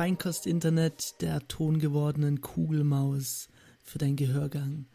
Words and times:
Feinkost 0.00 0.46
Internet, 0.46 1.20
der 1.20 1.46
tongewordenen 1.46 2.40
Kugelmaus 2.40 3.48
für 3.82 3.98
deinen 3.98 4.16
Gehörgang. 4.16 4.86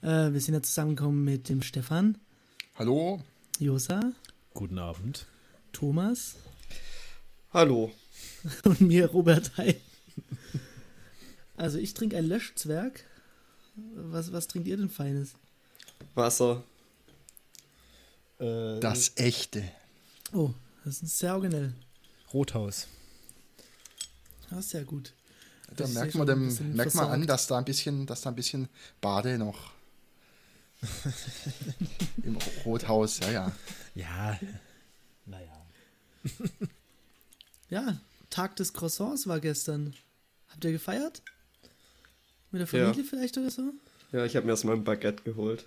Äh, 0.00 0.32
wir 0.32 0.40
sind 0.40 0.54
ja 0.54 0.62
zusammengekommen 0.62 1.22
mit 1.22 1.48
dem 1.48 1.60
Stefan, 1.60 2.16
Hallo? 2.76 3.20
Josa, 3.58 4.00
Guten 4.54 4.78
Abend. 4.78 5.26
Thomas 5.72 6.36
Hallo. 7.54 7.92
und 8.64 8.80
mir 8.80 9.06
Robert 9.06 9.56
Heil. 9.56 9.80
Also 11.56 11.78
ich 11.78 11.94
trinke 11.94 12.16
ein 12.16 12.26
Löschzwerg. 12.26 13.04
Was, 13.94 14.32
was 14.32 14.48
trinkt 14.48 14.66
ihr 14.66 14.76
denn 14.76 14.90
Feines? 14.90 15.34
Wasser. 16.16 16.64
Äh, 18.40 18.80
Das 18.80 19.12
echte. 19.14 19.62
Oh, 20.32 20.50
das 20.84 21.00
ist 21.00 21.16
sehr 21.16 21.32
originell. 21.34 21.72
Rothaus. 22.32 22.88
Das 24.50 24.58
ist 24.58 24.70
sehr 24.70 24.84
gut. 24.84 25.12
Da 25.68 25.74
Das 25.84 25.92
merkt 25.92 26.16
man, 26.16 26.26
dem, 26.26 26.74
merkt 26.74 26.94
man 26.96 27.08
an, 27.08 27.26
dass 27.26 27.46
da 27.46 27.58
ein 27.58 27.64
bisschen, 27.64 28.04
dass 28.04 28.22
da 28.22 28.30
ein 28.30 28.36
bisschen 28.36 28.68
Bade 29.00 29.38
noch 29.38 29.70
im 32.24 32.36
Rothaus, 32.64 33.20
ja, 33.20 33.30
ja. 33.30 33.52
Ja. 33.94 34.40
Naja. 35.24 35.66
Ja, 37.74 37.98
Tag 38.30 38.54
des 38.54 38.72
Croissants 38.72 39.26
war 39.26 39.40
gestern. 39.40 39.94
Habt 40.48 40.64
ihr 40.64 40.70
gefeiert? 40.70 41.22
Mit 42.52 42.60
der 42.60 42.68
Familie 42.68 43.02
Ja. 43.02 43.08
vielleicht 43.08 43.36
oder 43.36 43.50
so? 43.50 43.62
Ja, 44.12 44.24
ich 44.24 44.36
habe 44.36 44.46
mir 44.46 44.52
erstmal 44.52 44.76
ein 44.76 44.84
Baguette 44.84 45.24
geholt. 45.24 45.64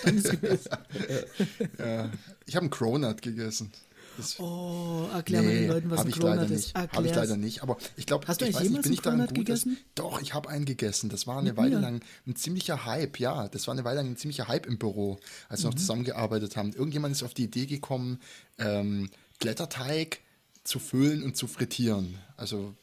Standesgemäß. 0.00 0.64
ja. 1.78 2.10
Ich 2.44 2.56
habe 2.56 2.64
einen 2.64 2.70
Cronut 2.70 3.22
gegessen. 3.22 3.72
Das, 4.18 4.38
Oh, 4.38 5.08
erklär 5.14 5.42
mal 5.42 5.50
den 5.54 5.68
Leuten, 5.68 5.90
was 5.90 6.00
hab 6.00 6.06
ein 6.06 6.10
ich 6.10 6.16
leider 6.16 6.34
Cronut 6.36 6.50
nicht. 6.50 6.66
ist. 6.66 6.74
Habe 6.74 7.06
ich 7.06 7.14
leider 7.14 7.36
nicht. 7.38 7.62
Aber 7.62 7.78
ich 7.96 8.04
glaube, 8.04 8.24
ich 8.24 8.28
weiß 8.28 8.40
nicht, 8.40 8.52
bin 8.82 8.84
einen 8.84 8.92
ich 8.92 9.02
Cronut 9.02 9.34
gut. 9.34 9.48
Dass, 9.48 9.62
gegessen? 9.62 9.78
doch, 9.94 10.20
ich 10.20 10.34
habe 10.34 10.50
einen 10.50 10.66
gegessen. 10.66 11.08
Das 11.08 11.26
war 11.26 11.38
eine 11.38 11.50
Mit 11.50 11.56
Weile 11.56 11.76
mir? 11.76 11.80
lang 11.80 12.00
ein 12.26 12.36
ziemlicher 12.36 12.84
Hype, 12.84 13.18
ja. 13.18 13.48
Das 13.48 13.66
war 13.66 13.72
eine 13.72 13.84
Weile 13.84 13.98
lang 14.02 14.10
ein 14.10 14.16
ziemlicher 14.18 14.46
Hype 14.48 14.66
im 14.66 14.76
Büro, 14.76 15.20
als 15.48 15.60
Mhm. 15.60 15.64
wir 15.64 15.70
noch 15.70 15.78
zusammengearbeitet 15.78 16.56
haben. 16.58 16.72
Irgendjemand 16.74 17.12
ist 17.14 17.22
auf 17.22 17.32
die 17.32 17.44
Idee 17.44 17.64
gekommen, 17.66 18.20
ähm, 18.58 19.08
Blätterteig 19.38 20.20
zu 20.64 20.78
füllen 20.78 21.22
und 21.22 21.36
zu 21.36 21.46
frittieren. 21.46 22.14
Also, 22.36 22.74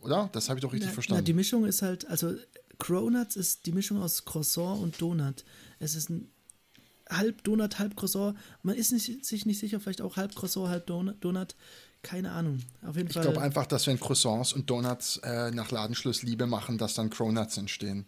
oder? 0.00 0.28
Das 0.32 0.48
habe 0.48 0.58
ich 0.58 0.62
doch 0.62 0.72
richtig 0.72 0.88
Na, 0.88 0.94
verstanden. 0.94 1.20
na, 1.22 1.24
die 1.24 1.34
Mischung 1.34 1.64
ist 1.64 1.82
halt, 1.82 2.06
also 2.08 2.34
Cronuts 2.78 3.36
ist 3.36 3.66
die 3.66 3.72
Mischung 3.72 4.02
aus 4.02 4.24
Croissant 4.24 4.80
und 4.82 5.00
Donut. 5.00 5.44
Es 5.78 5.94
ist 5.94 6.10
ein 6.10 6.28
halb 7.08 7.44
Donut, 7.44 7.78
halb 7.78 7.96
Croissant. 7.96 8.36
Man 8.62 8.74
ist 8.74 8.92
nicht, 8.92 9.24
sich 9.24 9.46
nicht 9.46 9.58
sicher, 9.60 9.78
vielleicht 9.80 10.00
auch 10.00 10.16
halb 10.16 10.34
Croissant, 10.34 10.68
halb 10.68 10.86
Don- 10.86 11.14
Donut. 11.20 11.54
Keine 12.02 12.32
Ahnung. 12.32 12.58
Auf 12.84 12.96
jeden 12.96 13.08
Ich 13.08 13.14
Fall. 13.14 13.22
glaube 13.22 13.40
einfach, 13.40 13.66
dass 13.66 13.86
wenn 13.86 14.00
Croissants 14.00 14.52
und 14.54 14.68
Donuts 14.68 15.18
äh, 15.18 15.52
nach 15.52 15.70
Ladenschluss 15.70 16.22
Liebe 16.24 16.46
machen, 16.48 16.76
dass 16.76 16.94
dann 16.94 17.10
Cronuts 17.10 17.56
entstehen. 17.58 18.06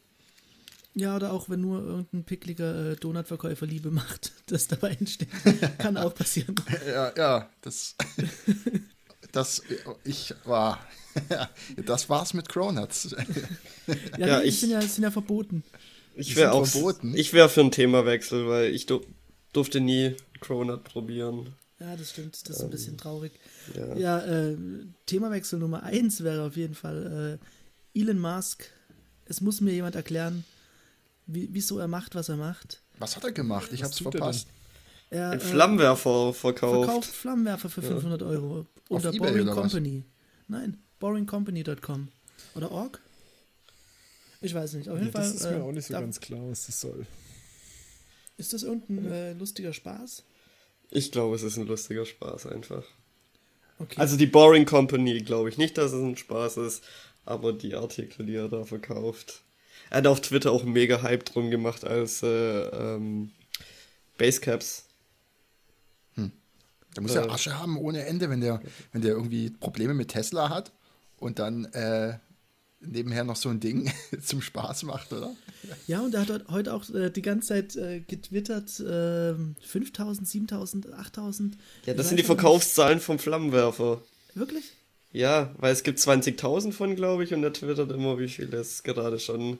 Ja, 0.96 1.16
oder 1.16 1.32
auch 1.32 1.48
wenn 1.48 1.60
nur 1.60 1.82
irgendein 1.84 2.24
pickliger 2.24 2.92
äh, 2.92 2.96
Donutverkäufer 2.96 3.66
Liebe 3.66 3.90
macht, 3.90 4.32
das 4.46 4.68
dabei 4.68 4.90
entsteht. 4.90 5.28
Kann 5.78 5.96
auch 5.96 6.14
passieren. 6.14 6.54
Ja, 6.86 7.12
ja, 7.16 7.50
das. 7.62 7.96
das 9.32 9.62
ich 10.04 10.34
war. 10.44 10.78
das 11.86 12.08
war's 12.08 12.34
mit 12.34 12.48
Cronuts. 12.48 13.14
Ja, 14.18 14.26
Ja, 14.26 14.40
die 14.40 14.48
ich- 14.48 14.60
sind 14.60 14.70
ja, 14.70 14.80
sind 14.82 15.02
ja 15.04 15.10
verboten. 15.10 15.64
Ich 16.16 16.28
Die 16.28 16.36
wäre 16.36 16.52
sind 16.52 16.60
auch. 16.62 16.66
verboten. 16.66 17.14
Ich 17.16 17.32
wäre 17.32 17.48
für 17.48 17.60
einen 17.62 17.72
Themawechsel, 17.72 18.46
weil 18.48 18.72
ich 18.72 18.86
du 18.86 19.04
durfte 19.52 19.80
nie 19.80 20.14
Cronut 20.40 20.84
probieren. 20.84 21.54
Ja, 21.80 21.96
das 21.96 22.10
stimmt. 22.10 22.48
Das 22.48 22.56
ist 22.58 22.62
ein 22.62 22.70
bisschen 22.70 22.96
traurig. 22.96 23.32
Ja. 23.74 23.96
Ja, 23.96 24.18
äh, 24.20 24.56
Themawechsel 25.06 25.58
Nummer 25.58 25.82
eins 25.82 26.22
wäre 26.22 26.44
auf 26.46 26.56
jeden 26.56 26.74
Fall 26.74 27.38
äh, 27.94 27.98
Elon 28.00 28.20
Musk. 28.20 28.70
Es 29.24 29.40
muss 29.40 29.60
mir 29.60 29.72
jemand 29.72 29.96
erklären, 29.96 30.44
wieso 31.26 31.78
er 31.78 31.88
macht, 31.88 32.14
was 32.14 32.28
er 32.28 32.36
macht. 32.36 32.82
Was 32.98 33.16
hat 33.16 33.24
er 33.24 33.32
gemacht? 33.32 33.72
Ich 33.72 33.80
Was 33.80 33.88
hab's 33.88 34.00
er 34.00 34.10
verpasst. 34.12 34.48
Er 35.10 35.30
Ein 35.30 35.38
äh, 35.38 35.40
Flammenwerfer 35.42 36.32
verkauft. 36.32 36.84
verkauft 36.86 37.10
Flammenwerfer 37.10 37.68
für 37.68 37.82
500 37.82 38.22
Euro 38.22 38.66
unter 38.88 39.08
eBay 39.10 39.18
Boring 39.18 39.42
oder 39.42 39.56
was? 39.56 39.72
Company. 39.72 40.04
Nein, 40.48 40.78
boringcompany.com. 41.00 42.08
Oder 42.54 42.70
org? 42.70 43.00
Ich 44.40 44.54
weiß 44.54 44.74
nicht. 44.74 44.88
Auf 44.88 44.96
jeden 44.96 45.06
Ja, 45.06 45.12
Fall. 45.12 45.22
das 45.22 45.34
ist 45.34 45.44
mir 45.44 45.56
äh, 45.58 45.60
auch 45.60 45.72
nicht 45.72 45.86
so 45.86 45.94
da- 45.94 46.00
ganz 46.00 46.20
klar, 46.20 46.40
was 46.50 46.66
das 46.66 46.80
soll. 46.80 47.06
Ist 48.36 48.52
das 48.52 48.62
irgendein 48.64 49.10
äh, 49.12 49.32
lustiger 49.34 49.72
Spaß? 49.72 50.24
Ich 50.90 51.12
glaube, 51.12 51.36
es 51.36 51.42
ist 51.42 51.56
ein 51.56 51.66
lustiger 51.66 52.04
Spaß 52.04 52.46
einfach. 52.46 52.84
Okay. 53.78 53.94
Also 53.98 54.16
die 54.16 54.26
Boring 54.26 54.66
Company, 54.66 55.18
glaube 55.20 55.48
ich 55.48 55.58
nicht, 55.58 55.78
dass 55.78 55.92
es 55.92 56.02
ein 56.02 56.16
Spaß 56.16 56.58
ist, 56.58 56.82
aber 57.24 57.52
die 57.52 57.74
Artikel, 57.74 58.26
die 58.26 58.34
er 58.34 58.48
da 58.48 58.64
verkauft. 58.64 59.42
Er 59.94 59.98
hat 59.98 60.06
auf 60.08 60.20
Twitter 60.22 60.50
auch 60.50 60.64
mega 60.64 61.02
Hype 61.02 61.24
drum 61.24 61.52
gemacht, 61.52 61.84
als 61.84 62.22
äh, 62.24 62.26
ähm, 62.26 63.30
Basecaps. 64.18 64.86
Der 66.16 67.02
muss 67.02 67.14
ja 67.14 67.24
Äh. 67.24 67.28
Asche 67.30 67.58
haben 67.58 67.76
ohne 67.76 68.04
Ende, 68.06 68.28
wenn 68.30 68.40
der, 68.40 68.60
wenn 68.92 69.02
der 69.02 69.12
irgendwie 69.12 69.50
Probleme 69.50 69.94
mit 69.94 70.08
Tesla 70.08 70.48
hat 70.48 70.72
und 71.18 71.38
dann 71.40 71.64
äh, 71.66 72.18
nebenher 72.80 73.24
noch 73.24 73.34
so 73.36 73.48
ein 73.48 73.58
Ding 73.60 73.92
zum 74.22 74.42
Spaß 74.42 74.82
macht, 74.84 75.12
oder? 75.12 75.34
Ja, 75.88 76.00
und 76.00 76.14
er 76.14 76.20
hat 76.22 76.28
heut- 76.30 76.48
heute 76.50 76.72
auch 76.74 76.88
äh, 76.90 77.10
die 77.10 77.22
ganze 77.22 77.48
Zeit 77.48 77.74
äh, 77.76 78.00
getwittert, 78.00 78.78
äh, 78.80 79.34
5000, 79.66 80.26
7000, 80.28 80.92
8000. 80.92 81.56
Ja, 81.86 81.94
das 81.94 82.08
sind 82.08 82.18
die 82.18 82.24
Verkaufszahlen 82.24 83.00
vom 83.00 83.18
Flammenwerfer. 83.18 84.00
Wirklich? 84.34 84.64
Ja, 85.14 85.54
weil 85.58 85.72
es 85.72 85.84
gibt 85.84 86.00
20.000 86.00 86.72
von, 86.72 86.96
glaube 86.96 87.22
ich, 87.24 87.32
und 87.32 87.42
er 87.44 87.52
twittert 87.52 87.90
immer, 87.92 88.18
wie 88.18 88.28
viele 88.28 88.56
es 88.58 88.82
gerade 88.82 89.18
schon 89.20 89.58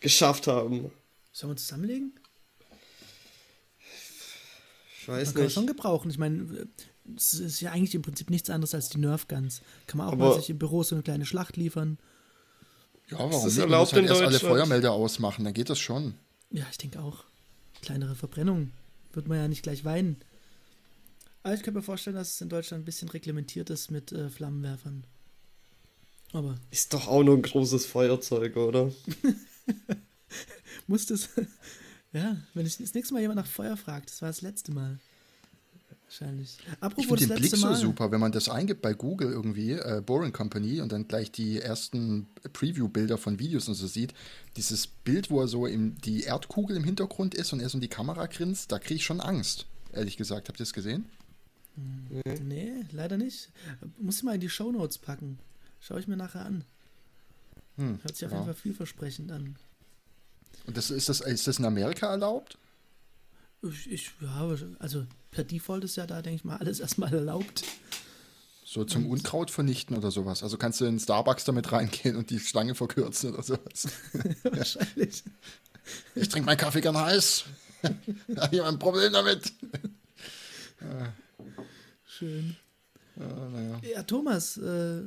geschafft 0.00 0.46
haben. 0.46 0.92
Sollen 1.32 1.52
wir 1.52 1.56
zusammenlegen? 1.56 2.12
Ich 5.00 5.08
weiß 5.08 5.28
Man 5.28 5.34
kann 5.34 5.42
nicht. 5.44 5.54
schon 5.54 5.66
gebrauchen. 5.66 6.10
Ich 6.10 6.18
meine, 6.18 6.66
es 7.16 7.34
ist 7.34 7.60
ja 7.60 7.70
eigentlich 7.72 7.94
im 7.94 8.02
Prinzip 8.02 8.28
nichts 8.30 8.50
anderes 8.50 8.74
als 8.74 8.88
die 8.90 8.98
Nerf 8.98 9.26
Guns. 9.28 9.62
Kann 9.86 9.98
man 9.98 10.08
auch 10.08 10.12
Aber- 10.12 10.28
mal 10.30 10.36
sich 10.40 10.50
im 10.50 10.58
Büro 10.58 10.82
so 10.82 10.94
eine 10.96 11.02
kleine 11.02 11.24
Schlacht 11.26 11.56
liefern. 11.56 11.98
Ja, 13.08 13.18
warum 13.18 13.30
ist 13.32 13.44
nicht? 13.44 13.56
Man 13.58 13.62
erlaubt 13.70 13.92
muss 13.92 13.92
halt 13.94 14.04
in 14.04 14.10
erst 14.10 14.22
alle. 14.22 14.38
Feuermelder 14.40 14.92
ausmachen, 14.92 15.44
dann 15.44 15.54
geht 15.54 15.70
das 15.70 15.78
schon. 15.78 16.14
Ja, 16.50 16.66
ich 16.70 16.78
denke 16.78 17.00
auch. 17.00 17.24
Kleinere 17.82 18.16
Verbrennung. 18.16 18.72
Wird 19.12 19.28
man 19.28 19.38
ja 19.38 19.48
nicht 19.48 19.62
gleich 19.62 19.84
weinen. 19.84 20.16
Aber 21.46 21.54
ich 21.54 21.62
könnte 21.62 21.78
mir 21.78 21.84
vorstellen, 21.84 22.16
dass 22.16 22.34
es 22.34 22.40
in 22.40 22.48
Deutschland 22.48 22.82
ein 22.82 22.84
bisschen 22.84 23.08
reglementiert 23.08 23.70
ist 23.70 23.92
mit 23.92 24.10
äh, 24.10 24.28
Flammenwerfern. 24.30 25.04
Aber 26.32 26.56
Ist 26.72 26.92
doch 26.92 27.06
auch 27.06 27.22
nur 27.22 27.36
ein 27.36 27.42
großes 27.42 27.86
Feuerzeug, 27.86 28.56
oder? 28.56 28.90
muss 30.88 31.06
das. 31.06 31.28
ja, 32.12 32.36
wenn 32.54 32.66
ich 32.66 32.78
das 32.78 32.92
nächste 32.94 33.14
Mal 33.14 33.20
jemand 33.20 33.36
nach 33.36 33.46
Feuer 33.46 33.76
fragt, 33.76 34.10
das 34.10 34.22
war 34.22 34.28
das 34.28 34.42
letzte 34.42 34.72
Mal. 34.72 34.98
Wahrscheinlich. 36.06 36.58
Ich 36.58 36.82
Apropos 36.82 37.04
finde 37.04 37.28
das 37.28 37.28
den 37.28 37.36
Blick 37.36 37.54
so 37.54 37.66
Mal. 37.68 37.76
super, 37.76 38.10
wenn 38.10 38.18
man 38.18 38.32
das 38.32 38.48
eingibt 38.48 38.82
bei 38.82 38.94
Google 38.94 39.30
irgendwie, 39.30 39.70
äh, 39.70 40.02
Boring 40.04 40.32
Company, 40.32 40.80
und 40.80 40.90
dann 40.90 41.06
gleich 41.06 41.30
die 41.30 41.60
ersten 41.60 42.26
Preview-Bilder 42.54 43.18
von 43.18 43.38
Videos 43.38 43.68
und 43.68 43.74
so 43.74 43.86
sieht. 43.86 44.14
Dieses 44.56 44.88
Bild, 44.88 45.30
wo 45.30 45.42
er 45.42 45.46
so 45.46 45.68
im, 45.68 45.96
die 46.00 46.24
Erdkugel 46.24 46.76
im 46.76 46.82
Hintergrund 46.82 47.36
ist 47.36 47.52
und 47.52 47.60
er 47.60 47.68
so 47.68 47.76
in 47.76 47.82
die 47.82 47.88
Kamera 47.88 48.26
grinst, 48.26 48.72
da 48.72 48.80
kriege 48.80 48.96
ich 48.96 49.04
schon 49.04 49.20
Angst, 49.20 49.66
ehrlich 49.92 50.16
gesagt. 50.16 50.48
Habt 50.48 50.58
ihr 50.58 50.64
das 50.64 50.72
gesehen? 50.72 51.06
Nee, 51.76 52.84
leider 52.92 53.16
nicht. 53.16 53.50
Muss 53.98 54.18
ich 54.18 54.22
mal 54.22 54.34
in 54.34 54.40
die 54.40 54.48
Shownotes 54.48 54.98
packen. 54.98 55.38
Schau 55.80 55.96
ich 55.96 56.08
mir 56.08 56.16
nachher 56.16 56.44
an. 56.46 56.64
Hm, 57.76 57.98
Hört 58.02 58.16
sich 58.16 58.26
auf 58.26 58.32
ja. 58.32 58.38
jeden 58.38 58.46
Fall 58.46 58.54
vielversprechend 58.54 59.30
an. 59.30 59.56
Und 60.66 60.76
das, 60.76 60.90
ist, 60.90 61.08
das, 61.08 61.20
ist 61.20 61.46
das 61.46 61.58
in 61.58 61.64
Amerika 61.64 62.08
erlaubt? 62.08 62.58
Ich, 63.62 63.90
ich, 63.90 64.10
ja, 64.20 64.56
also 64.78 65.06
per 65.30 65.44
Default 65.44 65.84
ist 65.84 65.96
ja 65.96 66.06
da, 66.06 66.22
denke 66.22 66.36
ich 66.36 66.44
mal, 66.44 66.56
alles 66.56 66.80
erstmal 66.80 67.12
erlaubt. 67.12 67.64
So 68.64 68.84
zum 68.84 69.08
Unkraut 69.08 69.50
vernichten 69.50 69.96
oder 69.96 70.10
sowas. 70.10 70.42
Also 70.42 70.58
kannst 70.58 70.80
du 70.80 70.86
in 70.86 70.98
Starbucks 70.98 71.44
damit 71.44 71.70
reingehen 71.70 72.16
und 72.16 72.30
die 72.30 72.40
Schlange 72.40 72.74
verkürzen 72.74 73.32
oder 73.32 73.42
sowas. 73.42 73.88
Wahrscheinlich. 74.42 75.22
Ich 76.16 76.28
trinke 76.28 76.46
meinen 76.46 76.58
Kaffee 76.58 76.80
gern 76.80 76.96
heiß. 76.96 77.44
Hat 78.36 78.52
jemand 78.52 78.76
ein 78.76 78.78
Problem 78.78 79.12
damit? 79.12 79.52
Schön. 82.18 82.56
Ja, 83.16 83.48
naja. 83.48 83.80
Ja, 83.94 84.02
Thomas, 84.02 84.56
äh, 84.58 85.04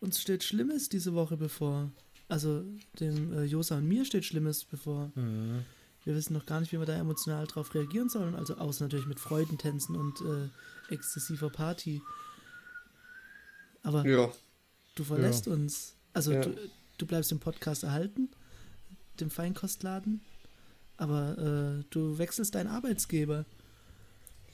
uns 0.00 0.20
steht 0.20 0.44
Schlimmes 0.44 0.88
diese 0.88 1.14
Woche 1.14 1.36
bevor. 1.36 1.90
Also 2.28 2.64
dem 3.00 3.32
äh, 3.32 3.44
Josa 3.44 3.76
und 3.78 3.88
mir 3.88 4.04
steht 4.04 4.24
Schlimmes 4.24 4.64
bevor. 4.64 5.10
Wir 6.04 6.14
wissen 6.14 6.32
noch 6.32 6.46
gar 6.46 6.60
nicht, 6.60 6.72
wie 6.72 6.78
wir 6.78 6.86
da 6.86 6.96
emotional 6.96 7.46
drauf 7.46 7.74
reagieren 7.74 8.08
sollen. 8.08 8.34
Also 8.34 8.54
außer 8.56 8.84
natürlich 8.84 9.06
mit 9.06 9.18
Freudentänzen 9.20 9.96
und 9.96 10.20
äh, 10.20 10.94
exzessiver 10.94 11.50
Party. 11.50 12.00
Aber 13.82 14.06
Ja. 14.06 14.30
du 14.94 15.04
verlässt 15.04 15.48
uns. 15.48 15.94
Also 16.12 16.32
Ja. 16.32 16.40
du, 16.42 16.54
du 16.98 17.06
bleibst 17.06 17.32
im 17.32 17.40
Podcast 17.40 17.82
erhalten, 17.84 18.28
dem 19.18 19.30
Feinkostladen. 19.30 20.20
Aber 20.96 21.38
äh, 21.80 21.84
du 21.90 22.18
wechselst 22.18 22.54
deinen 22.54 22.68
Arbeitsgeber. 22.68 23.44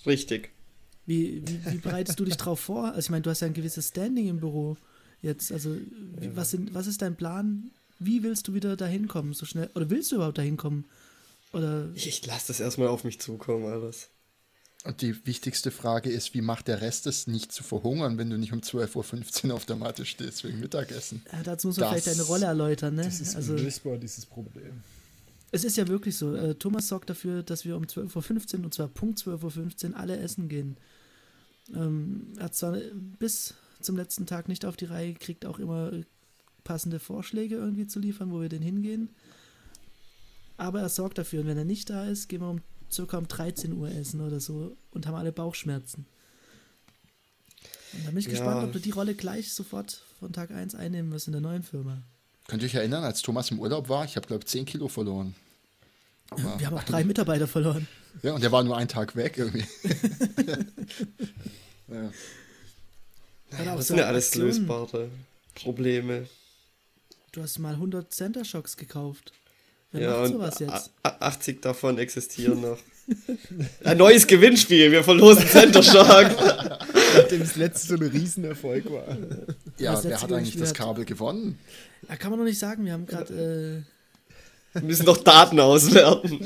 Richtig. 0.06 0.50
Wie, 1.06 1.42
wie, 1.46 1.72
wie 1.72 1.78
bereitest 1.78 2.18
du 2.18 2.24
dich 2.24 2.36
drauf 2.36 2.60
vor? 2.60 2.86
Also 2.88 2.98
ich 3.00 3.10
meine, 3.10 3.22
du 3.22 3.30
hast 3.30 3.40
ja 3.40 3.46
ein 3.46 3.54
gewisses 3.54 3.88
Standing 3.88 4.28
im 4.28 4.40
Büro 4.40 4.76
jetzt. 5.22 5.52
Also 5.52 5.74
wie, 6.18 6.34
was, 6.36 6.50
sind, 6.50 6.74
was 6.74 6.86
ist 6.86 7.00
dein 7.02 7.16
Plan? 7.16 7.70
Wie 7.98 8.22
willst 8.22 8.48
du 8.48 8.54
wieder 8.54 8.76
dahin 8.76 9.06
kommen? 9.08 9.32
So 9.32 9.46
schnell? 9.46 9.70
Oder 9.74 9.88
willst 9.88 10.10
du 10.12 10.16
überhaupt 10.16 10.38
dahin 10.38 10.56
kommen? 10.56 10.84
Oder 11.52 11.88
Ich, 11.94 12.06
ich 12.08 12.26
lasse 12.26 12.48
das 12.48 12.60
erstmal 12.60 12.88
auf 12.88 13.04
mich 13.04 13.20
zukommen, 13.20 13.64
alles. 13.66 14.08
Und 14.84 15.00
die 15.02 15.26
wichtigste 15.26 15.70
Frage 15.70 16.10
ist, 16.10 16.34
wie 16.34 16.42
macht 16.42 16.68
der 16.68 16.80
Rest 16.80 17.06
es 17.06 17.26
nicht 17.26 17.50
zu 17.50 17.64
verhungern, 17.64 18.18
wenn 18.18 18.30
du 18.30 18.36
nicht 18.38 18.52
um 18.52 18.60
12.15 18.60 19.48
Uhr 19.48 19.54
auf 19.54 19.64
der 19.66 19.76
Matte 19.76 20.04
stehst 20.04 20.44
wegen 20.44 20.60
Mittagessen? 20.60 21.22
ja, 21.32 21.42
dazu 21.42 21.68
muss 21.68 21.76
man 21.78 21.90
Das- 21.92 22.02
vielleicht 22.04 22.18
deine 22.18 22.26
Rolle 22.28 22.46
erläutern, 22.46 22.94
ne? 22.96 23.02
Das 23.04 23.20
ist 23.20 23.34
Also 23.34 23.54
unlösbar, 23.54 23.96
dieses 23.96 24.26
Problem. 24.26 24.82
es 25.50 25.64
ist 25.64 25.76
ja 25.76 25.88
wirklich 25.88 26.16
so. 26.16 26.34
Äh, 26.36 26.54
Thomas 26.56 26.86
sorgt 26.88 27.10
dafür, 27.10 27.42
dass 27.42 27.64
wir 27.64 27.76
um 27.76 27.84
12.15 27.84 28.58
Uhr 28.58 28.64
und 28.66 28.74
zwar 28.74 28.86
Punkt 28.88 29.18
12.15 29.18 29.90
Uhr 29.92 29.96
alle 29.96 30.18
essen 30.18 30.48
gehen. 30.48 30.76
Ähm, 31.74 32.32
er 32.38 32.44
hat 32.44 32.54
zwar 32.54 32.76
bis 33.18 33.54
zum 33.80 33.96
letzten 33.96 34.26
Tag 34.26 34.48
nicht 34.48 34.64
auf 34.64 34.76
die 34.76 34.84
Reihe 34.86 35.12
gekriegt, 35.12 35.44
auch 35.46 35.58
immer 35.58 35.92
äh, 35.92 36.04
passende 36.64 36.98
Vorschläge 36.98 37.56
irgendwie 37.56 37.86
zu 37.86 37.98
liefern, 38.00 38.30
wo 38.32 38.40
wir 38.40 38.48
denn 38.48 38.62
hingehen. 38.62 39.10
Aber 40.56 40.80
er 40.80 40.88
sorgt 40.88 41.18
dafür. 41.18 41.40
Und 41.42 41.46
wenn 41.46 41.58
er 41.58 41.64
nicht 41.64 41.90
da 41.90 42.06
ist, 42.06 42.28
gehen 42.28 42.40
wir 42.40 42.50
um 42.50 42.62
circa 42.90 43.18
um 43.18 43.28
13 43.28 43.72
Uhr 43.72 43.90
essen 43.90 44.20
oder 44.20 44.40
so 44.40 44.76
und 44.90 45.06
haben 45.06 45.14
alle 45.16 45.32
Bauchschmerzen. 45.32 46.06
Und 47.92 48.04
da 48.04 48.10
bin 48.10 48.18
ich 48.18 48.26
Ja. 48.26 48.32
gespannt, 48.32 48.62
ob 48.64 48.72
du 48.72 48.80
die 48.80 48.90
Rolle 48.90 49.14
gleich 49.14 49.52
sofort 49.52 50.02
von 50.18 50.32
Tag 50.32 50.50
1 50.50 50.74
einnehmen 50.74 51.10
wirst 51.12 51.26
in 51.26 51.32
der 51.32 51.40
neuen 51.40 51.62
Firma. 51.62 52.02
Könnt 52.48 52.62
ihr 52.62 52.66
euch 52.66 52.74
erinnern, 52.74 53.04
als 53.04 53.22
Thomas 53.22 53.50
im 53.50 53.58
Urlaub 53.58 53.88
war? 53.88 54.04
Ich 54.04 54.16
habe, 54.16 54.26
glaube 54.26 54.42
ich, 54.44 54.48
10 54.48 54.64
Kilo 54.66 54.88
verloren. 54.88 55.34
Aber- 56.30 56.58
Wir 56.58 56.66
haben 56.66 56.76
auch 56.76 56.82
drei 56.84 57.04
Mitarbeiter 57.04 57.46
verloren. 57.46 57.86
Ja, 58.22 58.32
und 58.34 58.42
der 58.42 58.50
war 58.52 58.62
nur 58.64 58.76
einen 58.76 58.88
Tag 58.88 59.14
weg 59.16 59.36
irgendwie. 59.38 59.64
ja. 61.88 62.10
Hat 63.58 63.68
auch 63.68 63.76
Das 63.76 63.88
so 63.88 63.94
sind 63.94 63.98
ja 63.98 64.06
alles 64.06 64.34
lösbare 64.34 65.08
Probleme. 65.54 66.26
Du 67.32 67.42
hast 67.42 67.58
mal 67.58 67.74
100 67.74 68.12
Center 68.12 68.44
Shocks 68.44 68.76
gekauft. 68.76 69.32
Wer 69.92 70.00
ja, 70.02 70.10
macht 70.10 70.20
und 70.26 70.32
sowas 70.32 70.58
jetzt? 70.58 70.72
a- 70.72 71.08
a- 71.08 71.26
80 71.28 71.62
davon 71.62 71.98
existieren 71.98 72.60
noch. 72.62 72.78
Ein 73.84 73.98
neues 73.98 74.26
Gewinnspiel, 74.26 74.90
wir 74.90 75.04
verlosen 75.04 75.46
Center 75.46 75.82
Shark. 75.82 76.34
Nachdem 77.16 77.40
das 77.40 77.54
letzte 77.56 77.86
so 77.88 77.94
ein 77.94 78.02
Riesenerfolg 78.02 78.90
war. 78.90 79.16
ja, 79.78 80.02
wer 80.02 80.20
hat 80.20 80.32
eigentlich 80.32 80.56
das 80.56 80.70
hat- 80.70 80.76
Kabel 80.76 81.04
gewonnen? 81.04 81.58
Da 82.08 82.16
kann 82.16 82.30
man 82.30 82.40
noch 82.40 82.46
nicht 82.46 82.58
sagen, 82.58 82.84
wir 82.84 82.92
haben 82.92 83.06
gerade, 83.06 83.28
Wir 83.36 83.84
müssen 84.82 85.06
noch 85.06 85.18
Daten 85.18 85.58
auswerten. 85.60 86.38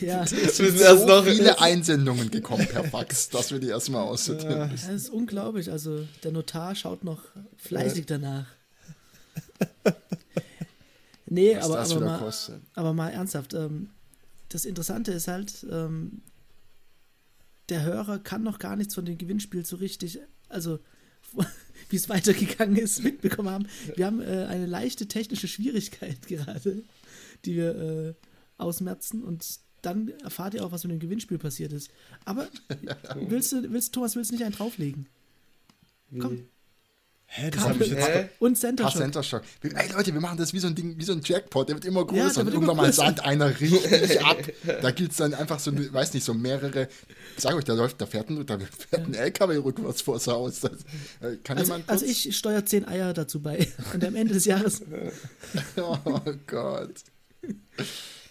ja, 0.00 0.24
Wir 0.30 0.36
müssen 0.46 0.78
So 0.78 0.84
erst 0.84 1.06
noch. 1.06 1.24
viele 1.24 1.60
Einsendungen 1.60 2.30
gekommen 2.30 2.66
per 2.66 2.84
Fax, 2.84 3.28
dass 3.28 3.50
wir 3.52 3.58
die 3.58 3.68
erstmal 3.68 4.02
aussortieren 4.02 4.70
müssen. 4.70 4.86
das 4.88 5.02
ist 5.04 5.08
unglaublich. 5.10 5.70
Also 5.70 6.06
der 6.24 6.32
Notar 6.32 6.74
schaut 6.74 7.04
noch 7.04 7.22
fleißig 7.56 8.06
danach. 8.06 8.46
Nee, 11.26 11.56
Was 11.56 11.64
aber, 11.64 11.76
das 11.76 11.92
aber, 11.92 12.04
mal, 12.04 12.18
kostet. 12.18 12.60
aber 12.74 12.92
mal 12.92 13.08
ernsthaft. 13.10 13.54
Ähm, 13.54 13.88
das 14.50 14.64
Interessante 14.66 15.12
ist 15.12 15.28
halt, 15.28 15.64
ähm, 15.70 16.20
der 17.70 17.82
Hörer 17.84 18.18
kann 18.18 18.42
noch 18.42 18.58
gar 18.58 18.76
nichts 18.76 18.94
von 18.94 19.04
dem 19.06 19.16
Gewinnspiel 19.16 19.64
so 19.64 19.76
richtig, 19.76 20.18
also 20.50 20.78
wie 21.88 21.96
es 21.96 22.10
weitergegangen 22.10 22.76
ist, 22.76 23.02
mitbekommen 23.02 23.48
haben. 23.48 23.66
Wir 23.96 24.04
haben 24.06 24.20
äh, 24.20 24.44
eine 24.46 24.66
leichte 24.66 25.06
technische 25.08 25.48
Schwierigkeit 25.48 26.18
gerade, 26.26 26.82
die 27.44 27.56
wir 27.56 27.74
äh, 27.76 28.14
ausmerzen 28.58 29.22
und 29.22 29.44
dann 29.82 30.08
erfahrt 30.22 30.54
ihr 30.54 30.64
auch, 30.64 30.70
was 30.72 30.84
mit 30.84 30.92
dem 30.92 31.00
Gewinnspiel 31.00 31.38
passiert 31.38 31.72
ist. 31.72 31.90
Aber 32.24 32.46
willst 33.16 33.52
du, 33.52 33.72
willst, 33.72 33.92
Thomas, 33.92 34.14
willst 34.14 34.30
du 34.30 34.36
nicht 34.36 34.44
einen 34.44 34.54
drauflegen? 34.54 35.06
Komm. 36.20 36.44
Hä, 37.34 37.50
das 37.50 37.62
habe 37.62 37.82
ich 37.82 37.90
jetzt. 37.90 38.06
Hä? 38.06 38.28
Und 38.40 38.58
Center 38.58 38.84
Shock. 38.90 39.00
Center 39.00 39.22
Shock. 39.22 39.42
Ey 39.62 39.90
Leute, 39.90 40.12
wir 40.12 40.20
machen 40.20 40.36
das 40.36 40.52
wie 40.52 40.58
so 40.58 40.66
ein 40.66 40.74
Ding, 40.74 40.98
wie 40.98 41.04
so 41.04 41.12
ein 41.12 41.22
Jackpot, 41.24 41.66
der 41.66 41.76
wird 41.76 41.86
immer 41.86 42.04
größer 42.04 42.16
Ja, 42.18 42.28
der 42.28 42.38
und 42.40 42.44
wird 42.44 42.54
irgendwann 42.54 42.74
immer 42.74 42.82
mal 42.82 42.88
größer. 42.88 43.02
sandt 43.04 43.24
einer 43.24 43.58
richtig 43.58 44.20
ab. 44.22 44.36
Da 44.82 44.90
gibt 44.90 45.12
es 45.12 45.16
dann 45.16 45.32
einfach 45.32 45.58
so, 45.58 45.72
weiß 45.72 46.12
nicht, 46.12 46.24
so 46.24 46.34
mehrere. 46.34 46.88
Ich 47.36 47.42
sag 47.42 47.54
euch, 47.54 47.64
da 47.64 47.72
läuft, 47.72 48.02
da 48.02 48.06
fährt 48.06 48.28
ein, 48.28 48.44
da 48.44 48.58
fährt 48.58 49.06
ein 49.06 49.14
LKW 49.14 49.56
rückwärts 49.56 50.02
vors 50.02 50.26
Haus. 50.26 50.60
Das, 50.60 50.72
äh, 51.22 51.36
kann 51.42 51.56
Also, 51.56 51.72
jemand 51.72 51.88
also 51.88 52.04
ich 52.04 52.36
steuere 52.36 52.66
10 52.66 52.86
Eier 52.86 53.14
dazu 53.14 53.40
bei. 53.40 53.66
Und 53.94 54.04
am 54.04 54.14
Ende 54.14 54.34
des 54.34 54.44
Jahres 54.44 54.82
Oh 55.78 56.20
Gott. 56.46 56.92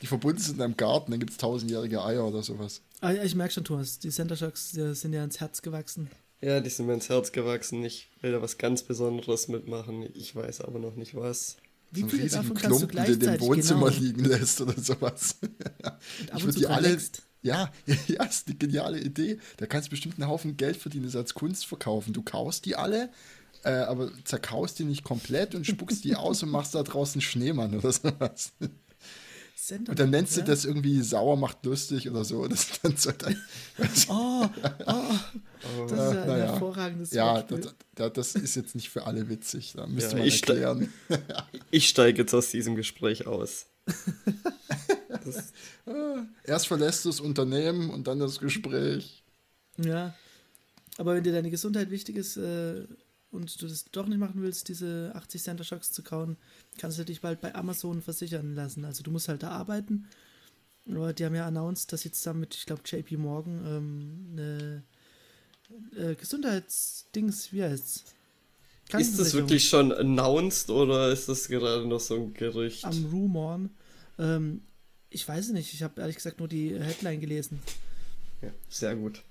Die 0.01 0.07
verbunden 0.07 0.39
sind 0.39 0.55
in 0.55 0.61
einem 0.61 0.77
Garten, 0.77 1.11
dann 1.11 1.19
gibt 1.19 1.31
es 1.31 1.37
tausendjährige 1.37 2.03
Eier 2.03 2.27
oder 2.27 2.41
sowas. 2.41 2.81
Ah, 3.01 3.11
ja, 3.11 3.23
ich 3.23 3.35
merke 3.35 3.53
schon, 3.53 3.63
Thomas, 3.63 3.99
die 3.99 4.09
Center 4.09 4.35
Shocks 4.35 4.71
die 4.71 4.95
sind 4.95 5.13
ja 5.13 5.23
ins 5.23 5.39
Herz 5.39 5.61
gewachsen. 5.61 6.09
Ja, 6.41 6.59
die 6.59 6.69
sind 6.69 6.87
mir 6.87 6.93
ins 6.93 7.09
Herz 7.09 7.31
gewachsen. 7.31 7.83
Ich 7.83 8.09
will 8.21 8.31
da 8.31 8.41
was 8.41 8.57
ganz 8.57 8.81
Besonderes 8.81 9.47
mitmachen. 9.47 10.07
Ich 10.15 10.35
weiß 10.35 10.61
aber 10.61 10.79
noch 10.79 10.95
nicht 10.95 11.15
was. 11.15 11.57
Wie 11.91 12.01
so 12.01 12.07
viele 12.07 12.29
davon 12.29 12.55
kannst 12.55 12.81
du 12.81 12.87
Klumpen, 12.87 12.87
den 12.87 13.19
gleichzeitig 13.19 13.41
im 13.41 13.47
Wohnzimmer 13.47 13.89
genau, 13.89 14.01
liegen 14.01 14.25
lässt 14.25 14.61
oder 14.61 14.79
sowas. 14.79 15.35
Ich 16.35 16.43
würde 16.43 16.57
die 16.57 16.67
alle. 16.67 16.97
Ja, 17.43 17.71
ja, 18.07 18.23
ist 18.23 18.47
eine 18.47 18.55
geniale 18.55 18.99
Idee. 18.99 19.39
Da 19.57 19.65
kannst 19.65 19.87
du 19.87 19.89
bestimmt 19.89 20.19
einen 20.19 20.29
Haufen 20.29 20.57
Geld 20.57 20.77
verdienen, 20.77 21.05
das 21.05 21.15
als 21.15 21.33
Kunst 21.33 21.65
verkaufen. 21.65 22.13
Du 22.13 22.21
kaust 22.21 22.65
die 22.65 22.75
alle, 22.75 23.09
äh, 23.63 23.71
aber 23.71 24.11
zerkaust 24.25 24.77
die 24.77 24.83
nicht 24.83 25.03
komplett 25.03 25.55
und 25.55 25.65
spuckst 25.65 26.03
die 26.03 26.15
aus 26.15 26.43
und 26.43 26.51
machst 26.51 26.75
da 26.75 26.83
draußen 26.83 27.19
Schneemann 27.19 27.75
oder 27.75 27.91
sowas. 27.91 28.51
Center 29.61 29.91
Und 29.91 29.99
dann 29.99 30.09
nennst 30.09 30.37
ja? 30.37 30.43
du 30.43 30.49
das 30.49 30.65
irgendwie 30.65 31.01
sauer 31.01 31.37
macht 31.37 31.63
lustig 31.65 32.09
oder 32.09 32.25
so. 32.25 32.47
Das 32.47 32.63
ist 32.63 32.79
dann 32.83 32.97
so 32.97 33.11
dein, 33.11 33.39
Oh, 34.09 34.49
oh, 34.87 35.85
das 35.87 35.91
ist 35.91 35.97
ja 35.97 36.21
ein 36.21 36.27
naja. 36.27 36.45
hervorragendes 36.45 37.11
ja, 37.11 37.43
das, 37.43 38.13
das, 38.13 38.35
ist 38.35 38.55
jetzt 38.55 38.73
nicht 38.73 38.89
für 38.89 39.05
alle 39.05 39.29
witzig. 39.29 39.73
Da 39.75 39.85
müsste 39.85 40.13
Ja, 40.13 40.17
man 40.17 40.27
ich 40.27 40.47
erklären. 40.47 40.93
Ich 41.71 41.89
steige 41.89 42.23
jetzt 42.23 42.33
aus 42.33 42.49
diesem 42.49 42.75
Gespräch 42.75 43.27
aus. 43.27 43.67
Das, 45.23 45.53
Erst 46.45 46.67
verlässt 46.67 47.05
du 47.05 47.09
das 47.09 47.19
Unternehmen 47.19 47.91
und 47.91 48.07
dann 48.07 48.17
das 48.17 48.39
Gespräch. 48.39 49.23
Ja. 49.77 50.15
Aber 50.97 51.13
wenn 51.13 51.23
dir 51.23 51.31
deine 51.33 51.51
Gesundheit 51.51 51.91
wichtig 51.91 52.15
ist 52.15 52.37
äh, 52.37 52.87
und 53.29 53.61
du 53.61 53.67
das 53.67 53.85
doch 53.91 54.07
nicht 54.07 54.17
machen 54.17 54.41
willst, 54.41 54.67
diese 54.67 55.11
80 55.13 55.43
Center 55.43 55.63
Shocks 55.63 55.91
zu 55.91 56.01
kauen, 56.01 56.37
kannst 56.81 56.97
du 56.97 57.05
dich 57.05 57.21
bald 57.21 57.41
bei 57.41 57.53
Amazon 57.53 58.01
versichern 58.01 58.55
lassen. 58.55 58.85
Also 58.85 59.03
du 59.03 59.11
musst 59.11 59.29
halt 59.29 59.43
da 59.43 59.51
arbeiten. 59.51 60.07
Aber 60.89 61.13
die 61.13 61.23
haben 61.23 61.35
ja 61.35 61.45
announced, 61.45 61.93
dass 61.93 62.01
sie 62.01 62.11
zusammen 62.11 62.39
mit, 62.41 62.55
ich 62.55 62.65
glaube, 62.65 62.81
JP 62.83 63.17
Morgan 63.17 63.63
ähm, 63.67 64.27
eine 64.31 64.83
äh, 65.95 66.15
Gesundheitsdings, 66.15 67.53
wie 67.53 67.63
heißt's? 67.63 68.05
ist 68.97 69.19
das 69.19 69.33
wirklich 69.33 69.69
schon 69.69 69.93
announced 69.93 70.69
oder 70.69 71.11
ist 71.11 71.29
das 71.29 71.47
gerade 71.47 71.85
noch 71.85 72.01
so 72.01 72.15
ein 72.15 72.33
Gerücht? 72.33 72.83
am 72.83 73.05
Rumoren. 73.05 73.69
Ähm, 74.19 74.63
ich 75.09 75.25
weiß 75.25 75.45
es 75.45 75.51
nicht, 75.51 75.73
ich 75.73 75.83
habe 75.83 76.01
ehrlich 76.01 76.17
gesagt 76.17 76.39
nur 76.39 76.47
die 76.47 76.77
Headline 76.77 77.21
gelesen. 77.21 77.61
Ja, 78.41 78.49
sehr 78.67 78.95
gut. 78.95 79.23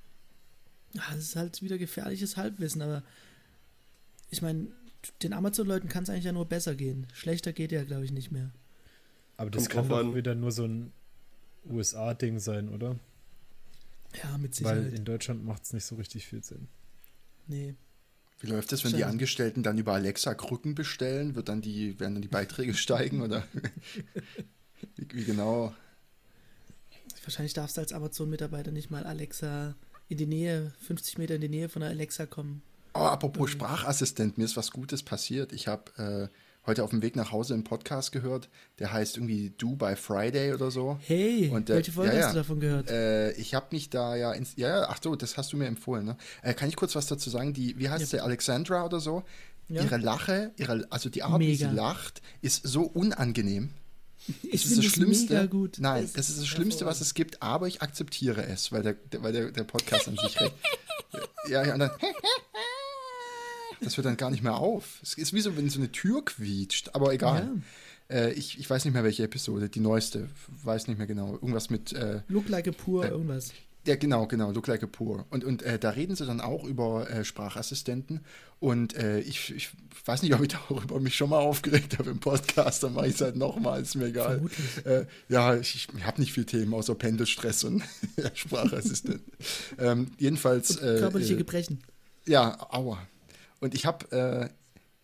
Ja, 0.94 1.02
das 1.10 1.18
ist 1.18 1.36
halt 1.36 1.62
wieder 1.62 1.76
gefährliches 1.76 2.36
Halbwissen, 2.36 2.80
aber 2.80 3.02
ich 4.30 4.40
meine, 4.40 4.68
den 5.22 5.32
Amazon-Leuten 5.32 5.88
kann 5.88 6.02
es 6.04 6.10
eigentlich 6.10 6.24
ja 6.24 6.32
nur 6.32 6.46
besser 6.46 6.74
gehen. 6.74 7.06
Schlechter 7.12 7.52
geht 7.52 7.72
ja, 7.72 7.84
glaube 7.84 8.04
ich, 8.04 8.12
nicht 8.12 8.30
mehr. 8.30 8.50
Aber 9.36 9.50
das 9.50 9.68
Kommt 9.70 9.88
kann 9.88 9.88
doch 9.88 9.98
an. 10.10 10.14
wieder 10.14 10.34
nur 10.34 10.52
so 10.52 10.64
ein 10.64 10.92
USA-Ding 11.68 12.38
sein, 12.38 12.68
oder? 12.68 12.98
Ja, 14.22 14.36
mit 14.38 14.62
Weil 14.62 14.78
Sicherheit. 14.82 14.98
in 14.98 15.04
Deutschland 15.04 15.44
macht 15.44 15.64
es 15.64 15.72
nicht 15.72 15.84
so 15.84 15.94
richtig 15.96 16.26
viel 16.26 16.42
Sinn. 16.44 16.68
nee. 17.46 17.74
Wie 18.42 18.46
läuft 18.46 18.72
das, 18.72 18.82
wenn 18.84 18.96
die. 18.96 19.04
Angestellten 19.04 19.62
dann 19.62 19.76
über 19.76 19.92
Alexa 19.92 20.32
Krücken 20.34 20.74
bestellen? 20.74 21.34
Wird 21.34 21.50
dann 21.50 21.60
die, 21.60 22.00
werden 22.00 22.14
dann 22.14 22.22
die 22.22 22.28
Beiträge 22.28 22.72
steigen 22.72 23.20
oder 23.20 23.46
wie, 24.96 25.06
wie 25.12 25.24
genau? 25.24 25.74
Wahrscheinlich 27.22 27.52
darfst 27.52 27.76
du 27.76 27.82
als 27.82 27.92
Amazon-Mitarbeiter 27.92 28.70
nicht 28.70 28.90
mal 28.90 29.04
Alexa 29.04 29.74
in 30.08 30.16
die 30.16 30.26
Nähe, 30.26 30.72
50 30.86 31.18
Meter 31.18 31.34
in 31.34 31.42
die 31.42 31.50
Nähe 31.50 31.68
von 31.68 31.80
der 31.80 31.90
Alexa 31.90 32.24
kommen. 32.24 32.62
Oh, 32.94 32.98
apropos 33.00 33.50
Sprachassistent, 33.50 34.36
mir 34.38 34.44
ist 34.44 34.56
was 34.56 34.72
Gutes 34.72 35.02
passiert. 35.02 35.52
Ich 35.52 35.68
habe 35.68 36.28
äh, 36.30 36.66
heute 36.66 36.82
auf 36.82 36.90
dem 36.90 37.02
Weg 37.02 37.14
nach 37.14 37.30
Hause 37.30 37.54
einen 37.54 37.62
Podcast 37.64 38.10
gehört, 38.10 38.48
der 38.80 38.92
heißt 38.92 39.16
irgendwie 39.16 39.50
Do 39.50 39.76
by 39.76 39.94
Friday 39.94 40.52
oder 40.52 40.70
so. 40.72 40.98
Hey, 41.06 41.48
Und 41.50 41.68
der- 41.68 41.76
welche 41.76 41.92
Folge 41.92 42.16
ja, 42.16 42.24
hast 42.24 42.32
du 42.32 42.38
davon 42.38 42.58
gehört? 42.60 42.90
Äh, 42.90 43.32
ich 43.32 43.54
habe 43.54 43.66
mich 43.70 43.90
da 43.90 44.16
ja, 44.16 44.32
ins, 44.32 44.54
ja, 44.56 44.88
ach 44.88 44.98
so, 45.02 45.14
das 45.14 45.36
hast 45.36 45.52
du 45.52 45.56
mir 45.56 45.66
empfohlen. 45.66 46.04
Ne? 46.04 46.16
Äh, 46.42 46.54
kann 46.54 46.68
ich 46.68 46.74
kurz 46.76 46.96
was 46.96 47.06
dazu 47.06 47.30
sagen? 47.30 47.52
Die, 47.54 47.78
wie 47.78 47.88
heißt 47.88 48.00
Ja. 48.00 48.06
sie, 48.06 48.20
Alexandra 48.20 48.84
oder 48.84 48.98
so? 48.98 49.22
Ja. 49.68 49.82
Ihre 49.84 49.98
Lache, 49.98 50.50
ihre, 50.56 50.84
also 50.90 51.08
die 51.10 51.22
Art, 51.22 51.38
wie 51.38 51.54
sie 51.54 51.66
Mega. 51.66 51.76
lacht, 51.76 52.20
ist 52.42 52.66
so 52.66 52.82
unangenehm. 52.82 53.70
Ich 54.42 54.62
das 54.64 54.72
ist 54.72 54.78
das 54.78 54.84
Schlimmste. 54.86 55.32
mega 55.34 55.46
gut. 55.46 55.76
Nein, 55.78 56.04
Es 56.04 56.12
das 56.12 56.28
ist 56.28 56.40
das 56.40 56.46
Schlimmste, 56.48 56.84
was 56.86 57.00
es 57.00 57.14
gibt, 57.14 57.40
aber 57.40 57.68
ich 57.68 57.80
akzeptiere 57.82 58.44
es, 58.44 58.70
weil 58.72 58.82
der, 58.82 58.92
der, 58.94 59.22
weil 59.22 59.32
der, 59.32 59.50
der 59.52 59.64
Podcast 59.64 60.08
an 60.08 60.16
sich 60.16 60.40
recht. 60.40 60.54
Ja, 61.48 61.64
ja, 61.64 61.72
und 61.72 61.80
dann. 61.80 61.90
Das 63.82 63.96
hört 63.96 64.06
dann 64.06 64.16
gar 64.16 64.30
nicht 64.30 64.42
mehr 64.42 64.56
auf. 64.56 65.00
Es 65.02 65.14
ist 65.14 65.32
wie 65.32 65.40
so, 65.40 65.56
wenn 65.56 65.68
so 65.70 65.78
eine 65.78 65.90
Tür 65.92 66.24
quietscht, 66.24 66.90
aber 66.94 67.12
egal. 67.12 67.50
Äh, 68.10 68.32
ich, 68.32 68.58
ich 68.58 68.68
weiß 68.68 68.84
nicht 68.84 68.94
mehr, 68.94 69.04
welche 69.04 69.22
Episode, 69.22 69.68
die 69.68 69.80
neueste, 69.80 70.28
weiß 70.64 70.88
nicht 70.88 70.98
mehr 70.98 71.06
genau. 71.06 71.32
Irgendwas 71.34 71.70
mit. 71.70 71.92
Äh, 71.92 72.22
Look 72.28 72.48
like 72.48 72.66
a 72.68 72.72
pur, 72.72 73.04
Äh, 73.04 73.08
irgendwas. 73.08 73.52
ja, 73.86 73.94
genau, 73.96 74.26
genau, 74.26 74.50
Look 74.50 74.66
Like 74.66 74.82
a 74.82 74.86
Poor. 74.86 75.24
Und, 75.30 75.44
und 75.44 75.62
äh, 75.62 75.78
da 75.78 75.90
reden 75.90 76.14
sie 76.16 76.26
dann 76.26 76.40
auch 76.40 76.64
über 76.64 77.08
äh, 77.08 77.24
Sprachassistenten. 77.24 78.20
Und 78.58 78.94
äh, 78.94 79.20
ich, 79.20 79.54
ich 79.54 79.70
weiß 80.04 80.22
nicht, 80.22 80.34
ob 80.34 80.42
ich 80.42 80.48
darüber 80.68 80.98
mich 81.00 81.14
schon 81.16 81.30
mal 81.30 81.38
aufgeregt 81.38 81.98
habe 81.98 82.10
im 82.10 82.18
Podcast, 82.20 82.82
dann 82.82 82.92
mache 82.94 83.06
ich 83.06 83.14
es 83.14 83.20
halt 83.20 83.36
nochmal, 83.36 83.80
ist 83.80 83.94
mir 83.94 84.06
egal. 84.06 84.42
Äh, 84.84 85.04
ja, 85.28 85.56
ich, 85.56 85.88
ich 85.96 86.04
habe 86.04 86.20
nicht 86.20 86.32
viel 86.32 86.44
Themen 86.44 86.74
außer 86.74 86.94
Pendelstress 86.96 87.64
und 87.64 87.82
Sprachassistenten. 88.34 89.32
ähm, 89.78 90.08
jedenfalls. 90.18 90.76
Äh, 90.76 90.98
Körperliche 90.98 91.34
äh, 91.34 91.38
Gebrechen. 91.38 91.80
ja, 92.26 92.56
aua. 92.70 92.98
Und 93.60 93.74
ich 93.74 93.86
habe 93.86 94.10
äh, 94.12 94.48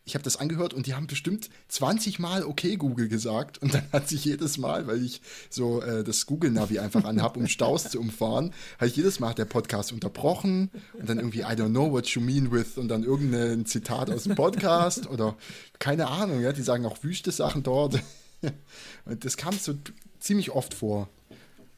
ich 0.07 0.15
das 0.15 0.37
angehört 0.37 0.73
und 0.73 0.87
die 0.87 0.95
haben 0.95 1.09
bestimmt 1.09 1.51
20 1.69 2.21
Mal 2.21 2.45
okay 2.45 2.77
Google 2.77 3.09
gesagt 3.09 3.59
und 3.59 3.75
dann 3.75 3.83
hat 3.93 4.09
sich 4.09 4.25
jedes 4.25 4.57
Mal, 4.57 4.87
weil 4.87 5.05
ich 5.05 5.21
so 5.51 5.83
äh, 5.83 6.05
das 6.05 6.27
Google 6.27 6.53
Navi 6.53 6.79
einfach 6.79 7.05
anhab, 7.05 7.37
um 7.37 7.49
Staus 7.49 7.91
zu 7.91 7.99
umfahren, 7.99 8.55
habe 8.77 8.87
ich 8.87 8.97
jedes 8.97 9.19
Mal 9.19 9.31
hat 9.31 9.39
der 9.39 9.47
Podcast 9.47 9.93
unterbrochen 9.93 10.71
und 10.93 11.09
dann 11.09 11.19
irgendwie 11.19 11.41
I 11.41 11.57
don't 11.57 11.71
know 11.71 11.91
what 11.91 12.07
you 12.07 12.21
mean 12.21 12.53
with 12.53 12.79
und 12.79 12.87
dann 12.87 13.03
irgendein 13.03 13.67
Zitat 13.67 14.09
aus 14.09 14.23
dem 14.23 14.37
Podcast 14.37 15.09
oder 15.09 15.37
keine 15.81 16.07
Ahnung, 16.07 16.41
ja, 16.41 16.53
die 16.53 16.63
sagen 16.63 16.87
auch 16.87 17.03
wüste 17.03 17.33
Sachen 17.33 17.65
dort. 17.65 18.01
Und 19.07 19.25
das 19.25 19.37
kam 19.39 19.55
so 19.59 19.75
ziemlich 20.21 20.51
oft 20.51 20.75
vor. 20.75 21.09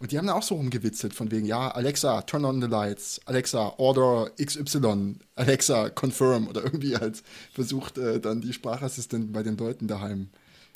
Und 0.01 0.13
die 0.13 0.19
haben 0.19 0.29
da 0.29 0.35
auch 0.35 0.45
so 0.45 0.55
rumgewitzelt, 0.55 1.13
von 1.13 1.33
wegen, 1.33 1.45
ja, 1.45 1.71
Alexa, 1.71 2.23
turn 2.23 2.45
on 2.45 2.63
the 2.63 2.69
lights, 2.69 3.21
Alexa, 3.27 3.75
order 3.79 4.31
XY, 4.41 5.17
Alexa, 5.35 5.91
confirm 5.91 6.47
oder 6.47 6.63
irgendwie 6.63 6.97
halt 6.97 7.21
versucht 7.53 7.99
äh, 7.99 8.21
dann 8.21 8.41
die 8.41 8.53
Sprachassistenten 8.53 9.33
bei 9.33 9.43
den 9.43 9.57
Leuten 9.57 9.89
daheim. 9.89 10.29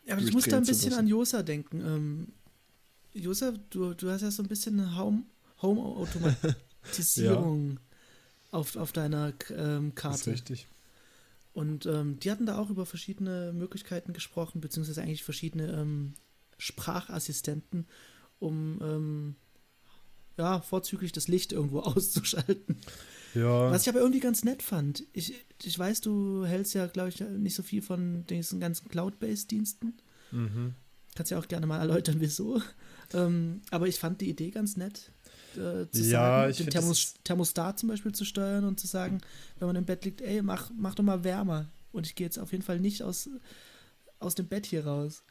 Ja, 0.04 0.14
aber 0.14 0.22
ich 0.22 0.32
muss 0.32 0.46
da 0.46 0.56
ein 0.56 0.66
bisschen 0.66 0.94
an 0.94 1.06
Josa 1.06 1.44
denken. 1.44 1.80
Ähm, 1.80 2.26
Josa, 3.12 3.52
du, 3.70 3.94
du 3.94 4.10
hast 4.10 4.22
ja 4.22 4.32
so 4.32 4.42
ein 4.42 4.48
bisschen 4.48 4.80
eine 4.80 4.98
Home- 4.98 5.22
Home-Automatisierung 5.62 7.78
auf, 8.50 8.76
auf 8.76 8.92
deiner 8.92 9.32
ähm, 9.50 9.92
Das 9.94 10.16
ist 10.16 10.24
Karte. 10.24 10.30
richtig. 10.32 10.66
Und 11.54 11.86
ähm, 11.86 12.18
die 12.18 12.30
hatten 12.30 12.46
da 12.46 12.58
auch 12.58 12.70
über 12.70 12.86
verschiedene 12.86 13.52
Möglichkeiten 13.52 14.12
gesprochen, 14.14 14.60
beziehungsweise 14.60 15.02
eigentlich 15.02 15.22
verschiedene 15.22 15.70
ähm, 15.72 16.14
Sprachassistenten, 16.58 17.86
um 18.42 18.78
ähm, 18.82 19.36
ja, 20.36 20.60
vorzüglich 20.60 21.12
das 21.12 21.28
Licht 21.28 21.52
irgendwo 21.52 21.80
auszuschalten. 21.80 22.76
Ja, 23.34 23.70
Was 23.70 23.82
ich 23.82 23.88
aber 23.88 24.00
irgendwie 24.00 24.20
ganz 24.20 24.44
nett 24.44 24.62
fand. 24.62 25.04
Ich, 25.14 25.34
ich 25.62 25.78
weiß, 25.78 26.02
du 26.02 26.44
hältst 26.44 26.74
ja, 26.74 26.86
glaube 26.86 27.08
ich, 27.08 27.20
nicht 27.20 27.54
so 27.54 27.62
viel 27.62 27.80
von 27.80 28.26
diesen 28.26 28.60
ganzen 28.60 28.88
Cloud-Based-Diensten. 28.88 29.94
mhm. 30.30 30.74
Kannst 31.14 31.30
ja 31.30 31.38
auch 31.38 31.48
gerne 31.48 31.66
mal 31.66 31.78
erläutern, 31.78 32.16
wieso. 32.20 32.62
Ähm, 33.12 33.60
aber 33.70 33.86
ich 33.86 33.98
fand 33.98 34.22
die 34.22 34.30
Idee 34.30 34.50
ganz 34.50 34.78
nett. 34.78 35.12
Äh, 35.54 35.86
zu 35.90 36.02
Ja, 36.02 36.40
sagen, 36.40 36.50
ich 36.50 36.56
den 36.56 36.70
Thermos 36.70 37.14
Thermostat 37.24 37.78
zum 37.78 37.90
Beispiel 37.90 38.12
zu 38.12 38.24
steuern 38.24 38.64
und 38.64 38.80
zu 38.80 38.86
sagen, 38.86 39.20
wenn 39.58 39.68
man 39.68 39.76
im 39.76 39.84
Bett 39.84 40.06
liegt, 40.06 40.22
ey, 40.22 40.40
mach, 40.40 40.70
mach 40.74 40.94
doch 40.94 41.04
mal 41.04 41.22
wärmer. 41.22 41.70
Und 41.92 42.06
ich 42.06 42.14
gehe 42.14 42.26
jetzt 42.26 42.38
auf 42.38 42.52
jeden 42.52 42.64
Fall 42.64 42.80
nicht 42.80 43.02
aus, 43.02 43.28
aus 44.20 44.34
dem 44.34 44.46
Bett 44.48 44.64
hier 44.64 44.86
raus. 44.86 45.22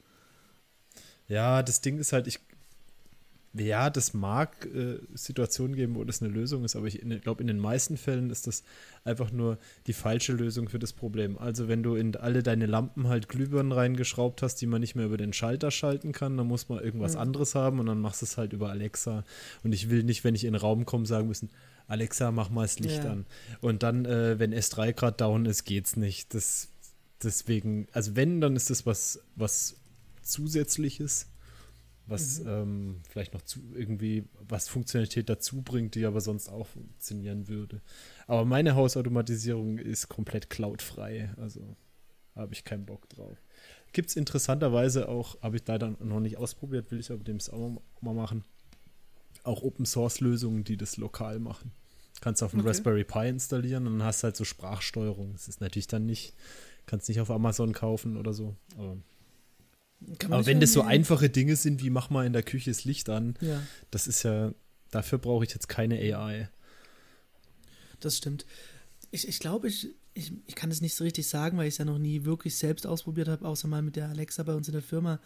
Ja, 1.28 1.64
das 1.64 1.82
Ding 1.82 1.98
ist 1.98 2.14
halt, 2.14 2.28
ich. 2.28 2.40
Ja, 3.54 3.90
das 3.90 4.14
mag 4.14 4.66
äh, 4.74 5.00
Situationen 5.14 5.76
geben, 5.76 5.96
wo 5.96 6.06
das 6.06 6.22
eine 6.22 6.32
Lösung 6.32 6.64
ist, 6.64 6.78
aber 6.78 6.88
ich 6.88 7.02
glaube, 7.22 7.42
in 7.42 7.48
den 7.48 7.60
meisten 7.60 7.98
Fällen 7.98 8.30
ist 8.30 8.48
das 8.48 8.64
einfach 9.04 9.32
nur 9.34 9.58
die 9.88 9.94
falsche 9.94 10.32
Lösung 10.32 10.70
für 10.70 10.80
das 10.80 10.94
Problem. 10.94 11.38
Also, 11.38 11.68
wenn 11.68 11.84
du 11.84 11.96
in 11.96 12.16
alle 12.16 12.44
deine 12.44 12.66
Lampen 12.66 13.10
halt 13.10 13.28
Glühbirnen 13.28 13.74
reingeschraubt 13.74 14.42
hast, 14.42 14.56
die 14.62 14.68
man 14.68 14.80
nicht 14.80 14.96
mehr 14.96 15.06
über 15.06 15.18
den 15.18 15.34
Schalter 15.34 15.70
schalten 15.70 16.14
kann, 16.14 16.38
dann 16.38 16.48
muss 16.48 16.70
man 16.70 16.82
irgendwas 16.82 17.16
Mhm. 17.16 17.20
anderes 17.22 17.54
haben 17.54 17.80
und 17.80 17.88
dann 17.88 18.00
machst 18.00 18.22
du 18.22 18.26
es 18.26 18.38
halt 18.38 18.54
über 18.54 18.70
Alexa. 18.70 19.26
Und 19.66 19.74
ich 19.74 19.90
will 19.90 20.04
nicht, 20.04 20.24
wenn 20.24 20.34
ich 20.36 20.46
in 20.46 20.54
den 20.54 20.62
Raum 20.62 20.86
komme, 20.86 21.06
sagen 21.06 21.28
müssen, 21.28 21.50
Alexa, 21.88 22.32
mach 22.32 22.50
mal 22.50 22.62
das 22.62 22.80
Licht 22.80 23.04
Ja. 23.04 23.12
an. 23.12 23.26
Und 23.60 23.84
dann, 23.84 24.06
äh, 24.06 24.40
wenn 24.40 24.54
S3 24.54 24.94
Grad 24.94 25.20
down 25.20 25.46
ist, 25.46 25.66
geht's 25.66 25.98
nicht. 25.98 26.34
Das, 26.34 26.70
deswegen, 27.22 27.88
also 27.92 28.16
wenn, 28.16 28.40
dann 28.40 28.56
ist 28.56 28.70
das 28.70 28.86
was, 28.86 29.20
was 29.36 29.76
Zusätzliches, 30.22 31.28
was 32.08 32.40
ähm, 32.40 33.02
vielleicht 33.10 33.34
noch 33.34 33.42
zu, 33.42 33.60
irgendwie 33.74 34.26
was 34.48 34.68
Funktionalität 34.68 35.30
dazu 35.30 35.62
bringt, 35.62 35.96
die 35.96 36.06
aber 36.06 36.22
sonst 36.22 36.50
auch 36.50 36.68
funktionieren 36.68 37.48
würde. 37.48 37.82
Aber 38.28 38.46
meine 38.46 38.76
Hausautomatisierung 38.76 39.78
ist 39.78 40.10
komplett 40.10 40.50
cloudfrei, 40.50 41.32
also 41.38 41.76
habe 42.36 42.54
ich 42.54 42.64
keinen 42.64 42.86
Bock 42.86 43.08
drauf. 43.10 43.38
Gibt 43.94 44.10
es 44.10 44.16
interessanterweise 44.16 45.10
auch, 45.10 45.42
habe 45.42 45.58
ich 45.58 45.64
leider 45.68 45.96
noch 46.00 46.20
nicht 46.20 46.38
ausprobiert, 46.38 46.92
will 46.92 47.00
ich 47.00 47.12
aber 47.12 47.24
demnächst 47.24 47.52
auch 47.52 47.82
mal 48.02 48.14
machen, 48.14 48.44
auch 49.44 49.64
Open 49.64 49.86
Source 49.86 50.22
Lösungen, 50.22 50.64
die 50.64 50.78
das 50.78 50.98
lokal 50.98 51.40
machen. 51.40 51.72
Kannst 52.22 52.44
auf 52.44 52.52
dem 52.52 52.60
Okay. 52.60 52.70
Raspberry 52.70 53.04
Pi 53.04 53.28
installieren 53.28 53.88
und 53.88 54.00
dann 54.00 54.08
hast 54.08 54.24
halt 54.24 54.36
so 54.36 54.44
Sprachsteuerung. 54.44 55.34
Das 55.34 55.48
ist 55.48 55.60
natürlich 55.60 55.88
dann 55.88 56.06
nicht, 56.06 56.36
kannst 56.86 57.10
nicht 57.10 57.20
auf 57.20 57.32
Amazon 57.32 57.74
kaufen 57.74 58.16
oder 58.16 58.34
so. 58.34 58.56
Aber, 58.78 58.98
aber 60.26 60.46
wenn 60.46 60.60
das 60.60 60.74
so 60.74 60.82
einfache 60.82 61.30
Dinge 61.30 61.56
sind, 61.56 61.82
wie 61.84 61.90
mach 61.90 62.10
mal 62.10 62.26
in 62.26 62.34
der 62.34 62.44
Küche 62.44 62.72
das 62.72 62.86
Licht 62.86 63.10
an, 63.10 63.36
Ja, 63.42 63.62
das 63.92 64.08
ist 64.08 64.24
ja, 64.24 64.54
dafür 64.90 65.18
brauche 65.20 65.44
ich 65.46 65.52
jetzt 65.52 65.70
keine 65.70 65.96
AI. 65.96 66.50
das 68.00 68.18
stimmt. 68.18 68.46
Ich, 69.12 69.28
ich 69.28 69.40
glaube, 69.40 69.68
ich, 69.68 69.90
ich, 70.14 70.34
ich 70.48 70.56
kann 70.56 70.72
es 70.72 70.82
nicht 70.82 70.96
so 70.96 71.04
richtig 71.04 71.28
sagen, 71.28 71.58
weil 71.58 71.68
ich 71.68 71.76
es 71.76 71.78
ja 71.78 71.86
noch 71.86 72.00
nie 72.00 72.26
wirklich 72.26 72.56
selbst 72.56 72.88
ausprobiert 72.88 73.28
habe, 73.28 73.48
außer 73.48 73.68
mal 73.68 73.82
mit 73.82 73.96
der 73.96 74.10
Alexa 74.10 74.44
bei 74.44 74.54
uns 74.56 74.68
in 74.68 74.74
der 74.74 74.82
Firma. 74.82 75.20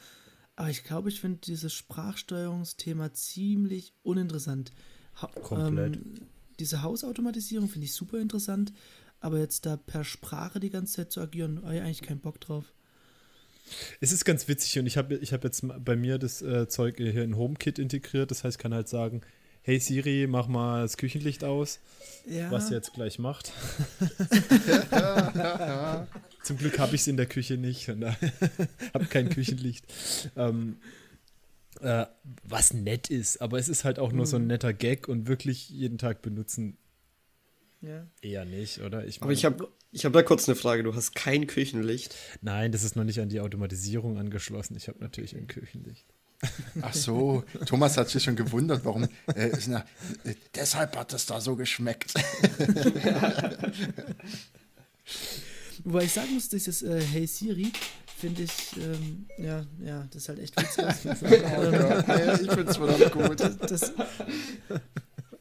Aber 0.56 0.70
ich 0.70 0.84
glaube, 0.84 1.10
ich 1.10 1.20
finde 1.20 1.40
dieses 1.44 1.74
Sprachsteuerungsthema 1.74 3.14
ziemlich 3.14 3.94
uninteressant. 4.04 4.72
Ha 5.22 5.28
Komplett. 5.28 5.96
Ähm, 5.96 6.14
diese 6.60 6.82
Hausautomatisierung 6.82 7.68
finde 7.68 7.86
ich 7.86 7.94
super 7.94 8.20
interessant, 8.20 8.72
aber 9.20 9.40
jetzt 9.40 9.66
da 9.66 9.76
per 9.78 10.04
Sprache 10.04 10.60
die 10.60 10.70
ganze 10.70 10.94
Zeit 10.96 11.12
zu 11.12 11.20
agieren, 11.22 11.62
habe 11.64 11.76
ich 11.76 11.82
eigentlich 11.82 12.02
keinen 12.02 12.22
Bock 12.22 12.40
drauf. 12.40 12.66
Es 14.00 14.12
ist 14.12 14.26
ganz 14.26 14.48
witzig 14.48 14.78
und 14.80 14.86
ich 14.86 14.98
habe 14.98 15.16
ich 15.16 15.34
hab 15.34 15.44
jetzt 15.44 15.64
bei 15.84 15.96
mir 15.96 16.18
das 16.18 16.42
äh, 16.42 16.68
Zeug 16.68 16.98
hier 16.98 17.24
in 17.24 17.38
HomeKit 17.38 17.80
integriert. 17.80 18.32
Das 18.32 18.44
heißt, 18.44 18.58
ich 18.58 18.62
kann 18.62 18.74
halt 18.74 18.88
sagen, 18.88 19.22
hey 19.64 19.80
Siri, 19.80 20.28
mach 20.28 20.48
mal 20.48 20.84
das 20.84 20.98
Küchenlicht 20.98 21.44
aus, 21.44 21.80
Ja, 22.28 22.52
was 22.52 22.68
sie 22.68 22.76
jetzt 22.76 22.94
gleich 22.94 23.18
macht. 23.18 23.52
Zum 26.44 26.58
Glück 26.58 26.80
habe 26.80 26.96
ich 26.96 27.02
es 27.02 27.08
in 27.08 27.18
der 27.18 27.26
Küche 27.26 27.58
nicht 27.58 27.90
und 27.90 28.06
habe 28.94 29.06
kein 29.10 29.30
Küchenlicht. 29.30 29.86
Ähm, 30.36 30.78
äh, 31.82 32.06
was 32.44 32.74
nett 32.74 33.10
ist, 33.10 33.42
aber 33.42 33.58
es 33.58 33.68
ist 33.68 33.84
halt 33.84 34.00
auch 34.00 34.12
nur 34.12 34.26
so 34.26 34.38
ein 34.38 34.48
netter 34.48 34.74
Gag 34.74 35.08
und 35.08 35.28
wirklich 35.28 35.70
jeden 35.70 35.98
Tag 35.98 36.22
benutzen 36.22 36.78
ja. 37.82 38.06
eher 38.22 38.46
nicht, 38.46 38.80
oder? 38.82 39.06
Ich 39.06 39.18
Aber 39.18 39.28
mein- 39.28 39.34
ich 39.36 39.46
habe 39.46 39.68
ich 39.96 40.04
hab 40.06 40.12
da 40.12 40.22
kurz 40.24 40.48
eine 40.50 40.58
Frage. 40.58 40.84
Du 40.84 40.94
hast 40.94 41.16
kein 41.16 41.48
Küchenlicht. 41.48 42.16
Nein, 42.42 42.74
das 42.74 42.84
ist 42.84 42.98
noch 42.98 43.06
nicht 43.06 43.22
an 43.22 43.30
die 43.30 43.40
Automatisierung 43.40 44.18
angeschlossen. 44.18 44.76
Ich 44.76 44.90
habe 44.90 45.00
natürlich 45.00 45.36
ein 45.36 45.48
Küchenlicht. 45.48 46.06
Ach 46.82 46.94
so, 46.94 47.46
Thomas 47.66 47.96
hat 47.96 48.10
sich 48.10 48.22
schon 48.24 48.36
gewundert, 48.36 48.84
warum. 48.84 49.08
Äh, 49.34 49.52
ist 49.52 49.70
na, 49.70 49.86
äh, 50.26 50.36
deshalb 50.54 50.98
hat 50.98 51.14
es 51.14 51.26
da 51.26 51.40
so 51.40 51.56
geschmeckt. 51.56 52.14
Wobei 55.86 56.04
ich 56.04 56.12
sagen 56.12 56.34
muss, 56.34 56.50
dieses 56.50 56.84
äh, 56.84 57.00
Hey 57.02 57.26
Siri 57.26 57.72
finde 58.18 58.44
ich, 58.44 58.52
ähm, 58.78 59.28
ja, 59.38 59.66
ja, 59.82 60.06
das 60.12 60.24
ist 60.24 60.30
halt 60.30 60.40
echt 60.40 60.60
witzig. 60.60 60.84
Ja, 61.32 62.34
ich 62.34 62.52
finde 62.52 62.70
es 62.70 62.78
verdammt 62.78 63.12
gut. 63.14 63.40
das, 63.72 63.94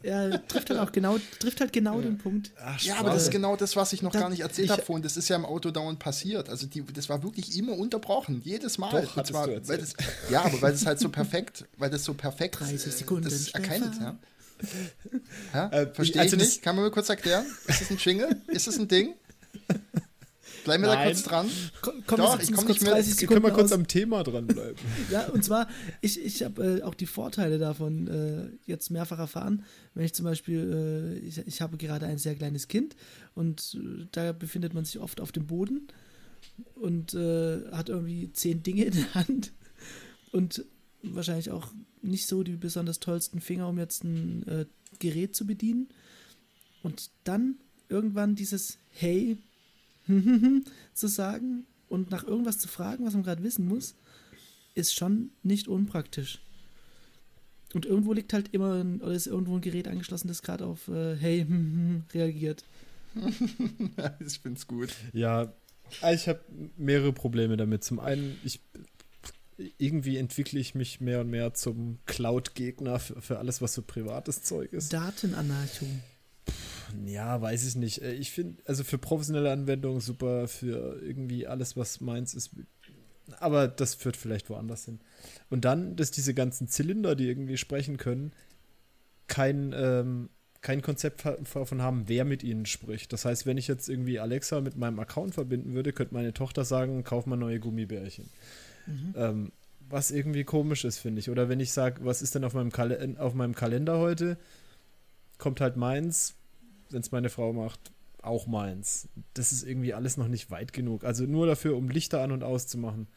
ja, 0.05 0.39
trifft 0.39 0.71
halt 0.71 0.79
auch 0.81 0.93
genau, 0.93 1.17
trifft 1.39 1.61
halt 1.61 1.73
genau 1.73 2.01
den 2.01 2.19
Punkt. 2.19 2.51
Ach, 2.63 2.81
Ja, 2.83 2.97
aber 2.97 3.11
das 3.11 3.25
ist 3.25 3.31
genau 3.31 3.57
das, 3.57 3.75
was 3.77 3.93
ich 3.93 4.03
noch 4.03 4.13
Da- 4.13 4.21
gar 4.21 4.29
nicht 4.31 4.41
erzählt 4.41 4.71
habe 4.71 4.83
vorhin. 4.83 5.03
Das 5.03 5.17
ist 5.17 5.29
ja 5.29 5.37
im 5.37 5.45
Auto 5.45 5.71
dauernd 5.71 5.99
passiert. 5.99 6.49
Also 6.49 6.67
die, 6.67 6.85
das 6.85 7.09
war 7.09 7.23
wirklich 7.23 7.57
immer 7.57 7.73
unterbrochen, 7.79 8.41
jedes 8.45 8.79
Mal. 8.79 9.03
Doch, 9.03 9.17
Und 9.17 9.27
zwar, 9.27 9.47
du 9.47 9.67
weil 9.69 9.79
das, 9.79 9.95
ja, 10.31 10.43
aber 10.45 10.61
weil 10.63 10.73
das 10.73 10.87
halt 10.87 11.01
so 11.01 11.09
perfekt, 11.09 11.65
weil 11.79 11.91
das 11.91 12.05
so 12.05 12.15
perfekt 12.15 12.61
30 12.61 12.75
äh, 12.75 12.91
Sekunden 12.91 13.25
das 13.25 13.49
erkennt. 13.49 14.01
Ja. 14.01 14.17
Ja? 15.53 15.69
Äh, 15.71 15.93
Verstehe 15.93 16.23
also 16.23 16.37
ich 16.37 16.43
nicht. 16.43 16.63
Kann 16.63 16.77
man 16.77 16.85
mir 16.85 16.91
kurz 16.91 17.09
erklären? 17.09 17.45
Ist 17.67 17.81
das 17.81 17.91
ein 17.91 17.97
Jingle? 17.99 18.37
Ist 18.49 18.67
das 18.67 18.79
ein 18.79 18.89
Ding? 18.89 19.15
Bleiben 20.65 20.83
wir 20.83 20.89
da 20.89 20.95
Nein. 20.97 21.07
kurz 21.09 21.23
dran? 21.23 21.47
Komm, 21.83 22.03
komm, 22.07 22.17
Doch, 22.19 22.35
wir 22.37 22.41
ich 22.41 22.47
setzen 22.49 22.55
komm 22.57 22.65
uns 22.65 22.69
nicht 22.69 22.79
kurz 22.79 22.83
mehr- 22.83 22.93
30 22.95 23.07
Wir 23.13 23.15
Sekunden 23.21 23.43
können 23.43 23.43
mal 23.53 23.59
kurz 23.61 23.73
aus. 23.73 23.79
am 23.79 23.87
Thema 23.87 24.23
dranbleiben. 24.23 24.77
Ja, 25.11 25.27
und 25.29 25.45
zwar, 25.45 25.69
ich, 26.01 26.21
ich 26.25 26.43
habe 26.43 26.79
äh, 26.79 26.83
auch 26.83 26.95
die 26.95 27.07
Vorteile 27.07 27.59
davon 27.59 28.09
äh, 28.09 28.49
jetzt 28.67 28.91
mehrfach 28.91 29.19
erfahren. 29.19 29.65
Wenn 29.95 30.05
ich 30.07 30.15
zum 30.15 30.25
Beispiel, 30.25 31.19
äh, 31.23 31.27
ich, 31.27 31.39
ich 31.39 31.61
habe 31.61 31.77
gerade 31.77 32.07
ein 32.07 32.19
sehr 32.19 32.35
kleines 32.35 32.69
Kind 32.69 32.97
und 33.35 33.77
äh, 33.81 34.07
da 34.13 34.33
befindet 34.33 34.75
man 34.75 34.85
sich 34.85 34.99
oft 34.99 35.21
auf 35.21 35.33
dem 35.33 35.47
Boden 35.47 35.89
und 36.75 37.15
äh, 37.15 37.71
hat 37.73 37.89
irgendwie 37.89 38.33
zehn 38.33 38.63
Dinge 38.63 38.85
in 38.85 38.93
der 38.95 39.15
Hand. 39.15 39.53
und 40.33 40.65
wahrscheinlich 41.03 41.51
auch 41.51 41.69
nicht 42.01 42.27
so 42.27 42.43
die 42.43 42.57
besonders 42.57 42.99
tollsten 43.01 43.41
Finger, 43.41 43.69
um 43.69 43.79
jetzt 43.79 44.05
ein 44.05 44.47
äh, 44.49 44.65
Gerät 44.99 45.37
zu 45.37 45.47
bedienen. 45.47 45.89
Und 46.83 47.11
dann 47.25 47.57
irgendwann 47.89 48.35
dieses 48.35 48.79
Hey 48.91 49.37
zu 50.95 51.07
sagen 51.07 51.67
und 51.89 52.11
nach 52.11 52.25
irgendwas 52.25 52.59
zu 52.59 52.69
fragen, 52.69 53.05
was 53.05 53.15
man 53.15 53.23
gerade 53.23 53.43
wissen 53.43 53.67
muss, 53.67 53.95
ist 54.75 54.95
schon 54.95 55.31
nicht 55.43 55.69
unpraktisch. 55.69 56.41
Und 57.75 57.87
irgendwo 57.87 58.13
liegt 58.13 58.33
halt 58.33 58.55
immer, 58.55 58.75
ein, 58.75 59.01
oder 59.01 59.13
ist 59.13 59.27
irgendwo 59.27 59.57
ein 59.57 59.61
Gerät 59.61 59.89
angeschlossen, 59.89 60.29
das 60.29 60.43
gerade 60.43 60.67
auf 60.67 60.89
äh, 60.89 61.17
Hey 61.17 61.47
reagiert. 62.15 62.65
ich 64.27 64.39
find's 64.39 64.67
gut. 64.67 64.91
Ja, 65.13 65.53
ich 66.13 66.29
habe 66.29 66.41
mehrere 66.77 67.13
Probleme 67.13 67.57
damit. 67.57 67.85
Zum 67.85 68.01
einen, 68.01 68.37
ich 68.45 68.61
irgendwie 69.79 70.17
entwickle 70.17 70.59
ich 70.59 70.75
mich 70.75 71.01
mehr 71.01 71.21
und 71.21 71.31
mehr 71.31 71.55
zum 71.55 71.99
Cloud-Gegner 72.07 72.99
für, 72.99 73.21
für, 73.21 73.39
alles, 73.39 73.63
was 73.63 73.75
so 73.75 73.83
privates 73.83 74.43
Zeug 74.43 74.73
ist. 74.73 74.93
Datenanarchung. 74.93 76.01
Ja, 77.07 77.41
weiß 77.41 77.67
ich 77.67 77.77
nicht. 77.77 78.03
Ich 78.03 78.31
finde, 78.31 78.63
also 78.67 78.85
für 78.85 78.99
professionelle 78.99 79.53
Anwendungen 79.53 80.01
super, 80.01 80.49
für 80.49 81.01
irgendwie 81.03 81.47
alles, 81.47 81.77
was 81.77 82.01
meins 82.01 82.35
ist. 82.35 82.51
Aber 83.41 83.69
das 83.69 83.95
führt 83.95 84.17
vielleicht 84.17 84.51
woanders 84.51 84.85
hin. 84.85 85.01
Und 85.51 85.65
dann, 85.65 85.97
dass 85.97 86.11
diese 86.11 86.35
ganzen 86.35 86.69
Zylinder, 86.69 87.15
die 87.15 87.29
irgendwie 87.29 87.57
sprechen 87.57 87.97
können, 87.97 88.33
kein, 89.27 89.75
ähm, 89.77 90.29
kein 90.61 90.83
Konzept 90.83 91.25
davon 91.25 91.83
haben, 91.83 92.05
wer 92.07 92.25
mit 92.25 92.43
ihnen 92.43 92.67
spricht. 92.67 93.13
Das 93.13 93.25
heißt, 93.25 93.47
wenn 93.47 93.59
ich 93.59 93.69
jetzt 93.69 93.89
irgendwie 93.89 94.19
Alexa 94.19 94.61
mit 94.61 94.77
meinem 94.77 94.99
Account 94.99 95.35
verbinden 95.35 95.75
würde, 95.75 95.93
könnte 95.93 96.15
meine 96.15 96.33
Tochter 96.33 96.65
sagen, 96.65 97.05
kauf 97.05 97.27
mal 97.27 97.37
neue 97.37 97.61
Gummibärchen. 97.61 98.31
Mhm. 98.87 99.15
Ähm, 99.17 99.53
was 99.89 100.11
irgendwie 100.11 100.45
komisch 100.45 100.85
ist, 100.85 100.99
finde 100.99 101.21
ich. 101.21 101.31
Oder 101.31 101.49
wenn 101.49 101.61
ich 101.61 101.73
sage, 101.73 102.05
was 102.05 102.23
ist 102.23 102.35
denn 102.35 102.45
auf 102.45 102.55
meinem, 102.55 102.73
auf 103.19 103.35
meinem 103.35 103.55
Kalender 103.55 103.99
heute, 103.99 104.39
kommt 105.39 105.61
halt 105.61 105.77
meins, 105.77 106.35
wenn 106.95 107.03
es 107.03 107.13
meine 107.13 107.29
Frau 107.29 107.53
macht, 107.53 107.93
auch 108.23 108.47
meins. 108.47 109.09
Das 109.35 109.53
ist 109.53 109.65
irgendwie 109.65 109.93
alles 109.93 110.17
noch 110.17 110.29
nicht 110.29 110.51
weit 110.51 110.73
genug. 110.73 111.05
Also 111.05 111.25
nur 111.25 111.47
dafür, 111.47 111.77
um 111.77 111.91
Lichter 111.91 112.23
an 112.23 112.33
und 112.33 112.43
aus 112.43 112.67
zu 112.67 112.79
machen, 112.79 113.09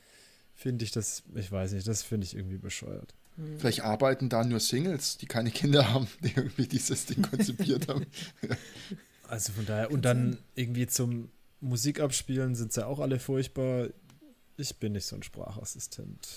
finde 0.53 0.83
ich 0.83 0.91
das, 0.91 1.23
ich 1.35 1.51
weiß 1.51 1.71
nicht, 1.71 1.87
das 1.87 2.03
finde 2.03 2.25
ich 2.25 2.35
irgendwie 2.35 2.57
bescheuert. 2.57 3.13
Mhm. 3.37 3.59
Vielleicht 3.59 3.81
arbeiten 3.81 4.27
da 4.27 4.43
nur 4.43 4.59
Singles, 4.59 5.17
die 5.17 5.27
keine 5.27 5.51
Kinder 5.51 5.93
haben, 5.93 6.07
die 6.23 6.33
irgendwie 6.35 6.67
dieses 6.67 7.05
Ding 7.05 7.21
konzipiert 7.21 7.87
haben. 7.87 8.05
Also 9.29 9.51
von 9.51 9.65
daher, 9.65 9.91
und 9.91 10.05
dann 10.05 10.37
irgendwie 10.55 10.87
zum 10.87 11.29
Musik 11.59 11.99
abspielen 11.99 12.55
sind 12.55 12.71
sie 12.71 12.79
ja 12.79 12.87
auch 12.87 13.01
alle 13.01 13.19
furchtbar. 13.19 13.89
Ich 14.55 14.77
bin 14.77 14.93
nicht 14.93 15.05
so 15.05 15.17
ein 15.17 15.23
Sprachassistent. 15.23 16.29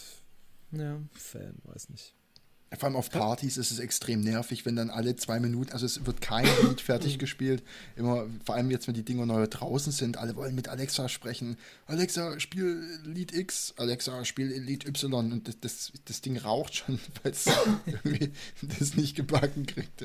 Ja. 0.73 1.01
Fan, 1.13 1.55
weiß 1.63 1.89
nicht. 1.91 2.17
Vor 2.79 2.85
allem 2.85 2.97
auf 2.97 3.11
Partys 3.11 3.57
ist 3.57 3.73
es 3.73 3.81
extrem 3.81 4.21
nervig, 4.21 4.65
wenn 4.65 4.77
dann 4.77 4.91
alle 4.91 5.17
zwei 5.17 5.41
Minuten, 5.41 5.73
also 5.73 5.87
es 5.87 6.07
wird 6.07 6.21
kein 6.21 6.45
Lied 6.69 6.81
fertig 6.81 7.19
gespielt. 7.19 7.65
Immer, 7.97 8.27
vor 8.45 8.55
allem 8.55 8.71
jetzt, 8.71 8.87
wenn 8.87 8.95
die 8.95 9.05
Dinger 9.05 9.27
neu 9.27 9.45
draußen 9.49 9.91
sind, 9.91 10.19
alle 10.19 10.37
wollen 10.37 10.55
mit 10.55 10.69
Alexa 10.69 11.09
sprechen. 11.09 11.57
Alexa, 11.87 12.39
spiel 12.39 12.81
Lied 13.05 13.35
X, 13.35 13.75
Alexa, 13.77 14.25
spiel 14.25 14.47
Lied 14.47 14.87
Y. 14.87 15.33
Und 15.33 15.49
das, 15.49 15.59
das, 15.61 15.93
das 16.05 16.21
Ding 16.21 16.37
raucht 16.37 16.77
schon, 16.77 17.01
weil 17.23 17.33
es 17.33 17.47
irgendwie 17.87 18.31
das 18.63 18.95
nicht 18.95 19.17
gebacken 19.17 19.67
kriegt. 19.67 20.05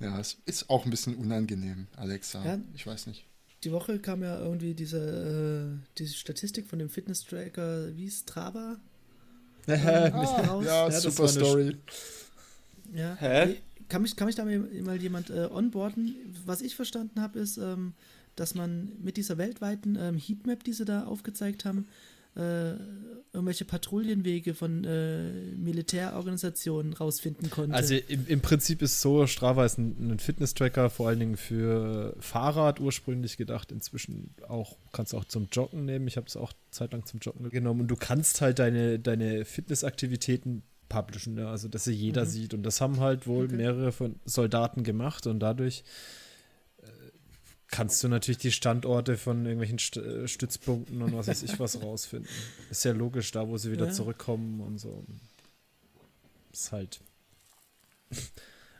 Ja, 0.00 0.18
es 0.18 0.38
ist 0.46 0.70
auch 0.70 0.86
ein 0.86 0.90
bisschen 0.90 1.16
unangenehm, 1.16 1.86
Alexa. 1.96 2.42
Ja, 2.44 2.58
ich 2.74 2.86
weiß 2.86 3.08
nicht. 3.08 3.24
Die 3.64 3.72
Woche 3.72 3.98
kam 3.98 4.22
ja 4.22 4.38
irgendwie 4.38 4.72
diese, 4.72 5.80
äh, 5.80 5.88
diese 5.98 6.14
Statistik 6.14 6.66
von 6.66 6.78
dem 6.78 6.88
Fitness-Tracker, 6.88 7.96
wie 7.96 8.06
ist 8.06 8.30
Strava? 8.30 8.78
Oh, 9.68 10.62
ja, 10.62 10.90
super 10.90 11.28
Story. 11.28 11.76
Ja. 12.94 13.14
Hä? 13.16 13.56
Kann 13.88 14.02
mich, 14.02 14.16
kann 14.16 14.26
mich 14.26 14.36
da 14.36 14.44
mal 14.44 15.00
jemand 15.00 15.30
äh, 15.30 15.48
onboarden? 15.50 16.14
Was 16.44 16.60
ich 16.60 16.74
verstanden 16.76 17.20
habe, 17.20 17.38
ist, 17.38 17.56
ähm, 17.58 17.94
dass 18.36 18.54
man 18.54 18.92
mit 19.02 19.16
dieser 19.16 19.38
weltweiten 19.38 19.96
ähm, 20.00 20.18
Heatmap, 20.18 20.64
die 20.64 20.72
sie 20.72 20.84
da 20.84 21.04
aufgezeigt 21.04 21.64
haben, 21.64 21.86
äh, 22.36 22.74
irgendwelche 23.32 23.64
Patrouillenwege 23.64 24.54
von 24.54 24.84
äh, 24.84 25.32
Militärorganisationen 25.56 26.92
rausfinden 26.92 27.50
konnte. 27.50 27.74
Also 27.74 27.94
im, 27.94 28.26
im 28.26 28.40
Prinzip 28.40 28.82
ist 28.82 29.00
so, 29.00 29.26
Strava 29.26 29.64
ist 29.64 29.78
ein, 29.78 30.12
ein 30.12 30.18
Fitness-Tracker, 30.18 30.90
vor 30.90 31.08
allen 31.08 31.20
Dingen 31.20 31.36
für 31.36 32.16
Fahrrad 32.20 32.80
ursprünglich 32.80 33.36
gedacht. 33.36 33.70
Inzwischen 33.72 34.34
auch, 34.48 34.76
kannst 34.92 35.12
du 35.12 35.18
auch 35.18 35.24
zum 35.24 35.48
Joggen 35.52 35.84
nehmen. 35.84 36.08
Ich 36.08 36.16
habe 36.16 36.26
es 36.26 36.36
auch 36.36 36.52
zeitlang 36.70 37.04
zum 37.04 37.20
Joggen 37.20 37.48
genommen. 37.50 37.82
Und 37.82 37.88
du 37.88 37.96
kannst 37.96 38.40
halt 38.40 38.58
deine, 38.58 38.98
deine 38.98 39.44
Fitnessaktivitäten 39.44 40.62
publishen, 40.88 41.36
ja? 41.38 41.50
also 41.50 41.68
dass 41.68 41.84
sie 41.84 41.92
jeder 41.92 42.24
mhm. 42.24 42.28
sieht. 42.28 42.54
Und 42.54 42.62
das 42.62 42.80
haben 42.80 43.00
halt 43.00 43.26
wohl 43.26 43.44
okay. 43.44 43.56
mehrere 43.56 43.92
von 43.92 44.16
Soldaten 44.24 44.82
gemacht 44.82 45.26
und 45.26 45.40
dadurch 45.40 45.84
kannst 47.68 48.02
du 48.02 48.08
natürlich 48.08 48.38
die 48.38 48.52
Standorte 48.52 49.16
von 49.16 49.44
irgendwelchen 49.44 49.78
St 49.78 49.98
äh, 49.98 50.26
Stützpunkten 50.26 51.02
und 51.02 51.12
was 51.12 51.28
weiß 51.28 51.42
ich 51.42 51.58
was 51.58 51.80
rausfinden. 51.82 52.28
Ist 52.70 52.84
ja 52.84 52.92
logisch, 52.92 53.30
da 53.32 53.46
wo 53.48 53.58
sie 53.58 53.72
wieder 53.72 53.86
ja. 53.86 53.92
zurückkommen 53.92 54.60
und 54.60 54.78
so. 54.78 55.04
Ist 56.52 56.72
halt. 56.72 57.00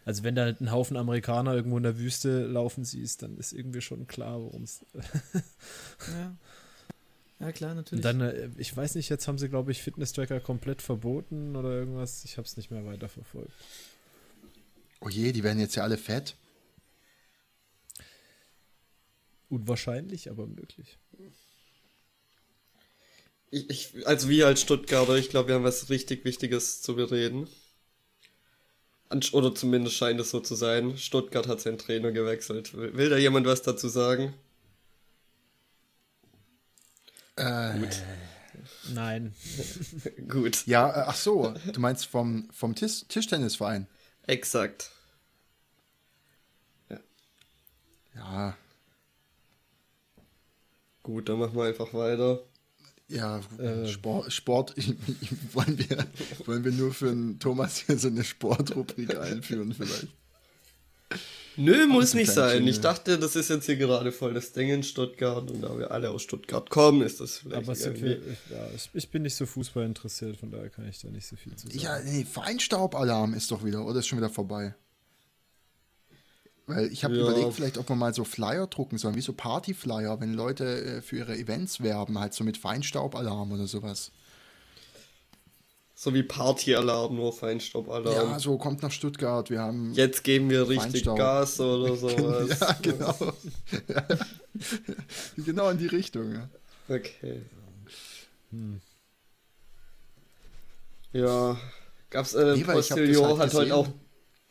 Also 0.04 0.22
wenn 0.22 0.34
da 0.34 0.44
halt 0.44 0.62
ein 0.62 0.70
Haufen 0.70 0.96
Amerikaner 0.96 1.52
irgendwo 1.52 1.76
in 1.76 1.82
der 1.82 1.98
Wüste 1.98 2.46
laufen 2.46 2.82
siehst, 2.82 3.20
dann 3.20 3.36
ist 3.36 3.52
irgendwie 3.52 3.82
schon 3.82 4.06
klar, 4.06 4.40
worum 4.40 4.62
es. 4.62 4.80
ja. 4.94 6.34
Ja, 7.40 7.52
klar, 7.52 7.74
natürlich. 7.74 8.02
Und 8.02 8.20
dann, 8.20 8.22
äh, 8.22 8.48
ich 8.56 8.74
weiß 8.74 8.94
nicht, 8.94 9.10
jetzt 9.10 9.28
haben 9.28 9.36
sie, 9.36 9.50
glaube 9.50 9.70
ich, 9.70 9.82
Fitness-Tracker 9.82 10.40
komplett 10.40 10.80
verboten 10.80 11.56
oder 11.56 11.68
irgendwas. 11.72 12.24
Ich 12.24 12.38
habe 12.38 12.46
es 12.46 12.56
nicht 12.56 12.70
mehr 12.70 12.86
weiterverfolgt. 12.86 13.52
Oh 15.00 15.10
je, 15.10 15.32
die 15.32 15.44
werden 15.44 15.60
jetzt 15.60 15.76
ja 15.76 15.82
alle 15.82 15.98
fett. 15.98 16.36
Unwahrscheinlich, 19.48 20.30
aber 20.30 20.46
möglich. 20.46 20.98
Ich, 23.50 23.70
ich, 23.70 24.06
also 24.06 24.28
wir 24.28 24.46
als 24.46 24.60
Stuttgarter, 24.60 25.16
ich 25.16 25.30
glaube, 25.30 25.48
wir 25.48 25.54
haben 25.54 25.64
was 25.64 25.88
richtig 25.88 26.24
Wichtiges 26.24 26.82
zu 26.82 26.96
bereden. 26.96 27.48
Oder 29.32 29.54
zumindest 29.54 29.96
scheint 29.96 30.20
es 30.20 30.30
so 30.30 30.40
zu 30.40 30.54
sein. 30.54 30.98
Stuttgart 30.98 31.48
hat 31.48 31.62
seinen 31.62 31.78
Trainer 31.78 32.12
gewechselt. 32.12 32.74
Will 32.74 33.08
da 33.08 33.16
jemand 33.16 33.46
was 33.46 33.62
dazu 33.62 33.88
sagen? 33.88 34.34
Äh, 37.36 37.78
Gut. 37.78 38.02
Nein. 38.92 39.34
Gut. 40.28 40.66
Ja, 40.66 40.90
äh, 40.90 41.04
ach 41.06 41.16
so, 41.16 41.54
du 41.72 41.80
meinst 41.80 42.06
vom, 42.06 42.50
vom 42.52 42.74
Tisch, 42.74 43.04
Tischtennisverein? 43.08 43.86
Exakt. 44.26 44.90
Ja. 46.90 47.00
Ja, 48.14 48.56
Gut, 51.08 51.26
dann 51.30 51.38
machen 51.38 51.56
wir 51.56 51.64
einfach 51.64 51.94
weiter. 51.94 52.42
Ja, 53.08 53.40
äh, 53.58 53.88
Sport, 53.88 54.30
Sport 54.30 54.74
wollen, 55.54 55.78
wir, 55.78 56.06
wollen 56.44 56.62
wir 56.62 56.72
nur 56.72 56.92
für 56.92 57.08
einen 57.08 57.38
Thomas 57.38 57.78
hier 57.78 57.96
so 57.96 58.08
eine 58.08 58.22
Sportrubrik 58.22 59.16
einführen 59.16 59.72
vielleicht. 59.72 60.08
Nö, 61.56 61.86
muss 61.86 62.12
nicht 62.12 62.30
sein. 62.30 62.68
Ich 62.68 62.80
dachte, 62.80 63.18
das 63.18 63.36
ist 63.36 63.48
jetzt 63.48 63.64
hier 63.64 63.76
gerade 63.76 64.12
voll 64.12 64.34
das 64.34 64.52
Ding 64.52 64.68
in 64.68 64.82
Stuttgart 64.82 65.50
und 65.50 65.62
da 65.62 65.78
wir 65.78 65.90
alle 65.92 66.10
aus 66.10 66.24
Stuttgart 66.24 66.68
kommen, 66.68 67.00
ist 67.00 67.20
das 67.20 67.38
vielleicht 67.38 67.66
Aber 67.66 67.78
irgendwie... 67.78 68.02
Wir, 68.02 68.36
ja, 68.50 68.68
ich 68.92 69.08
bin 69.08 69.22
nicht 69.22 69.34
so 69.34 69.46
Fußball 69.46 69.86
interessiert, 69.86 70.36
von 70.36 70.50
daher 70.50 70.68
kann 70.68 70.86
ich 70.86 71.00
da 71.00 71.08
nicht 71.08 71.26
so 71.26 71.36
viel 71.36 71.56
zu 71.56 71.68
sagen. 71.68 71.78
Ja, 71.78 72.00
nee, 72.02 72.26
Feinstaubalarm 72.26 73.32
ist 73.32 73.50
doch 73.50 73.64
wieder, 73.64 73.86
oder 73.86 74.00
ist 74.00 74.08
schon 74.08 74.18
wieder 74.18 74.28
vorbei? 74.28 74.74
Weil 76.68 76.92
ich 76.92 77.02
habe 77.02 77.16
ja. 77.16 77.22
überlegt, 77.22 77.54
vielleicht, 77.54 77.78
ob 77.78 77.88
man 77.88 77.98
mal 77.98 78.14
so 78.14 78.24
Flyer 78.24 78.66
drucken 78.66 78.98
soll, 78.98 79.14
wie 79.14 79.22
so 79.22 79.32
Partyflyer, 79.32 80.20
wenn 80.20 80.34
Leute 80.34 80.64
äh, 80.84 81.02
für 81.02 81.16
ihre 81.16 81.34
Events 81.34 81.82
werben, 81.82 82.18
halt 82.18 82.34
so 82.34 82.44
mit 82.44 82.58
Feinstaubalarm 82.58 83.52
oder 83.52 83.66
sowas. 83.66 84.12
So 85.94 86.12
wie 86.14 86.22
Partyalarm, 86.22 87.16
nur 87.16 87.32
Feinstaubalarm. 87.32 88.14
Ja, 88.14 88.38
so 88.38 88.58
kommt 88.58 88.82
nach 88.82 88.92
Stuttgart. 88.92 89.48
Wir 89.50 89.60
haben. 89.60 89.94
Jetzt 89.94 90.22
geben 90.22 90.50
wir 90.50 90.68
richtig 90.68 90.92
Feinstaub. 90.92 91.16
Gas 91.16 91.58
oder 91.58 91.96
sowas. 91.96 92.60
ja, 92.60 92.76
genau. 92.82 93.32
genau 95.36 95.70
in 95.70 95.78
die 95.78 95.86
Richtung. 95.86 96.32
Ja. 96.34 96.48
Okay. 96.88 97.42
Hm. 98.50 98.80
Ja, 101.12 101.56
gab's 102.10 102.34
äh, 102.34 102.56
nee, 102.56 102.64
Postillon 102.64 103.38
halt 103.38 103.52
hat 103.52 103.54
heute 103.54 103.74
auch 103.74 103.88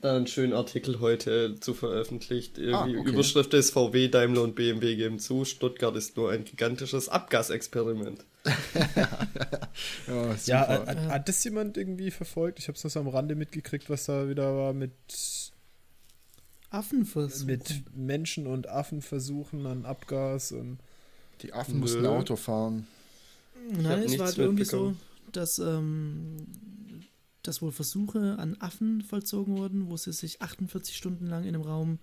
einen 0.01 0.27
schönen 0.27 0.53
Artikel 0.53 0.99
heute 0.99 1.59
zu 1.59 1.73
veröffentlicht. 1.73 2.59
Ah, 2.59 2.83
okay. 2.83 3.09
Überschrift 3.09 3.53
ist 3.53 3.71
VW, 3.71 4.07
Daimler 4.09 4.43
und 4.43 4.55
BMW 4.55 4.95
geben 4.95 5.19
zu, 5.19 5.43
Stuttgart 5.43 5.95
ist 5.95 6.17
nur 6.17 6.31
ein 6.31 6.45
gigantisches 6.45 7.09
Abgasexperiment. 7.09 8.23
ja, 10.07 10.35
ja 10.45 10.67
hat, 10.67 10.97
hat, 10.97 11.29
das 11.29 11.43
jemand 11.43 11.77
irgendwie 11.77 12.11
verfolgt? 12.11 12.59
Ich 12.59 12.67
habe 12.67 12.77
es 12.77 12.83
nur 12.83 12.91
so 12.91 12.99
am 12.99 13.07
Rande 13.07 13.35
mitgekriegt, 13.35 13.89
was 13.89 14.05
da 14.05 14.29
wieder 14.29 14.55
war 14.55 14.73
mit 14.73 14.93
Affenversuchen. 16.69 17.47
Mit 17.47 17.83
Menschen 17.95 18.47
und 18.47 18.69
Affenversuchen 18.69 19.65
an 19.65 19.85
Abgas 19.85 20.51
und 20.51 20.77
die 21.41 21.53
Affen 21.53 21.79
mussten 21.79 22.05
Auto 22.05 22.35
fahren. 22.35 22.87
Nein, 23.71 24.03
es 24.03 24.17
war 24.17 24.27
halt 24.27 24.37
irgendwie 24.37 24.65
so, 24.65 24.95
dass, 25.31 25.59
ähm, 25.59 26.47
dass 27.47 27.61
wohl 27.61 27.71
Versuche 27.71 28.37
an 28.39 28.57
Affen 28.59 29.01
vollzogen 29.01 29.57
wurden, 29.57 29.89
wo 29.89 29.97
sie 29.97 30.13
sich 30.13 30.41
48 30.41 30.95
Stunden 30.95 31.27
lang 31.27 31.43
in 31.43 31.55
einem 31.55 31.63
Raum 31.63 31.99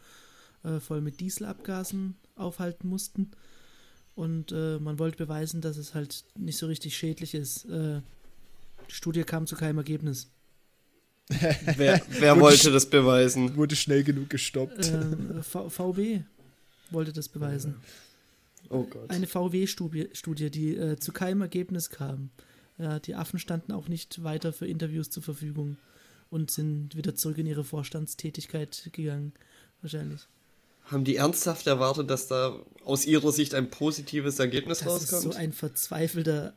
äh, 0.65 0.81
voll 0.81 1.01
mit 1.01 1.21
Dieselabgasen 1.21 2.17
aufhalten 2.37 2.89
mussten. 2.89 3.31
Und 4.15 4.53
äh, 4.53 4.79
man 4.79 4.99
wollte 4.99 5.19
beweisen, 5.19 5.61
dass 5.61 5.77
es 5.77 5.95
halt 5.95 6.25
nicht 6.39 6.57
so 6.57 6.67
richtig 6.67 6.97
schädlich 6.97 7.35
ist. 7.35 7.65
Äh, 7.67 8.01
die 8.89 8.95
Studie 8.95 9.25
kam 9.25 9.47
zu 9.47 9.57
keinem 9.57 9.79
Ergebnis. 9.79 10.31
wer, 11.29 12.01
wer 12.09 12.41
wollte 12.41 12.71
das 12.71 12.89
beweisen? 12.89 13.57
Wurde 13.57 13.77
schnell 13.77 14.05
genug 14.05 14.31
gestoppt. 14.31 14.89
Ähm, 14.89 15.43
VW 15.43 16.21
wollte 16.91 17.13
das 17.13 17.29
beweisen. 17.29 17.77
Oh 18.69 18.85
Gott. 18.85 19.11
Eine 19.11 19.27
VW-Studie, 19.27 20.09
Studie, 20.13 20.51
die 20.51 20.77
äh, 20.77 20.97
zu 20.97 21.13
keinem 21.13 21.43
Ergebnis 21.43 21.91
kam. 21.91 22.31
Ja, 22.79 22.99
die 22.99 23.15
Affen 23.15 23.39
standen 23.39 23.73
auch 23.73 23.89
nicht 23.89 24.23
weiter 24.25 24.53
für 24.53 24.67
Interviews 24.67 25.11
zur 25.11 25.23
Verfügung 25.23 25.77
und 26.31 26.51
sind 26.51 26.97
wieder 26.97 27.15
zurück 27.15 27.39
in 27.39 27.47
ihre 27.47 27.65
Vorstandstätigkeit 27.65 28.91
gegangen, 28.93 29.33
wahrscheinlich. 29.81 30.27
Haben 30.87 31.05
die 31.05 31.17
ernsthaft 31.17 31.67
erwartet, 31.67 32.11
dass 32.11 32.27
da 32.27 32.61
aus 32.85 33.07
ihrer 33.07 33.33
Sicht 33.33 33.55
ein 33.55 33.71
positives 33.71 34.39
Ergebnis 34.39 34.81
das 34.81 34.89
rauskommt? 34.89 35.13
Das 35.13 35.25
ist 35.25 35.33
so 35.33 35.39
ein 35.39 35.53
verzweifelter, 35.53 36.55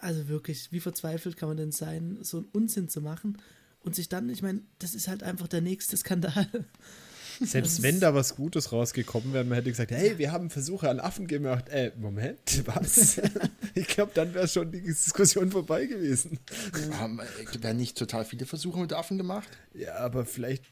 also 0.00 0.28
wirklich, 0.28 0.72
wie 0.72 0.80
verzweifelt 0.80 1.36
kann 1.36 1.48
man 1.48 1.58
denn 1.58 1.72
sein, 1.72 2.18
so 2.22 2.38
einen 2.38 2.48
Unsinn 2.52 2.88
zu 2.88 3.00
machen 3.00 3.38
und 3.82 3.94
sich 3.94 4.08
dann, 4.08 4.28
ich 4.30 4.42
meine, 4.42 4.62
das 4.78 4.94
ist 4.94 5.08
halt 5.08 5.22
einfach 5.22 5.48
der 5.48 5.60
nächste 5.60 5.96
Skandal. 5.96 6.46
Selbst 7.40 7.82
wenn 7.82 8.00
da 8.00 8.14
was 8.14 8.36
Gutes 8.36 8.72
rausgekommen 8.72 9.32
wäre, 9.32 9.44
man 9.44 9.56
hätte 9.56 9.70
gesagt, 9.70 9.90
hey, 9.90 10.18
wir 10.18 10.32
haben 10.32 10.50
Versuche 10.50 10.88
an 10.90 11.00
Affen 11.00 11.26
gemacht. 11.26 11.68
Äh, 11.68 11.92
Moment, 11.96 12.62
was? 12.66 13.20
ich 13.74 13.88
glaube, 13.88 14.12
dann 14.14 14.34
wäre 14.34 14.48
schon 14.48 14.70
die 14.70 14.80
Diskussion 14.80 15.50
vorbei 15.50 15.86
gewesen. 15.86 16.38
Haben, 16.92 17.20
äh, 17.20 17.62
werden 17.62 17.76
nicht 17.76 17.96
total 17.96 18.24
viele 18.24 18.46
Versuche 18.46 18.80
mit 18.80 18.92
Affen 18.92 19.18
gemacht? 19.18 19.48
Ja, 19.74 19.96
aber 19.96 20.24
vielleicht 20.24 20.64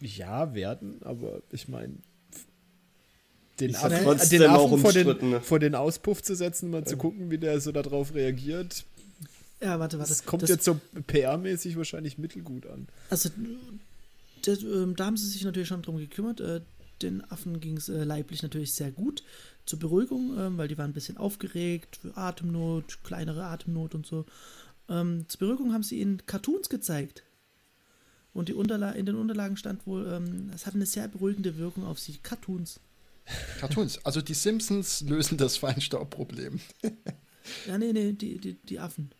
ja, 0.00 0.54
werden, 0.54 1.00
aber 1.02 1.42
ich 1.52 1.68
meine, 1.68 1.94
den 3.60 3.76
Affen, 3.76 4.30
den 4.30 4.42
Affen 4.44 4.78
vor, 4.78 4.92
den, 4.92 5.42
vor 5.42 5.58
den 5.58 5.74
Auspuff 5.74 6.22
zu 6.22 6.34
setzen, 6.34 6.70
mal 6.70 6.86
zu 6.86 6.96
gucken, 6.96 7.30
wie 7.30 7.38
der 7.38 7.60
so 7.60 7.72
darauf 7.72 8.14
reagiert. 8.14 8.84
Ja, 9.60 9.78
warte, 9.78 9.98
warte. 9.98 10.08
Das 10.08 10.24
kommt 10.24 10.42
das, 10.42 10.48
jetzt 10.48 10.64
so 10.64 10.80
PR-mäßig 11.06 11.76
wahrscheinlich 11.76 12.16
mittelgut 12.16 12.66
an. 12.66 12.88
Also, 13.10 13.28
das, 14.42 14.62
äh, 14.62 14.86
da 14.96 15.04
haben 15.04 15.18
sie 15.18 15.28
sich 15.28 15.44
natürlich 15.44 15.68
schon 15.68 15.82
drum 15.82 15.98
gekümmert. 15.98 16.40
Äh, 16.40 16.62
den 17.02 17.28
Affen 17.30 17.60
ging 17.60 17.76
es 17.76 17.88
äh, 17.88 18.04
leiblich 18.04 18.42
natürlich 18.42 18.74
sehr 18.74 18.90
gut. 18.90 19.22
Zur 19.66 19.78
Beruhigung, 19.78 20.36
ähm, 20.38 20.58
weil 20.58 20.68
die 20.68 20.78
waren 20.78 20.90
ein 20.90 20.94
bisschen 20.94 21.16
aufgeregt, 21.16 21.96
für 21.96 22.16
Atemnot, 22.16 23.04
kleinere 23.04 23.44
Atemnot 23.44 23.94
und 23.94 24.06
so. 24.06 24.26
Ähm, 24.88 25.24
zur 25.28 25.40
Beruhigung 25.40 25.72
haben 25.72 25.82
sie 25.82 26.00
ihnen 26.00 26.24
Cartoons 26.26 26.68
gezeigt. 26.68 27.22
Und 28.32 28.48
die 28.48 28.54
Unterla 28.54 28.92
in 28.92 29.06
den 29.06 29.16
Unterlagen 29.16 29.56
stand 29.56 29.86
wohl, 29.86 30.06
ähm, 30.06 30.50
es 30.54 30.66
hat 30.66 30.74
eine 30.74 30.86
sehr 30.86 31.08
beruhigende 31.08 31.56
Wirkung 31.56 31.84
auf 31.84 31.98
sie. 31.98 32.18
Cartoons. 32.22 32.80
Cartoons. 33.58 34.04
Also 34.04 34.20
die 34.20 34.34
Simpsons 34.34 35.02
lösen 35.02 35.36
das 35.36 35.56
Feinstaubproblem. 35.56 36.60
ja, 37.66 37.78
nee, 37.78 37.92
nee, 37.92 38.12
die, 38.12 38.38
die, 38.38 38.54
die 38.54 38.78
Affen. 38.78 39.10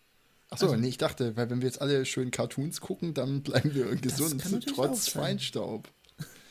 Achso, 0.49 0.67
also, 0.67 0.77
nee, 0.77 0.89
ich 0.89 0.97
dachte, 0.97 1.37
weil 1.37 1.49
wenn 1.49 1.61
wir 1.61 1.67
jetzt 1.67 1.81
alle 1.81 2.05
schön 2.05 2.29
Cartoons 2.29 2.81
gucken, 2.81 3.13
dann 3.13 3.41
bleiben 3.41 3.73
wir 3.73 3.95
gesund, 3.95 4.43
trotz 4.67 5.07
Feinstaub. 5.07 5.89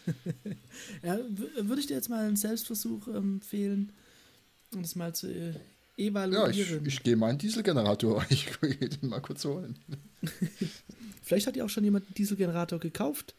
ja, 1.03 1.19
würde 1.61 1.81
ich 1.81 1.87
dir 1.87 1.95
jetzt 1.95 2.09
mal 2.09 2.27
einen 2.27 2.37
Selbstversuch 2.37 3.09
empfehlen, 3.09 3.93
um 4.75 4.83
das 4.83 4.97
mal 4.97 5.15
zu 5.15 5.33
äh, 5.33 5.55
evaluieren. 5.97 6.53
Ja, 6.53 6.77
ich, 6.77 6.87
ich 6.87 7.03
gehe 7.03 7.17
mal 7.17 7.29
einen 7.29 7.39
Dieselgenerator. 7.39 8.25
Ich 8.31 8.49
gehe 8.61 8.89
den 8.89 9.09
mal 9.09 9.21
kurz 9.21 9.45
holen. 9.45 9.79
Vielleicht 11.23 11.47
hat 11.47 11.57
ja 11.57 11.65
auch 11.65 11.69
schon 11.69 11.85
jemand 11.85 12.07
einen 12.07 12.15
Dieselgenerator 12.15 12.79
gekauft 12.79 13.35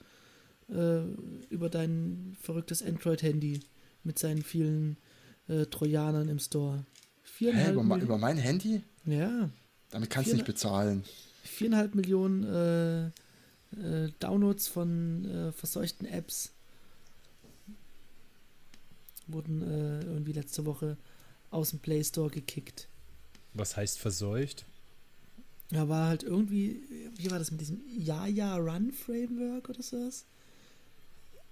äh, 0.70 1.02
über 1.50 1.70
dein 1.70 2.36
verrücktes 2.42 2.82
Android-Handy 2.84 3.60
mit 4.04 4.20
seinen 4.20 4.44
vielen 4.44 4.98
äh, 5.48 5.66
Trojanern 5.66 6.30
im 6.30 6.40
Store. 6.40 6.86
Hä, 7.38 7.72
über, 7.72 7.98
über, 7.98 8.18
mein 8.18 8.38
Handy? 8.38 8.84
Ja. 9.06 9.50
Damit 9.90 10.10
kannst 10.12 10.32
du 10.32 10.36
nicht 10.36 10.46
bezahlen. 10.46 11.04
Viereinhalb 11.44 11.96
Millionen 11.96 12.44
äh, 12.44 13.12
äh, 13.78 14.10
Downloads 14.20 14.68
von 14.68 15.26
äh, 15.26 15.52
verseuchten 15.52 16.08
Apps 16.08 16.52
wurden 19.28 19.62
äh, 19.62 20.02
irgendwie 20.04 20.34
letzte 20.34 20.66
Woche 20.66 20.98
aus 21.50 21.72
dem 21.72 21.80
Play 21.80 22.04
Store 22.04 22.30
gekickt. 22.30 22.88
Was 23.54 23.78
heißt 23.78 24.00
verseucht? 24.00 24.66
Ja, 25.72 25.88
war 25.88 26.10
halt 26.10 26.24
irgendwie, 26.24 26.84
wie 27.16 27.32
war 27.32 27.40
das 27.40 27.52
mit 27.52 27.62
diesem 27.62 27.82
Ja-Ja 27.88 28.58
Run 28.58 28.92
Framework 28.92 29.70
oder 29.70 29.82
sowas? 29.82 30.26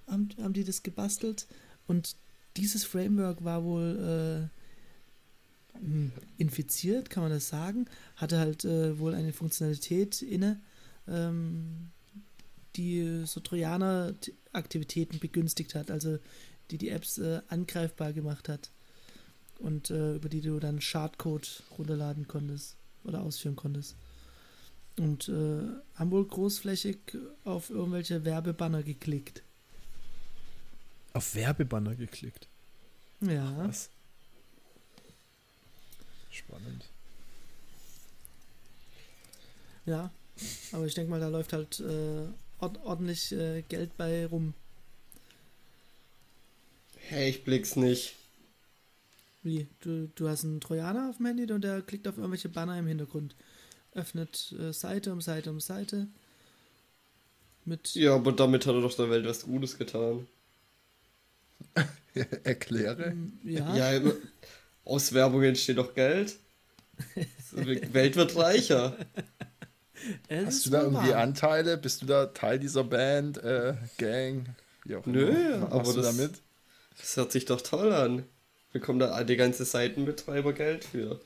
Haben, 0.07 0.29
haben 0.41 0.53
die 0.53 0.63
das 0.63 0.83
gebastelt? 0.83 1.47
Und 1.87 2.15
dieses 2.57 2.83
Framework 2.83 3.43
war 3.43 3.63
wohl 3.63 4.49
äh, 5.73 5.77
hm, 5.79 6.11
infiziert, 6.37 7.09
kann 7.09 7.23
man 7.23 7.31
das 7.31 7.47
sagen? 7.47 7.85
Hatte 8.15 8.39
halt 8.39 8.65
äh, 8.65 8.99
wohl 8.99 9.13
eine 9.13 9.31
Funktionalität 9.31 10.21
inne, 10.21 10.59
ähm, 11.07 11.91
die 12.75 13.23
so 13.25 13.39
Trojaner-Aktivitäten 13.39 15.19
begünstigt 15.19 15.75
hat, 15.75 15.91
also 15.91 16.19
die 16.71 16.77
die 16.77 16.89
Apps 16.89 17.17
äh, 17.17 17.41
angreifbar 17.47 18.13
gemacht 18.13 18.49
hat 18.49 18.69
und 19.59 19.89
äh, 19.89 20.15
über 20.15 20.29
die 20.29 20.41
du 20.41 20.59
dann 20.59 20.81
Schadcode 20.81 21.63
runterladen 21.77 22.27
konntest 22.27 22.75
oder 23.03 23.21
ausführen 23.21 23.55
konntest 23.55 23.95
und 24.97 25.29
äh, 25.29 25.61
haben 25.95 26.11
wohl 26.11 26.25
großflächig 26.25 26.97
auf 27.43 27.69
irgendwelche 27.69 28.25
Werbebanner 28.25 28.83
geklickt. 28.83 29.43
Auf 31.13 31.35
Werbebanner 31.35 31.95
geklickt? 31.95 32.47
Ja. 33.21 33.57
Was? 33.57 33.89
Spannend. 36.29 36.85
Ja, 39.85 40.11
aber 40.71 40.85
ich 40.85 40.93
denke 40.93 41.09
mal, 41.09 41.19
da 41.19 41.29
läuft 41.29 41.53
halt 41.53 41.79
äh, 41.79 42.27
ordentlich 42.59 43.31
äh, 43.31 43.63
Geld 43.63 43.95
bei 43.97 44.25
rum. 44.25 44.53
Hey, 46.95 47.29
ich 47.29 47.43
blick's 47.43 47.75
nicht. 47.75 48.15
Wie? 49.41 49.67
Du, 49.79 50.09
du 50.15 50.27
hast 50.27 50.43
einen 50.43 50.61
Trojaner 50.61 51.09
auf 51.09 51.17
dem 51.17 51.25
Handy 51.25 51.51
und 51.51 51.63
der 51.63 51.81
klickt 51.81 52.07
auf 52.07 52.17
irgendwelche 52.17 52.49
Banner 52.49 52.77
im 52.77 52.87
Hintergrund 52.87 53.35
öffnet 53.93 54.53
äh, 54.59 54.71
Seite 54.73 55.11
um 55.11 55.21
Seite 55.21 55.49
um 55.49 55.59
Seite. 55.59 56.07
Mit 57.65 57.95
ja, 57.95 58.15
aber 58.15 58.31
damit 58.31 58.65
hat 58.65 58.75
er 58.75 58.81
doch 58.81 58.95
der 58.95 59.09
Welt 59.09 59.25
was 59.25 59.43
Gutes 59.43 59.77
getan. 59.77 60.27
Erkläre. 62.43 63.11
Ähm, 63.11 63.39
ja. 63.43 63.75
ja, 63.75 64.11
aus 64.85 65.13
Werbung 65.13 65.43
entsteht 65.43 65.77
doch 65.77 65.93
Geld. 65.93 66.37
Die 67.51 67.93
Welt 67.93 68.15
wird 68.15 68.35
reicher. 68.35 68.97
Es 70.27 70.45
Hast 70.45 70.65
du 70.65 70.69
da 70.71 70.81
irgendwie 70.83 71.09
wahr. 71.09 71.17
Anteile? 71.17 71.77
Bist 71.77 72.01
du 72.01 72.05
da 72.05 72.27
Teil 72.27 72.59
dieser 72.59 72.83
Band, 72.83 73.37
äh, 73.43 73.75
Gang? 73.97 74.45
Nö, 75.05 75.29
immer. 75.29 75.71
aber 75.71 75.93
das, 75.93 76.15
damit? 76.15 76.41
das 76.97 77.17
hört 77.17 77.31
sich 77.31 77.45
doch 77.45 77.61
toll 77.61 77.93
an. 77.93 78.23
Bekommen 78.71 78.99
da 78.99 79.23
die 79.23 79.35
ganze 79.35 79.65
Seitenbetreiber 79.65 80.53
Geld 80.53 80.85
für. 80.85 81.19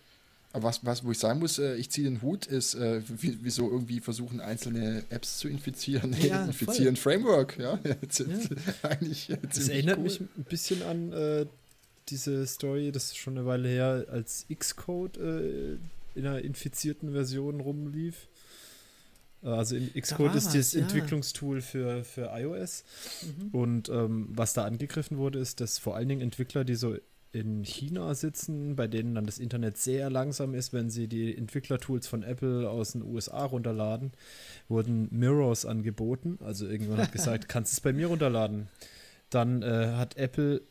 Aber 0.54 0.66
was, 0.66 0.86
was, 0.86 1.04
wo 1.04 1.12
ich 1.12 1.18
sagen 1.18 1.40
muss, 1.40 1.58
äh, 1.58 1.76
ich 1.76 1.90
ziehe 1.90 2.08
den 2.08 2.22
Hut, 2.22 2.46
ist, 2.46 2.76
äh, 2.76 3.02
wieso 3.08 3.70
irgendwie 3.72 4.00
versuchen, 4.00 4.40
einzelne 4.40 5.04
Apps 5.10 5.40
zu 5.40 5.48
infizieren. 5.48 6.16
Ja, 6.22 6.46
infizieren 6.46 6.96
voll. 6.96 7.14
Framework, 7.14 7.58
ja. 7.58 7.80
Jetzt, 8.02 8.20
ja. 8.20 8.26
Eigentlich 8.84 9.36
das 9.52 9.68
erinnert 9.68 9.98
cool. 9.98 10.04
mich 10.04 10.22
ein 10.22 10.46
bisschen 10.48 10.84
an 10.84 11.12
äh, 11.12 11.46
diese 12.10 12.46
Story, 12.46 12.92
das 12.92 13.06
ist 13.06 13.18
schon 13.18 13.38
eine 13.38 13.48
Weile 13.48 13.68
her, 13.68 14.06
als 14.12 14.46
Xcode 14.54 15.18
äh, 15.18 15.74
in 16.16 16.28
einer 16.28 16.42
infizierten 16.42 17.14
Version 17.14 17.60
rumlief. 17.60 18.28
Äh, 19.44 19.50
also 19.50 19.76
Xcode 20.00 20.36
ist 20.36 20.54
das 20.54 20.74
ja. 20.74 20.82
Entwicklungstool 20.82 21.62
für, 21.62 22.04
für 22.04 22.32
iOS. 22.34 22.84
Mhm. 23.22 23.50
Und 23.52 23.90
ähm, 23.90 24.28
was 24.30 24.54
da 24.54 24.66
angegriffen 24.66 25.18
wurde, 25.18 25.40
ist, 25.40 25.62
dass 25.62 25.80
vor 25.80 25.96
allen 25.96 26.10
Dingen 26.10 26.22
Entwickler, 26.22 26.64
die 26.64 26.76
so 26.76 26.96
in 27.34 27.64
China 27.64 28.14
sitzen, 28.14 28.76
bei 28.76 28.88
denen 28.88 29.16
dann 29.16 29.26
das 29.26 29.40
Internet 29.40 29.78
sehr 29.78 30.12
langsam 30.12 30.54
ist, 30.54 30.72
wenn 30.72 30.92
sie 30.92 31.08
die 31.08 31.36
Entwicklertools 31.36 32.08
von 32.08 32.22
Apple 32.22 32.70
aus 32.70 32.92
den 32.92 33.02
USA 33.02 33.44
runterladen, 33.46 34.12
wurden 34.68 35.08
Mirrors 35.12 35.66
angeboten. 35.66 36.38
Also 36.44 36.68
irgendwann 36.68 37.00
hat 37.00 37.12
gesagt, 37.12 37.48
kannst 37.50 37.74
du 37.74 37.76
es 37.76 37.82
bei 37.82 37.92
mir 37.92 38.08
runterladen. 38.08 38.68
Dann 39.32 39.64
äh, 39.64 39.94
hat 39.96 40.16
Apple 40.16 40.62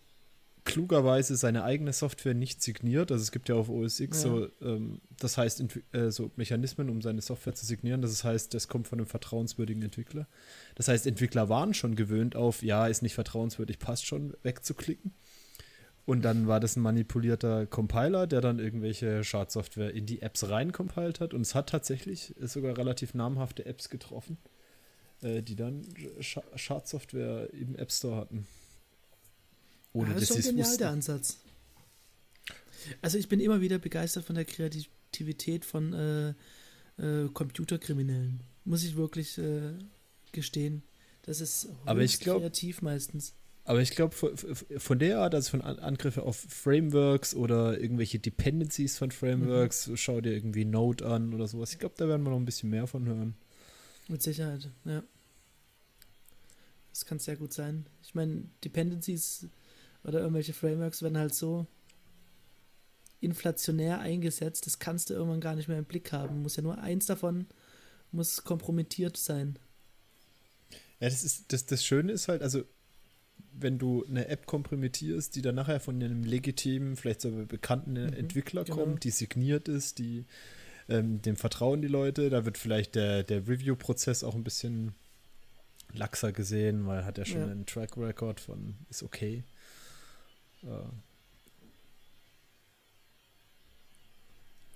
klugerweise 0.65 1.37
seine 1.37 1.65
eigene 1.65 1.93
Software 1.93 2.35
nicht 2.35 2.63
signiert. 2.63 3.11
Also 3.11 3.23
es 3.23 3.33
gibt 3.33 3.49
ja 3.49 3.57
auf 3.57 3.69
OS 3.69 4.01
X 4.01 4.23
ja. 4.23 4.31
so, 4.31 4.49
ähm, 4.63 5.01
das 5.19 5.37
heißt, 5.37 5.65
äh, 5.93 6.11
so 6.11 6.31
Mechanismen, 6.37 6.89
um 6.89 7.03
seine 7.03 7.21
Software 7.21 7.55
zu 7.55 7.67
signieren. 7.67 8.03
Das 8.03 8.23
heißt, 8.23 8.55
das 8.55 8.69
kommt 8.69 8.89
von 8.89 8.99
einem 8.99 9.07
vertrauenswürdigen 9.07 9.83
Entwickler. 9.83 10.27
Das 10.75 10.89
heißt, 10.89 11.07
Entwickler 11.07 11.49
waren 11.49 11.75
schon 11.75 11.97
gewöhnt 11.97 12.37
auf, 12.37 12.63
ja, 12.63 12.87
ist 12.87 13.03
nicht 13.03 13.15
vertrauenswürdig, 13.15 13.79
passt 13.79 14.07
schon, 14.07 14.35
wegzuklicken. 14.43 15.13
Und 16.05 16.23
dann 16.23 16.49
war 16.49 16.59
das 16.59 16.77
ein 16.77 16.81
manipulierter 16.81 17.67
Compiler, 17.67 18.27
der 18.27 18.41
dann 18.41 18.59
irgendwelche 18.59 19.23
Schadsoftware 19.23 19.95
in 19.95 20.07
die 20.07 20.23
Apps 20.23 20.49
reincompiled 20.49 21.21
hat. 21.21 21.33
Und 21.33 21.43
es 21.43 21.55
hat 21.55 21.69
tatsächlich 21.69 22.35
sogar 22.41 22.77
relativ 22.77 23.15
namhafte 23.15 23.67
Apps 23.67 23.89
getroffen, 23.89 24.39
äh, 25.23 25.43
die 25.43 25.55
dann 25.55 25.87
Schadsoftware 26.21 27.53
im 27.53 27.77
App 27.77 27.93
Store 27.93 28.17
hatten. 28.17 28.47
Ohne 29.93 30.11
ja, 30.11 30.15
das 30.15 30.31
ist 30.31 30.47
schon 30.47 30.57
genial, 30.57 30.77
der 30.77 30.91
Ansatz. 30.91 31.39
Also 33.01 33.19
ich 33.19 33.29
bin 33.29 33.41
immer 33.41 33.61
wieder 33.61 33.79
begeistert 33.79 34.25
von 34.25 34.35
der 34.35 34.45
Kreativität 34.45 35.65
von 35.65 35.93
äh, 35.93 36.31
äh, 36.99 37.29
Computerkriminellen. 37.33 38.41
Muss 38.65 38.85
ich 38.85 38.97
wirklich 38.97 39.39
äh, 39.39 39.73
gestehen. 40.33 40.83
Das 41.23 41.41
ist 41.41 41.69
aber 41.85 42.01
ich 42.01 42.19
glaub, 42.19 42.41
kreativ 42.41 42.83
meistens. 42.83 43.35
Aber 43.65 43.81
ich 43.81 43.91
glaube, 43.91 44.17
von 44.77 44.99
der 44.99 45.21
Art, 45.21 45.35
also 45.37 45.51
von 45.51 45.61
Angriffe 45.63 46.23
auf 46.23 46.37
Frameworks 46.37 47.35
oder 47.35 47.79
irgendwelche 47.79 48.19
Dependencies 48.19 48.99
von 48.99 49.13
Frameworks, 49.13 49.87
mhm. 49.87 49.97
schau 49.97 50.21
dir 50.21 50.33
irgendwie 50.33 50.65
Node 50.65 51.07
an 51.07 51.33
oder 51.33 51.47
sowas. 51.47 51.73
Ich 51.73 51.79
glaube, 51.79 51.95
da 51.97 52.09
werden 52.09 52.25
wir 52.25 52.31
noch 52.31 52.39
ein 52.39 52.45
bisschen 52.45 52.71
mehr 52.71 52.89
von 52.89 53.07
hören. 53.07 53.35
Mit 54.09 54.21
Sicherheit, 54.21 54.69
ja. 54.85 55.05
Das 56.91 57.07
kann 57.07 57.21
sehr 57.21 57.37
gut 57.37 57.53
sein. 57.53 57.87
Ich 58.03 58.15
meine, 58.15 58.43
Dependencies 58.65 59.47
oder 60.05 60.21
irgendwelche 60.21 60.53
Frameworks 60.53 61.03
werden 61.03 61.19
halt 61.19 61.35
so 61.35 61.67
inflationär 63.21 64.01
eingesetzt, 64.01 64.67
das 64.67 64.79
kannst 64.79 65.11
du 65.11 65.15
irgendwann 65.15 65.41
gar 65.41 65.55
nicht 65.55 65.69
mehr 65.69 65.79
im 65.79 65.85
Blick 65.85 66.13
haben. 66.13 66.43
Muss 66.43 66.57
ja 66.57 66.63
nur 66.63 66.79
eins 66.79 67.07
davon 67.07 67.47
muss 68.13 68.45
kompromittiert 68.45 69.17
sein. 69.17 69.59
Ja, 71.01 71.09
das 71.09 71.25
ist 71.25 71.53
das, 71.53 71.67
das 71.67 71.85
Schöne 71.85 72.13
ist 72.13 72.29
halt, 72.29 72.43
also 72.43 72.63
wenn 73.55 73.79
du 73.79 74.05
eine 74.07 74.29
App 74.29 74.47
kompromittierst, 74.47 75.35
die 75.35 75.43
dann 75.43 75.57
nachher 75.57 75.81
von 75.81 75.97
einem 75.97 76.23
legitimen, 76.23 76.97
vielleicht 76.97 77.21
so 77.21 77.31
bekannten 77.47 77.93
mhm, 77.93 78.13
Entwickler 78.13 78.65
genau. 78.65 78.77
kommt, 78.77 79.05
die 79.05 79.11
signiert 79.11 79.69
ist, 79.69 79.99
die 79.99 80.25
ähm, 80.89 81.21
dem 81.23 81.37
vertrauen 81.37 81.83
die 81.83 81.89
Leute, 81.89 82.31
da 82.31 82.45
wird 82.45 82.57
vielleicht 82.57 82.95
der, 82.95 83.25
der 83.25 83.49
Review-Prozess 83.49 84.25
auch 84.25 84.35
ein 84.35 84.45
bisschen 84.45 84.95
laxer 85.93 86.33
gesehen, 86.33 86.87
weil 86.87 87.05
hat 87.05 87.19
er 87.19 87.25
schon 87.25 87.41
ja. 87.41 87.47
einen 87.47 87.67
Track 87.67 87.97
Record 87.97 88.41
von 88.41 88.77
ist 88.89 89.03
okay. 89.03 89.45
Äh, 90.63 90.69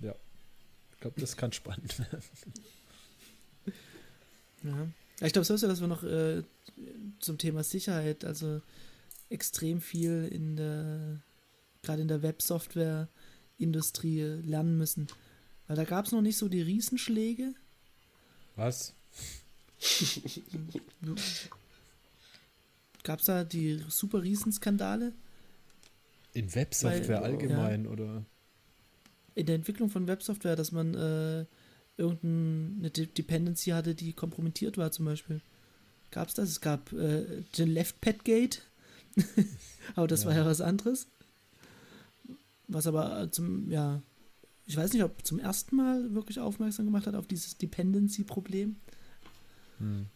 ja. 0.01 0.15
Ich 0.93 1.01
glaube, 1.01 1.21
das 1.21 1.37
kann 1.37 1.53
spannend 1.53 1.99
werden. 2.13 2.23
Ja. 4.63 4.89
Ich 5.27 5.33
glaube 5.33 5.47
sowieso, 5.47 5.67
dass 5.67 5.81
wir 5.81 5.89
noch 5.89 6.03
äh, 6.03 6.43
zum 7.21 7.39
Thema 7.39 7.65
Sicherheit, 7.65 8.25
also 8.25 8.61
extrem 9.31 9.81
viel 9.81 10.29
in 10.31 10.57
der, 10.57 11.21
gerade 11.83 12.03
in 12.03 12.09
der 12.09 12.23
Websoftware-Industrie 12.23 14.21
lernen 14.45 14.77
müssen. 14.77 15.07
Weil 15.67 15.77
da 15.77 15.85
gab 15.85 16.05
es 16.07 16.13
noch 16.13 16.21
nicht 16.23 16.37
so 16.37 16.49
die 16.49 16.63
Riesenschläge. 16.63 17.55
Was? 18.57 18.95
gab 23.03 23.21
es 23.21 23.27
da 23.27 23.45
die 23.45 23.85
super 23.89 24.23
Riesenskandale? 24.23 25.13
In 26.37 26.55
Websoftware 26.55 27.23
Weil, 27.23 27.33
allgemein, 27.33 27.85
ja, 27.85 27.91
oder? 27.91 28.27
In 29.35 29.47
der 29.47 29.55
Entwicklung 29.55 29.89
von 29.89 30.07
Websoftware, 30.07 30.55
dass 30.55 30.71
man 30.71 30.93
äh, 30.95 31.47
irgendeine 31.97 32.91
Dependency 32.91 33.71
hatte, 33.71 33.95
die 33.95 34.13
kompromittiert 34.13 34.77
war, 34.77 34.93
zum 34.93 35.07
Beispiel. 35.07 35.41
Gab 36.11 36.29
es 36.29 36.35
das? 36.35 36.51
Es 36.51 36.61
gab 36.61 36.93
äh, 36.93 37.43
den 37.57 37.71
Left 37.71 38.03
Pad 38.03 38.23
Gate, 38.27 38.61
aber 39.95 40.07
das 40.07 40.25
ja. 40.25 40.29
war 40.29 40.37
ja 40.37 40.45
was 40.45 40.61
anderes. 40.61 41.07
Was 42.69 42.87
aber 42.87 43.33
zum, 43.33 43.71
ja, 43.71 44.03
ich 44.67 44.77
weiß 44.77 44.93
nicht, 44.93 45.05
ob 45.05 45.25
zum 45.25 45.39
ersten 45.39 45.75
Mal 45.75 46.13
wirklich 46.13 46.39
aufmerksam 46.39 46.85
gemacht 46.85 47.07
hat 47.07 47.15
auf 47.15 47.27
dieses 47.27 47.57
Dependency-Problem. 47.57 48.77
Hm. 49.79 50.07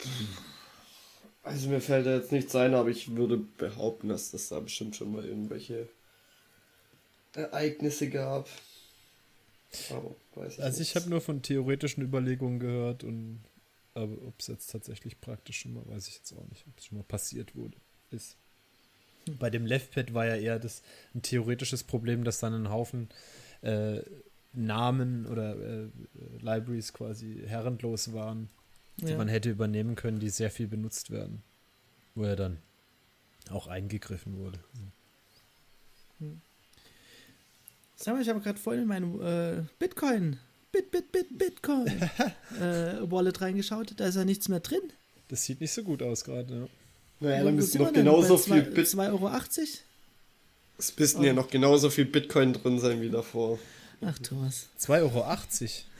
Also 1.44 1.68
mir 1.68 1.80
fällt 1.80 2.06
da 2.06 2.16
jetzt 2.16 2.32
nichts 2.32 2.56
ein, 2.56 2.74
aber 2.74 2.88
ich 2.88 3.14
würde 3.14 3.36
behaupten, 3.36 4.08
dass 4.08 4.30
das 4.30 4.48
da 4.48 4.60
bestimmt 4.60 4.96
schon 4.96 5.12
mal 5.12 5.24
irgendwelche 5.24 5.88
Ereignisse 7.34 8.08
gab. 8.08 8.48
Aber 9.90 10.16
weiß 10.34 10.54
ich 10.54 10.62
also 10.62 10.80
ich 10.80 10.96
habe 10.96 11.10
nur 11.10 11.20
von 11.20 11.42
theoretischen 11.42 12.02
Überlegungen 12.02 12.60
gehört 12.60 13.04
und 13.04 13.40
aber 13.92 14.14
ob 14.26 14.40
es 14.40 14.48
jetzt 14.48 14.70
tatsächlich 14.70 15.20
praktisch 15.20 15.60
schon 15.60 15.74
mal, 15.74 15.86
weiß 15.86 16.08
ich 16.08 16.14
jetzt 16.16 16.32
auch 16.32 16.48
nicht, 16.48 16.64
ob 16.66 16.78
es 16.78 16.86
schon 16.86 16.98
mal 16.98 17.04
passiert 17.04 17.54
wurde, 17.54 17.76
ist. 18.10 18.36
Bei 19.38 19.50
dem 19.50 19.66
Leftpad 19.66 20.12
war 20.14 20.26
ja 20.26 20.36
eher 20.36 20.58
das 20.58 20.82
ein 21.14 21.22
theoretisches 21.22 21.84
Problem, 21.84 22.24
dass 22.24 22.40
dann 22.40 22.54
ein 22.54 22.70
Haufen 22.70 23.08
äh, 23.62 24.00
Namen 24.52 25.26
oder 25.26 25.56
äh, 25.56 25.88
Libraries 26.40 26.92
quasi 26.92 27.42
herrenlos 27.46 28.12
waren, 28.12 28.48
die 28.96 29.10
ja. 29.10 29.16
man 29.16 29.28
hätte 29.28 29.50
übernehmen 29.50 29.96
können, 29.96 30.20
die 30.20 30.30
sehr 30.30 30.50
viel 30.50 30.66
benutzt 30.66 31.10
werden. 31.10 31.42
Wo 32.14 32.24
er 32.24 32.36
dann 32.36 32.58
auch 33.50 33.66
eingegriffen 33.66 34.38
wurde. 34.38 34.58
Hm. 36.20 36.40
Sag 37.96 38.14
mal, 38.14 38.22
ich 38.22 38.28
habe 38.28 38.40
gerade 38.40 38.58
vorhin 38.58 38.82
in 38.82 38.88
meinem 38.88 39.20
äh, 39.20 39.62
Bitcoin, 39.78 40.38
Bit, 40.72 40.90
Bit, 40.90 41.12
Bit, 41.12 41.38
Bitcoin 41.38 41.86
äh, 42.60 43.10
Wallet 43.10 43.40
reingeschaut. 43.40 43.94
Da 43.96 44.06
ist 44.06 44.16
ja 44.16 44.24
nichts 44.24 44.48
mehr 44.48 44.60
drin. 44.60 44.82
Das 45.28 45.44
sieht 45.44 45.60
nicht 45.60 45.72
so 45.72 45.82
gut 45.82 46.02
aus 46.02 46.24
gerade, 46.24 46.54
ja. 46.54 46.68
Naja, 47.20 47.44
dann 47.44 47.54
müsste 47.54 47.78
noch 47.78 47.92
genauso 47.92 48.36
viel 48.36 48.62
Bit 48.62 48.86
2,80 48.86 49.12
Euro? 49.12 49.30
Es 50.76 50.98
müssten 50.98 51.20
oh. 51.20 51.24
ja 51.24 51.32
noch 51.32 51.48
genauso 51.48 51.88
viel 51.90 52.04
Bitcoin 52.04 52.52
drin 52.52 52.80
sein 52.80 53.00
wie 53.00 53.08
davor. 53.08 53.58
Ach, 54.00 54.18
Thomas. 54.18 54.66
2,80 54.80 55.02
Euro? 55.02 55.24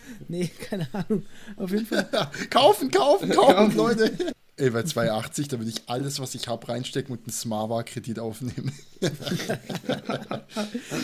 Nee, 0.29 0.49
keine 0.69 0.89
Ahnung. 0.93 1.25
Auf 1.57 1.71
jeden 1.71 1.87
Fall. 1.87 2.09
kaufen, 2.51 2.91
kaufen, 2.91 3.31
kaufen, 3.31 3.77
Leute. 3.77 4.35
Ey, 4.57 4.71
bei 4.71 4.81
2,80, 4.81 5.49
da 5.49 5.59
würde 5.59 5.71
ich 5.71 5.83
alles, 5.87 6.21
was 6.21 6.35
ich 6.35 6.47
habe, 6.47 6.69
reinstecken 6.69 7.17
und 7.17 7.25
einen 7.25 7.33
Smava-Kredit 7.33 8.19
aufnehmen. 8.21 8.73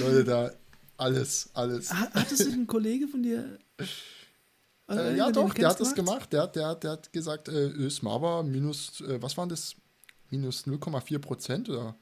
Leute, 0.01 0.25
da 0.25 0.53
alles, 0.97 1.51
alles. 1.55 1.93
Hattest 1.93 2.47
du 2.47 2.53
einen 2.53 2.67
Kollege 2.67 3.09
von 3.09 3.23
dir? 3.23 3.59
Äh, 4.89 5.17
ja, 5.17 5.31
doch, 5.31 5.53
der 5.55 5.69
hat 5.69 5.79
gemacht? 5.79 5.81
das 5.81 5.95
gemacht. 5.95 6.33
Der, 6.33 6.47
der, 6.47 6.75
der 6.77 6.91
hat 6.93 7.13
gesagt, 7.13 7.49
äh, 7.49 7.91
Smava 7.91 8.43
minus, 8.43 9.01
äh, 9.01 9.21
was 9.21 9.37
waren 9.37 9.49
das? 9.49 9.75
Minus 10.31 10.65
0,4 10.65 11.19
Prozent 11.19 11.69
oder? 11.69 11.97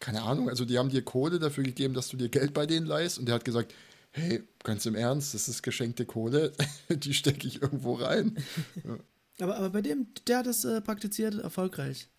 Keine 0.00 0.22
Ahnung. 0.22 0.48
Also, 0.48 0.64
die 0.64 0.78
haben 0.78 0.88
dir 0.88 1.02
Kohle 1.02 1.38
dafür 1.38 1.62
gegeben, 1.62 1.94
dass 1.94 2.08
du 2.08 2.16
dir 2.16 2.28
Geld 2.28 2.54
bei 2.54 2.66
denen 2.66 2.86
leist. 2.86 3.18
Und 3.18 3.26
der 3.26 3.34
hat 3.36 3.44
gesagt, 3.44 3.74
hey, 4.12 4.42
ganz 4.62 4.86
im 4.86 4.94
Ernst, 4.94 5.34
das 5.34 5.48
ist 5.48 5.62
geschenkte 5.62 6.06
Kohle, 6.06 6.52
die 6.88 7.14
stecke 7.14 7.46
ich 7.46 7.62
irgendwo 7.62 7.94
rein. 7.94 8.36
Ja. 8.84 8.98
Aber, 9.40 9.56
aber 9.56 9.70
bei 9.70 9.80
dem, 9.80 10.08
der 10.26 10.40
hat 10.40 10.46
das 10.46 10.66
äh, 10.66 10.82
praktiziert 10.82 11.34
erfolgreich. 11.36 12.10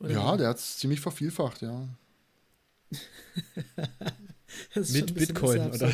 Oder 0.00 0.10
ja, 0.10 0.36
der 0.36 0.48
hat 0.50 0.58
es 0.58 0.76
ziemlich 0.76 1.00
vervielfacht, 1.00 1.62
ja. 1.62 1.88
Mit 4.74 5.14
Bitcoin, 5.14 5.70
oder? 5.70 5.88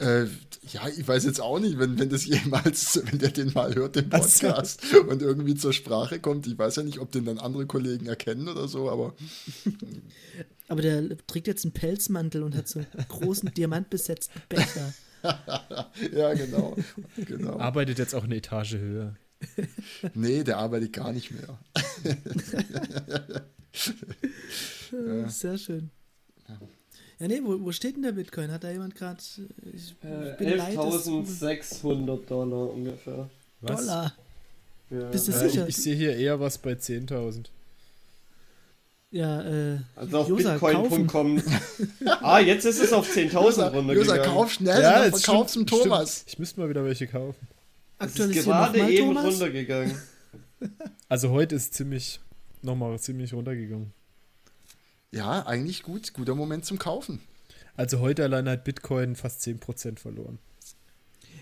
äh, 0.00 0.26
ja, 0.72 0.88
ich 0.88 1.06
weiß 1.06 1.24
jetzt 1.24 1.40
auch 1.40 1.58
nicht, 1.58 1.78
wenn, 1.78 1.98
wenn 1.98 2.10
das 2.10 2.26
jemals, 2.26 3.00
wenn 3.04 3.18
der 3.18 3.30
den 3.30 3.52
mal 3.52 3.74
hört, 3.74 3.96
den 3.96 4.08
Podcast, 4.08 4.82
so. 4.82 5.02
und 5.02 5.22
irgendwie 5.22 5.54
zur 5.54 5.72
Sprache 5.72 6.18
kommt. 6.20 6.46
Ich 6.46 6.58
weiß 6.58 6.76
ja 6.76 6.82
nicht, 6.82 6.98
ob 6.98 7.12
den 7.12 7.24
dann 7.24 7.38
andere 7.38 7.66
Kollegen 7.66 8.06
erkennen 8.06 8.48
oder 8.48 8.68
so, 8.68 8.90
aber. 8.90 9.14
aber 10.68 10.82
der 10.82 11.16
trägt 11.26 11.46
jetzt 11.46 11.64
einen 11.64 11.72
Pelzmantel 11.72 12.42
und 12.42 12.56
hat 12.56 12.68
so 12.68 12.80
einen 12.80 13.08
großen 13.08 13.52
diamantbesetzten 13.54 14.42
Becher. 14.48 14.94
ja, 16.12 16.34
genau, 16.34 16.76
genau. 17.16 17.58
Arbeitet 17.58 17.98
jetzt 17.98 18.14
auch 18.14 18.24
eine 18.24 18.36
Etage 18.36 18.74
höher. 18.74 19.16
nee, 20.14 20.44
der 20.44 20.58
arbeitet 20.58 20.92
gar 20.92 21.12
nicht 21.12 21.30
mehr. 21.32 21.58
Sehr 25.28 25.58
schön. 25.58 25.90
Ja. 26.48 26.58
Ja, 27.18 27.28
nee, 27.28 27.40
wo, 27.42 27.58
wo 27.64 27.72
steht 27.72 27.96
denn 27.96 28.02
der 28.02 28.12
Bitcoin? 28.12 28.52
Hat 28.52 28.64
da 28.64 28.70
jemand 28.70 28.94
gerade. 28.94 29.18
Äh, 30.02 30.44
11.600 30.44 32.26
Dollar 32.26 32.70
ungefähr. 32.70 33.30
Was? 33.62 33.80
Dollar? 33.80 34.12
Ja. 34.90 35.08
Bist 35.08 35.28
du 35.28 35.32
ja, 35.32 35.38
sicher? 35.38 35.62
Ich, 35.62 35.76
ich 35.76 35.82
sehe 35.82 35.96
hier 35.96 36.16
eher 36.16 36.38
was 36.38 36.58
bei 36.58 36.72
10.000. 36.72 37.46
Ja, 39.10 39.42
äh. 39.42 39.78
Also 39.94 40.18
auf 40.18 40.28
bitcoin.com. 40.28 41.42
ah, 42.22 42.38
jetzt 42.38 42.64
ist 42.66 42.80
es 42.80 42.92
auf 42.92 43.08
10.000 43.08 43.34
runtergegangen. 43.38 43.98
User, 43.98 44.18
kauf 44.18 44.52
schnell, 44.52 44.82
ja, 44.82 45.04
jetzt 45.04 45.24
verkauf 45.24 45.46
zum 45.46 45.66
Thomas. 45.66 46.16
Stimmt. 46.16 46.28
Ich 46.28 46.38
müsste 46.38 46.60
mal 46.60 46.68
wieder 46.68 46.84
welche 46.84 47.06
kaufen. 47.06 47.48
Aktuell 47.98 48.30
ist 48.30 48.44
gerade 48.44 48.78
eben 48.90 49.14
Thomas? 49.14 49.24
runtergegangen. 49.24 49.96
Also 51.08 51.30
heute 51.30 51.54
ist 51.54 51.72
ziemlich, 51.72 52.20
nochmal 52.62 52.98
ziemlich 52.98 53.32
runtergegangen. 53.32 53.92
Ja, 55.16 55.46
eigentlich 55.46 55.82
gut. 55.82 56.12
Guter 56.12 56.34
Moment 56.34 56.66
zum 56.66 56.78
Kaufen. 56.78 57.20
Also 57.74 58.00
heute 58.00 58.24
allein 58.24 58.48
hat 58.48 58.64
Bitcoin 58.64 59.16
fast 59.16 59.40
10% 59.42 59.98
verloren. 59.98 60.38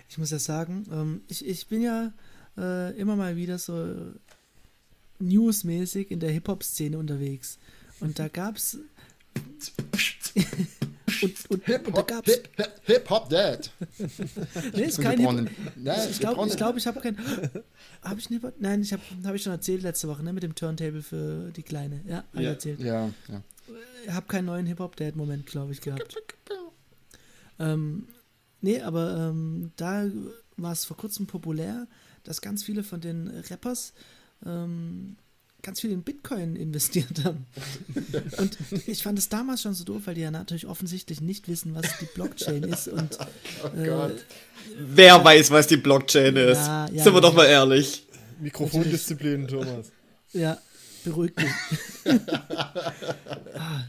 Ich 0.09 0.17
muss 0.17 0.31
ja 0.31 0.39
sagen, 0.39 0.87
ähm, 0.93 1.23
ich, 1.29 1.45
ich 1.45 1.67
bin 1.67 1.83
ja 1.83 2.13
äh, 2.57 2.97
immer 2.97 3.17
mal 3.17 3.35
wieder 3.35 3.59
so 3.59 4.13
newsmäßig 5.19 6.13
in 6.13 6.21
der 6.21 6.31
Hip-Hop-Szene 6.31 6.97
unterwegs. 6.99 7.59
Und 7.99 8.19
da 8.19 8.29
gab's. 8.29 8.79
und, 11.23 11.51
und, 11.51 11.65
Hip 11.65 11.83
-Hop, 11.83 11.87
und 11.87 11.97
da 11.97 12.03
gab's. 12.03 12.31
Hip, 12.31 12.49
Hip, 12.57 12.81
Hip 12.85 13.11
Hop 13.11 13.29
Dad. 13.29 13.71
nee, 14.73 14.85
ist 14.85 15.01
kein 15.01 15.19
Hip 15.19 15.29
-Hop. 15.29 15.49
Ich 16.11 16.21
glaube, 16.21 16.47
ich, 16.47 16.57
glaub, 16.57 16.77
ich 16.77 16.87
habe 16.87 17.01
kein. 17.01 17.19
Habe 18.03 18.21
ich 18.21 18.31
nicht. 18.31 18.45
Nein, 18.61 18.83
ich 18.83 18.93
habe 18.93 19.03
hab 19.25 19.35
ich 19.35 19.43
schon 19.43 19.53
erzählt 19.53 19.83
letzte 19.83 20.07
Woche, 20.07 20.23
ne, 20.23 20.33
mit 20.33 20.45
dem 20.45 20.55
Turntable 20.55 21.03
für 21.03 21.51
die 21.51 21.65
Kleine. 21.65 22.03
Ja, 22.07 22.25
habe 22.33 22.43
ja. 22.43 22.51
erzählt. 22.51 22.79
Ja, 22.81 23.11
ja. 23.29 23.43
Ich 24.05 24.11
habe 24.11 24.27
keinen 24.27 24.46
neuen 24.46 24.66
Hip 24.66 24.81
Hop 24.81 24.96
Dad 24.96 25.16
Moment, 25.16 25.46
glaube 25.46 25.72
ich, 25.72 25.81
gehabt. 25.81 26.16
ähm, 27.59 28.09
nee, 28.61 28.81
aber 28.81 29.31
ähm, 29.31 29.72
da 29.77 30.07
war 30.57 30.72
es 30.72 30.85
vor 30.85 30.96
kurzem 30.96 31.27
populär, 31.27 31.87
dass 32.22 32.40
ganz 32.40 32.64
viele 32.64 32.83
von 32.83 33.00
den 33.00 33.29
Rappers 33.50 33.92
ähm, 34.44 35.16
ganz 35.64 35.81
viel 35.81 35.90
in 35.90 36.03
Bitcoin 36.03 36.55
investiert 36.55 37.24
haben. 37.24 37.46
Und 38.38 38.57
ich 38.87 39.03
fand 39.03 39.18
es 39.18 39.29
damals 39.29 39.62
schon 39.62 39.74
so 39.74 39.83
doof, 39.83 40.03
weil 40.05 40.14
die 40.14 40.20
ja 40.20 40.31
natürlich 40.31 40.66
offensichtlich 40.66 41.20
nicht 41.20 41.48
wissen, 41.48 41.74
was 41.74 41.87
die 41.98 42.07
Blockchain 42.14 42.62
ist. 42.64 42.87
Und, 42.88 43.18
oh 43.64 43.77
äh, 43.77 44.11
Wer 44.79 45.24
weiß, 45.24 45.50
was 45.50 45.66
die 45.66 45.77
Blockchain 45.77 46.37
ist? 46.37 46.59
Ja, 46.59 46.88
ja, 46.92 47.03
Sind 47.03 47.14
wir 47.14 47.20
doch 47.20 47.35
mal 47.35 47.46
ehrlich. 47.46 48.07
Mikrofondisziplin, 48.40 49.48
Thomas. 49.48 49.90
Ja, 50.33 50.59
beruhigt 51.05 51.37
mich. 51.37 51.47
ah, 53.55 53.85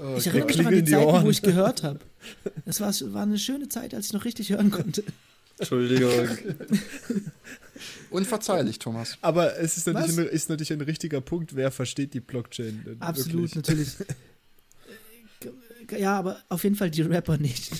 oh, 0.00 0.16
ich 0.16 0.26
erinnere 0.26 0.46
mich 0.46 0.58
noch 0.58 0.66
an 0.66 0.74
die 0.74 0.84
Zeiten, 0.84 1.24
wo 1.24 1.30
ich 1.30 1.42
gehört 1.42 1.82
habe. 1.82 2.00
Es 2.66 2.80
war, 2.80 2.92
war 3.12 3.22
eine 3.22 3.38
schöne 3.38 3.68
Zeit, 3.68 3.94
als 3.94 4.06
ich 4.06 4.12
noch 4.12 4.24
richtig 4.24 4.50
hören 4.50 4.70
konnte. 4.70 5.04
Entschuldigung. 5.58 6.10
Unverzeihlich, 8.10 8.78
Thomas. 8.78 9.18
Aber 9.20 9.56
es 9.58 9.76
ist 9.76 9.86
natürlich, 9.86 10.18
ein, 10.18 10.26
ist 10.26 10.48
natürlich 10.48 10.72
ein 10.72 10.80
richtiger 10.80 11.20
Punkt, 11.20 11.54
wer 11.54 11.70
versteht 11.70 12.14
die 12.14 12.20
Blockchain. 12.20 12.96
Absolut, 13.00 13.54
wirklich? 13.54 13.54
natürlich. 13.54 13.88
Ja, 15.98 16.18
aber 16.18 16.42
auf 16.48 16.64
jeden 16.64 16.76
Fall 16.76 16.90
die 16.90 17.02
Rapper 17.02 17.36
nicht. 17.36 17.70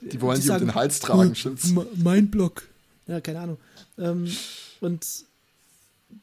Die 0.00 0.20
wollen 0.20 0.40
die, 0.40 0.50
um 0.50 0.58
den 0.58 0.74
Hals 0.74 0.98
tragen, 0.98 1.32
stimmt's? 1.36 1.72
Mein 1.94 2.28
Block. 2.28 2.66
Ja, 3.06 3.20
keine 3.20 3.38
Ahnung. 3.38 3.58
Ähm, 3.98 4.28
und 4.80 5.06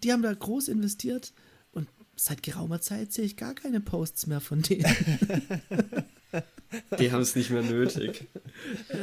die 0.04 0.12
haben 0.12 0.21
da 0.21 0.34
groß 0.34 0.67
investiert 0.67 1.34
und 1.71 1.88
seit 2.15 2.43
geraumer 2.43 2.82
Zeit 2.82 3.13
sehe 3.13 3.25
ich 3.25 3.38
gar 3.38 3.54
keine 3.54 3.80
Posts 3.80 4.28
mehr 4.28 4.41
von 4.41 4.62
denen. 4.62 4.86
Die 6.99 7.12
haben 7.12 7.21
es 7.21 7.36
nicht 7.36 7.49
mehr 7.49 7.63
nötig. 7.63 8.28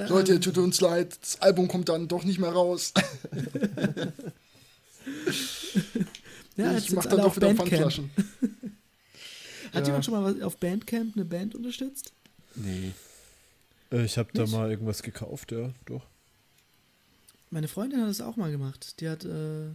Leute, 0.09 0.39
tut 0.39 0.59
uns 0.59 0.81
leid, 0.81 1.19
das 1.21 1.41
Album 1.41 1.67
kommt 1.69 1.89
dann 1.89 2.07
doch 2.09 2.23
nicht 2.25 2.39
mehr 2.39 2.53
raus. 2.53 2.93
ja, 6.57 6.77
ich 6.77 6.93
mach 6.93 7.07
dann 7.07 7.23
doch 7.23 7.35
wieder 7.35 7.55
Pfandflaschen. 7.55 8.11
Hat 9.73 9.83
ja. 9.83 9.87
jemand 9.87 10.05
schon 10.05 10.15
mal 10.15 10.43
auf 10.43 10.57
Bandcamp 10.59 11.17
eine 11.17 11.25
Band 11.25 11.55
unterstützt? 11.55 12.13
Nee. 12.55 12.93
Äh, 13.91 14.05
ich 14.05 14.17
habe 14.17 14.31
da 14.33 14.47
mal 14.47 14.71
irgendwas 14.71 15.03
gekauft, 15.03 15.53
ja, 15.53 15.73
doch. 15.87 16.07
Meine 17.51 17.69
Freundin 17.69 18.01
hat 18.01 18.09
das 18.09 18.21
auch 18.21 18.37
mal 18.37 18.51
gemacht. 18.51 19.01
Die 19.01 19.09
hat 19.09 19.25
äh, 19.25 19.71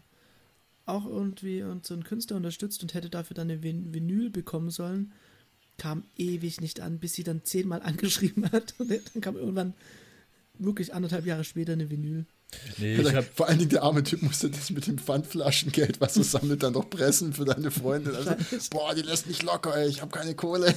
auch 0.85 1.05
irgendwie 1.05 1.63
so 1.83 1.93
einen 1.93 2.03
Künstler 2.03 2.37
unterstützt 2.37 2.81
und 2.81 2.93
hätte 2.93 3.09
dafür 3.09 3.35
dann 3.35 3.49
eine 3.49 3.63
Vinyl 3.63 4.29
bekommen 4.29 4.69
sollen 4.69 5.13
kam 5.81 6.03
ewig 6.15 6.61
nicht 6.61 6.79
an, 6.79 6.99
bis 6.99 7.13
sie 7.13 7.23
dann 7.23 7.43
zehnmal 7.43 7.81
angeschrieben 7.83 8.51
hat. 8.51 8.75
Und 8.77 8.91
dann 8.91 9.21
kam 9.21 9.35
irgendwann 9.35 9.73
wirklich 10.59 10.93
anderthalb 10.93 11.25
Jahre 11.25 11.43
später 11.43 11.73
eine 11.73 11.89
Vinyl. 11.89 12.25
Nee, 12.77 12.97
ich 12.97 13.15
hab, 13.15 13.25
vor 13.35 13.47
allen 13.47 13.57
Dingen 13.57 13.71
der 13.71 13.81
arme 13.81 14.03
Typ 14.03 14.21
musste 14.21 14.49
das 14.51 14.69
mit 14.69 14.85
dem 14.85 14.99
Pfandflaschengeld, 14.99 15.99
was 16.01 16.17
er 16.17 16.23
sammelt, 16.23 16.61
dann 16.61 16.73
noch 16.73 16.87
pressen 16.87 17.33
für 17.33 17.45
deine 17.45 17.71
Freundin. 17.71 18.13
Also, 18.13 18.35
boah, 18.69 18.93
die 18.93 19.01
lässt 19.01 19.25
mich 19.25 19.41
locker, 19.41 19.75
ey, 19.75 19.87
ich 19.87 20.01
habe 20.01 20.11
keine 20.11 20.35
Kohle. 20.35 20.75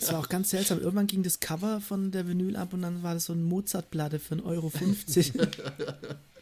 Das 0.00 0.12
war 0.12 0.18
auch 0.18 0.28
ganz 0.28 0.50
seltsam. 0.50 0.80
Irgendwann 0.80 1.06
ging 1.06 1.22
das 1.22 1.40
Cover 1.40 1.80
von 1.80 2.10
der 2.10 2.28
Vinyl 2.28 2.56
ab 2.56 2.74
und 2.74 2.82
dann 2.82 3.02
war 3.02 3.14
das 3.14 3.26
so 3.26 3.32
ein 3.32 3.44
Mozartplatte 3.44 4.18
für 4.18 4.34
1,50 4.34 4.44
Euro. 4.44 4.72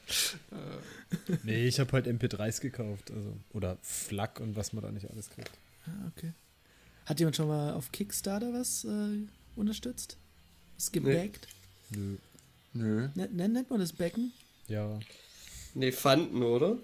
nee, 1.43 1.67
ich 1.67 1.81
habe 1.81 1.93
halt 1.93 2.07
MP3s 2.07 2.61
gekauft. 2.61 3.11
Also, 3.11 3.37
oder 3.53 3.79
FLAC 3.83 4.41
und 4.41 4.57
was 4.57 4.73
man 4.73 4.83
da 4.83 4.91
nicht 4.91 5.11
alles 5.11 5.31
kriegt. 5.31 5.51
Ah, 5.87 6.11
okay. 6.17 6.33
Hat 7.07 7.19
jemand 7.19 7.37
schon 7.37 7.49
mal 7.49 7.75
auf 7.75 7.91
Kickstarter 7.93 8.53
was 8.53 8.85
äh, 8.85 9.27
unterstützt? 9.57 10.17
Was 10.77 10.93
gebackt? 10.93 11.49
Nö. 11.91 12.17
Nö. 12.75 13.09
Nennt, 13.15 13.53
nennt 13.53 13.71
man 13.71 13.81
das 13.81 13.93
Becken? 13.93 14.33
Ja. 14.69 14.99
Nee, 15.75 15.93
Fanden, 15.93 16.43
oder? 16.43 16.79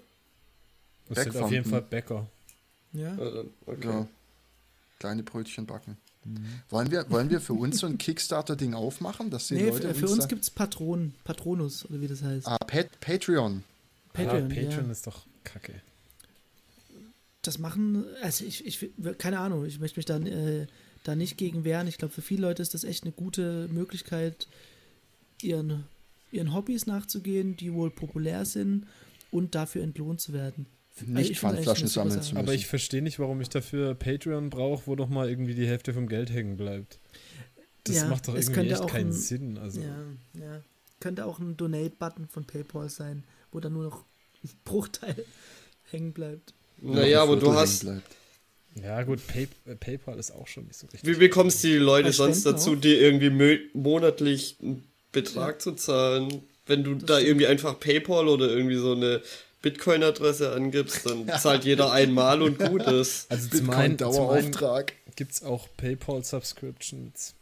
Das 1.09 1.23
sind 1.23 1.37
auf 1.37 1.51
jeden 1.51 1.69
Fall 1.69 1.81
Bäcker. 1.81 2.27
Ja. 2.93 3.17
Okay. 3.65 3.87
Ja. 3.87 4.07
Kleine 4.99 5.23
Brötchen 5.23 5.65
backen. 5.65 5.97
Mhm. 6.33 6.45
Wollen, 6.69 6.91
wir, 6.91 7.09
wollen 7.09 7.29
wir 7.29 7.41
für 7.41 7.53
uns 7.53 7.79
so 7.79 7.87
ein 7.87 7.97
Kickstarter-Ding 7.97 8.73
aufmachen? 8.73 9.29
Dass 9.29 9.47
die 9.47 9.55
nee, 9.55 9.69
Leute 9.69 9.93
für 9.93 10.05
uns, 10.05 10.15
uns 10.15 10.27
gibt 10.27 10.43
es 10.43 10.49
Patron, 10.49 11.13
Patronus, 11.23 11.85
oder 11.89 12.01
wie 12.01 12.07
das 12.07 12.21
heißt. 12.21 12.47
Ah, 12.47 12.57
Pat 12.57 12.87
Patreon. 12.99 13.63
Patreon, 14.13 14.49
ja, 14.49 14.55
Patreon 14.55 14.85
ja. 14.85 14.91
ist 14.91 15.07
doch 15.07 15.25
kacke 15.43 15.81
das 17.41 17.57
machen, 17.57 18.05
also 18.21 18.45
ich, 18.45 18.65
ich 18.65 18.89
keine 19.17 19.39
Ahnung, 19.39 19.65
ich 19.65 19.79
möchte 19.79 19.99
mich 19.99 20.05
da, 20.05 20.17
äh, 20.17 20.67
da 21.03 21.15
nicht 21.15 21.37
gegen 21.37 21.63
wehren. 21.63 21.87
Ich 21.87 21.97
glaube, 21.97 22.13
für 22.13 22.21
viele 22.21 22.41
Leute 22.41 22.61
ist 22.61 22.73
das 22.73 22.83
echt 22.83 23.03
eine 23.03 23.13
gute 23.13 23.67
Möglichkeit, 23.69 24.47
ihren, 25.41 25.85
ihren 26.31 26.53
Hobbys 26.53 26.85
nachzugehen, 26.85 27.55
die 27.55 27.73
wohl 27.73 27.91
populär 27.91 28.45
sind 28.45 28.87
und 29.31 29.55
dafür 29.55 29.83
entlohnt 29.83 30.19
zu 30.19 30.33
werden. 30.33 30.65
Nicht 31.05 31.29
also 31.29 31.33
Pfandflaschen 31.35 31.87
sammeln 31.87 32.11
zu 32.13 32.17
müssen. 32.19 32.37
Aber 32.37 32.53
ich 32.53 32.67
verstehe 32.67 33.01
nicht, 33.01 33.19
warum 33.19 33.41
ich 33.41 33.49
dafür 33.49 33.95
Patreon 33.95 34.49
brauche, 34.49 34.87
wo 34.87 34.95
doch 34.95 35.09
mal 35.09 35.29
irgendwie 35.29 35.55
die 35.55 35.67
Hälfte 35.67 35.93
vom 35.93 36.07
Geld 36.07 36.31
hängen 36.31 36.57
bleibt. 36.57 36.99
Das 37.83 37.97
ja, 37.97 38.05
macht 38.07 38.27
doch 38.27 38.35
irgendwie 38.35 38.69
echt 38.69 38.87
keinen 38.87 39.09
ein, 39.09 39.13
Sinn. 39.13 39.57
Also. 39.57 39.81
Ja, 39.81 40.05
ja. 40.33 40.61
Könnte 40.99 41.25
auch 41.25 41.39
ein 41.39 41.55
Donate-Button 41.55 42.27
von 42.27 42.45
PayPal 42.45 42.89
sein, 42.89 43.23
wo 43.51 43.59
dann 43.59 43.73
nur 43.73 43.83
noch 43.83 44.05
ein 44.43 44.49
Bruchteil 44.65 45.25
hängen 45.91 46.13
bleibt. 46.13 46.53
Naja, 46.81 47.23
aber 47.23 47.35
du 47.35 47.53
hast. 47.53 47.85
Ja, 48.81 49.01
gut, 49.03 49.25
Pay 49.27 49.47
äh, 49.65 49.75
PayPal 49.75 50.19
ist 50.19 50.31
auch 50.31 50.47
schon 50.47 50.67
nicht 50.67 50.77
so 50.77 50.87
richtig. 50.87 51.09
Wie 51.09 51.17
bekommst 51.17 51.63
du 51.63 51.69
die 51.69 51.77
Leute 51.77 52.11
sonst 52.13 52.45
dazu, 52.45 52.73
auch? 52.73 52.75
dir 52.75 53.01
irgendwie 53.01 53.67
monatlich 53.73 54.57
einen 54.61 54.83
Betrag 55.11 55.55
ja. 55.55 55.59
zu 55.59 55.71
zahlen? 55.73 56.43
Wenn 56.65 56.83
du 56.83 56.93
das 56.93 57.05
da 57.05 57.15
stimmt. 57.15 57.29
irgendwie 57.29 57.47
einfach 57.47 57.79
PayPal 57.79 58.27
oder 58.27 58.47
irgendwie 58.49 58.75
so 58.75 58.93
eine 58.93 59.21
Bitcoin-Adresse 59.61 60.51
angibst, 60.51 61.05
dann 61.05 61.27
zahlt 61.39 61.65
jeder 61.65 61.91
einmal 61.91 62.41
und 62.41 62.59
gut 62.59 62.83
ist. 62.83 63.29
Also 63.31 63.49
zum 63.49 63.69
einen, 63.71 63.97
Dauerauftrag. 63.97 64.93
Gibt 65.15 65.31
es 65.33 65.43
auch 65.43 65.67
PayPal-Subscriptions. 65.77 67.35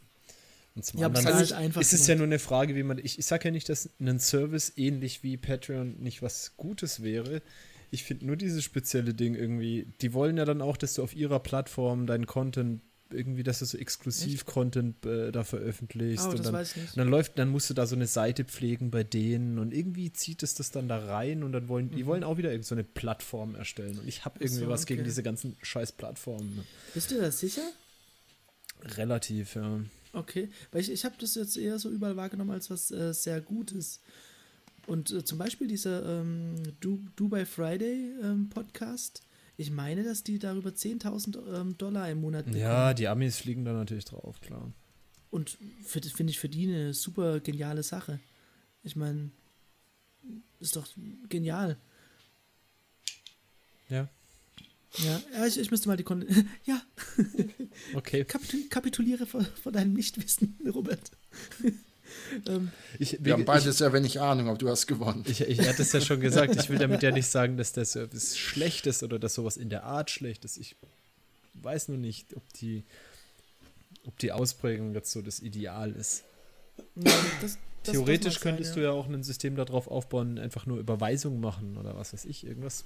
Und 0.74 0.84
zum 0.84 1.00
ja, 1.00 1.06
anderen 1.06 1.40
ist, 1.40 1.54
halt 1.54 1.76
ist 1.76 1.92
es 1.92 2.06
ja 2.06 2.14
nur 2.14 2.26
eine 2.26 2.38
Frage, 2.38 2.74
wie 2.76 2.82
man. 2.82 2.98
Ich, 2.98 3.18
ich 3.18 3.26
sage 3.26 3.46
ja 3.46 3.50
nicht, 3.50 3.68
dass 3.68 3.90
ein 4.00 4.20
Service 4.20 4.72
ähnlich 4.76 5.22
wie 5.22 5.36
Patreon 5.36 5.96
nicht 5.98 6.22
was 6.22 6.52
Gutes 6.56 7.02
wäre. 7.02 7.42
Ich 7.90 8.04
finde 8.04 8.26
nur 8.26 8.36
dieses 8.36 8.64
spezielle 8.64 9.14
Ding 9.14 9.34
irgendwie, 9.34 9.86
die 10.02 10.12
wollen 10.12 10.36
ja 10.36 10.44
dann 10.44 10.60
auch, 10.60 10.76
dass 10.76 10.94
du 10.94 11.02
auf 11.02 11.16
ihrer 11.16 11.40
Plattform 11.40 12.06
deinen 12.06 12.26
Content 12.26 12.82
irgendwie, 13.12 13.42
dass 13.42 13.60
du 13.60 13.64
so 13.64 13.78
Exklusiv-Content 13.78 15.06
äh, 15.06 15.32
da 15.32 15.44
veröffentlichst. 15.44 16.26
Oh, 16.26 16.30
und, 16.30 16.44
dann, 16.44 16.54
und 16.54 16.96
dann 16.96 17.08
läuft, 17.08 17.38
dann 17.38 17.48
musst 17.48 17.70
du 17.70 17.74
da 17.74 17.86
so 17.86 17.96
eine 17.96 18.06
Seite 18.06 18.44
pflegen 18.44 18.90
bei 18.90 19.04
denen 19.04 19.58
und 19.58 19.72
irgendwie 19.72 20.12
zieht 20.12 20.42
es 20.42 20.54
das 20.54 20.70
dann 20.70 20.88
da 20.88 20.98
rein 20.98 21.42
und 21.42 21.52
dann 21.52 21.68
wollen, 21.68 21.86
mhm. 21.86 21.96
die 21.96 22.06
wollen 22.06 22.24
auch 22.24 22.38
wieder 22.38 22.62
so 22.62 22.74
eine 22.74 22.84
Plattform 22.84 23.54
erstellen. 23.54 23.98
Und 23.98 24.08
ich 24.08 24.24
habe 24.24 24.38
irgendwie 24.40 24.64
so, 24.64 24.68
was 24.68 24.82
okay. 24.82 24.94
gegen 24.94 25.04
diese 25.04 25.22
ganzen 25.22 25.56
scheiß 25.62 25.92
Plattformen. 25.92 26.64
Bist 26.94 27.10
du 27.10 27.20
da 27.20 27.30
sicher? 27.30 27.68
Relativ, 28.82 29.54
ja. 29.54 29.80
Okay, 30.12 30.48
weil 30.72 30.80
ich, 30.80 30.90
ich 30.90 31.04
habe 31.04 31.16
das 31.20 31.34
jetzt 31.34 31.56
eher 31.56 31.78
so 31.78 31.90
überall 31.90 32.16
wahrgenommen 32.16 32.50
als 32.50 32.70
was 32.70 32.90
äh, 32.90 33.12
sehr 33.12 33.40
Gutes. 33.40 34.00
Und 34.86 35.10
äh, 35.10 35.22
zum 35.22 35.38
Beispiel 35.38 35.68
dieser 35.68 36.20
ähm, 36.20 36.54
du, 36.80 37.04
Dubai 37.14 37.44
Friday 37.44 38.12
ähm, 38.22 38.48
Podcast, 38.48 39.22
ich 39.58 39.72
meine, 39.72 40.04
dass 40.04 40.22
die 40.22 40.38
darüber 40.38 40.70
10.000 40.70 41.60
ähm, 41.60 41.76
Dollar 41.76 42.08
im 42.08 42.20
Monat 42.20 42.46
bekommen. 42.46 42.62
Ja, 42.62 42.94
die 42.94 43.08
Amis 43.08 43.38
fliegen 43.38 43.64
da 43.64 43.72
natürlich 43.72 44.04
drauf, 44.04 44.40
klar. 44.40 44.72
Und 45.30 45.58
finde 45.84 46.30
ich 46.30 46.38
für 46.38 46.48
die 46.48 46.68
eine 46.68 46.94
super 46.94 47.40
geniale 47.40 47.82
Sache. 47.82 48.20
Ich 48.84 48.94
meine, 48.94 49.32
ist 50.60 50.76
doch 50.76 50.86
genial. 51.28 51.76
Ja. 53.88 54.08
Ja, 54.98 55.20
ja 55.34 55.46
ich, 55.46 55.58
ich 55.58 55.72
müsste 55.72 55.88
mal 55.88 55.96
die 55.96 56.04
Kon 56.04 56.24
Ja. 56.64 56.80
Okay. 57.94 58.24
Kapitul 58.24 58.68
kapituliere 58.68 59.26
vor, 59.26 59.44
vor 59.44 59.72
deinem 59.72 59.92
Nichtwissen, 59.92 60.56
Robert. 60.72 61.10
Ähm, 62.46 62.70
ich, 62.98 63.18
Wir 63.20 63.34
haben 63.34 63.44
beide 63.44 63.72
sehr 63.72 63.92
wenig 63.92 64.20
Ahnung, 64.20 64.48
aber 64.48 64.58
du 64.58 64.68
hast 64.68 64.86
gewonnen. 64.86 65.24
Ich, 65.26 65.40
ich 65.40 65.60
hatte 65.60 65.82
es 65.82 65.92
ja 65.92 66.00
schon 66.00 66.20
gesagt, 66.20 66.56
ich 66.56 66.68
will 66.68 66.78
damit 66.78 67.02
ja 67.02 67.10
nicht 67.10 67.26
sagen, 67.30 67.56
dass 67.56 67.72
der 67.72 67.84
Service 67.84 68.36
schlecht 68.36 68.86
ist 68.86 69.02
oder 69.02 69.18
dass 69.18 69.34
sowas 69.34 69.56
in 69.56 69.68
der 69.68 69.84
Art 69.84 70.10
schlecht 70.10 70.44
ist. 70.44 70.58
Ich 70.58 70.76
weiß 71.54 71.88
nur 71.88 71.98
nicht, 71.98 72.34
ob 72.36 72.42
die, 72.54 72.84
ob 74.04 74.18
die 74.18 74.32
Ausprägung 74.32 74.94
jetzt 74.94 75.12
so 75.12 75.22
das 75.22 75.40
Ideal 75.40 75.92
ist. 75.92 76.24
Ja, 76.94 77.12
das, 77.40 77.58
das 77.82 77.92
Theoretisch 77.92 78.40
könntest 78.40 78.74
sein, 78.74 78.82
ja. 78.82 78.90
du 78.90 78.94
ja 78.94 79.00
auch 79.00 79.08
ein 79.08 79.22
System 79.22 79.56
darauf 79.56 79.88
aufbauen, 79.88 80.38
einfach 80.38 80.66
nur 80.66 80.78
Überweisungen 80.78 81.40
machen 81.40 81.76
oder 81.76 81.96
was 81.96 82.12
weiß 82.12 82.24
ich, 82.26 82.46
irgendwas, 82.46 82.84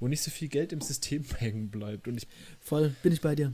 wo 0.00 0.08
nicht 0.08 0.22
so 0.22 0.30
viel 0.30 0.48
Geld 0.48 0.72
im 0.72 0.80
System 0.80 1.24
hängen 1.38 1.70
bleibt. 1.70 2.08
Und 2.08 2.16
ich, 2.16 2.26
Voll, 2.60 2.94
bin 3.02 3.12
ich 3.12 3.20
bei 3.20 3.34
dir. 3.34 3.52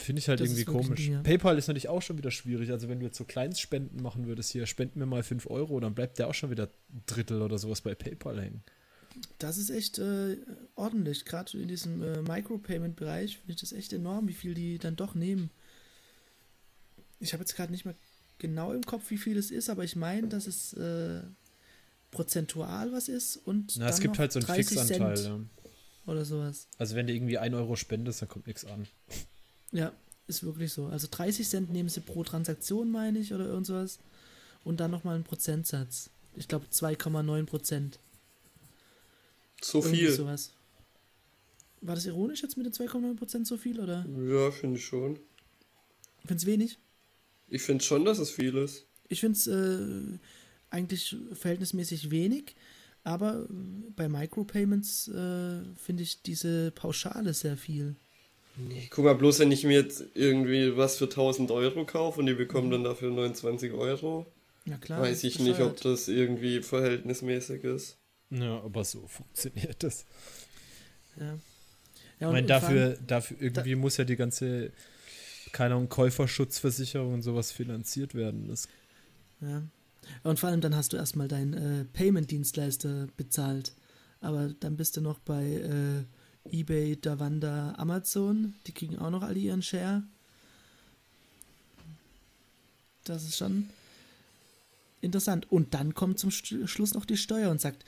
Finde 0.00 0.20
ich 0.20 0.28
halt 0.28 0.40
das 0.40 0.48
irgendwie 0.48 0.64
komisch. 0.64 1.08
Ja. 1.08 1.22
PayPal 1.22 1.58
ist 1.58 1.66
natürlich 1.66 1.88
auch 1.88 2.02
schon 2.02 2.18
wieder 2.18 2.30
schwierig. 2.30 2.70
Also 2.70 2.88
wenn 2.88 3.00
du 3.00 3.06
jetzt 3.06 3.18
so 3.18 3.24
Kleinstspenden 3.24 4.00
machen 4.00 4.26
würdest, 4.26 4.50
hier, 4.50 4.66
spenden 4.66 5.00
mir 5.00 5.06
mal 5.06 5.22
5 5.22 5.50
Euro, 5.50 5.80
dann 5.80 5.94
bleibt 5.94 6.18
der 6.18 6.28
auch 6.28 6.34
schon 6.34 6.50
wieder 6.50 6.68
ein 6.92 7.02
Drittel 7.06 7.42
oder 7.42 7.58
sowas 7.58 7.80
bei 7.80 7.94
PayPal 7.94 8.40
hängen. 8.40 8.62
Das 9.38 9.58
ist 9.58 9.70
echt 9.70 9.98
äh, 9.98 10.36
ordentlich. 10.76 11.24
Gerade 11.24 11.58
in 11.58 11.66
diesem 11.66 12.02
äh, 12.02 12.22
Micropayment-Bereich 12.22 13.38
finde 13.38 13.52
ich 13.52 13.60
das 13.60 13.72
echt 13.72 13.92
enorm, 13.92 14.28
wie 14.28 14.34
viel 14.34 14.54
die 14.54 14.78
dann 14.78 14.94
doch 14.94 15.14
nehmen. 15.14 15.50
Ich 17.18 17.32
habe 17.32 17.42
jetzt 17.42 17.56
gerade 17.56 17.72
nicht 17.72 17.84
mehr 17.84 17.96
genau 18.38 18.72
im 18.72 18.84
Kopf, 18.84 19.10
wie 19.10 19.18
viel 19.18 19.36
es 19.36 19.50
ist, 19.50 19.68
aber 19.68 19.82
ich 19.82 19.96
meine, 19.96 20.28
dass 20.28 20.46
es 20.46 20.74
äh, 20.74 21.22
prozentual 22.12 22.92
was 22.92 23.08
ist 23.08 23.36
und. 23.36 23.76
Na, 23.78 23.88
es 23.88 24.00
gibt 24.00 24.18
halt 24.18 24.30
so 24.30 24.38
einen 24.38 24.46
Fixanteil. 24.46 25.18
Ja. 25.18 25.40
Oder 26.06 26.24
sowas. 26.24 26.68
Also 26.78 26.94
wenn 26.94 27.06
du 27.06 27.12
irgendwie 27.12 27.36
1 27.36 27.54
Euro 27.54 27.74
spendest, 27.74 28.22
dann 28.22 28.28
kommt 28.28 28.46
nichts 28.46 28.64
an. 28.64 28.86
Ja, 29.72 29.92
ist 30.26 30.44
wirklich 30.44 30.72
so. 30.72 30.86
Also 30.86 31.08
30 31.10 31.48
Cent 31.48 31.72
nehmen 31.72 31.88
sie 31.88 32.00
pro 32.00 32.22
Transaktion, 32.24 32.90
meine 32.90 33.18
ich, 33.18 33.32
oder 33.32 33.46
irgendwas. 33.46 33.98
Und 34.64 34.80
dann 34.80 34.90
nochmal 34.90 35.14
einen 35.14 35.24
Prozentsatz. 35.24 36.10
Ich 36.36 36.48
glaube 36.48 36.66
2,9 36.72 37.46
Prozent. 37.46 37.98
So 39.62 39.78
Irgendwie 39.78 39.96
viel. 39.98 40.12
Sowas. 40.12 40.52
War 41.80 41.94
das 41.94 42.06
ironisch 42.06 42.42
jetzt 42.42 42.56
mit 42.56 42.66
den 42.66 42.72
2,9 42.72 43.16
Prozent 43.16 43.46
so 43.46 43.56
viel, 43.56 43.80
oder? 43.80 44.04
Ja, 44.26 44.50
finde 44.50 44.78
ich 44.78 44.84
schon. 44.84 45.18
Find's 46.24 46.46
wenig? 46.46 46.78
Ich 47.48 47.62
finde 47.62 47.82
schon, 47.82 48.04
dass 48.04 48.18
es 48.18 48.30
viel 48.30 48.56
ist. 48.56 48.86
Ich 49.08 49.20
finde 49.20 49.38
es 49.38 49.46
äh, 49.46 50.18
eigentlich 50.70 51.16
verhältnismäßig 51.32 52.10
wenig, 52.10 52.54
aber 53.04 53.46
bei 53.96 54.08
Micropayments 54.08 55.08
äh, 55.08 55.62
finde 55.76 56.02
ich 56.02 56.22
diese 56.22 56.72
Pauschale 56.72 57.32
sehr 57.32 57.56
viel. 57.56 57.96
Nee, 58.58 58.88
guck 58.90 59.04
mal, 59.04 59.14
bloß 59.14 59.38
wenn 59.38 59.52
ich 59.52 59.64
mir 59.64 59.78
jetzt 59.80 60.04
irgendwie 60.14 60.76
was 60.76 60.96
für 60.96 61.04
1000 61.04 61.50
Euro 61.50 61.84
kaufe 61.84 62.20
und 62.20 62.26
die 62.26 62.34
bekommen 62.34 62.70
dann 62.70 62.84
dafür 62.84 63.10
29 63.10 63.72
Euro, 63.72 64.26
ja, 64.64 64.76
klar, 64.78 65.00
weiß 65.00 65.24
ich 65.24 65.38
nicht, 65.38 65.60
ob 65.60 65.80
das 65.80 66.08
irgendwie 66.08 66.60
verhältnismäßig 66.62 67.62
ist. 67.64 67.98
Ja, 68.30 68.60
aber 68.60 68.84
so 68.84 69.06
funktioniert 69.06 69.82
das. 69.82 70.04
Ja. 71.18 71.26
ja 71.26 72.28
ich 72.28 72.32
meine, 72.32 72.46
dafür, 72.46 72.98
dafür 73.06 73.36
irgendwie 73.40 73.72
da, 73.72 73.78
muss 73.78 73.96
ja 73.96 74.04
die 74.04 74.16
ganze, 74.16 74.72
keine 75.52 75.74
Ahnung, 75.74 75.88
Käuferschutzversicherung 75.88 77.14
und 77.14 77.22
sowas 77.22 77.52
finanziert 77.52 78.14
werden. 78.14 78.48
Das 78.48 78.68
ja. 79.40 79.62
Und 80.22 80.38
vor 80.38 80.48
allem 80.48 80.60
dann 80.60 80.74
hast 80.74 80.92
du 80.92 80.96
erstmal 80.96 81.28
deinen 81.28 81.52
äh, 81.54 81.84
Payment-Dienstleister 81.84 83.08
bezahlt. 83.16 83.72
Aber 84.20 84.52
dann 84.60 84.76
bist 84.76 84.96
du 84.96 85.00
noch 85.00 85.18
bei 85.20 85.44
äh, 85.44 86.04
eBay, 86.52 86.96
Davanda, 86.96 87.74
Amazon. 87.76 88.54
Die 88.66 88.72
kriegen 88.72 88.98
auch 88.98 89.10
noch 89.10 89.22
alle 89.22 89.38
ihren 89.38 89.62
Share. 89.62 90.02
Das 93.04 93.24
ist 93.24 93.36
schon 93.38 93.70
interessant. 95.00 95.50
Und 95.50 95.74
dann 95.74 95.94
kommt 95.94 96.18
zum 96.18 96.30
Schluss 96.30 96.94
noch 96.94 97.04
die 97.04 97.16
Steuer 97.16 97.50
und 97.50 97.60
sagt, 97.60 97.84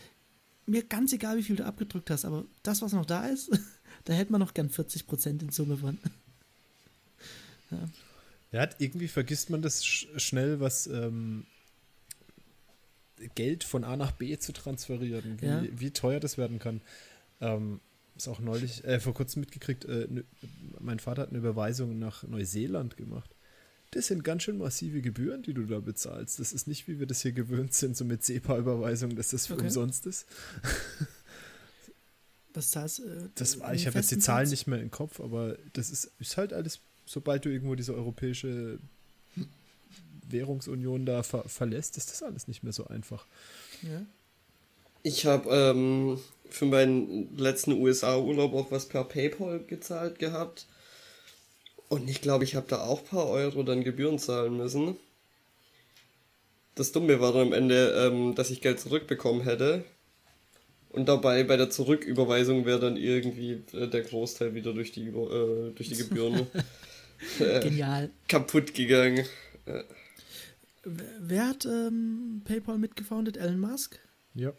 mir 0.66 0.84
ganz 0.84 1.12
egal, 1.12 1.36
wie 1.36 1.42
viel 1.42 1.56
du 1.56 1.64
abgedrückt 1.64 2.10
hast, 2.10 2.24
aber 2.24 2.44
das, 2.62 2.82
was 2.82 2.92
noch 2.92 3.06
da 3.06 3.26
ist, 3.26 3.50
da 4.04 4.12
hätte 4.12 4.32
man 4.32 4.40
noch 4.40 4.54
gern 4.54 4.70
40 4.70 5.06
Prozent 5.06 5.42
in 5.42 5.50
Summe 5.50 5.76
von. 5.76 5.98
ja. 7.70 7.88
ja, 8.52 8.68
irgendwie 8.78 9.08
vergisst 9.08 9.50
man 9.50 9.62
das 9.62 9.84
sch 9.84 10.06
schnell, 10.16 10.60
was 10.60 10.86
ähm, 10.86 11.46
Geld 13.34 13.64
von 13.64 13.84
A 13.84 13.96
nach 13.96 14.12
B 14.12 14.38
zu 14.38 14.52
transferieren, 14.52 15.40
wie, 15.40 15.46
ja. 15.46 15.62
wie 15.70 15.90
teuer 15.90 16.20
das 16.20 16.38
werden 16.38 16.58
kann. 16.58 16.80
Ähm, 17.40 17.80
ist 18.20 18.28
auch 18.28 18.40
neulich, 18.40 18.84
äh, 18.84 19.00
vor 19.00 19.14
kurzem 19.14 19.40
mitgekriegt, 19.40 19.84
äh, 19.86 20.06
ne, 20.08 20.24
mein 20.78 20.98
Vater 20.98 21.22
hat 21.22 21.30
eine 21.30 21.38
Überweisung 21.38 21.98
nach 21.98 22.22
Neuseeland 22.22 22.96
gemacht. 22.96 23.30
Das 23.92 24.06
sind 24.06 24.22
ganz 24.22 24.44
schön 24.44 24.58
massive 24.58 25.00
Gebühren, 25.00 25.42
die 25.42 25.54
du 25.54 25.64
da 25.64 25.80
bezahlst. 25.80 26.38
Das 26.38 26.52
ist 26.52 26.68
nicht, 26.68 26.86
wie 26.86 27.00
wir 27.00 27.06
das 27.06 27.22
hier 27.22 27.32
gewöhnt 27.32 27.74
sind, 27.74 27.96
so 27.96 28.04
mit 28.04 28.22
SEPA-Überweisung, 28.22 29.16
dass 29.16 29.28
das 29.28 29.46
für 29.46 29.54
okay. 29.54 29.64
umsonst 29.64 30.06
ist. 30.06 30.26
Was 32.54 32.70
zahlst 32.70 33.00
äh, 33.00 33.28
das 33.34 33.58
war, 33.58 33.74
Ich 33.74 33.86
habe 33.86 33.98
jetzt 33.98 34.10
die 34.10 34.18
Zahlen 34.18 34.48
nicht 34.50 34.66
mehr 34.66 34.80
im 34.80 34.90
Kopf, 34.90 35.20
aber 35.20 35.56
das 35.72 35.90
ist, 35.90 36.12
ist 36.18 36.36
halt 36.36 36.52
alles, 36.52 36.80
sobald 37.06 37.44
du 37.44 37.48
irgendwo 37.48 37.74
diese 37.74 37.94
europäische 37.94 38.78
Währungsunion 40.28 41.06
da 41.06 41.22
ver 41.22 41.48
verlässt, 41.48 41.96
ist 41.96 42.10
das 42.10 42.22
alles 42.22 42.48
nicht 42.48 42.62
mehr 42.62 42.72
so 42.72 42.86
einfach. 42.86 43.26
Ja. 43.82 44.04
Ich 45.02 45.26
habe 45.26 45.48
ähm, 45.50 46.20
für 46.50 46.66
meinen 46.66 47.36
letzten 47.36 47.72
USA-Urlaub 47.72 48.54
auch 48.54 48.70
was 48.70 48.88
per 48.88 49.04
PayPal 49.04 49.64
gezahlt 49.64 50.18
gehabt. 50.18 50.66
Und 51.88 52.08
ich 52.08 52.20
glaube, 52.20 52.44
ich 52.44 52.54
habe 52.54 52.66
da 52.68 52.82
auch 52.82 53.00
ein 53.00 53.06
paar 53.06 53.28
Euro 53.28 53.62
dann 53.62 53.82
Gebühren 53.82 54.18
zahlen 54.18 54.56
müssen. 54.56 54.96
Das 56.76 56.92
Dumme 56.92 57.20
war 57.20 57.32
dann 57.32 57.48
am 57.48 57.52
Ende, 57.52 57.92
ähm, 58.06 58.34
dass 58.34 58.50
ich 58.50 58.60
Geld 58.60 58.80
zurückbekommen 58.80 59.42
hätte. 59.42 59.84
Und 60.90 61.08
dabei 61.08 61.44
bei 61.44 61.56
der 61.56 61.70
Zurücküberweisung 61.70 62.64
wäre 62.64 62.80
dann 62.80 62.96
irgendwie 62.96 63.62
äh, 63.72 63.88
der 63.88 64.02
Großteil 64.02 64.54
wieder 64.54 64.72
durch 64.72 64.92
die, 64.92 65.06
äh, 65.08 65.72
durch 65.72 65.88
die 65.88 65.96
Gebühren 65.96 66.46
äh, 67.40 68.08
kaputt 68.28 68.74
gegangen. 68.74 69.24
Äh. 69.66 69.82
Wer 70.84 71.48
hat 71.48 71.66
ähm, 71.66 72.42
PayPal 72.44 72.78
mitgefoundet? 72.78 73.36
Elon 73.36 73.60
Musk? 73.60 74.00
Ja. 74.34 74.52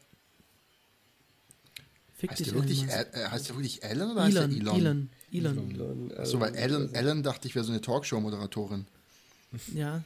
Fick 2.21 2.29
heißt, 2.29 2.45
der 2.45 2.53
wirklich, 2.53 2.83
äh, 2.83 3.05
heißt 3.31 3.49
der 3.49 3.55
wirklich 3.55 3.81
Elon 3.81 4.11
oder 4.11 4.27
Elon, 4.27 4.51
heißt 4.51 4.51
der 4.51 4.73
Elon? 4.73 4.79
Elon. 4.79 5.09
Elon. 5.31 5.71
Elon. 5.71 6.13
Achso, 6.19 6.39
weil 6.39 6.53
Ellen, 6.53 6.93
Ellen 6.93 7.23
dachte 7.23 7.47
ich 7.47 7.55
wäre 7.55 7.65
so 7.65 7.71
eine 7.71 7.81
Talkshow-Moderatorin. 7.81 8.85
Ja, 9.73 10.03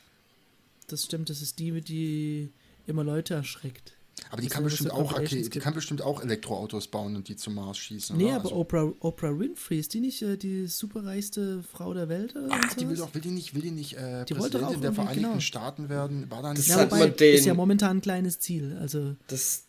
das 0.88 1.04
stimmt. 1.04 1.30
Das 1.30 1.42
ist 1.42 1.60
die, 1.60 1.82
die 1.82 2.54
immer 2.88 3.04
Leute 3.04 3.34
erschreckt. 3.34 3.92
Aber 4.32 4.42
die 4.42 4.48
kann, 4.48 4.64
bestimmt 4.64 4.92
auch, 4.92 5.12
okay, 5.12 5.42
die 5.42 5.60
kann 5.60 5.74
bestimmt 5.74 6.02
auch 6.02 6.24
Elektroautos 6.24 6.88
bauen 6.88 7.18
und 7.18 7.28
die 7.28 7.36
zum 7.36 7.56
Mars 7.56 7.78
schießen. 7.80 8.16
Nee, 8.16 8.28
oder? 8.28 8.36
aber 8.36 8.44
also. 8.46 8.56
Oprah, 8.56 8.94
Oprah 9.02 9.38
Winfrey, 9.38 9.78
ist 9.78 9.94
die 9.94 10.00
nicht 10.00 10.22
äh, 10.22 10.38
die 10.38 10.68
superreichste 10.68 11.64
Frau 11.64 11.94
der 11.94 12.08
Welt? 12.08 12.34
Ach, 12.50 12.74
die 12.76 12.88
will 12.88 12.96
doch, 12.96 13.14
will 13.14 13.22
die 13.22 13.32
nicht, 13.32 13.54
will 13.54 13.62
die 13.62 13.72
nicht 13.72 13.98
äh, 13.98 14.24
die 14.24 14.36
Präsidentin 14.36 14.80
der 14.80 14.94
Vereinigten 14.94 15.32
genau. 15.32 15.40
Staaten 15.42 15.90
werden? 15.90 16.32
War 16.32 16.42
da 16.42 16.54
nicht 16.54 16.70
das 16.70 16.78
ja, 16.78 16.90
wobei, 16.90 17.08
ist 17.08 17.46
ja 17.46 17.54
momentan 17.54 17.98
ein 17.98 18.02
kleines 18.02 18.40
Ziel. 18.40 18.78
Also 18.80 19.18
das, 19.28 19.66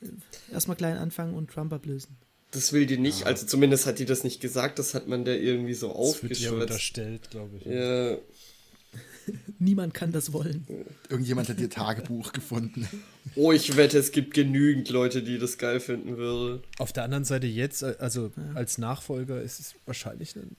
erstmal 0.52 0.76
klein 0.76 0.96
anfangen 0.96 1.34
und 1.34 1.50
Trump 1.50 1.72
ablösen. 1.72 2.16
Das 2.52 2.72
will 2.72 2.86
die 2.86 2.96
nicht, 2.96 3.20
ja. 3.20 3.26
also 3.26 3.44
zumindest 3.46 3.86
hat 3.86 3.98
die 3.98 4.04
das 4.04 4.24
nicht 4.24 4.40
gesagt, 4.40 4.78
das 4.78 4.94
hat 4.94 5.08
man 5.08 5.24
der 5.24 5.40
irgendwie 5.40 5.74
so. 5.74 5.92
Das 5.92 6.22
wird 6.22 6.52
unterstellt, 6.52 7.30
glaube 7.30 7.58
ich. 7.58 7.66
Ja. 7.66 8.16
Niemand 9.58 9.94
kann 9.94 10.12
das 10.12 10.32
wollen. 10.32 10.66
Irgendjemand 11.08 11.48
hat 11.48 11.58
ihr 11.58 11.68
Tagebuch 11.68 12.32
gefunden. 12.32 12.88
Oh, 13.34 13.52
ich 13.52 13.76
wette, 13.76 13.98
es 13.98 14.12
gibt 14.12 14.34
genügend 14.34 14.88
Leute, 14.90 15.22
die 15.22 15.38
das 15.38 15.58
geil 15.58 15.80
finden 15.80 16.16
würden. 16.16 16.62
Auf 16.78 16.92
der 16.92 17.02
anderen 17.02 17.24
Seite 17.24 17.46
jetzt, 17.46 17.82
also 17.82 18.30
ja. 18.36 18.54
als 18.54 18.78
Nachfolger 18.78 19.42
ist 19.42 19.60
es 19.60 19.74
wahrscheinlich 19.84 20.36
ein 20.36 20.56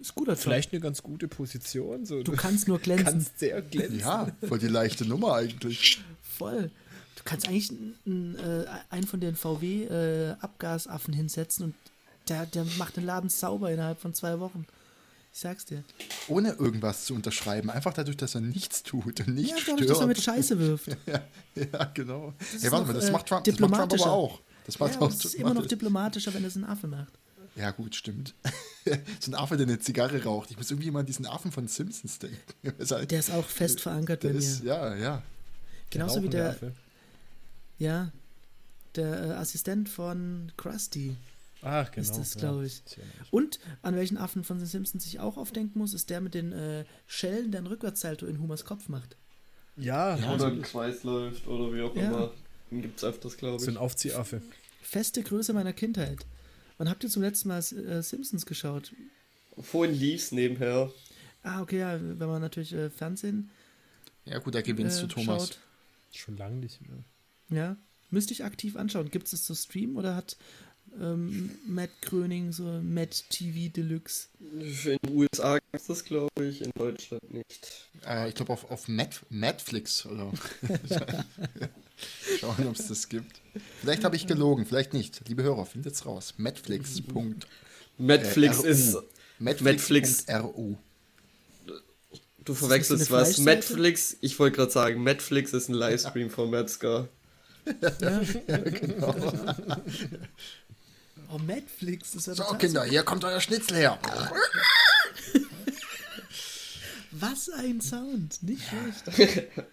ist 0.00 0.14
guter 0.14 0.36
Vielleicht 0.36 0.72
eine 0.72 0.80
ganz 0.80 1.02
gute 1.02 1.28
Position. 1.28 2.04
So. 2.04 2.22
Du 2.22 2.32
kannst 2.32 2.66
nur 2.66 2.78
glänzen. 2.78 3.06
Du 3.06 3.12
kannst 3.12 3.38
sehr 3.38 3.62
glänzen. 3.62 4.00
Ja, 4.00 4.32
voll 4.46 4.58
die 4.58 4.68
leichte 4.68 5.06
Nummer 5.06 5.34
eigentlich. 5.34 6.02
Voll 6.20 6.70
kannst 7.24 7.48
eigentlich 7.48 7.70
einen, 7.70 8.36
äh, 8.36 8.66
einen 8.90 9.06
von 9.06 9.20
den 9.20 9.36
VW-Abgasaffen 9.36 11.14
äh, 11.14 11.16
hinsetzen 11.16 11.66
und 11.66 11.74
der, 12.28 12.46
der 12.46 12.64
macht 12.78 12.96
den 12.96 13.04
Laden 13.04 13.30
sauber 13.30 13.70
innerhalb 13.70 14.00
von 14.00 14.14
zwei 14.14 14.40
Wochen. 14.40 14.66
Ich 15.32 15.40
sag's 15.40 15.64
dir. 15.64 15.82
Ohne 16.28 16.52
irgendwas 16.52 17.06
zu 17.06 17.14
unterschreiben, 17.14 17.68
einfach 17.68 17.92
dadurch, 17.92 18.16
dass 18.16 18.34
er 18.34 18.40
nichts 18.40 18.82
tut 18.84 19.20
und 19.20 19.34
nicht 19.34 19.50
ja, 19.50 19.56
dadurch, 19.56 19.78
stört. 19.78 19.90
dass 19.90 20.00
er 20.00 20.06
mit 20.06 20.22
Scheiße 20.22 20.58
wirft. 20.58 20.88
ja, 21.06 21.22
ja, 21.54 21.84
genau. 21.92 22.34
Das 22.38 22.62
hey, 22.62 22.70
warte 22.70 22.86
mal, 22.86 22.92
das, 22.94 23.08
äh, 23.08 23.10
macht 23.10 23.26
Trump, 23.26 23.44
das 23.44 23.58
macht 23.58 23.74
Trump 23.74 23.92
aber 23.92 24.12
auch. 24.12 24.40
Das, 24.64 24.78
macht 24.78 24.94
ja, 24.94 25.00
auch 25.00 25.08
das 25.08 25.24
ist 25.24 25.34
immer 25.34 25.52
noch 25.52 25.66
diplomatischer, 25.66 26.32
wenn 26.32 26.44
es 26.44 26.54
ein 26.54 26.64
Affe 26.64 26.86
macht. 26.86 27.12
Ja, 27.56 27.70
gut, 27.70 27.94
stimmt. 27.94 28.34
so 29.20 29.30
ein 29.30 29.34
Affe, 29.34 29.56
der 29.56 29.66
eine 29.66 29.78
Zigarre 29.78 30.22
raucht. 30.22 30.50
Ich 30.50 30.56
muss 30.56 30.70
irgendwie 30.70 30.90
mal 30.90 31.00
an 31.00 31.06
diesen 31.06 31.26
Affen 31.26 31.52
von 31.52 31.68
Simpsons 31.68 32.18
denken. 32.18 32.38
der 33.08 33.18
ist 33.18 33.30
auch 33.30 33.44
fest 33.44 33.80
verankert 33.80 34.20
bei 34.20 34.30
mir. 34.30 34.38
Ist, 34.38 34.64
ja, 34.64 34.94
ja. 34.94 35.22
Genauso 35.90 36.22
wie 36.22 36.28
der, 36.28 36.50
Affe. 36.50 36.72
Ja, 37.78 38.12
der 38.96 39.24
äh, 39.24 39.30
Assistent 39.32 39.88
von 39.88 40.52
Krusty. 40.56 41.16
Ach, 41.62 41.90
genau. 41.90 42.02
Ist 42.02 42.18
das, 42.18 42.36
glaube 42.36 42.66
ich. 42.66 42.82
Ja, 42.96 43.02
Und 43.30 43.58
an 43.82 43.96
welchen 43.96 44.18
Affen 44.18 44.44
von 44.44 44.58
den 44.58 44.66
Simpsons 44.66 45.06
ich 45.06 45.18
auch 45.18 45.38
aufdenken 45.38 45.78
muss, 45.78 45.94
ist 45.94 46.10
der 46.10 46.20
mit 46.20 46.34
den 46.34 46.52
äh, 46.52 46.84
Schellen, 47.06 47.50
der 47.50 47.60
einen 47.60 47.66
Rückwärtssalto 47.66 48.26
in 48.26 48.38
Humors 48.38 48.64
Kopf 48.66 48.88
macht. 48.88 49.16
Ja, 49.76 50.16
ja 50.16 50.34
oder 50.34 50.48
im 50.48 50.62
Kreis 50.62 51.02
läuft 51.04 51.46
oder 51.46 51.72
wie 51.74 51.82
auch 51.82 51.96
ja. 51.96 52.08
immer. 52.08 52.32
Den 52.70 52.82
gibt 52.82 52.98
es 52.98 53.04
öfters, 53.04 53.36
glaube 53.36 53.56
ich. 53.56 53.62
So 53.62 53.70
ein 53.70 53.76
Aufziehaffe. 53.76 54.42
Feste 54.82 55.22
Größe 55.22 55.52
meiner 55.54 55.72
Kindheit. 55.72 56.26
Wann 56.76 56.88
habt 56.88 57.02
ihr 57.02 57.10
zum 57.10 57.22
letzten 57.22 57.48
Mal 57.48 57.58
äh, 57.58 58.02
Simpsons 58.02 58.46
geschaut? 58.46 58.92
Vorhin 59.58 59.94
lief's 59.94 60.32
nebenher. 60.32 60.92
Ah, 61.42 61.62
okay, 61.62 61.78
ja, 61.78 61.98
wenn 62.00 62.28
man 62.28 62.42
natürlich 62.42 62.72
äh, 62.72 62.90
Fernsehen. 62.90 63.50
Ja, 64.24 64.38
gut, 64.38 64.54
da 64.54 64.62
gewinnst 64.62 65.02
du 65.02 65.06
Thomas. 65.06 65.58
Schon 66.12 66.36
lange 66.36 66.56
nicht 66.56 66.80
mehr. 66.82 67.04
Ja, 67.50 67.76
müsste 68.10 68.32
ich 68.32 68.44
aktiv 68.44 68.76
anschauen. 68.76 69.10
Gibt 69.10 69.26
es 69.26 69.32
das 69.32 69.44
zu 69.44 69.54
streamen 69.54 69.96
oder 69.96 70.16
hat 70.16 70.36
ähm, 71.00 71.50
Matt 71.66 71.90
Gröning, 72.02 72.52
so 72.52 72.64
Matt 72.82 73.24
TV 73.30 73.72
Deluxe. 73.72 74.28
In 74.40 74.98
den 75.02 75.16
USA 75.16 75.54
gibt 75.54 75.74
es 75.74 75.86
das, 75.86 76.04
glaube 76.04 76.46
ich, 76.46 76.62
in 76.62 76.70
Deutschland 76.76 77.32
nicht. 77.32 77.88
Äh, 78.06 78.28
ich 78.28 78.34
glaube 78.34 78.52
auf, 78.52 78.70
auf 78.70 78.88
Net 78.88 79.20
Netflix 79.30 80.06
oder. 80.06 80.32
Schauen, 82.40 82.66
ob 82.66 82.76
es 82.76 82.88
das 82.88 83.08
gibt. 83.08 83.40
Vielleicht 83.80 84.04
habe 84.04 84.16
ich 84.16 84.26
gelogen, 84.26 84.66
vielleicht 84.66 84.94
nicht. 84.94 85.28
Liebe 85.28 85.42
Hörer, 85.42 85.66
findet's 85.66 86.06
raus. 86.06 86.34
Netflix. 86.36 87.00
Netflix 87.98 88.64
äh, 88.64 88.70
ist. 88.70 88.96
Netflix. 89.38 90.26
RU. 90.28 90.76
Du 92.44 92.54
verwechselst 92.54 93.10
was. 93.10 93.38
Netflix, 93.38 94.16
ich 94.20 94.38
wollte 94.38 94.56
gerade 94.56 94.70
sagen, 94.70 95.02
Netflix 95.02 95.52
ist 95.52 95.68
ein 95.68 95.74
Livestream 95.74 96.30
von 96.30 96.50
Metzger. 96.50 97.08
Ja, 98.00 98.20
ja 98.46 98.58
genau. 98.58 99.14
Oh, 101.32 101.38
Netflix, 101.38 102.14
ist 102.14 102.26
ja 102.26 102.34
So, 102.34 102.44
Kinder, 102.54 102.84
hier 102.84 103.02
kommt 103.02 103.24
euer 103.24 103.40
Schnitzel 103.40 103.76
her. 103.76 103.98
Was 107.12 107.48
ein 107.50 107.80
Sound, 107.80 108.42
nicht 108.42 108.62
schlecht. 108.68 109.50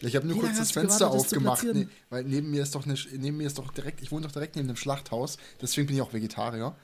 Ich 0.00 0.16
habe 0.16 0.26
nur 0.26 0.38
kurz 0.38 0.58
das 0.58 0.72
Fenster 0.72 1.06
gewartet, 1.06 1.20
aufgemacht, 1.20 1.62
ne, 1.64 1.88
weil 2.10 2.24
neben 2.24 2.50
mir 2.50 2.62
ist 2.62 2.74
doch 2.74 2.84
eine, 2.84 2.94
neben 3.16 3.38
mir 3.38 3.46
ist 3.46 3.56
doch 3.56 3.72
direkt, 3.72 4.02
ich 4.02 4.12
wohne 4.12 4.26
doch 4.26 4.32
direkt 4.32 4.54
neben 4.54 4.68
dem 4.68 4.76
Schlachthaus, 4.76 5.38
deswegen 5.62 5.86
bin 5.86 5.96
ich 5.96 6.02
auch 6.02 6.12
Vegetarier. 6.12 6.76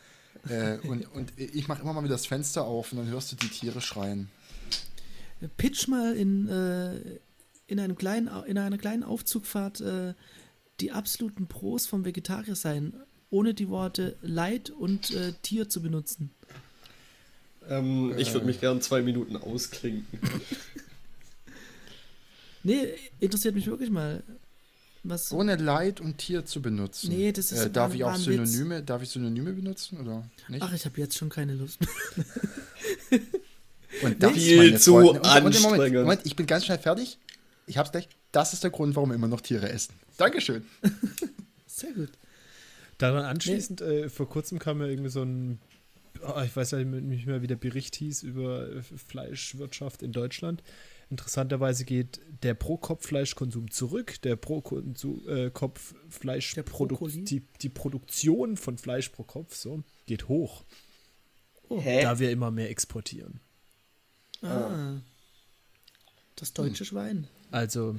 äh, 0.49 0.79
und, 0.89 1.05
und 1.13 1.33
ich 1.39 1.69
mache 1.69 1.83
immer 1.83 1.93
mal 1.93 2.03
wieder 2.03 2.15
das 2.15 2.25
Fenster 2.25 2.65
auf 2.65 2.93
und 2.93 2.99
dann 2.99 3.09
hörst 3.09 3.33
du 3.33 3.37
die 3.37 3.49
Tiere 3.49 3.83
schreien. 3.83 4.31
Pitch 5.59 5.89
mal 5.89 6.17
in, 6.17 6.49
äh, 6.49 7.19
in, 7.71 7.81
einem 7.81 7.97
kleinen, 7.97 8.29
in 8.47 8.59
einer 8.59 8.79
kleinen 8.79 9.05
Aufzugfahrt 9.05 9.81
äh, 9.81 10.15
die 10.81 10.93
absoluten 10.93 11.47
Pros 11.47 11.87
vom 11.87 12.05
Vegetarier 12.05 12.57
sein, 12.57 12.95
ohne 13.31 13.55
die 13.55 13.69
Worte 13.69 14.17
Leid 14.23 14.71
und 14.71 15.13
äh, 15.13 15.33
Tier 15.43 15.69
zu 15.69 15.81
benutzen. 15.81 16.31
Ähm, 17.69 18.15
ich 18.19 18.33
würde 18.33 18.47
mich 18.47 18.61
gern 18.61 18.81
zwei 18.81 19.03
Minuten 19.03 19.37
ausklinken. 19.37 20.19
nee, 22.65 22.89
interessiert 23.21 23.55
mich 23.55 23.67
wirklich 23.67 23.91
mal. 23.91 24.23
Was 25.03 25.33
Ohne 25.33 25.57
Leid 25.57 26.01
und 26.01 26.19
Tier 26.19 26.45
zu 26.45 26.61
benutzen. 26.61 27.09
Nee, 27.09 27.33
das 27.33 27.53
ist 27.53 27.65
äh, 27.65 27.71
Darf 27.71 27.95
ich 27.95 28.05
auch 28.05 28.17
Synonyme, 28.17 28.79
Witz. 28.79 28.87
darf 28.87 29.03
ich 29.03 29.09
Synonyme 29.09 29.55
benutzen 29.55 29.99
oder 29.99 30.29
nicht? 30.49 30.63
Ach, 30.63 30.75
ich 30.75 30.85
habe 30.85 31.01
jetzt 31.01 31.17
schon 31.17 31.31
keine 31.31 31.55
Lust 31.55 31.79
und 34.03 34.23
das 34.23 34.33
Viel 34.33 34.79
zu 34.79 34.93
Freunde, 34.93 35.25
anstrengend. 35.25 35.63
Moment, 35.63 35.95
Moment, 35.95 36.21
ich 36.25 36.37
bin 36.37 36.45
ganz 36.45 36.67
schnell 36.67 36.79
fertig. 36.79 37.19
Ich 37.71 37.79
hab's 37.79 37.93
gleich. 37.93 38.09
Das 38.33 38.53
ist 38.53 38.65
der 38.65 38.71
Grund, 38.71 38.97
warum 38.97 39.11
wir 39.11 39.15
immer 39.15 39.29
noch 39.29 39.41
Tiere 39.41 39.69
essen. 39.69 39.95
Dankeschön. 40.17 40.67
Sehr 41.67 41.93
gut. 41.93 42.11
Daran 42.99 43.25
anschließend, 43.25 43.81
nee. 43.81 44.01
äh, 44.01 44.09
vor 44.09 44.29
kurzem 44.29 44.59
kam 44.59 44.81
ja 44.81 44.89
irgendwie 44.89 45.11
so 45.11 45.23
ein 45.23 45.61
oh, 46.23 46.41
ich 46.45 46.57
weiß 46.57 46.73
ja 46.73 46.79
nicht 46.79 47.27
mehr, 47.27 47.43
wie 47.43 47.47
der 47.47 47.55
Bericht 47.55 47.95
hieß 47.95 48.25
über 48.25 48.83
Fleischwirtschaft 48.83 50.03
in 50.03 50.11
Deutschland. 50.11 50.65
Interessanterweise 51.11 51.85
geht 51.85 52.21
der 52.43 52.55
Pro-Kopf-Fleischkonsum 52.55 53.71
zurück, 53.71 54.21
der 54.23 54.35
Pro-Kopf-Fleisch, 54.35 56.55
die, 56.55 57.43
die 57.63 57.69
Produktion 57.69 58.57
von 58.57 58.79
Fleisch 58.79 59.11
pro 59.11 59.23
Kopf 59.23 59.55
so, 59.55 59.85
geht 60.07 60.27
hoch. 60.27 60.65
Oh. 61.69 61.81
Da 61.85 62.19
wir 62.19 62.33
immer 62.33 62.51
mehr 62.51 62.69
exportieren. 62.69 63.39
Ah. 64.43 64.99
Das 66.35 66.53
deutsche 66.53 66.81
hm. 66.81 66.87
Schwein. 66.87 67.29
Also 67.51 67.97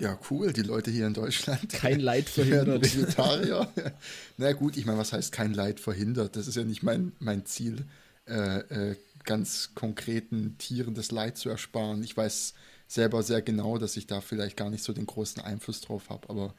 ja, 0.00 0.18
cool, 0.30 0.52
die 0.54 0.62
Leute 0.62 0.90
hier 0.90 1.06
in 1.06 1.12
Deutschland. 1.12 1.68
Kein 1.68 2.00
Leid 2.00 2.28
verhindert. 2.28 2.82
Vegetarier. 2.82 3.70
Na 4.38 4.52
gut, 4.52 4.78
ich 4.78 4.86
meine, 4.86 4.98
was 4.98 5.12
heißt 5.12 5.30
kein 5.30 5.52
Leid 5.52 5.78
verhindert? 5.78 6.36
Das 6.36 6.48
ist 6.48 6.56
ja 6.56 6.64
nicht 6.64 6.82
mein, 6.82 7.12
mein 7.18 7.44
Ziel, 7.44 7.84
äh, 8.26 8.60
äh, 8.60 8.96
ganz 9.24 9.74
konkreten 9.74 10.56
Tieren 10.56 10.94
das 10.94 11.10
Leid 11.10 11.36
zu 11.36 11.50
ersparen. 11.50 12.02
Ich 12.02 12.16
weiß 12.16 12.54
selber 12.88 13.22
sehr 13.22 13.42
genau, 13.42 13.76
dass 13.76 13.98
ich 13.98 14.06
da 14.06 14.22
vielleicht 14.22 14.56
gar 14.56 14.70
nicht 14.70 14.82
so 14.82 14.94
den 14.94 15.06
großen 15.06 15.42
Einfluss 15.42 15.82
drauf 15.82 16.08
habe, 16.08 16.30
aber 16.30 16.54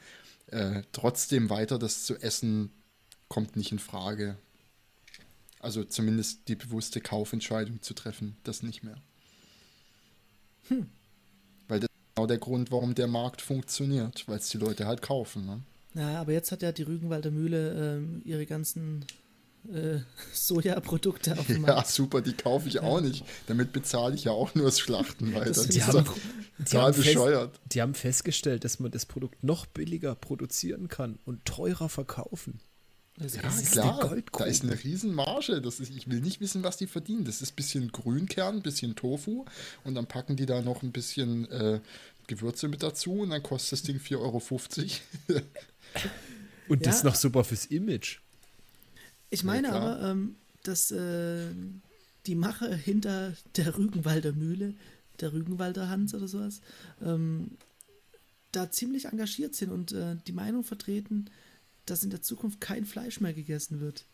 äh, 0.47 0.83
trotzdem 0.91 1.49
weiter 1.49 1.79
das 1.79 2.05
zu 2.05 2.17
essen 2.21 2.71
kommt 3.27 3.55
nicht 3.55 3.71
in 3.71 3.79
Frage. 3.79 4.37
Also 5.59 5.83
zumindest 5.83 6.47
die 6.47 6.55
bewusste 6.55 7.01
Kaufentscheidung 7.01 7.81
zu 7.81 7.95
treffen, 7.95 8.37
das 8.43 8.61
nicht 8.61 8.83
mehr. 8.83 9.01
Hm 10.71 10.87
genau 12.21 12.27
der 12.27 12.37
Grund, 12.37 12.71
warum 12.71 12.95
der 12.95 13.07
Markt 13.07 13.41
funktioniert, 13.41 14.27
weil 14.27 14.37
es 14.37 14.49
die 14.49 14.57
Leute 14.57 14.85
halt 14.85 15.01
kaufen. 15.01 15.45
Ne? 15.45 15.61
Ja, 15.93 16.21
aber 16.21 16.31
jetzt 16.31 16.51
hat 16.51 16.61
ja 16.61 16.71
die 16.71 16.83
Rügenwalder 16.83 17.31
Mühle 17.31 17.97
ähm, 17.97 18.21
ihre 18.25 18.45
ganzen 18.45 19.05
äh, 19.71 19.99
Sojaprodukte 20.33 21.37
auf 21.37 21.47
dem 21.47 21.61
Markt. 21.61 21.77
Ja, 21.77 21.85
super, 21.85 22.21
die 22.21 22.33
kaufe 22.33 22.67
ich 22.67 22.79
auch 22.79 23.01
nicht. 23.01 23.25
Damit 23.47 23.73
bezahle 23.73 24.15
ich 24.15 24.25
ja 24.25 24.31
auch 24.31 24.53
nur 24.55 24.65
das 24.65 24.79
Schlachten 24.79 25.33
weiter. 25.33 25.51
Das, 25.51 25.67
die, 25.67 25.83
haben, 25.83 26.05
die, 26.59 26.77
haben 26.77 26.95
bescheuert. 26.95 27.51
Fest, 27.51 27.73
die 27.73 27.81
haben 27.81 27.93
festgestellt, 27.93 28.63
dass 28.63 28.79
man 28.79 28.91
das 28.91 29.05
Produkt 29.05 29.43
noch 29.43 29.65
billiger 29.65 30.15
produzieren 30.15 30.87
kann 30.87 31.19
und 31.25 31.45
teurer 31.45 31.89
verkaufen. 31.89 32.59
Das 33.21 33.35
ja, 33.35 33.47
ist 33.47 33.71
klar, 33.71 34.17
da 34.31 34.45
ist 34.45 34.63
eine 34.63 34.83
Riesenmarge. 34.83 35.61
Das 35.61 35.79
ist, 35.79 35.91
ich 35.95 36.09
will 36.09 36.21
nicht 36.21 36.41
wissen, 36.41 36.63
was 36.63 36.77
die 36.77 36.87
verdienen. 36.87 37.23
Das 37.25 37.41
ist 37.41 37.53
ein 37.53 37.55
bisschen 37.55 37.91
Grünkern, 37.91 38.57
ein 38.57 38.61
bisschen 38.61 38.95
Tofu 38.95 39.45
und 39.83 39.95
dann 39.95 40.07
packen 40.07 40.35
die 40.35 40.45
da 40.45 40.61
noch 40.61 40.81
ein 40.81 40.91
bisschen 40.91 41.49
äh, 41.51 41.79
Gewürze 42.27 42.67
mit 42.67 42.81
dazu 42.81 43.19
und 43.19 43.29
dann 43.29 43.43
kostet 43.43 43.73
das 43.73 43.83
Ding 43.83 43.97
4,50 43.97 44.17
Euro. 44.17 44.41
und 46.69 46.85
das 46.85 47.03
ja. 47.03 47.09
noch 47.09 47.15
super 47.15 47.43
fürs 47.43 47.65
Image. 47.67 48.19
Ich 49.29 49.43
meine 49.43 49.67
ja, 49.67 49.73
aber, 49.73 50.09
ähm, 50.09 50.35
dass 50.63 50.91
äh, 50.91 51.47
die 52.25 52.35
Macher 52.35 52.75
hinter 52.75 53.33
der 53.55 53.77
Rügenwalder 53.77 54.33
Mühle, 54.33 54.73
der 55.19 55.33
Rügenwalder 55.33 55.89
Hans 55.89 56.13
oder 56.13 56.27
sowas, 56.27 56.61
ähm, 57.03 57.51
da 58.51 58.69
ziemlich 58.69 59.05
engagiert 59.05 59.55
sind 59.55 59.71
und 59.71 59.91
äh, 59.93 60.17
die 60.27 60.33
Meinung 60.33 60.63
vertreten, 60.63 61.29
dass 61.91 62.03
in 62.03 62.09
der 62.09 62.21
Zukunft 62.21 62.61
kein 62.61 62.85
Fleisch 62.85 63.19
mehr 63.19 63.33
gegessen 63.33 63.81
wird. 63.81 64.05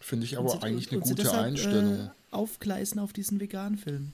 Finde 0.00 0.24
ich 0.24 0.38
aber 0.38 0.48
sie, 0.48 0.62
eigentlich 0.62 0.90
eine 0.90 1.00
gute 1.00 1.14
deshalb, 1.22 1.46
Einstellung. 1.46 2.06
Äh, 2.06 2.08
aufgleisen 2.30 2.98
auf 2.98 3.12
diesen 3.12 3.40
veganen 3.40 3.78
Film. 3.78 4.12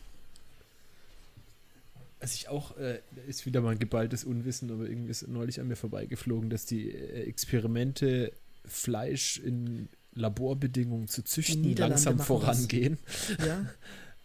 Also 2.19 2.35
ich 2.35 2.49
auch, 2.49 2.77
äh, 2.77 3.01
ist 3.27 3.47
wieder 3.47 3.61
mal 3.61 3.71
ein 3.71 3.79
geballtes 3.79 4.25
Unwissen, 4.25 4.71
aber 4.71 4.89
irgendwie 4.89 5.11
ist 5.11 5.27
neulich 5.27 5.61
an 5.61 5.69
mir 5.69 5.77
vorbeigeflogen, 5.77 6.51
dass 6.51 6.67
die 6.67 6.91
äh, 6.91 7.23
Experimente, 7.23 8.33
Fleisch 8.65 9.39
in 9.39 9.89
Laborbedingungen 10.15 11.09
zu 11.09 11.25
züchten, 11.25 11.75
langsam 11.77 12.19
vorangehen. 12.19 12.99
Ja. 13.45 13.67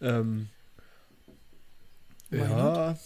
ähm, 0.00 0.48
ja, 2.30 2.98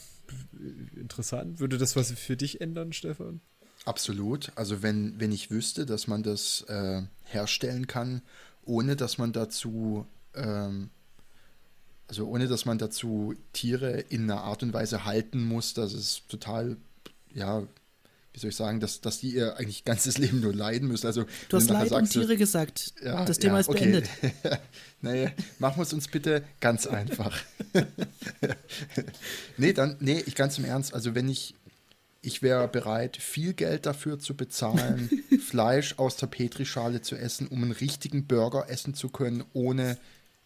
interessant. 0.96 1.58
Würde 1.60 1.78
das 1.78 1.96
was 1.96 2.12
für 2.12 2.36
dich 2.36 2.60
ändern, 2.60 2.92
Stefan? 2.92 3.40
Absolut. 3.84 4.52
Also 4.54 4.82
wenn, 4.82 5.18
wenn 5.18 5.32
ich 5.32 5.50
wüsste, 5.50 5.86
dass 5.86 6.06
man 6.06 6.22
das 6.22 6.62
äh, 6.68 7.02
herstellen 7.24 7.86
kann, 7.86 8.22
ohne 8.64 8.94
dass 8.96 9.18
man 9.18 9.32
dazu 9.32 10.06
ähm, 10.34 10.90
also 12.12 12.26
ohne 12.26 12.46
dass 12.46 12.66
man 12.66 12.76
dazu 12.76 13.34
Tiere 13.54 14.00
in 14.10 14.30
einer 14.30 14.42
Art 14.42 14.62
und 14.62 14.74
Weise 14.74 15.06
halten 15.06 15.42
muss, 15.42 15.72
dass 15.72 15.94
es 15.94 16.20
total, 16.28 16.76
ja, 17.32 17.62
wie 18.34 18.38
soll 18.38 18.50
ich 18.50 18.56
sagen, 18.56 18.80
dass, 18.80 19.00
dass 19.00 19.20
die 19.20 19.34
ihr 19.34 19.56
eigentlich 19.56 19.84
ganzes 19.84 20.18
Leben 20.18 20.40
nur 20.40 20.54
leiden 20.54 20.88
müssen. 20.88 21.06
Also, 21.06 21.24
du 21.48 21.56
hast 21.56 21.70
Leid 21.70 21.90
und 21.90 22.10
Tiere 22.10 22.36
gesagt. 22.36 22.92
Ja, 23.02 23.24
das 23.24 23.38
Thema 23.38 23.54
ja, 23.54 23.60
ist 23.60 23.68
okay. 23.70 23.78
beendet. 23.78 24.10
naja, 25.00 25.30
machen 25.58 25.78
wir 25.78 25.84
es 25.84 25.94
uns 25.94 26.06
bitte 26.06 26.44
ganz 26.60 26.86
einfach. 26.86 27.34
nee, 29.56 29.72
dann, 29.72 29.96
nee, 30.00 30.22
ich 30.26 30.34
ganz 30.34 30.58
im 30.58 30.66
Ernst. 30.66 30.92
Also 30.92 31.14
wenn 31.14 31.30
ich, 31.30 31.54
ich 32.22 32.40
wäre 32.40 32.68
bereit, 32.68 33.16
viel 33.16 33.52
Geld 33.52 33.84
dafür 33.84 34.18
zu 34.18 34.34
bezahlen, 34.34 35.10
Fleisch 35.44 35.98
aus 35.98 36.16
der 36.16 36.28
Petrischale 36.28 37.02
zu 37.02 37.16
essen, 37.16 37.48
um 37.48 37.62
einen 37.62 37.72
richtigen 37.72 38.26
Burger 38.26 38.70
essen 38.70 38.94
zu 38.94 39.08
können, 39.08 39.44
ohne 39.52 39.98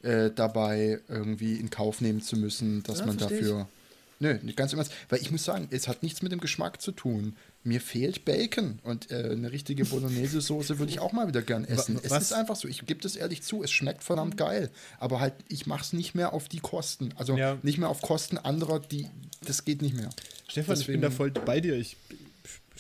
äh, 0.03 0.31
dabei 0.35 1.01
irgendwie 1.09 1.57
in 1.57 1.69
Kauf 1.69 2.01
nehmen 2.01 2.23
zu 2.23 2.37
müssen, 2.37 2.83
dass 2.83 3.01
ja, 3.01 3.07
man 3.07 3.19
dafür. 3.19 3.69
Ich. 3.69 3.77
Nö, 4.19 4.39
nicht 4.43 4.57
ganz 4.57 4.73
im 4.73 4.79
Ernst. 4.79 4.93
Weil 5.11 5.21
ich 5.21 5.31
muss 5.31 5.45
sagen, 5.45 5.69
es 5.71 5.89
hat 5.89 6.03
nichts 6.03 6.23
mit 6.23 6.33
dem 6.33 6.41
Geschmack 6.41 6.81
zu 6.81 6.93
tun. 6.93 7.37
Mir 7.65 7.83
fehlt 7.83 8.25
Bacon 8.25 8.79
und 8.83 9.11
äh, 9.11 9.31
eine 9.33 9.53
richtige 9.53 9.85
Bolognese-Soße 9.85 10.79
würde 10.79 10.91
ich 10.91 11.01
auch 11.01 11.13
mal 11.13 11.29
wieder 11.29 11.43
gern 11.43 11.65
essen. 11.65 11.97
Was? 11.97 12.05
Es 12.05 12.23
ist 12.23 12.33
einfach 12.33 12.57
so, 12.57 12.69
ich 12.69 12.87
gebe 12.87 13.01
das 13.03 13.17
ehrlich 13.17 13.43
zu, 13.43 13.63
es 13.63 13.71
schmeckt 13.71 14.03
verdammt 14.03 14.39
geil. 14.39 14.71
Aber 14.99 15.21
halt, 15.21 15.35
ich 15.49 15.67
mache 15.67 15.83
es 15.83 15.93
nicht 15.93 16.15
mehr 16.15 16.33
auf 16.33 16.49
die 16.49 16.61
Kosten. 16.61 17.11
Also 17.17 17.37
ja. 17.37 17.59
nicht 17.63 17.77
mehr 17.77 17.91
auf 17.91 18.01
Kosten 18.01 18.39
anderer, 18.39 18.81
die, 18.81 19.11
das 19.49 19.65
geht 19.65 19.83
nicht 19.83 19.97
mehr. 19.97 20.11
Stefan, 20.49 20.75
Deswegen, 20.75 20.99
ich 20.99 21.01
bin 21.01 21.11
da 21.11 21.11
voll 21.11 21.31
bei 21.31 21.61
dir. 21.61 21.77
Ich 21.77 21.97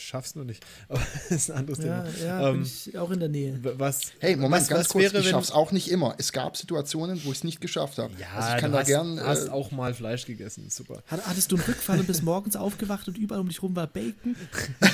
schaff's 0.00 0.34
noch 0.34 0.44
nicht. 0.44 0.64
Aber 0.88 1.00
das 1.28 1.30
ist 1.30 1.50
ein 1.50 1.58
anderes 1.58 1.84
ja, 1.84 2.02
Thema. 2.02 2.24
Ja, 2.24 2.48
ähm, 2.48 2.62
bin 2.62 2.62
ich 2.62 2.98
auch 2.98 3.10
in 3.10 3.20
der 3.20 3.28
Nähe. 3.28 3.58
Was, 3.62 4.12
hey, 4.18 4.36
Moment, 4.36 4.62
was, 4.62 4.68
ganz 4.68 4.80
was 4.80 4.88
kurz, 4.88 5.12
wäre, 5.12 5.18
ich 5.20 5.28
schaff's 5.28 5.50
auch 5.50 5.72
nicht 5.72 5.90
immer. 5.90 6.14
Es 6.18 6.32
gab 6.32 6.56
Situationen, 6.56 7.22
wo 7.24 7.32
ich 7.32 7.38
es 7.38 7.44
nicht 7.44 7.60
geschafft 7.60 7.98
habe. 7.98 8.12
Ja, 8.18 8.28
also 8.34 8.54
ich 8.54 8.60
kann 8.60 8.70
du 8.70 8.74
da 8.74 8.80
hast, 8.80 8.86
gern. 8.86 9.20
hast 9.20 9.48
äh, 9.48 9.50
auch 9.50 9.70
mal 9.70 9.94
Fleisch 9.94 10.26
gegessen, 10.26 10.68
super. 10.70 11.02
Hattest 11.08 11.52
du 11.52 11.56
einen 11.56 11.64
Rückfall 11.64 12.00
und 12.00 12.06
bist 12.06 12.22
morgens 12.22 12.56
aufgewacht 12.56 13.08
und 13.08 13.18
überall 13.18 13.40
um 13.40 13.48
dich 13.48 13.62
rum 13.62 13.74
war 13.74 13.86
Bacon? 13.86 14.36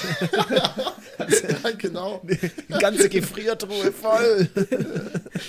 ja, 1.19 1.71
genau. 1.79 2.23
Eine 2.69 2.79
ganze 2.79 3.09
Gefriertruhe 3.09 3.93
voll. 3.93 4.49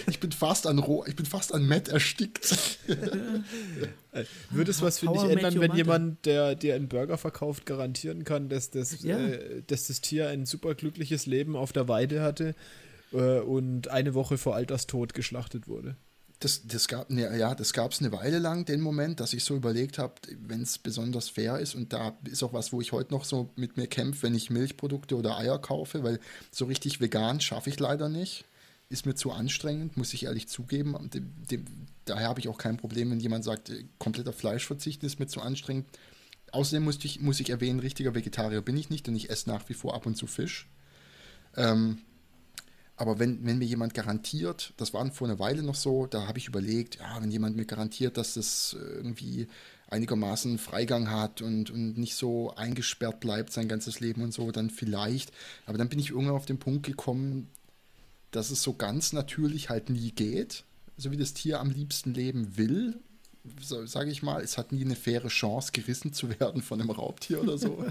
ich 0.07 0.19
bin 0.19 0.31
fast 0.31 0.67
an 0.67 0.79
Roh, 0.79 1.05
ich 1.07 1.15
bin 1.15 1.25
fast 1.25 1.53
an 1.53 1.67
Matt 1.67 1.89
erstickt. 1.89 2.79
Würde 4.49 4.71
es 4.71 4.81
was 4.81 4.99
für 4.99 5.07
dich 5.07 5.23
ändern, 5.23 5.59
wenn 5.59 5.75
jemand, 5.75 6.25
der 6.25 6.55
dir 6.55 6.75
einen 6.75 6.87
Burger 6.87 7.17
verkauft, 7.17 7.65
garantieren 7.65 8.23
kann, 8.23 8.49
dass 8.49 8.69
das, 8.69 9.01
ja. 9.03 9.17
äh, 9.17 9.63
dass 9.67 9.87
das 9.87 10.01
Tier 10.01 10.29
ein 10.29 10.45
superglückliches 10.45 11.25
Leben 11.25 11.55
auf 11.55 11.73
der 11.73 11.87
Weide 11.87 12.21
hatte 12.21 12.55
äh, 13.11 13.39
und 13.39 13.87
eine 13.89 14.13
Woche 14.13 14.37
vor 14.37 14.55
Alterstod 14.55 15.13
geschlachtet 15.13 15.67
wurde? 15.67 15.95
Das, 16.39 16.67
das 16.67 16.89
gab 16.89 17.09
ne, 17.09 17.37
ja, 17.37 17.55
das 17.55 17.71
gab 17.71 17.93
es 17.93 18.01
eine 18.01 18.11
Weile 18.11 18.37
lang, 18.37 18.65
den 18.65 18.81
Moment, 18.81 19.21
dass 19.21 19.31
ich 19.31 19.45
so 19.45 19.55
überlegt 19.55 19.97
habe, 19.97 20.15
wenn 20.45 20.61
es 20.61 20.77
besonders 20.77 21.29
fair 21.29 21.57
ist 21.59 21.73
und 21.73 21.93
da 21.93 22.17
ist 22.25 22.43
auch 22.43 22.51
was, 22.51 22.73
wo 22.73 22.81
ich 22.81 22.91
heute 22.91 23.13
noch 23.13 23.23
so 23.23 23.49
mit 23.55 23.77
mir 23.77 23.87
kämpfe, 23.87 24.23
wenn 24.23 24.35
ich 24.35 24.49
Milchprodukte 24.49 25.15
oder 25.15 25.37
Eier 25.37 25.57
kaufe, 25.59 26.03
weil 26.03 26.19
so 26.51 26.65
richtig 26.65 26.99
vegan 26.99 27.39
schaffe 27.39 27.69
ich 27.69 27.79
leider 27.79 28.09
nicht. 28.09 28.43
Ist 28.89 29.05
mir 29.05 29.15
zu 29.15 29.31
anstrengend, 29.31 29.95
muss 29.95 30.13
ich 30.13 30.25
ehrlich 30.25 30.49
zugeben. 30.49 30.95
Dem, 31.13 31.31
dem, 31.49 31.65
daher 32.05 32.27
habe 32.27 32.39
ich 32.39 32.47
auch 32.47 32.57
kein 32.57 32.77
Problem, 32.77 33.11
wenn 33.11 33.19
jemand 33.19 33.43
sagt, 33.43 33.69
äh, 33.69 33.85
kompletter 33.99 34.33
Fleischverzicht 34.33 35.03
ist 35.03 35.19
mir 35.19 35.27
zu 35.27 35.41
anstrengend. 35.41 35.87
Außerdem 36.51 36.83
muss 36.83 37.03
ich, 37.03 37.19
muss 37.19 37.39
ich 37.39 37.49
erwähnen, 37.49 37.79
richtiger 37.79 38.13
Vegetarier 38.13 38.61
bin 38.61 38.77
ich 38.77 38.89
nicht 38.89 39.07
und 39.07 39.15
ich 39.15 39.29
esse 39.29 39.49
nach 39.49 39.67
wie 39.69 39.73
vor 39.73 39.95
ab 39.95 40.05
und 40.05 40.15
zu 40.15 40.27
Fisch. 40.27 40.69
Ähm, 41.55 41.99
aber 42.95 43.17
wenn, 43.17 43.43
wenn 43.43 43.57
mir 43.57 43.65
jemand 43.65 43.95
garantiert, 43.95 44.73
das 44.77 44.93
war 44.93 45.09
vor 45.11 45.27
einer 45.27 45.39
Weile 45.39 45.63
noch 45.63 45.75
so, 45.75 46.05
da 46.05 46.27
habe 46.27 46.37
ich 46.37 46.47
überlegt, 46.47 46.97
ja, 46.97 47.21
wenn 47.21 47.31
jemand 47.31 47.55
mir 47.55 47.65
garantiert, 47.65 48.17
dass 48.17 48.35
das 48.35 48.77
irgendwie 48.79 49.47
einigermaßen 49.89 50.59
Freigang 50.59 51.09
hat 51.09 51.41
und, 51.41 51.71
und 51.71 51.97
nicht 51.97 52.15
so 52.15 52.53
eingesperrt 52.55 53.19
bleibt 53.19 53.51
sein 53.51 53.67
ganzes 53.67 53.99
Leben 53.99 54.21
und 54.21 54.33
so, 54.33 54.51
dann 54.51 54.69
vielleicht. 54.69 55.31
Aber 55.65 55.77
dann 55.77 55.89
bin 55.89 55.99
ich 55.99 56.11
irgendwann 56.11 56.35
auf 56.35 56.45
den 56.45 56.59
Punkt 56.59 56.85
gekommen, 56.85 57.49
dass 58.31 58.51
es 58.51 58.61
so 58.61 58.73
ganz 58.73 59.13
natürlich 59.13 59.69
halt 59.69 59.89
nie 59.89 60.11
geht, 60.11 60.63
so 60.97 61.11
wie 61.11 61.17
das 61.17 61.33
Tier 61.33 61.59
am 61.59 61.69
liebsten 61.69 62.13
leben 62.13 62.57
will 62.57 62.99
so, 63.61 63.85
sage 63.85 64.09
ich 64.09 64.23
mal, 64.23 64.41
es 64.41 64.57
hat 64.57 64.71
nie 64.71 64.85
eine 64.85 64.95
faire 64.95 65.27
Chance, 65.27 65.71
gerissen 65.73 66.13
zu 66.13 66.29
werden 66.39 66.61
von 66.61 66.79
einem 66.79 66.91
Raubtier 66.91 67.41
oder 67.41 67.57
so. 67.57 67.85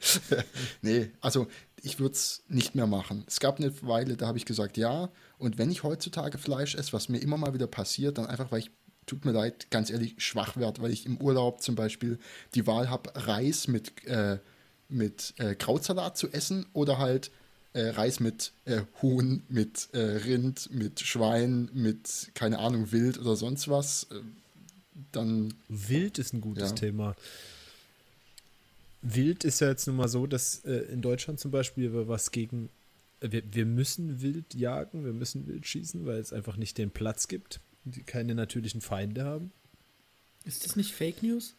nee, 0.82 1.10
also 1.20 1.48
ich 1.82 1.98
würde 1.98 2.14
es 2.14 2.44
nicht 2.48 2.74
mehr 2.74 2.86
machen. 2.86 3.24
Es 3.26 3.40
gab 3.40 3.58
eine 3.58 3.72
Weile, 3.82 4.16
da 4.16 4.28
habe 4.28 4.38
ich 4.38 4.44
gesagt, 4.44 4.76
ja. 4.76 5.10
Und 5.38 5.58
wenn 5.58 5.70
ich 5.70 5.82
heutzutage 5.82 6.38
Fleisch 6.38 6.76
esse, 6.76 6.92
was 6.92 7.08
mir 7.08 7.18
immer 7.18 7.36
mal 7.36 7.52
wieder 7.52 7.66
passiert, 7.66 8.18
dann 8.18 8.26
einfach, 8.26 8.52
weil 8.52 8.60
ich, 8.60 8.70
tut 9.06 9.24
mir 9.24 9.32
leid, 9.32 9.70
ganz 9.70 9.90
ehrlich, 9.90 10.14
schwach 10.18 10.56
werde, 10.56 10.80
weil 10.82 10.92
ich 10.92 11.04
im 11.04 11.20
Urlaub 11.20 11.62
zum 11.62 11.74
Beispiel 11.74 12.18
die 12.54 12.66
Wahl 12.66 12.88
habe, 12.88 13.10
Reis 13.14 13.66
mit, 13.66 14.04
äh, 14.06 14.38
mit 14.88 15.34
äh, 15.38 15.56
Krautsalat 15.56 16.16
zu 16.16 16.30
essen 16.30 16.66
oder 16.72 16.98
halt 16.98 17.32
äh, 17.76 17.90
Reis 17.90 18.20
mit 18.20 18.52
äh, 18.64 18.82
Huhn, 19.02 19.42
mit 19.48 19.88
äh, 19.92 19.98
Rind, 19.98 20.70
mit 20.72 21.00
Schwein, 21.00 21.68
mit, 21.74 22.30
keine 22.34 22.58
Ahnung, 22.58 22.90
Wild 22.90 23.18
oder 23.18 23.36
sonst 23.36 23.68
was. 23.68 24.04
Äh, 24.04 24.20
dann. 25.12 25.52
Wild 25.68 26.18
ist 26.18 26.32
ein 26.32 26.40
gutes 26.40 26.70
ja. 26.70 26.74
Thema. 26.74 27.14
Wild 29.02 29.44
ist 29.44 29.60
ja 29.60 29.68
jetzt 29.68 29.86
nun 29.86 29.96
mal 29.96 30.08
so, 30.08 30.26
dass 30.26 30.64
äh, 30.64 30.72
in 30.90 31.02
Deutschland 31.02 31.38
zum 31.38 31.50
Beispiel 31.50 31.92
wir 31.92 32.08
was 32.08 32.30
gegen. 32.30 32.70
Äh, 33.20 33.30
wir, 33.30 33.42
wir 33.52 33.66
müssen 33.66 34.22
Wild 34.22 34.54
jagen, 34.54 35.04
wir 35.04 35.12
müssen 35.12 35.46
Wild 35.46 35.66
schießen, 35.66 36.06
weil 36.06 36.18
es 36.18 36.32
einfach 36.32 36.56
nicht 36.56 36.78
den 36.78 36.90
Platz 36.90 37.28
gibt, 37.28 37.60
die 37.84 38.02
keine 38.02 38.34
natürlichen 38.34 38.80
Feinde 38.80 39.24
haben. 39.24 39.52
Ist 40.44 40.64
das 40.64 40.76
nicht 40.76 40.94
Fake 40.94 41.22
News? 41.22 41.54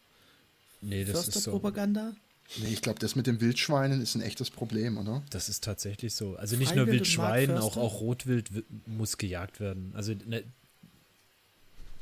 Nee, 0.80 1.04
das 1.04 1.28
ist 1.28 1.42
so. 1.44 1.52
Propaganda? 1.52 2.12
Nee, 2.56 2.72
ich 2.72 2.80
glaube, 2.80 2.98
das 2.98 3.14
mit 3.14 3.26
den 3.26 3.40
Wildschweinen 3.40 4.00
ist 4.00 4.14
ein 4.14 4.22
echtes 4.22 4.50
Problem, 4.50 4.96
oder? 4.96 5.22
Das 5.30 5.48
ist 5.48 5.64
tatsächlich 5.64 6.14
so. 6.14 6.36
Also 6.36 6.56
nicht 6.56 6.68
Freiwild 6.68 6.86
nur 6.86 6.94
Wildschwein, 6.94 7.58
auch, 7.58 7.76
auch 7.76 8.00
Rotwild 8.00 8.50
muss 8.86 9.18
gejagt 9.18 9.60
werden. 9.60 9.92
Also 9.94 10.14
ne, 10.26 10.44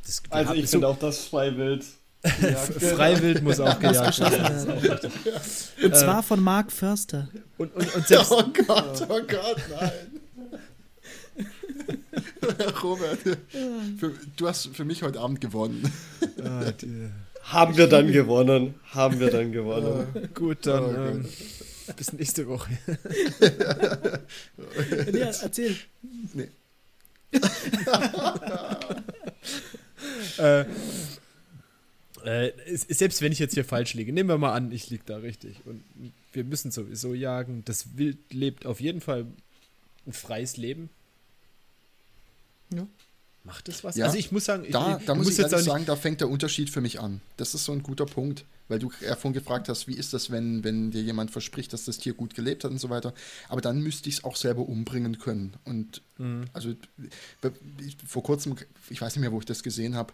das, 0.05 0.22
also 0.30 0.55
ich 0.55 0.70
finde 0.70 0.88
auch 0.88 0.99
das 0.99 1.24
Freiwild. 1.24 1.84
Freiwild 2.22 3.42
muss 3.42 3.59
auch 3.59 3.78
gejagt 3.78 4.20
werden. 4.20 5.11
und 5.82 5.97
zwar 5.97 6.22
von 6.22 6.40
Mark 6.40 6.70
Förster. 6.70 7.28
Und, 7.59 7.74
und, 7.74 7.94
und 7.94 8.07
selbst 8.07 8.30
oh 8.30 8.44
Gott, 8.66 9.03
oh 9.09 9.20
Gott, 9.26 9.62
nein. 9.80 10.20
Robert, 12.82 13.18
für, 13.99 14.12
du 14.36 14.49
hast 14.49 14.68
für 14.68 14.84
mich 14.84 15.03
heute 15.03 15.20
Abend 15.20 15.40
gewonnen. 15.40 15.92
Ah, 16.42 16.72
haben 17.47 17.76
wir 17.76 17.86
dann 17.86 18.12
gewonnen. 18.12 18.74
Haben 18.90 19.20
wir 19.20 19.30
dann 19.30 19.53
gewonnen. 19.53 20.07
Oh, 20.14 20.26
gut, 20.34 20.66
dann 20.66 20.84
oh, 20.84 21.09
ähm, 21.09 21.28
bis 21.97 22.12
nächste 22.12 22.47
Woche. 22.49 22.76
ja, 25.12 25.26
erzähl. 25.26 25.76
Nee. 26.34 26.49
äh, 30.38 30.64
äh, 32.24 32.53
selbst 32.76 33.22
wenn 33.22 33.32
ich 33.32 33.38
jetzt 33.38 33.55
hier 33.55 33.64
falsch 33.64 33.94
liege, 33.94 34.12
nehmen 34.12 34.28
wir 34.28 34.38
mal 34.38 34.53
an, 34.53 34.72
ich 34.72 34.90
liege 34.90 35.05
da 35.07 35.18
richtig. 35.18 35.61
Und 35.64 35.84
wir 36.32 36.44
müssen 36.44 36.70
sowieso 36.70 37.14
jagen. 37.14 37.62
Das 37.64 37.97
Wild 37.97 38.18
lebt 38.32 38.66
auf 38.66 38.80
jeden 38.80 39.01
Fall 39.01 39.26
ein 40.07 40.12
freies 40.12 40.57
Leben. 40.57 40.90
Ja. 42.74 42.86
Macht 43.47 43.68
das 43.68 43.84
was? 43.84 43.97
Ja, 43.97 44.07
also 44.07 44.18
ich 44.18 44.32
muss 44.32 44.44
sagen, 44.44 44.64
ich, 44.64 44.72
da, 44.72 45.01
da 45.07 45.14
muss 45.14 45.30
ich 45.30 45.38
jetzt 45.38 45.51
sagen, 45.51 45.86
da 45.86 45.94
fängt 45.94 46.20
der 46.20 46.28
Unterschied 46.28 46.68
für 46.68 46.80
mich 46.80 47.01
an. 47.01 47.20
Das 47.36 47.55
ist 47.55 47.64
so 47.64 47.72
ein 47.72 47.82
guter 47.82 48.05
Punkt, 48.05 48.44
weil 48.68 48.80
du 48.80 48.90
vorhin 48.90 49.32
gefragt 49.32 49.68
hast, 49.68 49.86
wie 49.86 49.94
ist 49.94 50.12
das, 50.12 50.30
wenn, 50.30 50.64
wenn 50.64 50.90
dir 50.90 51.03
jemand 51.03 51.30
verspricht, 51.30 51.72
dass 51.72 51.84
das 51.84 51.99
Tier 51.99 52.14
gut 52.14 52.34
gelebt 52.34 52.64
hat 52.64 52.72
und 52.72 52.80
so 52.80 52.90
weiter. 52.90 53.14
Aber 53.49 53.61
dann 53.61 53.80
müsste 53.80 54.09
ich 54.09 54.16
es 54.16 54.24
auch 54.24 54.34
selber 54.34 54.68
umbringen 54.68 55.18
können. 55.18 55.55
Und 55.64 56.03
mhm. 56.18 56.47
also 56.53 56.74
vor 58.05 58.24
kurzem, 58.24 58.57
ich 58.90 59.01
weiß 59.01 59.14
nicht 59.14 59.22
mehr, 59.22 59.32
wo 59.32 59.38
ich 59.38 59.47
das 59.47 59.62
gesehen 59.62 59.94
habe, 59.94 60.12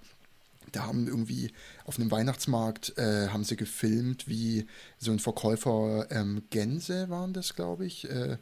da 0.70 0.84
haben 0.84 1.06
irgendwie 1.06 1.52
auf 1.84 1.98
einem 1.98 2.10
Weihnachtsmarkt 2.10 2.96
äh, 2.98 3.28
haben 3.28 3.44
sie 3.44 3.56
gefilmt, 3.56 4.28
wie 4.28 4.66
so 4.98 5.10
ein 5.10 5.18
Verkäufer 5.18 6.06
ähm, 6.10 6.42
Gänse 6.50 7.08
waren 7.08 7.32
das, 7.32 7.54
glaube 7.54 7.86
ich, 7.86 8.08
äh, 8.08 8.36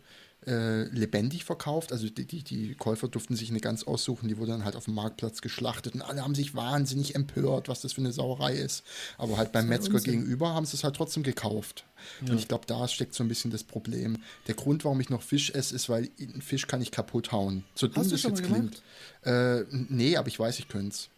äh, 0.47 0.85
lebendig 0.85 1.45
verkauft. 1.45 1.93
Also 1.93 2.09
die, 2.09 2.25
die, 2.25 2.43
die, 2.43 2.75
Käufer 2.75 3.09
durften 3.09 3.37
sich 3.37 3.51
eine 3.51 3.61
Gans 3.61 3.87
aussuchen, 3.87 4.29
die 4.29 4.39
wurde 4.39 4.53
dann 4.53 4.65
halt 4.65 4.77
auf 4.77 4.87
dem 4.87 4.95
Marktplatz 4.95 5.43
geschlachtet 5.43 5.95
und 5.95 6.03
alle 6.03 6.23
haben 6.23 6.35
sich 6.35 6.55
wahnsinnig 6.55 7.15
empört, 7.15 7.69
was 7.69 7.83
das 7.83 7.93
für 7.93 8.01
eine 8.01 8.13
Sauerei 8.13 8.55
ist. 8.55 8.83
Aber 9.19 9.37
halt 9.37 9.53
beim 9.53 9.69
Metzger 9.69 9.95
Unsinn. 9.95 10.13
gegenüber 10.13 10.55
haben 10.55 10.65
sie 10.65 10.77
es 10.77 10.85
halt 10.85 10.97
trotzdem 10.97 11.23
gekauft. 11.23 11.85
Ja. 12.25 12.33
Und 12.33 12.39
ich 12.39 12.49
glaube, 12.49 12.65
da 12.67 12.89
steckt 12.89 13.15
so 13.15 13.23
ein 13.23 13.29
bisschen 13.29 13.51
das 13.51 13.65
Problem. 13.65 14.23
Der 14.47 14.55
Grund, 14.55 14.85
warum 14.85 15.01
ich 15.01 15.11
noch 15.11 15.23
Fisch 15.23 15.51
esse, 15.51 15.75
ist, 15.75 15.89
weil 15.89 16.09
einen 16.19 16.41
Fisch 16.41 16.67
kann 16.67 16.81
ich 16.81 16.91
kaputt 16.91 17.33
hauen. 17.33 17.65
So 17.75 17.87
dumm 17.87 18.09
das 18.09 18.23
jetzt 18.23 18.43
klingt. 18.43 18.83
Äh, 19.25 19.65
nee, 19.71 20.17
aber 20.17 20.29
ich 20.29 20.39
weiß, 20.39 20.59
ich 20.59 20.69
könnte 20.69 20.89
es. 20.89 21.09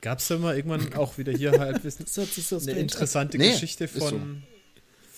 Gab 0.00 0.18
es 0.18 0.28
da 0.28 0.38
mal 0.38 0.56
irgendwann 0.56 0.92
auch 0.94 1.18
wieder 1.18 1.32
hier 1.32 1.52
halt 1.58 1.82
wissen, 1.84 2.06
eine 2.16 2.72
interessante 2.78 3.38
nee, 3.38 3.50
Geschichte 3.50 3.88
von, 3.88 4.42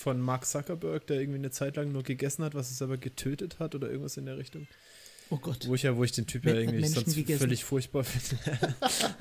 von 0.04 0.20
Mark 0.20 0.44
Zuckerberg, 0.44 1.06
der 1.06 1.18
irgendwie 1.18 1.38
eine 1.38 1.50
Zeit 1.50 1.76
lang 1.76 1.90
nur 1.90 2.02
gegessen 2.02 2.44
hat, 2.44 2.54
was 2.54 2.70
es 2.70 2.82
aber 2.82 2.98
getötet 2.98 3.58
hat 3.58 3.74
oder 3.74 3.88
irgendwas 3.88 4.18
in 4.18 4.26
der 4.26 4.36
Richtung. 4.36 4.68
Oh 5.30 5.38
Gott. 5.38 5.66
Wo 5.66 5.74
ich 5.74 5.82
ja, 5.82 5.96
wo 5.96 6.04
ich 6.04 6.12
den 6.12 6.26
Typ 6.26 6.44
ja 6.44 6.52
irgendwie 6.52 6.80
Menschen 6.80 7.04
sonst 7.04 7.14
gegessen. 7.14 7.40
völlig 7.40 7.64
furchtbar 7.64 8.04
finde. 8.04 8.58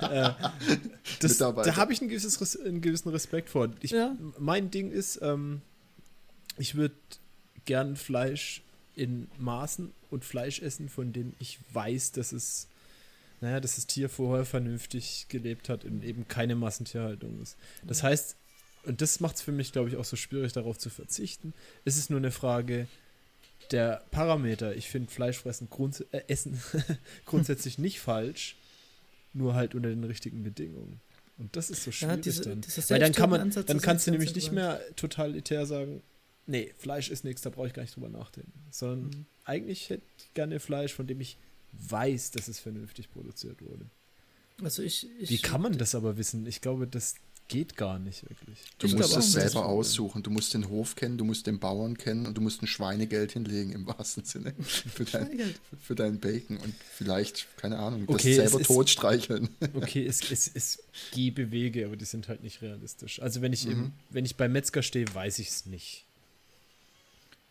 äh, 0.00 0.30
das, 1.20 1.38
da 1.38 1.76
habe 1.76 1.94
ich 1.94 2.02
ein 2.02 2.08
gewisses, 2.08 2.60
einen 2.60 2.82
gewissen 2.82 3.08
Respekt 3.08 3.48
vor. 3.48 3.70
Ich, 3.80 3.92
ja. 3.92 4.14
Mein 4.38 4.70
Ding 4.70 4.90
ist, 4.90 5.20
ähm, 5.22 5.62
ich 6.58 6.74
würde 6.74 6.96
gern 7.64 7.96
Fleisch 7.96 8.62
in 8.94 9.28
Maßen 9.38 9.90
und 10.10 10.26
Fleisch 10.26 10.60
essen, 10.60 10.90
von 10.90 11.14
dem 11.14 11.32
ich 11.38 11.60
weiß, 11.72 12.12
dass 12.12 12.32
es 12.32 12.68
naja, 13.40 13.58
dass 13.60 13.76
das 13.76 13.86
Tier 13.86 14.10
vorher 14.10 14.44
vernünftig 14.44 15.26
gelebt 15.30 15.70
hat 15.70 15.86
und 15.86 16.04
eben 16.04 16.28
keine 16.28 16.56
Massentierhaltung 16.56 17.40
ist. 17.40 17.56
Das 17.86 18.02
heißt, 18.02 18.36
und 18.86 19.00
das 19.00 19.20
macht 19.20 19.36
es 19.36 19.42
für 19.42 19.52
mich, 19.52 19.72
glaube 19.72 19.88
ich, 19.88 19.96
auch 19.96 20.04
so 20.04 20.16
schwierig, 20.16 20.52
darauf 20.52 20.78
zu 20.78 20.90
verzichten. 20.90 21.54
Es 21.84 21.96
ist 21.96 22.10
nur 22.10 22.18
eine 22.18 22.30
Frage 22.30 22.86
der 23.70 24.02
Parameter. 24.10 24.74
Ich 24.76 24.88
finde 24.88 25.10
Fleischfressen 25.10 25.68
grunds 25.70 26.00
äh, 26.00 26.22
Essen 26.28 26.60
grundsätzlich 27.24 27.78
nicht 27.78 28.00
falsch, 28.00 28.56
nur 29.32 29.54
halt 29.54 29.74
unter 29.74 29.88
den 29.88 30.04
richtigen 30.04 30.42
Bedingungen. 30.42 31.00
Und 31.38 31.56
das 31.56 31.70
ist 31.70 31.82
so 31.82 31.90
schwierig 31.90 32.16
ja, 32.16 32.22
diese, 32.22 32.42
dann. 32.42 32.64
Weil 32.88 33.00
dann 33.00 33.12
kann 33.12 33.30
man, 33.30 33.50
dann 33.50 33.80
kannst 33.80 34.06
du 34.06 34.12
nämlich 34.12 34.34
nicht 34.34 34.52
mehr 34.52 34.80
totalitär 34.96 35.66
sagen, 35.66 36.02
nee, 36.46 36.72
Fleisch 36.78 37.10
ist 37.10 37.24
nichts, 37.24 37.42
da 37.42 37.50
brauche 37.50 37.66
ich 37.66 37.72
gar 37.72 37.82
nicht 37.82 37.96
drüber 37.96 38.08
nachdenken. 38.08 38.52
Sondern 38.70 39.06
mhm. 39.06 39.26
eigentlich 39.44 39.90
hätte 39.90 40.02
ich 40.18 40.34
gerne 40.34 40.60
Fleisch, 40.60 40.92
von 40.94 41.06
dem 41.06 41.20
ich 41.20 41.36
weiß, 41.72 42.30
dass 42.32 42.46
es 42.46 42.60
vernünftig 42.60 43.10
produziert 43.10 43.60
wurde. 43.62 43.86
Also 44.62 44.82
ich, 44.82 45.08
ich 45.18 45.30
Wie 45.30 45.38
kann 45.38 45.60
man 45.60 45.76
das 45.76 45.96
aber 45.96 46.16
wissen? 46.16 46.46
Ich 46.46 46.60
glaube, 46.60 46.86
das 46.86 47.16
geht 47.48 47.76
gar 47.76 47.98
nicht 47.98 48.28
wirklich. 48.28 48.58
Du 48.78 48.86
ich 48.86 48.94
musst 48.94 49.16
es 49.16 49.32
selber 49.32 49.66
aussuchen. 49.66 50.22
Du 50.22 50.30
musst 50.30 50.54
den 50.54 50.68
Hof 50.68 50.96
kennen, 50.96 51.18
du 51.18 51.24
musst 51.24 51.46
den 51.46 51.58
Bauern 51.58 51.96
kennen 51.98 52.26
und 52.26 52.36
du 52.36 52.40
musst 52.40 52.62
ein 52.62 52.66
Schweinegeld 52.66 53.32
hinlegen 53.32 53.72
im 53.72 53.86
wahrsten 53.86 54.24
Sinne 54.24 54.54
für 54.62 55.04
dein, 55.04 55.54
für 55.80 55.94
dein 55.94 56.20
Bacon 56.20 56.56
und 56.56 56.74
vielleicht, 56.92 57.46
keine 57.56 57.78
Ahnung, 57.78 58.04
okay, 58.06 58.36
das 58.36 58.50
selber 58.50 58.64
tot 58.64 58.88
streicheln. 58.88 59.48
Okay, 59.74 60.06
es, 60.06 60.30
es, 60.30 60.50
es 60.52 60.82
gäbe 61.12 61.50
Wege, 61.50 61.86
aber 61.86 61.96
die 61.96 62.04
sind 62.04 62.28
halt 62.28 62.42
nicht 62.42 62.62
realistisch. 62.62 63.20
Also 63.20 63.42
wenn 63.42 63.52
ich, 63.52 63.66
mhm. 63.66 63.72
im, 63.72 63.92
wenn 64.10 64.24
ich 64.24 64.36
beim 64.36 64.52
Metzger 64.52 64.82
stehe, 64.82 65.06
weiß 65.14 65.38
ich 65.38 65.48
es 65.48 65.66
nicht. 65.66 66.04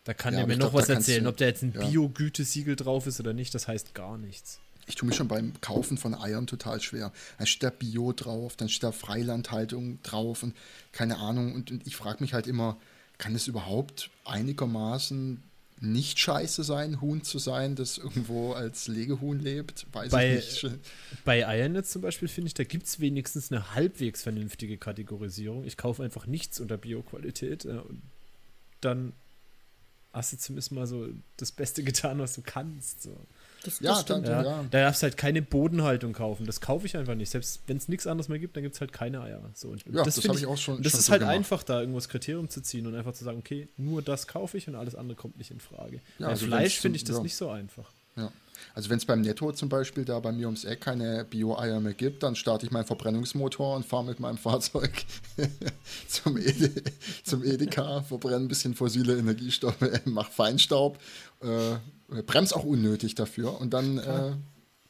Da 0.04 0.12
kann 0.12 0.34
ja, 0.34 0.40
er 0.40 0.46
mir 0.46 0.56
noch 0.56 0.70
glaub, 0.70 0.82
was 0.82 0.88
erzählen. 0.88 1.24
Du, 1.24 1.30
Ob 1.30 1.36
da 1.38 1.46
jetzt 1.46 1.62
ein 1.62 1.72
ja. 1.72 1.86
Bio-Gütesiegel 1.86 2.76
drauf 2.76 3.06
ist 3.06 3.20
oder 3.20 3.32
nicht, 3.32 3.54
das 3.54 3.68
heißt 3.68 3.94
gar 3.94 4.18
nichts. 4.18 4.60
Ich 4.86 4.94
tue 4.94 5.06
mich 5.06 5.16
schon 5.16 5.28
beim 5.28 5.52
Kaufen 5.60 5.96
von 5.96 6.14
Eiern 6.14 6.46
total 6.46 6.80
schwer. 6.80 7.12
Dann 7.38 7.46
steht 7.46 7.62
da 7.62 7.70
Bio 7.70 8.12
drauf, 8.12 8.56
dann 8.56 8.68
steht 8.68 8.84
da 8.84 8.92
Freilandhaltung 8.92 10.02
drauf 10.02 10.42
und 10.42 10.54
keine 10.92 11.18
Ahnung. 11.18 11.54
Und, 11.54 11.70
und 11.70 11.86
ich 11.86 11.96
frage 11.96 12.22
mich 12.22 12.34
halt 12.34 12.46
immer, 12.46 12.76
kann 13.18 13.34
es 13.34 13.46
überhaupt 13.46 14.10
einigermaßen 14.24 15.42
nicht 15.80 16.18
scheiße 16.18 16.64
sein, 16.64 17.00
Huhn 17.00 17.22
zu 17.22 17.38
sein, 17.38 17.74
das 17.74 17.98
irgendwo 17.98 18.52
als 18.52 18.88
Legehuhn 18.88 19.38
lebt? 19.38 19.86
Weiß 19.92 20.10
bei, 20.10 20.36
ich 20.36 20.62
nicht. 20.62 20.78
Bei 21.24 21.46
Eiern 21.46 21.74
jetzt 21.74 21.92
zum 21.92 22.02
Beispiel 22.02 22.28
finde 22.28 22.48
ich, 22.48 22.54
da 22.54 22.64
gibt 22.64 22.86
es 22.86 23.00
wenigstens 23.00 23.52
eine 23.52 23.74
halbwegs 23.74 24.22
vernünftige 24.22 24.78
Kategorisierung. 24.78 25.64
Ich 25.64 25.76
kaufe 25.76 26.02
einfach 26.02 26.26
nichts 26.26 26.60
unter 26.60 26.76
Bio-Qualität. 26.76 27.64
Äh, 27.64 27.80
dann 28.80 29.12
hast 30.12 30.32
du 30.32 30.38
zumindest 30.38 30.72
mal 30.72 30.86
so 30.86 31.08
das 31.36 31.52
Beste 31.52 31.82
getan, 31.84 32.18
was 32.18 32.34
du 32.34 32.42
kannst. 32.42 33.02
So. 33.02 33.16
Das, 33.64 33.80
ja, 33.80 33.90
das 33.92 34.02
stimmt. 34.02 34.28
Ja, 34.28 34.42
ja. 34.42 34.64
Da 34.70 34.80
darfst 34.82 35.02
du 35.02 35.04
halt 35.04 35.16
keine 35.16 35.42
Bodenhaltung 35.42 36.12
kaufen. 36.12 36.46
Das 36.46 36.60
kaufe 36.60 36.86
ich 36.86 36.96
einfach 36.96 37.14
nicht. 37.14 37.30
Selbst 37.30 37.62
wenn 37.66 37.76
es 37.76 37.88
nichts 37.88 38.06
anderes 38.06 38.28
mehr 38.28 38.38
gibt, 38.38 38.56
dann 38.56 38.62
gibt 38.62 38.74
es 38.74 38.80
halt 38.80 38.92
keine 38.92 39.22
Eier. 39.22 39.40
So, 39.54 39.68
und 39.68 39.84
ja, 39.86 40.04
das, 40.04 40.16
das 40.16 40.28
habe 40.28 40.38
ich 40.38 40.46
auch 40.46 40.56
schon. 40.56 40.82
Das 40.82 40.92
schon 40.92 41.00
ist 41.00 41.06
so 41.06 41.12
halt 41.12 41.20
gemacht. 41.20 41.36
einfach, 41.36 41.62
da 41.62 41.80
irgendwas 41.80 42.08
Kriterium 42.08 42.48
zu 42.48 42.62
ziehen 42.62 42.86
und 42.86 42.94
einfach 42.94 43.14
zu 43.14 43.24
sagen, 43.24 43.38
okay, 43.38 43.68
nur 43.76 44.02
das 44.02 44.26
kaufe 44.26 44.56
ich 44.58 44.68
und 44.68 44.74
alles 44.74 44.94
andere 44.94 45.16
kommt 45.16 45.38
nicht 45.38 45.50
in 45.50 45.60
Frage. 45.60 46.00
Ja, 46.18 46.26
Bei 46.26 46.32
also 46.32 46.46
Fleisch 46.46 46.78
finde 46.78 46.96
ich 46.96 47.04
das 47.04 47.22
nicht 47.22 47.36
so 47.36 47.48
einfach. 47.48 47.90
Ja. 48.16 48.30
Also 48.74 48.90
wenn 48.90 48.98
es 48.98 49.04
beim 49.04 49.20
Netto 49.20 49.52
zum 49.52 49.68
Beispiel 49.68 50.04
da 50.04 50.18
bei 50.20 50.32
mir 50.32 50.46
ums 50.46 50.64
Eck 50.64 50.82
keine 50.82 51.24
Bio-Eier 51.24 51.80
mehr 51.80 51.94
gibt, 51.94 52.22
dann 52.22 52.36
starte 52.36 52.66
ich 52.66 52.72
meinen 52.72 52.86
Verbrennungsmotor 52.86 53.76
und 53.76 53.84
fahre 53.84 54.04
mit 54.04 54.20
meinem 54.20 54.38
Fahrzeug 54.38 54.92
zum, 56.08 56.36
Ede 56.36 56.70
zum 57.24 57.44
Edeka, 57.44 58.02
verbrenne 58.02 58.36
ein 58.36 58.48
bisschen 58.48 58.74
fossile 58.74 59.16
Energiestoffe, 59.16 60.00
mache 60.04 60.32
Feinstaub, 60.32 60.98
äh, 61.42 61.76
bremse 62.08 62.54
auch 62.56 62.64
unnötig 62.64 63.14
dafür 63.14 63.60
und 63.60 63.74
dann, 63.74 63.98
äh, 63.98 64.32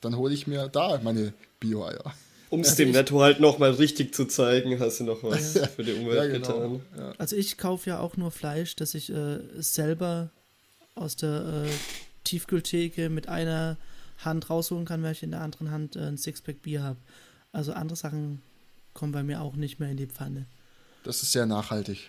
dann 0.00 0.16
hole 0.16 0.34
ich 0.34 0.46
mir 0.46 0.68
da 0.68 1.00
meine 1.02 1.32
Bio-Eier. 1.60 2.14
Um 2.50 2.60
es 2.60 2.76
dem 2.76 2.92
Netto 2.92 3.20
halt 3.20 3.40
nochmal 3.40 3.72
richtig 3.72 4.14
zu 4.14 4.26
zeigen, 4.26 4.78
hast 4.78 5.00
du 5.00 5.04
noch 5.04 5.22
was 5.24 5.58
für 5.74 5.82
die 5.82 5.92
Umwelt 5.92 6.16
ja, 6.16 6.38
genau. 6.38 6.78
getan. 6.78 6.80
Ja. 6.96 7.12
Also 7.18 7.36
ich 7.36 7.58
kaufe 7.58 7.90
ja 7.90 7.98
auch 7.98 8.16
nur 8.16 8.30
Fleisch, 8.30 8.76
das 8.76 8.94
ich 8.94 9.10
äh, 9.10 9.40
selber 9.56 10.30
aus 10.94 11.16
der 11.16 11.64
äh, 11.66 11.70
Tiefkühltheke 12.22 13.10
mit 13.10 13.28
einer 13.28 13.76
Hand 14.18 14.50
rausholen 14.50 14.84
kann, 14.84 15.02
weil 15.02 15.12
ich 15.12 15.22
in 15.22 15.32
der 15.32 15.40
anderen 15.40 15.70
Hand 15.70 15.96
äh, 15.96 16.00
ein 16.00 16.16
Sixpack 16.16 16.62
Bier 16.62 16.82
habe. 16.82 16.98
Also 17.52 17.72
andere 17.72 17.96
Sachen 17.96 18.42
kommen 18.92 19.12
bei 19.12 19.22
mir 19.22 19.40
auch 19.40 19.56
nicht 19.56 19.80
mehr 19.80 19.90
in 19.90 19.96
die 19.96 20.06
Pfanne. 20.06 20.46
Das 21.02 21.22
ist 21.22 21.32
sehr 21.32 21.46
nachhaltig. 21.46 22.08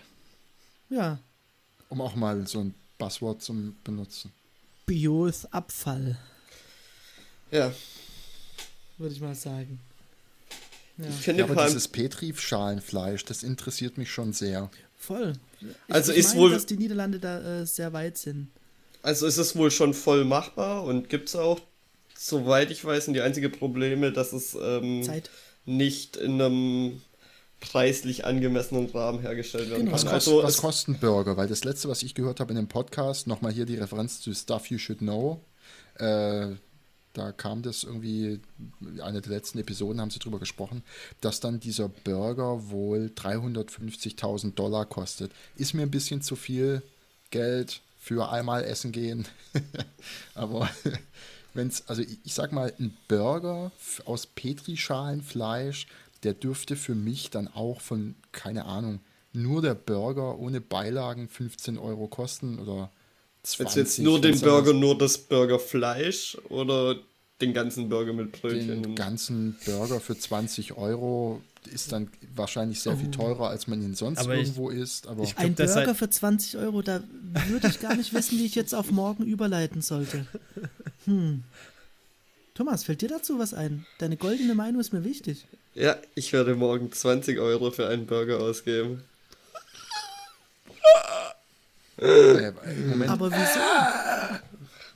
Ja. 0.88 1.18
Um 1.88 2.00
auch 2.00 2.14
mal 2.14 2.46
so 2.46 2.60
ein 2.60 2.74
Buzzword 2.98 3.42
zu 3.42 3.74
benutzen. 3.84 4.32
Bio 4.86 5.26
ist 5.26 5.52
Abfall. 5.52 6.16
Ja. 7.50 7.72
Würde 8.98 9.14
ich 9.14 9.20
mal 9.20 9.34
sagen. 9.34 9.80
Ja. 10.96 11.06
Ich 11.08 11.16
finde 11.16 11.42
ja, 11.42 11.50
aber 11.50 11.66
dieses 11.66 11.88
Petri-Schalenfleisch, 11.88 13.24
das 13.24 13.42
interessiert 13.42 13.98
mich 13.98 14.10
schon 14.10 14.32
sehr. 14.32 14.70
Voll. 14.96 15.34
Ich, 15.60 15.66
also 15.88 16.12
ich 16.12 16.18
ist 16.18 16.28
meine, 16.30 16.40
wohl, 16.40 16.50
dass 16.52 16.66
die 16.66 16.76
Niederlande 16.76 17.18
da 17.18 17.60
äh, 17.60 17.66
sehr 17.66 17.92
weit 17.92 18.16
sind. 18.16 18.48
Also 19.02 19.26
ist 19.26 19.36
es 19.36 19.54
wohl 19.54 19.70
schon 19.70 19.92
voll 19.92 20.24
machbar 20.24 20.84
und 20.84 21.08
gibt 21.08 21.28
es 21.28 21.36
auch, 21.36 21.60
soweit 22.16 22.70
ich 22.70 22.84
weiß, 22.84 23.04
sind 23.04 23.14
die 23.14 23.20
einzige 23.20 23.50
Probleme, 23.50 24.12
dass 24.12 24.32
es 24.32 24.56
ähm, 24.60 25.06
nicht 25.64 26.16
in 26.16 26.40
einem 26.40 27.02
preislich 27.60 28.24
angemessenen 28.24 28.86
Rahmen 28.90 29.20
hergestellt 29.20 29.70
werden 29.70 29.86
genau. 29.86 29.96
kann. 29.96 30.04
Was, 30.04 30.12
kost, 30.12 30.28
also, 30.28 30.42
was 30.42 30.56
kosten 30.58 30.98
Burger? 30.98 31.36
Weil 31.36 31.48
das 31.48 31.64
letzte, 31.64 31.88
was 31.88 32.02
ich 32.02 32.14
gehört 32.14 32.40
habe 32.40 32.52
in 32.52 32.56
dem 32.56 32.68
Podcast, 32.68 33.26
nochmal 33.26 33.52
hier 33.52 33.66
die 33.66 33.76
Referenz 33.76 34.20
zu 34.20 34.34
Stuff 34.34 34.70
You 34.70 34.78
Should 34.78 34.98
Know, 34.98 35.40
äh, 35.98 36.54
da 37.16 37.32
kam 37.32 37.62
das 37.62 37.82
irgendwie, 37.82 38.40
eine 39.02 39.22
der 39.22 39.32
letzten 39.32 39.58
Episoden 39.58 40.00
haben 40.02 40.10
sie 40.10 40.18
drüber 40.18 40.38
gesprochen, 40.38 40.82
dass 41.22 41.40
dann 41.40 41.60
dieser 41.60 41.88
Burger 41.88 42.68
wohl 42.68 43.10
350.000 43.14 44.54
Dollar 44.54 44.84
kostet. 44.84 45.32
Ist 45.56 45.72
mir 45.72 45.82
ein 45.82 45.90
bisschen 45.90 46.20
zu 46.20 46.36
viel 46.36 46.82
Geld 47.30 47.80
für 47.98 48.30
einmal 48.30 48.64
essen 48.64 48.92
gehen. 48.92 49.26
Aber 50.34 50.68
wenn 51.54 51.68
es, 51.68 51.88
also 51.88 52.02
ich, 52.02 52.18
ich 52.22 52.34
sag 52.34 52.52
mal, 52.52 52.72
ein 52.78 52.94
Burger 53.08 53.72
aus 54.04 54.26
Petrischalenfleisch, 54.26 55.86
der 56.26 56.34
dürfte 56.34 56.74
für 56.74 56.96
mich 56.96 57.30
dann 57.30 57.46
auch 57.46 57.80
von, 57.80 58.16
keine 58.32 58.64
Ahnung, 58.64 58.98
nur 59.32 59.62
der 59.62 59.74
Burger 59.74 60.40
ohne 60.40 60.60
Beilagen 60.60 61.28
15 61.28 61.78
Euro 61.78 62.08
kosten 62.08 62.58
oder 62.58 62.90
20. 63.44 63.76
Jetzt, 63.76 63.98
jetzt 63.98 64.04
nur 64.04 64.20
den 64.20 64.40
Burger, 64.40 64.72
nur 64.72 64.98
das 64.98 65.18
Burgerfleisch 65.18 66.36
oder 66.48 66.96
den 67.40 67.54
ganzen 67.54 67.88
Burger 67.88 68.12
mit 68.12 68.32
Brötchen? 68.32 68.82
Den 68.82 68.94
ganzen 68.96 69.56
Burger 69.64 70.00
für 70.00 70.18
20 70.18 70.76
Euro 70.76 71.42
ist 71.72 71.92
dann 71.92 72.10
wahrscheinlich 72.34 72.80
sehr 72.80 72.96
viel 72.96 73.08
oh. 73.08 73.12
teurer, 73.12 73.48
als 73.50 73.68
man 73.68 73.80
ihn 73.80 73.94
sonst 73.94 74.18
aber 74.18 74.34
irgendwo 74.34 74.72
ich, 74.72 74.78
isst. 74.78 75.06
Aber 75.06 75.24
ein 75.36 75.54
Burger 75.54 75.94
für 75.94 76.10
20 76.10 76.56
Euro, 76.56 76.82
da 76.82 77.04
würde 77.48 77.68
ich 77.68 77.78
gar 77.78 77.94
nicht 77.94 78.12
wissen, 78.12 78.36
wie 78.38 78.46
ich 78.46 78.56
jetzt 78.56 78.74
auf 78.74 78.90
morgen 78.90 79.24
überleiten 79.24 79.80
sollte. 79.80 80.26
Hm. 81.04 81.44
Thomas, 82.56 82.84
fällt 82.84 83.02
dir 83.02 83.08
dazu 83.08 83.38
was 83.38 83.52
ein? 83.52 83.84
Deine 83.98 84.16
goldene 84.16 84.54
Meinung 84.54 84.80
ist 84.80 84.90
mir 84.90 85.04
wichtig. 85.04 85.44
Ja, 85.74 85.98
ich 86.14 86.32
werde 86.32 86.54
morgen 86.54 86.90
20 86.90 87.38
Euro 87.38 87.70
für 87.70 87.86
einen 87.86 88.06
Burger 88.06 88.40
ausgeben. 88.40 89.02
Moment. 91.98 93.10
Aber 93.10 93.30
wieso? 93.30 94.40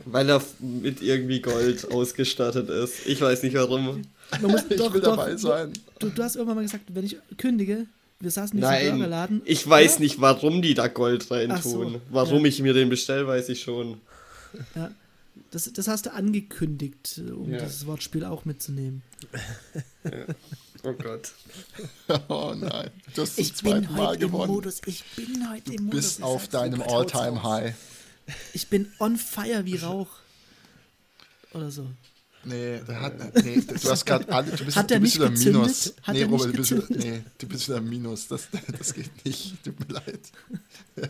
Weil 0.07 0.31
er 0.31 0.43
mit 0.59 1.03
irgendwie 1.03 1.43
Gold 1.43 1.91
ausgestattet 1.93 2.71
ist. 2.71 3.07
Ich 3.07 3.21
weiß 3.21 3.43
nicht 3.43 3.55
warum. 3.55 4.03
Man 4.41 4.51
muss, 4.51 4.63
ich 4.71 4.77
doch, 4.79 4.95
will 4.95 5.03
doch, 5.03 5.17
dabei 5.17 5.37
sein. 5.37 5.75
Du, 5.99 6.09
du, 6.09 6.23
hast 6.23 6.37
irgendwann 6.37 6.57
mal 6.57 6.63
gesagt, 6.63 6.85
wenn 6.89 7.05
ich 7.05 7.19
kündige, 7.37 7.85
wir 8.21 8.31
saßen 8.31 8.59
nicht 8.59 8.67
Nein, 8.67 8.87
im 8.87 8.93
Burgerladen. 8.93 9.43
Ich 9.45 9.69
weiß 9.69 9.97
ja? 9.97 10.01
nicht, 10.01 10.19
warum 10.19 10.63
die 10.63 10.73
da 10.73 10.89
Gold 10.89 11.31
rein 11.31 11.51
tun. 11.61 11.93
So, 11.93 12.01
warum 12.09 12.41
ja. 12.41 12.49
ich 12.49 12.63
mir 12.63 12.73
den 12.73 12.89
bestelle, 12.89 13.27
weiß 13.27 13.51
ich 13.51 13.61
schon. 13.61 14.01
Ja, 14.75 14.91
das, 15.51 15.73
das 15.73 15.89
hast 15.89 16.07
du 16.07 16.13
angekündigt, 16.13 17.19
um 17.19 17.51
ja. 17.51 17.61
dieses 17.61 17.87
Wortspiel 17.87 18.25
auch 18.25 18.45
mitzunehmen. 18.45 19.03
Ja. 20.03 20.35
Oh 20.83 20.95
Gott. 20.95 21.33
oh 22.29 22.55
nein. 22.57 22.91
Du 23.15 23.21
hast 23.21 23.39
ich 23.39 23.53
bin 23.63 23.83
Mal 23.83 23.97
heute 23.97 24.21
gewonnen. 24.21 24.45
im 24.45 24.55
Modus. 24.55 24.81
Ich 24.87 25.05
bin 25.15 25.51
heute 25.51 25.75
im 25.75 25.85
Modus. 25.85 26.15
Bis 26.15 26.23
auf 26.23 26.49
deinem 26.49 26.81
All-Time-High. 26.81 27.75
Ich 28.55 28.69
bin 28.69 28.91
on 28.99 29.19
fire 29.19 29.67
wie 29.67 29.77
Rauch. 29.77 30.09
Oder 31.53 31.71
so. 31.71 31.87
Nee, 32.45 32.81
der 32.89 33.01
hat, 33.01 33.45
nee, 33.45 33.61
du 33.61 33.91
hast 33.91 34.07
gerade 34.07 34.27
alle, 34.33 34.51
du 34.53 34.65
bist, 34.65 34.77
hat 34.79 34.91
du 34.91 34.99
bist 35.01 35.17
wieder 35.17 35.29
gezündet? 35.29 35.53
Minus. 35.53 35.95
Hat 36.03 36.15
nee, 36.15 36.23
Robert, 36.23 36.47
du 36.47 36.53
bist, 36.53 36.91
nee, 36.91 37.23
du 37.37 37.47
bist 37.47 37.69
wieder 37.69 37.81
Minus. 37.83 38.29
Das, 38.29 38.49
das 38.79 38.95
geht 38.95 39.25
nicht. 39.27 39.63
Tut 39.63 39.79
mir 39.81 39.95
leid. 39.95 40.21
Du 40.97 41.09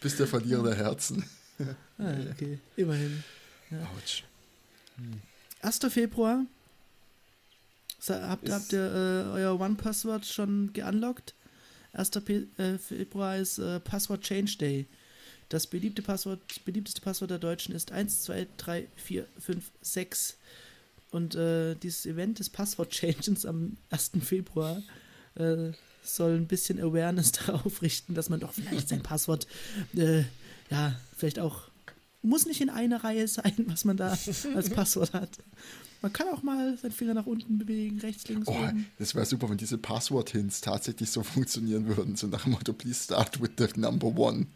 bist 0.00 0.18
der 0.18 0.26
Verlierer 0.26 0.62
der 0.62 0.76
Herzen. 0.76 1.24
Ah, 1.98 2.14
okay, 2.30 2.58
immerhin. 2.76 3.22
Ja. 3.70 3.78
Autsch. 3.96 4.24
1. 5.60 5.78
Februar. 5.88 6.44
Habt, 8.08 8.50
habt 8.50 8.72
ihr 8.72 8.80
äh, 8.80 9.30
euer 9.30 9.60
One-Password 9.60 10.26
schon 10.26 10.72
geunlockt? 10.72 11.34
1. 11.92 12.10
P 12.24 12.46
äh, 12.56 12.78
Februar 12.78 13.36
ist 13.36 13.58
äh, 13.58 13.78
Passwort 13.80 14.22
Change 14.22 14.56
Day. 14.58 14.86
Das 15.48 15.66
beliebte 15.66 16.02
Passwort, 16.02 16.40
beliebteste 16.64 17.00
Passwort 17.00 17.30
der 17.30 17.38
Deutschen 17.38 17.74
ist 17.74 17.92
1, 17.92 18.22
2, 18.22 18.48
3, 18.56 18.88
4, 18.96 19.26
5, 19.38 19.70
6. 19.82 20.36
Und 21.10 21.34
äh, 21.34 21.74
dieses 21.74 22.06
Event 22.06 22.38
des 22.38 22.48
Passwort-Changens 22.48 23.44
am 23.44 23.76
1. 23.90 24.12
Februar 24.22 24.82
äh, 25.34 25.72
soll 26.02 26.36
ein 26.36 26.46
bisschen 26.46 26.80
Awareness 26.80 27.32
darauf 27.46 27.82
richten, 27.82 28.14
dass 28.14 28.30
man 28.30 28.40
doch 28.40 28.52
vielleicht 28.52 28.88
sein 28.88 29.02
Passwort, 29.02 29.46
äh, 29.94 30.24
ja, 30.72 30.94
vielleicht 31.16 31.38
auch, 31.38 31.68
muss 32.22 32.46
nicht 32.46 32.60
in 32.60 32.70
einer 32.70 33.04
Reihe 33.04 33.28
sein, 33.28 33.52
was 33.66 33.84
man 33.84 33.96
da 33.96 34.16
als 34.54 34.70
Passwort 34.74 35.12
hat. 35.12 35.30
Man 36.00 36.12
kann 36.12 36.26
auch 36.30 36.42
mal 36.42 36.76
seinen 36.78 36.90
Finger 36.90 37.14
nach 37.14 37.26
unten 37.26 37.58
bewegen, 37.58 38.00
rechts, 38.00 38.26
links, 38.26 38.48
oh, 38.48 38.52
oben. 38.52 38.86
Das 38.98 39.14
wäre 39.14 39.24
super, 39.24 39.48
wenn 39.48 39.56
diese 39.56 39.78
Passwort-Hints 39.78 40.60
tatsächlich 40.60 41.08
so 41.08 41.22
funktionieren 41.22 41.86
würden. 41.86 42.16
So 42.16 42.26
nach 42.26 42.42
dem 42.42 42.52
Motto, 42.52 42.72
please 42.72 43.04
start 43.04 43.40
with 43.40 43.50
the 43.56 43.68
number 43.78 44.08
one. 44.08 44.46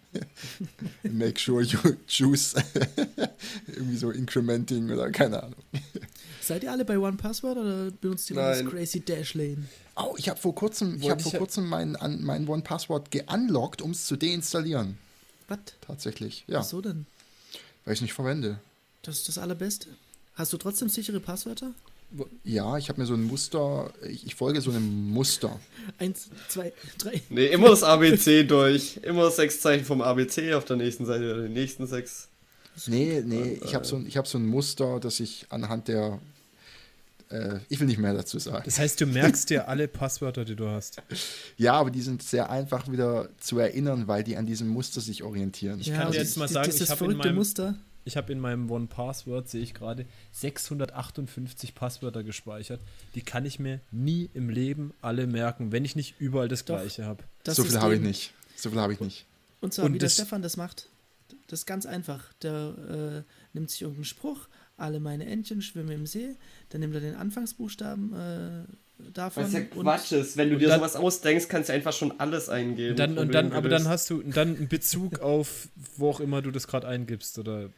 Make 1.04 1.38
sure 1.38 1.62
you 1.62 1.78
choose. 2.08 2.56
Irgendwie 3.68 3.96
so 3.96 4.10
incrementing 4.10 4.90
oder 4.90 5.08
keine 5.12 5.44
Ahnung. 5.44 5.60
Seid 6.40 6.64
ihr 6.64 6.72
alle 6.72 6.84
bei 6.84 6.98
One 6.98 7.16
Password 7.16 7.58
oder 7.58 7.90
benutzt 7.92 8.28
ihr 8.30 8.36
das 8.36 8.64
Crazy 8.64 9.04
Dashlane? 9.04 9.68
Oh, 9.94 10.14
ich 10.16 10.28
habe 10.28 10.40
vor 10.40 10.54
kurzem, 10.54 10.98
ich 11.00 11.08
hab 11.08 11.22
vor 11.22 11.32
kurzem 11.32 11.68
mein, 11.68 11.96
mein 12.20 12.48
One 12.48 12.62
Password 12.62 13.12
geunlockt, 13.12 13.82
um 13.82 13.92
es 13.92 14.06
zu 14.06 14.16
deinstallieren. 14.16 14.98
Was? 15.48 15.58
Tatsächlich, 15.80 16.44
ja. 16.46 16.60
Wieso 16.60 16.80
denn? 16.80 17.06
Weil 17.84 17.94
ich 17.94 17.98
es 17.98 18.02
nicht 18.02 18.14
verwende. 18.14 18.58
Das 19.02 19.18
ist 19.18 19.28
das 19.28 19.38
Allerbeste. 19.38 19.88
Hast 20.34 20.52
du 20.52 20.56
trotzdem 20.56 20.88
sichere 20.88 21.20
Passwörter? 21.20 21.72
Ja, 22.44 22.78
ich 22.78 22.88
habe 22.88 23.00
mir 23.00 23.06
so 23.06 23.14
ein 23.14 23.24
Muster, 23.24 23.92
ich, 24.08 24.26
ich, 24.26 24.34
folge 24.34 24.60
so 24.60 24.70
einem 24.70 25.10
Muster. 25.10 25.58
Eins, 25.98 26.28
zwei, 26.48 26.72
drei. 26.98 27.20
Nee, 27.30 27.46
immer 27.46 27.68
das 27.68 27.82
ABC 27.84 28.44
durch. 28.44 28.98
Immer 29.02 29.30
sechs 29.30 29.60
Zeichen 29.60 29.84
vom 29.84 30.00
ABC, 30.00 30.54
auf 30.54 30.64
der 30.64 30.76
nächsten 30.76 31.04
Seite 31.04 31.46
die 31.48 31.52
nächsten 31.52 31.86
sechs. 31.86 32.28
Nee, 32.86 33.22
nee, 33.24 33.60
ich 33.64 33.74
habe 33.74 33.84
so, 33.84 33.98
hab 33.98 34.26
so 34.26 34.38
ein 34.38 34.46
Muster, 34.46 35.00
das 35.00 35.20
ich 35.20 35.46
anhand 35.50 35.88
der. 35.88 36.18
Äh, 37.30 37.58
ich 37.68 37.80
will 37.80 37.86
nicht 37.86 37.98
mehr 37.98 38.14
dazu 38.14 38.38
sagen. 38.38 38.62
Das 38.64 38.78
heißt, 38.78 39.00
du 39.00 39.06
merkst 39.06 39.50
dir 39.50 39.68
alle 39.68 39.88
Passwörter, 39.88 40.44
die 40.44 40.56
du 40.56 40.68
hast. 40.68 41.02
Ja, 41.58 41.72
aber 41.74 41.90
die 41.90 42.02
sind 42.02 42.22
sehr 42.22 42.50
einfach 42.50 42.90
wieder 42.90 43.30
zu 43.38 43.58
erinnern, 43.58 44.08
weil 44.08 44.22
die 44.22 44.36
an 44.36 44.44
diesem 44.44 44.68
Muster 44.68 45.00
sich 45.00 45.22
orientieren. 45.22 45.80
Ich 45.80 45.86
ja, 45.86 45.96
kann 45.96 46.12
dir 46.12 46.18
jetzt 46.18 46.36
mal 46.36 46.48
sagen, 46.48 46.70
ich 46.70 46.90
habe 46.90 47.04
in 47.06 47.16
meinem 47.16 47.34
Muster 47.34 47.76
ich 48.06 48.16
habe 48.16 48.32
in 48.32 48.38
meinem 48.38 48.70
One 48.70 48.86
Password, 48.86 49.48
sehe 49.48 49.62
ich 49.62 49.74
gerade, 49.74 50.06
658 50.30 51.74
Passwörter 51.74 52.22
gespeichert. 52.22 52.80
Die 53.16 53.20
kann 53.20 53.44
ich 53.44 53.58
mir 53.58 53.80
nie 53.90 54.30
im 54.32 54.48
Leben 54.48 54.94
alle 55.02 55.26
merken, 55.26 55.72
wenn 55.72 55.84
ich 55.84 55.96
nicht 55.96 56.14
überall 56.20 56.46
das 56.46 56.64
Doch, 56.64 56.76
gleiche 56.76 57.04
habe. 57.04 57.24
So 57.44 57.64
viel 57.64 57.80
habe 57.80 57.96
ich 57.96 58.00
nicht. 58.00 58.32
So 58.54 58.70
viel 58.70 58.78
habe 58.78 58.92
ich 58.92 59.00
nicht. 59.00 59.26
Und 59.60 59.74
zwar, 59.74 59.86
Und 59.86 59.94
wie 59.94 59.98
der 59.98 60.08
Stefan 60.08 60.40
das 60.40 60.56
macht. 60.56 60.88
Das 61.48 61.60
ist 61.60 61.66
ganz 61.66 61.84
einfach. 61.84 62.32
Der 62.42 63.24
äh, 63.24 63.32
nimmt 63.52 63.70
sich 63.70 63.82
irgendeinen 63.82 64.04
Spruch, 64.04 64.46
alle 64.76 65.00
meine 65.00 65.26
Entchen 65.26 65.62
schwimmen 65.62 65.90
im 65.90 66.06
See, 66.06 66.36
dann 66.70 66.80
nimmt 66.80 66.94
er 66.94 67.00
den 67.00 67.14
Anfangsbuchstaben 67.14 68.12
äh, 68.12 69.10
davon. 69.12 69.44
Was 69.44 69.52
ja 69.52 69.60
Quatsch 69.60 70.12
ist. 70.12 70.36
Wenn 70.36 70.50
du 70.50 70.58
dir 70.58 70.68
dann, 70.68 70.80
sowas 70.80 70.96
ausdenkst, 70.96 71.48
kannst 71.48 71.68
du 71.68 71.72
einfach 71.72 71.92
schon 71.92 72.18
alles 72.20 72.48
eingeben. 72.48 72.96
Dann, 72.96 73.18
und 73.18 73.32
dann, 73.34 73.52
aber 73.52 73.68
dann 73.68 73.88
hast 73.88 74.10
du 74.10 74.22
dann 74.22 74.56
einen 74.56 74.68
Bezug 74.68 75.20
auf, 75.20 75.68
wo 75.96 76.10
auch 76.10 76.20
immer 76.20 76.42
du 76.42 76.50
das 76.50 76.66
gerade 76.66 76.86
eingibst 76.86 77.38
oder 77.38 77.70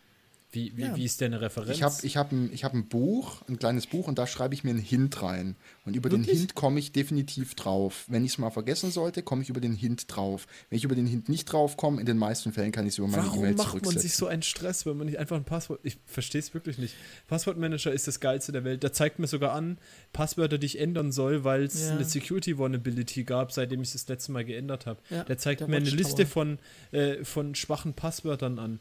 wie, 0.50 0.74
wie, 0.76 0.82
ja. 0.82 0.96
wie 0.96 1.04
ist 1.04 1.20
deine 1.20 1.42
Referenz? 1.42 1.76
Ich 1.76 1.82
habe 1.82 1.94
ich 2.02 2.16
hab 2.16 2.32
ein, 2.32 2.50
hab 2.54 2.72
ein 2.72 2.88
Buch, 2.88 3.42
ein 3.48 3.58
kleines 3.58 3.86
Buch, 3.86 4.08
und 4.08 4.18
da 4.18 4.26
schreibe 4.26 4.54
ich 4.54 4.64
mir 4.64 4.70
einen 4.70 4.78
Hint 4.78 5.22
rein. 5.22 5.56
Und 5.84 5.94
über 5.94 6.10
Wirklich? 6.10 6.26
den 6.26 6.38
Hint 6.38 6.54
komme 6.54 6.78
ich 6.78 6.92
definitiv 6.92 7.54
drauf. 7.54 8.06
Wenn 8.08 8.24
ich 8.24 8.32
es 8.32 8.38
mal 8.38 8.48
vergessen 8.48 8.90
sollte, 8.90 9.22
komme 9.22 9.42
ich 9.42 9.50
über 9.50 9.60
den 9.60 9.74
Hint 9.74 10.04
drauf. 10.08 10.46
Wenn 10.70 10.78
ich 10.78 10.84
über 10.84 10.94
den 10.94 11.06
Hint 11.06 11.28
nicht 11.28 11.44
drauf 11.44 11.76
komme, 11.76 12.00
in 12.00 12.06
den 12.06 12.16
meisten 12.16 12.54
Fällen 12.54 12.72
kann 12.72 12.86
ich 12.86 12.94
es 12.94 12.98
über 12.98 13.08
meine 13.08 13.24
E-Mail 13.24 13.32
zurücksetzen. 13.32 13.58
Warum 13.58 13.80
macht 13.82 13.84
man 13.84 13.98
sich 13.98 14.14
so 14.14 14.26
einen 14.26 14.42
Stress, 14.42 14.86
wenn 14.86 14.96
man 14.96 15.06
nicht 15.06 15.18
einfach 15.18 15.36
ein 15.36 15.44
Passwort... 15.44 15.80
Ich 15.82 15.98
verstehe 16.06 16.40
es 16.40 16.54
wirklich 16.54 16.78
nicht. 16.78 16.94
Passwortmanager 17.26 17.92
ist 17.92 18.08
das 18.08 18.18
Geilste 18.18 18.50
der 18.52 18.64
Welt. 18.64 18.82
Der 18.82 18.94
zeigt 18.94 19.18
mir 19.18 19.26
sogar 19.26 19.52
an, 19.52 19.76
Passwörter, 20.14 20.56
die 20.56 20.66
ich 20.66 20.80
ändern 20.80 21.12
soll, 21.12 21.44
weil 21.44 21.64
es 21.64 21.78
ja. 21.78 21.92
eine 21.92 22.04
Security 22.04 22.56
Vulnerability 22.56 23.24
gab, 23.24 23.52
seitdem 23.52 23.82
ich 23.82 23.88
es 23.88 23.92
das 23.92 24.08
letzte 24.08 24.32
Mal 24.32 24.46
geändert 24.46 24.86
habe. 24.86 24.98
Ja, 25.10 25.24
der 25.24 25.36
zeigt 25.36 25.60
der 25.60 25.68
mir 25.68 25.76
eine 25.76 25.90
Liste 25.90 26.24
von, 26.24 26.58
äh, 26.92 27.22
von 27.22 27.54
schwachen 27.54 27.92
Passwörtern 27.92 28.58
an. 28.58 28.80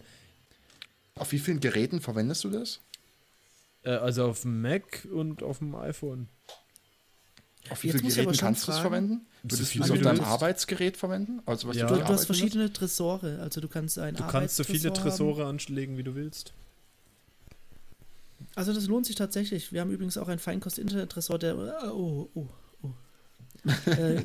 Auf 1.20 1.32
wie 1.32 1.40
vielen 1.40 1.60
Geräten 1.60 2.02
verwendest 2.02 2.44
du 2.44 2.50
das? 2.50 2.80
Äh, 3.84 3.92
also 3.92 4.26
auf 4.26 4.42
dem 4.42 4.62
Mac 4.62 5.08
und 5.12 5.44
auf 5.44 5.60
dem 5.60 5.76
iPhone. 5.76 6.28
Auf 7.70 7.84
wie 7.84 7.92
vielen 7.92 8.08
Geräten 8.08 8.38
kannst 8.38 8.68
du 8.68 8.72
es 8.72 8.80
verwenden? 8.80 9.26
Würdest 9.44 9.76
du 9.76 9.84
es 9.84 9.92
auf 9.92 10.00
deinem 10.00 10.24
Arbeitsgerät 10.24 10.98
verwenden? 10.98 11.42
Also 11.46 11.68
was 11.68 11.76
ja. 11.76 11.88
du, 11.88 11.96
du 11.96 12.06
hast 12.06 12.26
verschiedene 12.26 12.72
Tresore, 12.72 13.40
also 13.40 13.62
du 13.62 13.68
kannst 13.68 14.00
ein 14.00 14.16
Du 14.16 14.26
kannst 14.28 14.56
so 14.56 14.64
viele 14.64 14.94
Tresore 14.94 15.46
haben. 15.46 15.60
anlegen, 15.68 15.98
wie 15.98 16.04
du 16.04 16.16
willst. 16.16 16.54
Also 18.56 18.74
das 18.74 18.88
lohnt 18.88 19.06
sich 19.06 19.16
tatsächlich. 19.16 19.72
Wir 19.72 19.82
haben 19.82 19.92
übrigens 19.92 20.18
auch 20.18 20.28
ein 20.28 20.40
Feinkost-Internet-Tresor, 20.40 21.40
der... 21.40 21.58
Oh, 21.94 22.30
oh, 22.34 22.48
oh. 22.84 22.90
äh, 23.90 24.24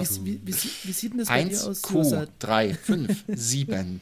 wie, 0.00 0.24
wie, 0.24 0.40
wie, 0.46 0.54
wie, 0.54 0.92
sieht 0.92 1.12
denn 1.12 1.18
das 1.18 1.28
bei 1.28 1.34
1, 1.34 1.60
dir 1.60 1.70
aus? 1.70 1.82
Q, 1.82 2.26
3, 2.38 2.74
5, 2.74 3.24
7, 3.28 4.00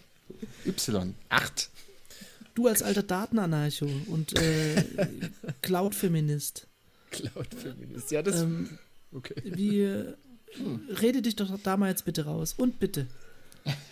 Y, 0.67 1.15
8. 1.29 1.71
Du 2.59 2.67
als 2.67 2.83
alter 2.83 3.05
Datenanarcho 3.05 3.89
und 4.09 4.37
äh, 4.37 4.83
Cloud-Feminist. 5.63 6.67
Cloud-Feminist, 7.13 8.11
ja, 8.11 8.21
das. 8.21 8.43
Ähm, 8.43 8.69
okay. 9.13 9.35
Wie, 9.45 9.85
hm. 9.85 10.81
Rede 11.01 11.23
dich 11.23 11.37
doch 11.37 11.57
da 11.63 11.77
mal 11.77 11.89
jetzt 11.89 12.05
bitte 12.05 12.25
raus. 12.25 12.57
Und 12.59 12.81
bitte. 12.81 13.07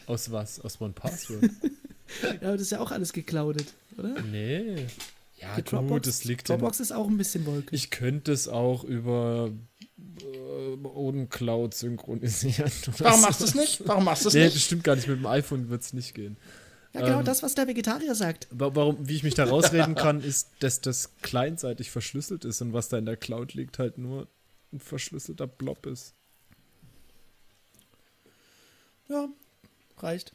Aus 0.07 0.33
was? 0.33 0.59
Aus 0.59 0.81
One 0.81 0.95
Password? 0.95 1.45
ja, 2.25 2.31
aber 2.41 2.53
das 2.55 2.63
ist 2.63 2.73
ja 2.73 2.81
auch 2.81 2.91
alles 2.91 3.13
gecloudet, 3.13 3.73
oder? 3.99 4.21
Nee. 4.23 4.87
Ja, 5.37 5.55
Die 5.55 5.63
Dropbox, 5.63 5.89
gut, 5.89 6.07
das 6.09 6.25
liegt 6.25 6.49
Dropbox 6.49 6.81
in, 6.81 6.83
ist 6.83 6.93
auch 6.93 7.07
ein 7.07 7.19
bisschen 7.19 7.47
wolkig. 7.47 7.73
Ich 7.73 7.91
könnte 7.93 8.33
es 8.33 8.49
auch 8.49 8.83
über 8.83 9.53
äh, 10.21 10.85
Oden 10.85 11.29
Cloud 11.29 11.73
synchronisieren. 11.73 12.73
Warum 12.99 13.21
machst 13.21 13.43
du 13.43 13.45
es 13.45 13.55
nicht? 13.55 13.87
Warum 13.87 14.03
machst 14.03 14.25
du 14.25 14.29
es 14.29 14.35
nee, 14.35 14.43
nicht? 14.43 14.57
Das 14.57 14.63
stimmt 14.65 14.83
gar 14.83 14.97
nicht. 14.97 15.07
Mit 15.07 15.19
dem 15.19 15.27
iPhone 15.27 15.69
wird 15.69 15.83
es 15.83 15.93
nicht 15.93 16.17
gehen. 16.17 16.37
Ja, 16.97 17.05
genau 17.05 17.19
ähm, 17.21 17.25
das, 17.27 17.43
was 17.43 17.55
der 17.55 17.67
Vegetarier 17.67 18.15
sagt. 18.15 18.49
Warum, 18.51 18.97
wie 19.07 19.17
ich 19.17 19.23
mich 19.23 19.35
da 19.35 19.45
rausreden 19.45 19.95
kann, 19.95 20.23
ist, 20.23 20.49
dass 20.61 20.81
das 20.81 21.11
kleinseitig 21.21 21.91
verschlüsselt 21.91 22.45
ist 22.45 22.63
und 22.63 22.73
was 22.73 22.89
da 22.89 22.97
in 22.97 23.05
der 23.05 23.17
Cloud 23.17 23.53
liegt, 23.55 23.79
halt 23.79 23.99
nur 23.99 24.29
ein 24.73 24.81
verschlüsselter 24.81 25.47
Blob 25.47 25.85
ist. 25.87 26.15
Ja, 29.09 29.29
reicht. 29.99 30.33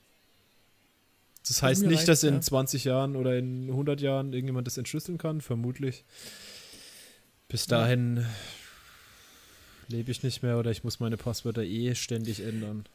Das 1.47 1.63
heißt 1.63 1.83
nicht, 1.83 1.97
reicht, 1.97 2.07
dass 2.07 2.23
in 2.23 2.35
ja. 2.35 2.41
20 2.41 2.83
Jahren 2.83 3.15
oder 3.15 3.37
in 3.37 3.69
100 3.69 3.99
Jahren 3.99 4.31
irgendjemand 4.31 4.67
das 4.67 4.77
entschlüsseln 4.77 5.17
kann, 5.17 5.41
vermutlich. 5.41 6.05
Bis 7.47 7.65
dahin 7.65 8.17
ja. 8.17 8.23
lebe 9.87 10.11
ich 10.11 10.21
nicht 10.21 10.43
mehr 10.43 10.59
oder 10.59 10.69
ich 10.69 10.83
muss 10.83 10.99
meine 10.99 11.17
Passwörter 11.17 11.63
eh 11.63 11.95
ständig 11.95 12.41
ändern. 12.41 12.85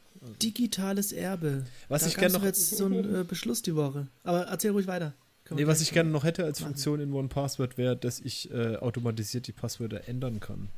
Digitales 0.41 1.11
Erbe. 1.11 1.65
Was 1.89 2.03
da 2.03 2.07
ich 2.07 2.17
gerne 2.17 2.33
noch 2.33 2.43
jetzt 2.43 2.77
so 2.77 2.85
einen 2.85 3.21
äh, 3.21 3.23
Beschluss 3.23 3.61
die 3.61 3.75
Woche. 3.75 4.07
Aber 4.23 4.43
erzähl 4.43 4.71
ruhig 4.71 4.87
weiter. 4.87 5.13
Nee, 5.49 5.67
was 5.67 5.81
ich 5.81 5.93
gerne 5.93 6.09
noch 6.09 6.23
hätte 6.23 6.43
als 6.43 6.59
machen. 6.59 6.73
Funktion 6.73 6.99
in 6.99 7.13
One 7.13 7.29
Password 7.29 7.77
wäre, 7.77 7.95
dass 7.95 8.19
ich 8.19 8.51
äh, 8.51 8.75
automatisiert 8.77 9.47
die 9.47 9.53
Passwörter 9.53 10.07
ändern 10.07 10.39
kann. 10.39 10.69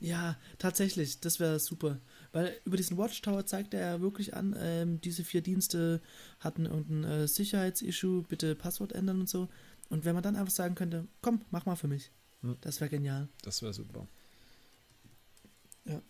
Ja, 0.00 0.36
tatsächlich, 0.58 1.20
das 1.20 1.40
wäre 1.40 1.58
super. 1.58 1.98
Weil 2.32 2.52
über 2.64 2.76
diesen 2.76 2.98
Watchtower 2.98 3.46
zeigt 3.46 3.72
er 3.74 3.80
ja 3.80 4.00
wirklich 4.00 4.34
an, 4.34 4.54
ähm, 4.58 5.00
diese 5.00 5.24
vier 5.24 5.40
Dienste 5.40 6.02
hatten 6.40 6.66
irgendein 6.66 7.04
äh, 7.04 7.28
Sicherheitsissue, 7.28 8.22
bitte 8.22 8.54
Passwort 8.54 8.92
ändern 8.92 9.20
und 9.20 9.28
so. 9.28 9.48
Und 9.88 10.04
wenn 10.04 10.14
man 10.14 10.22
dann 10.22 10.36
einfach 10.36 10.52
sagen 10.52 10.74
könnte, 10.74 11.06
komm, 11.22 11.42
mach 11.50 11.64
mal 11.64 11.76
für 11.76 11.88
mich. 11.88 12.10
Hm. 12.42 12.56
Das 12.60 12.80
wäre 12.80 12.90
genial. 12.90 13.28
Das 13.42 13.62
wäre 13.62 13.72
super. 13.72 14.06
Ja. 15.86 16.02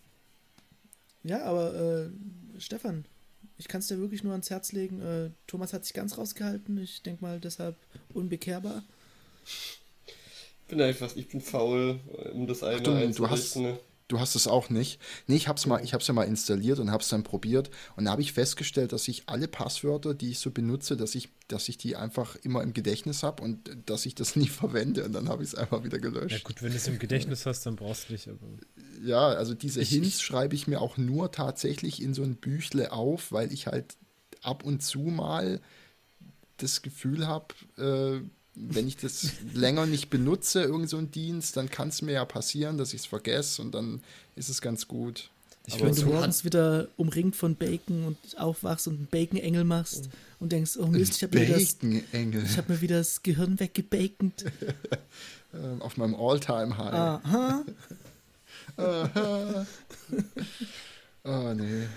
Ja, 1.25 1.43
aber 1.43 1.73
äh, 1.73 2.59
Stefan, 2.59 3.03
ich 3.57 3.67
kann 3.67 3.79
es 3.79 3.87
dir 3.87 3.97
wirklich 3.97 4.23
nur 4.23 4.33
ans 4.33 4.51
Herz 4.51 4.71
legen. 4.71 5.01
Äh, 5.01 5.31
Thomas 5.47 5.73
hat 5.73 5.83
sich 5.83 5.93
ganz 5.93 6.17
rausgehalten. 6.17 6.77
Ich 6.77 7.01
denke 7.01 7.23
mal 7.23 7.39
deshalb 7.39 7.75
unbekehrbar. 8.13 8.83
Ich 9.45 10.69
bin 10.69 10.81
einfach, 10.81 11.15
ich 11.15 11.27
bin 11.27 11.41
faul, 11.41 11.99
um 12.33 12.45
das 12.45 12.63
eine 12.63 12.77
Ach, 12.77 12.81
du, 12.81 13.11
du 13.11 13.29
hast, 13.29 13.55
ne? 13.55 13.77
Du 14.07 14.19
hast 14.19 14.35
es 14.35 14.47
auch 14.47 14.69
nicht. 14.69 15.01
Nee, 15.25 15.35
ich 15.35 15.47
habe 15.47 15.57
es 15.57 15.65
mal, 15.65 15.83
ich 15.83 15.93
habe 15.93 16.03
ja 16.03 16.13
mal 16.13 16.23
installiert 16.25 16.77
und 16.77 16.91
habe 16.91 17.01
es 17.01 17.09
dann 17.09 17.23
probiert 17.23 17.71
und 17.95 18.05
da 18.05 18.11
habe 18.11 18.21
ich 18.21 18.33
festgestellt, 18.33 18.93
dass 18.93 19.07
ich 19.07 19.23
alle 19.25 19.47
Passwörter, 19.47 20.13
die 20.13 20.29
ich 20.29 20.39
so 20.39 20.51
benutze, 20.51 20.95
dass 20.95 21.15
ich, 21.15 21.29
dass 21.47 21.67
ich 21.69 21.79
die 21.79 21.95
einfach 21.95 22.35
immer 22.37 22.61
im 22.61 22.73
Gedächtnis 22.73 23.23
habe 23.23 23.41
und 23.41 23.69
dass 23.87 24.05
ich 24.05 24.13
das 24.13 24.35
nie 24.35 24.47
verwende 24.47 25.05
und 25.05 25.13
dann 25.13 25.27
habe 25.27 25.41
ich 25.41 25.49
es 25.49 25.55
einfach 25.55 25.83
wieder 25.83 25.97
gelöscht. 25.97 26.37
Ja 26.37 26.43
gut, 26.43 26.61
wenn 26.61 26.69
du 26.69 26.77
es 26.77 26.87
im 26.87 26.99
Gedächtnis 26.99 27.47
hast, 27.47 27.65
dann 27.65 27.75
brauchst 27.75 28.09
du 28.09 28.13
nicht. 28.13 28.27
Aber 28.27 28.37
ja, 29.03 29.27
also 29.27 29.55
diese 29.55 29.81
ich, 29.81 29.89
Hints 29.89 30.21
schreibe 30.21 30.53
ich 30.53 30.67
mir 30.67 30.81
auch 30.81 30.97
nur 30.97 31.31
tatsächlich 31.31 32.01
in 32.01 32.13
so 32.13 32.21
ein 32.21 32.35
Büchle 32.35 32.91
auf, 32.91 33.31
weil 33.31 33.51
ich 33.51 33.65
halt 33.65 33.97
ab 34.41 34.63
und 34.63 34.83
zu 34.83 34.99
mal 34.99 35.61
das 36.57 36.83
Gefühl 36.83 37.27
habe, 37.27 37.55
äh, 37.77 38.21
wenn 38.55 38.87
ich 38.87 38.97
das 38.97 39.31
länger 39.53 39.85
nicht 39.85 40.09
benutze, 40.09 40.63
irgend 40.63 40.89
so 40.89 40.97
einen 40.97 41.11
Dienst, 41.11 41.57
dann 41.57 41.69
kann 41.69 41.89
es 41.89 42.01
mir 42.01 42.13
ja 42.13 42.25
passieren, 42.25 42.77
dass 42.77 42.93
ich 42.93 43.01
es 43.01 43.05
vergesse 43.05 43.61
und 43.61 43.73
dann 43.73 44.01
ist 44.35 44.49
es 44.49 44.61
ganz 44.61 44.87
gut. 44.87 45.29
Ich 45.67 45.81
wenn 45.81 45.95
du 45.95 46.05
morgens 46.05 46.45
wieder 46.45 46.87
umringt 46.95 47.35
von 47.35 47.55
Bacon 47.55 48.05
und 48.05 48.17
aufwachst 48.37 48.87
und 48.87 48.97
einen 48.97 49.07
Bacon-Engel 49.07 49.63
machst 49.63 50.09
und 50.39 50.51
denkst, 50.51 50.77
oh 50.77 50.85
Mist, 50.85 51.15
ich 51.15 51.23
habe 51.23 51.39
mir, 51.39 52.47
hab 52.55 52.69
mir 52.69 52.81
wieder 52.81 52.97
das 52.99 53.23
Gehirn 53.23 53.59
weggebakend. 53.59 54.45
Ähm, 55.53 55.81
auf 55.81 55.95
meinem 55.95 56.15
All-Time-High. 56.15 56.93
Aha. 56.93 57.65
Aha. 58.77 59.65
oh, 61.23 61.53
nee. 61.55 61.87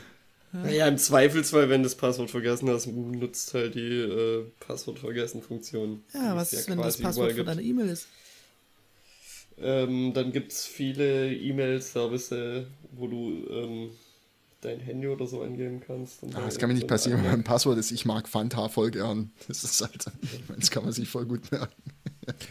Naja, 0.53 0.89
im 0.89 0.97
Zweifelsfall, 0.97 1.69
wenn 1.69 1.83
du 1.83 1.89
das 1.89 1.97
Passwort 1.97 2.31
vergessen 2.31 2.71
hast, 2.71 2.87
nutzt 2.87 3.53
halt 3.53 3.75
die 3.75 3.81
äh, 3.81 4.45
Passwort 4.61 4.99
vergessen 4.99 5.43
Funktion. 5.43 6.03
Ja, 6.15 6.35
was 6.35 6.53
ist, 6.53 6.71
wenn 6.71 6.79
das 6.79 6.97
Passwort 6.97 7.33
von 7.33 7.47
deiner 7.47 7.61
E-Mail 7.61 7.89
ist? 7.89 8.09
Ähm, 9.61 10.13
dann 10.15 10.33
gibt 10.33 10.53
es 10.53 10.65
viele 10.65 11.35
E-Mail-Services, 11.35 12.67
wo 12.93 13.09
du 13.09 13.47
ähm, 13.51 13.91
dein 14.61 14.81
Handy 14.81 15.09
oder 15.09 15.27
so 15.27 15.43
eingeben 15.43 15.83
kannst. 15.85 16.25
Ah, 16.35 16.45
das 16.45 16.59
kann 16.59 16.69
mir 16.69 16.75
nicht 16.75 16.89
passieren, 16.89 17.23
wenn 17.25 17.31
mein 17.31 17.45
Passwort 17.45 17.79
ist, 17.79 17.91
ich 17.91 18.05
mag 18.05 18.29
Fanta 18.29 18.69
voll 18.69 18.91
gern. 18.91 19.31
Das 19.49 19.65
ist 19.65 19.81
halt, 19.81 20.07
das 20.57 20.71
kann 20.71 20.85
man 20.85 20.93
sich 20.93 21.09
voll 21.09 21.27
gut 21.27 21.51
merken. 21.51 21.75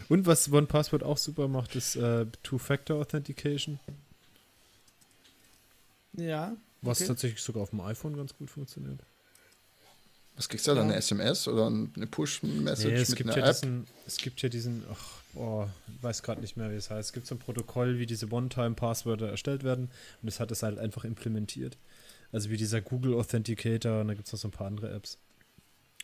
Und 0.10 0.26
was 0.26 0.52
OnePassword 0.52 1.04
auch 1.04 1.18
super 1.18 1.48
macht, 1.48 1.76
ist 1.76 1.96
äh, 1.96 2.26
Two-Factor 2.44 3.00
Authentication. 3.00 3.80
Ja. 6.14 6.58
Was 6.82 7.00
okay. 7.00 7.08
tatsächlich 7.08 7.42
sogar 7.42 7.64
auf 7.64 7.72
dem 7.72 7.82
iPhone 7.82 8.16
ganz 8.16 8.36
gut 8.36 8.50
funktioniert. 8.50 9.02
Was 10.36 10.48
kriegst 10.48 10.68
du 10.68 10.72
da? 10.72 10.78
Ja. 10.78 10.84
Eine 10.84 10.96
SMS 10.96 11.48
oder 11.48 11.66
eine 11.66 12.08
Push-Message 12.08 12.88
nee, 12.88 12.94
es 12.94 13.10
mit 13.10 13.18
gibt 13.18 13.30
einer 13.32 13.40
ja 13.40 13.50
App? 13.50 13.56
Diesen, 13.60 13.88
es 14.06 14.18
gibt 14.18 14.42
ja 14.44 14.50
diesen, 14.50 14.84
ach, 14.92 15.22
oh, 15.34 15.68
ich 15.88 16.04
weiß 16.04 16.22
gerade 16.22 16.42
nicht 16.42 16.56
mehr, 16.56 16.70
wie 16.70 16.76
es 16.76 16.92
heißt. 16.92 17.10
Es 17.10 17.14
gibt 17.14 17.26
so 17.26 17.34
ein 17.34 17.40
Protokoll, 17.40 17.98
wie 17.98 18.06
diese 18.06 18.32
One-Time-Passwörter 18.32 19.28
erstellt 19.28 19.64
werden 19.64 19.90
und 20.22 20.28
es 20.28 20.40
hat 20.40 20.52
es 20.52 20.62
halt 20.62 20.78
einfach 20.78 21.04
implementiert. 21.04 21.78
Also 22.32 22.52
wie 22.52 22.58
dieser 22.58 22.82
Google 22.82 23.16
Authenticator 23.16 24.02
und 24.02 24.10
da 24.10 24.14
gibt 24.14 24.28
es 24.28 24.34
noch 24.34 24.40
so 24.40 24.48
ein 24.50 24.52
paar 24.52 24.68
andere 24.68 24.94
Apps. 24.94 25.18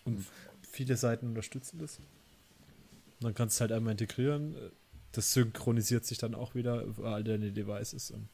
Und 0.05 0.26
viele 0.67 0.97
Seiten 0.97 1.28
unterstützen 1.28 1.78
das. 1.80 1.97
Und 1.97 2.05
dann 3.28 3.36
kannst 3.36 3.55
du 3.55 3.57
es 3.57 3.61
halt 3.61 3.71
einmal 3.71 3.91
integrieren. 3.91 4.55
Das 5.11 5.32
synchronisiert 5.34 6.05
sich 6.05 6.17
dann 6.17 6.34
auch 6.34 6.55
wieder 6.55 6.82
über 6.82 7.13
all 7.13 7.24
deine 7.24 7.51
Devices. 7.51 8.09
Und 8.09 8.21
hm. 8.21 8.30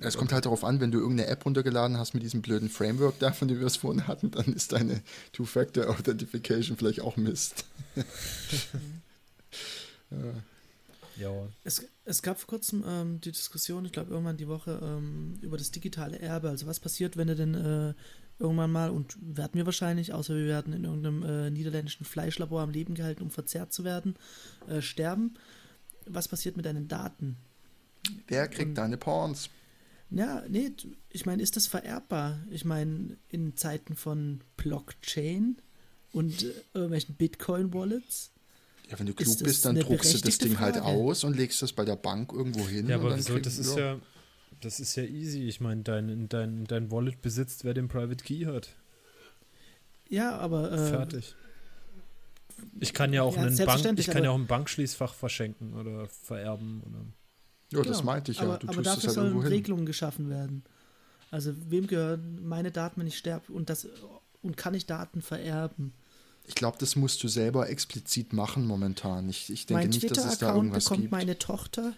Es 0.00 0.16
kommt 0.16 0.32
halt 0.32 0.44
darauf 0.46 0.64
an, 0.64 0.80
wenn 0.80 0.90
du 0.90 0.98
irgendeine 0.98 1.28
App 1.28 1.44
runtergeladen 1.44 1.96
hast 1.98 2.14
mit 2.14 2.22
diesem 2.22 2.42
blöden 2.42 2.68
Framework 2.68 3.18
da, 3.18 3.32
von 3.32 3.48
dem 3.48 3.58
wir 3.60 3.66
es 3.66 3.76
vorhin 3.76 4.06
hatten, 4.06 4.30
dann 4.30 4.52
ist 4.52 4.72
deine 4.72 5.02
Two-Factor-Authentification 5.32 6.76
vielleicht 6.76 7.00
auch 7.00 7.16
Mist. 7.16 7.64
ja. 11.16 11.30
Es, 11.64 11.84
es 12.04 12.22
gab 12.22 12.38
vor 12.38 12.48
kurzem 12.48 12.84
ähm, 12.86 13.20
die 13.20 13.32
Diskussion, 13.32 13.84
ich 13.84 13.92
glaube 13.92 14.10
irgendwann 14.10 14.36
die 14.36 14.48
Woche, 14.48 14.80
ähm, 14.82 15.38
über 15.42 15.56
das 15.56 15.70
digitale 15.70 16.18
Erbe. 16.18 16.48
Also 16.48 16.66
was 16.66 16.80
passiert, 16.80 17.16
wenn 17.16 17.28
du 17.28 17.36
denn 17.36 17.54
äh, 17.54 17.94
irgendwann 18.38 18.72
mal, 18.72 18.90
und 18.90 19.16
werden 19.20 19.54
wir 19.54 19.66
wahrscheinlich, 19.66 20.12
außer 20.12 20.34
wir 20.34 20.46
werden 20.46 20.72
in 20.72 20.84
irgendeinem 20.84 21.22
äh, 21.22 21.50
niederländischen 21.50 22.06
Fleischlabor 22.06 22.62
am 22.62 22.70
Leben 22.70 22.94
gehalten, 22.94 23.22
um 23.22 23.30
verzehrt 23.30 23.72
zu 23.72 23.84
werden, 23.84 24.16
äh, 24.68 24.80
sterben. 24.80 25.34
Was 26.06 26.28
passiert 26.28 26.56
mit 26.56 26.66
deinen 26.66 26.88
Daten? 26.88 27.36
Wer 28.28 28.48
kriegt 28.48 28.70
und, 28.70 28.74
deine 28.76 28.96
Porns? 28.96 29.50
Ja, 30.10 30.42
nee, 30.48 30.72
ich 31.10 31.26
meine, 31.26 31.42
ist 31.42 31.56
das 31.56 31.66
vererbbar? 31.66 32.40
Ich 32.50 32.64
meine, 32.64 33.16
in 33.28 33.56
Zeiten 33.56 33.94
von 33.94 34.40
Blockchain 34.56 35.56
und 36.12 36.42
äh, 36.42 36.52
irgendwelchen 36.74 37.14
Bitcoin-Wallets. 37.14 38.32
Ja, 38.90 38.98
wenn 38.98 39.06
du 39.06 39.14
klug 39.14 39.38
bist, 39.38 39.64
dann 39.64 39.76
druckst 39.76 40.14
du 40.14 40.18
das 40.18 40.38
Ding 40.38 40.58
halt 40.58 40.74
Frage. 40.76 40.86
halt 40.86 40.96
aus 40.96 41.22
und 41.22 41.36
legst 41.36 41.62
das 41.62 41.72
bei 41.72 41.84
der 41.84 41.94
Bank 41.94 42.32
irgendwo 42.32 42.66
hin. 42.66 42.88
Ja, 42.88 42.96
aber 42.96 43.16
wieso? 43.16 43.38
Das 43.38 43.56
ist 43.56 43.76
ja, 43.76 44.00
das 44.60 44.80
ist 44.80 44.96
ja 44.96 45.04
easy. 45.04 45.42
Ich 45.42 45.60
meine, 45.60 45.82
dein, 45.82 46.28
dein, 46.28 46.64
dein 46.64 46.90
Wallet 46.90 47.22
besitzt, 47.22 47.64
wer 47.64 47.72
den 47.72 47.86
Private 47.86 48.24
Key 48.24 48.46
hat. 48.46 48.74
Ja, 50.08 50.36
aber. 50.38 50.72
Äh, 50.72 50.88
Fertig. 50.88 51.36
Ich 52.80 52.92
kann 52.92 53.12
ja 53.12 53.22
auch 53.22 53.36
ja, 53.36 53.42
einen 53.42 53.56
Bank, 53.56 53.98
ich 53.98 54.06
kann 54.08 54.24
ja 54.24 54.30
auch 54.30 54.38
ein 54.38 54.46
Bankschließfach 54.46 55.14
verschenken 55.14 55.74
oder 55.74 56.08
vererben. 56.08 56.82
Oder 56.84 57.06
ja, 57.72 57.80
genau. 57.80 57.88
das 57.88 58.02
meinte 58.02 58.32
ich 58.32 58.38
ja. 58.38 58.44
Aber, 58.44 58.58
du 58.58 58.68
aber 58.68 58.82
dafür 58.82 59.08
halt 59.08 59.14
sollen 59.14 59.38
Regelungen 59.38 59.86
geschaffen 59.86 60.28
werden. 60.28 60.64
Also 61.30 61.54
wem 61.68 61.86
gehören 61.86 62.40
meine 62.42 62.70
Daten, 62.72 63.00
wenn 63.00 63.06
ich 63.06 63.16
sterbe 63.16 63.52
und 63.52 63.70
das 63.70 63.86
und 64.42 64.56
kann 64.56 64.74
ich 64.74 64.86
Daten 64.86 65.22
vererben? 65.22 65.92
Ich 66.46 66.54
glaube, 66.54 66.78
das 66.80 66.96
musst 66.96 67.22
du 67.22 67.28
selber 67.28 67.68
explizit 67.68 68.32
machen 68.32 68.66
momentan. 68.66 69.28
Ich, 69.28 69.50
ich 69.50 69.66
denke 69.66 69.84
mein 69.84 69.90
nicht, 69.90 70.10
dass 70.10 70.24
es 70.24 70.38
da 70.38 70.54
irgendwas 70.54 70.84
bekommt 70.84 71.02
gibt. 71.02 71.12
meine 71.12 71.38
Tochter. 71.38 71.92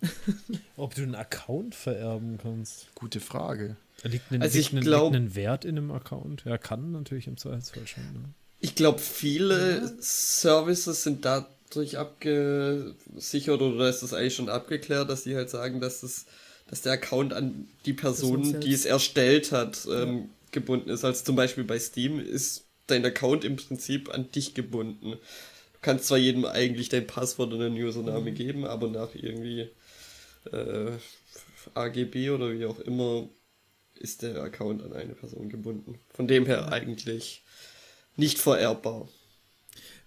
Ob 0.76 0.94
du 0.94 1.02
einen 1.02 1.14
Account 1.14 1.74
vererben 1.74 2.38
kannst? 2.38 2.88
Gute 2.94 3.20
Frage. 3.20 3.76
Liegt 4.02 4.32
ein, 4.32 4.42
also 4.42 4.58
liegt, 4.58 4.72
ein, 4.72 4.80
glaub, 4.80 5.12
liegt 5.12 5.22
ein 5.22 5.34
Wert 5.34 5.64
in 5.64 5.78
einem 5.78 5.92
Account? 5.92 6.44
Ja, 6.44 6.58
kann 6.58 6.90
natürlich 6.92 7.28
im 7.28 7.36
Zweifelsfall 7.36 7.86
schon. 7.86 8.02
Ne? 8.12 8.24
Ich 8.58 8.74
glaube, 8.74 8.98
viele 8.98 9.80
ja. 9.80 9.92
Services 10.00 11.02
sind 11.02 11.24
da 11.24 11.48
durch 11.74 11.98
abgesichert 11.98 13.60
oder 13.60 13.88
ist 13.88 14.02
das 14.02 14.12
eigentlich 14.12 14.34
schon 14.34 14.48
abgeklärt, 14.48 15.08
dass 15.08 15.24
die 15.24 15.34
halt 15.34 15.50
sagen, 15.50 15.80
dass 15.80 16.02
das, 16.02 16.26
dass 16.68 16.82
der 16.82 16.92
Account 16.92 17.32
an 17.32 17.68
die 17.86 17.92
Person, 17.92 18.60
die 18.60 18.72
es 18.72 18.84
erstellt 18.84 19.52
hat, 19.52 19.86
ähm, 19.90 20.18
ja. 20.18 20.24
gebunden 20.50 20.90
ist. 20.90 21.04
Also 21.04 21.24
zum 21.24 21.36
Beispiel 21.36 21.64
bei 21.64 21.78
Steam 21.78 22.20
ist 22.20 22.64
dein 22.86 23.04
Account 23.04 23.44
im 23.44 23.56
Prinzip 23.56 24.12
an 24.12 24.30
dich 24.30 24.54
gebunden. 24.54 25.12
Du 25.12 25.78
kannst 25.80 26.06
zwar 26.06 26.18
jedem 26.18 26.44
eigentlich 26.44 26.88
dein 26.88 27.06
Passwort 27.06 27.52
und 27.52 27.62
einen 27.62 27.76
Username 27.76 28.30
mhm. 28.30 28.34
geben, 28.34 28.64
aber 28.64 28.88
nach 28.88 29.14
irgendwie 29.14 29.68
äh, 30.52 30.90
AGB 31.74 32.30
oder 32.30 32.52
wie 32.52 32.66
auch 32.66 32.80
immer 32.80 33.28
ist 33.94 34.22
der 34.22 34.42
Account 34.42 34.82
an 34.82 34.92
eine 34.92 35.14
Person 35.14 35.48
gebunden. 35.48 35.98
Von 36.12 36.26
dem 36.26 36.46
her 36.46 36.72
eigentlich 36.72 37.42
nicht 38.16 38.38
vererbbar. 38.38 39.08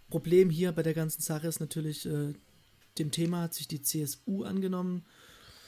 Problem 0.10 0.50
hier 0.50 0.72
bei 0.72 0.84
der 0.84 0.94
ganzen 0.94 1.22
Sache 1.22 1.48
ist 1.48 1.60
natürlich, 1.60 2.06
äh, 2.06 2.34
dem 2.98 3.12
Thema 3.12 3.42
hat 3.42 3.54
sich 3.54 3.68
die 3.68 3.82
CSU 3.82 4.44
angenommen. 4.44 5.06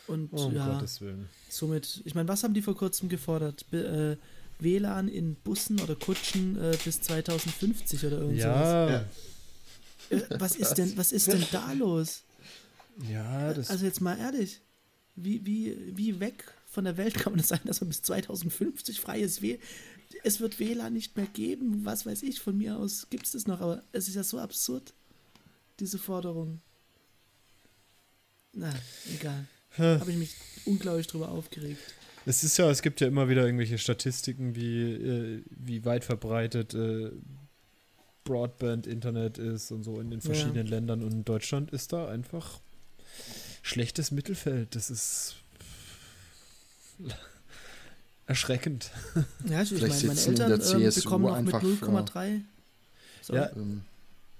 Und 0.07 0.29
oh, 0.31 0.51
ja, 0.51 0.81
somit, 1.49 2.01
ich 2.05 2.15
meine, 2.15 2.29
was 2.29 2.43
haben 2.43 2.53
die 2.53 2.61
vor 2.61 2.77
kurzem 2.77 3.09
gefordert? 3.09 3.65
Be, 3.69 4.17
äh, 4.19 4.63
WLAN 4.63 5.09
in 5.09 5.35
Bussen 5.35 5.81
oder 5.81 5.95
Kutschen 5.95 6.57
äh, 6.57 6.77
bis 6.83 7.01
2050 7.01 8.05
oder 8.05 8.19
irgendwas. 8.19 8.43
Ja. 8.43 8.89
ja. 8.89 9.05
Äh, 10.09 10.21
was 10.39 10.55
ist 10.55 10.75
denn, 10.75 10.95
was 10.95 11.11
ist 11.11 11.27
denn 11.27 11.43
da 11.51 11.73
los? 11.73 12.23
Ja, 13.11 13.53
das. 13.53 13.69
Also 13.69 13.85
jetzt 13.85 13.99
mal 13.99 14.17
ehrlich, 14.17 14.61
wie, 15.15 15.45
wie, 15.45 15.77
wie 15.95 16.19
weg 16.19 16.45
von 16.65 16.85
der 16.85 16.95
Welt 16.95 17.15
kann 17.15 17.33
man 17.33 17.39
das 17.39 17.49
sein, 17.49 17.59
dass 17.65 17.81
man 17.81 17.89
bis 17.89 18.01
2050 18.03 19.01
freies 19.01 19.41
WLAN 19.41 19.59
es 20.23 20.39
wird 20.39 20.59
WLAN 20.59 20.93
nicht 20.93 21.15
mehr 21.17 21.27
geben, 21.27 21.85
was 21.85 22.05
weiß 22.05 22.23
ich, 22.23 22.39
von 22.39 22.57
mir 22.57 22.77
aus 22.77 23.07
gibt 23.09 23.25
es 23.25 23.33
das 23.33 23.47
noch, 23.47 23.61
aber 23.61 23.83
es 23.91 24.07
ist 24.07 24.15
ja 24.15 24.23
so 24.23 24.39
absurd, 24.39 24.93
diese 25.79 25.97
Forderung. 25.97 26.61
Na, 28.53 28.73
egal. 29.13 29.45
Habe 29.77 30.11
ich 30.11 30.17
mich 30.17 30.35
unglaublich 30.65 31.07
drüber 31.07 31.29
aufgeregt. 31.29 31.81
Es 32.25 32.43
ist 32.43 32.57
ja, 32.57 32.69
es 32.69 32.81
gibt 32.81 32.99
ja 32.99 33.07
immer 33.07 33.29
wieder 33.29 33.45
irgendwelche 33.45 33.77
Statistiken, 33.77 34.55
wie, 34.55 34.93
äh, 34.93 35.43
wie 35.49 35.85
weit 35.85 36.03
verbreitet 36.03 36.73
äh, 36.73 37.11
Broadband-Internet 38.23 39.37
ist 39.37 39.71
und 39.71 39.83
so 39.83 40.01
in 40.01 40.09
den 40.11 40.19
verschiedenen 40.19 40.65
ja. 40.65 40.71
Ländern. 40.71 41.03
Und 41.03 41.11
in 41.11 41.25
Deutschland 41.25 41.71
ist 41.71 41.93
da 41.93 42.09
einfach 42.09 42.59
schlechtes 43.61 44.11
Mittelfeld. 44.11 44.75
Das 44.75 44.89
ist 44.89 45.35
erschreckend. 48.27 48.91
Ja, 49.49 49.63
ich 49.63 49.71
meine, 49.71 49.87
meine 49.87 50.21
Eltern 50.21 50.81
ähm, 50.81 50.93
bekommen 50.93 51.25
noch 51.25 51.41
mit 51.41 51.55
0,3. 51.55 52.41
So. 53.21 53.33
Ja, 53.35 53.49
ähm. 53.55 53.81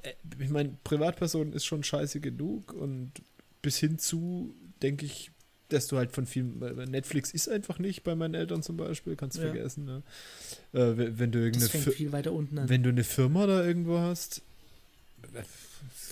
Äh, 0.03 0.13
ich 0.39 0.49
meine, 0.49 0.77
Privatpersonen 0.83 1.53
ist 1.53 1.65
schon 1.65 1.83
scheiße 1.83 2.19
genug 2.19 2.73
und 2.73 3.11
bis 3.61 3.77
hin 3.77 3.97
zu, 3.97 4.53
denke 4.81 5.05
ich, 5.05 5.31
dass 5.69 5.87
du 5.87 5.97
halt 5.97 6.11
von 6.13 6.25
vielen, 6.25 6.59
Netflix 6.89 7.31
ist 7.31 7.49
einfach 7.49 7.79
nicht 7.79 8.03
bei 8.03 8.15
meinen 8.15 8.35
Eltern 8.35 8.63
zum 8.63 8.77
Beispiel, 8.77 9.15
kannst 9.17 9.37
du 9.37 9.41
ja. 9.41 9.51
vergessen. 9.51 9.85
Ne? 9.85 10.03
Äh, 10.71 11.17
wenn 11.17 11.31
du 11.31 11.39
irgendeine 11.39 11.67
viel 11.67 12.11
weiter 12.13 12.31
unten 12.31 12.57
an. 12.57 12.69
Wenn 12.69 12.83
du 12.83 12.89
eine 12.89 13.03
Firma 13.03 13.47
da 13.47 13.65
irgendwo 13.65 13.99
hast, 13.99 14.41
äh, 15.33 15.43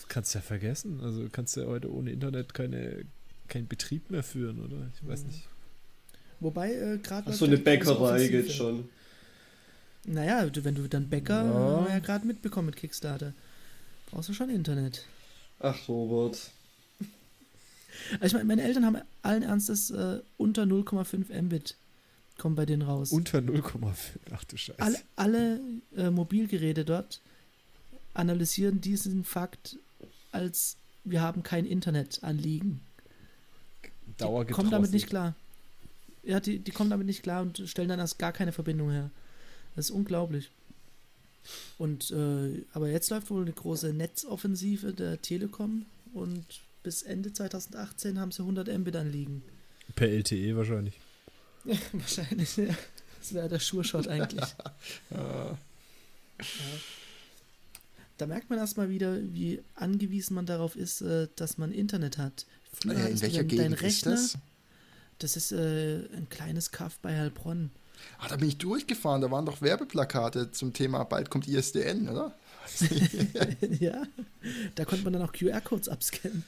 kannst 0.09 0.33
du 0.33 0.39
ja 0.39 0.41
vergessen. 0.41 0.99
Also 1.01 1.27
kannst 1.31 1.55
du 1.55 1.61
ja 1.61 1.67
heute 1.67 1.93
ohne 1.93 2.11
Internet 2.11 2.53
keine, 2.53 3.05
keinen 3.47 3.67
Betrieb 3.67 4.11
mehr 4.11 4.23
führen, 4.23 4.59
oder? 4.59 4.89
Ich 4.93 5.07
weiß 5.07 5.21
mhm. 5.21 5.27
nicht. 5.27 5.47
Wobei 6.39 6.73
äh, 6.73 6.97
gerade. 6.97 7.33
So 7.33 7.45
eine 7.45 7.57
Bäckerei 7.57 8.27
geht 8.27 8.51
schon. 8.51 8.89
Naja, 10.05 10.47
wenn 10.53 10.75
du 10.75 10.87
dann 10.87 11.09
Bäcker, 11.09 11.45
ja. 11.45 11.53
haben 11.53 11.85
wir 11.85 11.93
ja 11.93 11.99
gerade 11.99 12.27
mitbekommen 12.27 12.67
mit 12.67 12.75
Kickstarter. 12.75 13.33
Brauchst 14.11 14.29
du 14.29 14.33
schon 14.33 14.49
Internet. 14.49 15.05
Ach, 15.59 15.87
Robert. 15.87 16.51
Also 18.19 18.25
ich 18.25 18.33
meine, 18.33 18.45
meine 18.45 18.63
Eltern 18.63 18.85
haben 18.85 18.97
allen 19.21 19.41
Ernstes 19.41 19.89
äh, 19.89 20.19
unter 20.35 20.63
0,5 20.63 21.41
Mbit 21.43 21.77
kommen 22.37 22.55
bei 22.55 22.65
denen 22.65 22.81
raus. 22.81 23.13
Unter 23.13 23.39
0,5, 23.39 23.95
ach 24.31 24.43
du 24.43 24.57
Scheiße. 24.57 24.81
Alle, 24.81 24.97
alle 25.15 25.59
äh, 25.95 26.09
Mobilgeräte 26.09 26.83
dort 26.83 27.21
analysieren 28.13 28.81
diesen 28.81 29.23
Fakt 29.23 29.77
als 30.33 30.75
wir 31.05 31.21
haben 31.21 31.43
kein 31.43 31.65
Internet 31.65 32.23
anliegen. 32.23 32.81
Dauergetroffen. 34.17 34.55
Kommen 34.55 34.71
damit 34.71 34.91
nicht 34.91 35.07
klar. 35.07 35.35
Ja, 36.25 36.39
die, 36.39 36.59
die 36.59 36.71
kommen 36.71 36.89
damit 36.89 37.07
nicht 37.07 37.23
klar 37.23 37.41
und 37.41 37.61
stellen 37.65 37.89
dann 37.89 37.99
erst 37.99 38.19
gar 38.19 38.31
keine 38.31 38.51
Verbindung 38.51 38.91
her. 38.91 39.11
Das 39.75 39.85
ist 39.85 39.91
unglaublich. 39.91 40.51
Und 41.77 42.11
äh, 42.11 42.63
aber 42.73 42.89
jetzt 42.89 43.09
läuft 43.11 43.29
wohl 43.29 43.43
eine 43.43 43.51
große 43.51 43.93
Netzoffensive 43.93 44.93
der 44.93 45.21
Telekom 45.21 45.85
und 46.13 46.43
bis 46.81 47.03
Ende 47.03 47.33
2018 47.33 48.19
haben 48.19 48.31
sie 48.31 48.41
100 48.41 48.67
Mbit 48.79 48.95
anliegen. 48.95 49.43
Per 49.95 50.07
LTE 50.09 50.55
wahrscheinlich. 50.55 50.99
Ja, 51.65 51.75
wahrscheinlich, 51.93 52.57
ja. 52.57 52.75
Das 53.19 53.33
wäre 53.33 53.49
der 53.49 53.59
Sure-Shot 53.59 54.07
eigentlich. 54.07 54.45
ja. 55.11 55.57
Ja. 56.37 56.45
Da 58.17 58.27
merkt 58.27 58.49
man 58.49 58.59
erstmal 58.59 58.89
wieder, 58.89 59.17
wie 59.33 59.61
angewiesen 59.75 60.35
man 60.35 60.45
darauf 60.45 60.75
ist, 60.75 61.01
äh, 61.01 61.27
dass 61.37 61.57
man 61.57 61.71
Internet 61.71 62.17
hat. 62.17 62.45
Früher 62.73 62.97
äh, 62.97 63.11
in 63.11 63.21
welcher 63.21 63.43
Gegend 63.43 63.81
Rechner, 63.81 64.13
ist 64.13 64.35
das? 64.35 64.37
Das 65.19 65.37
ist 65.37 65.51
äh, 65.51 66.05
ein 66.15 66.27
kleines 66.29 66.71
Kaff 66.71 66.99
bei 66.99 67.17
Heilbronn. 67.17 67.71
Ah, 68.19 68.27
da 68.27 68.35
bin 68.35 68.49
ich 68.49 68.57
durchgefahren. 68.57 69.21
Da 69.21 69.31
waren 69.31 69.45
doch 69.45 69.61
Werbeplakate 69.61 70.51
zum 70.51 70.73
Thema 70.73 71.03
bald 71.03 71.29
kommt 71.29 71.47
ISDN, 71.47 72.09
oder? 72.09 72.35
ja, 73.79 74.03
da 74.75 74.85
konnte 74.85 75.03
man 75.03 75.13
dann 75.13 75.21
auch 75.21 75.33
QR-Codes 75.33 75.87
abscannen. 75.87 76.43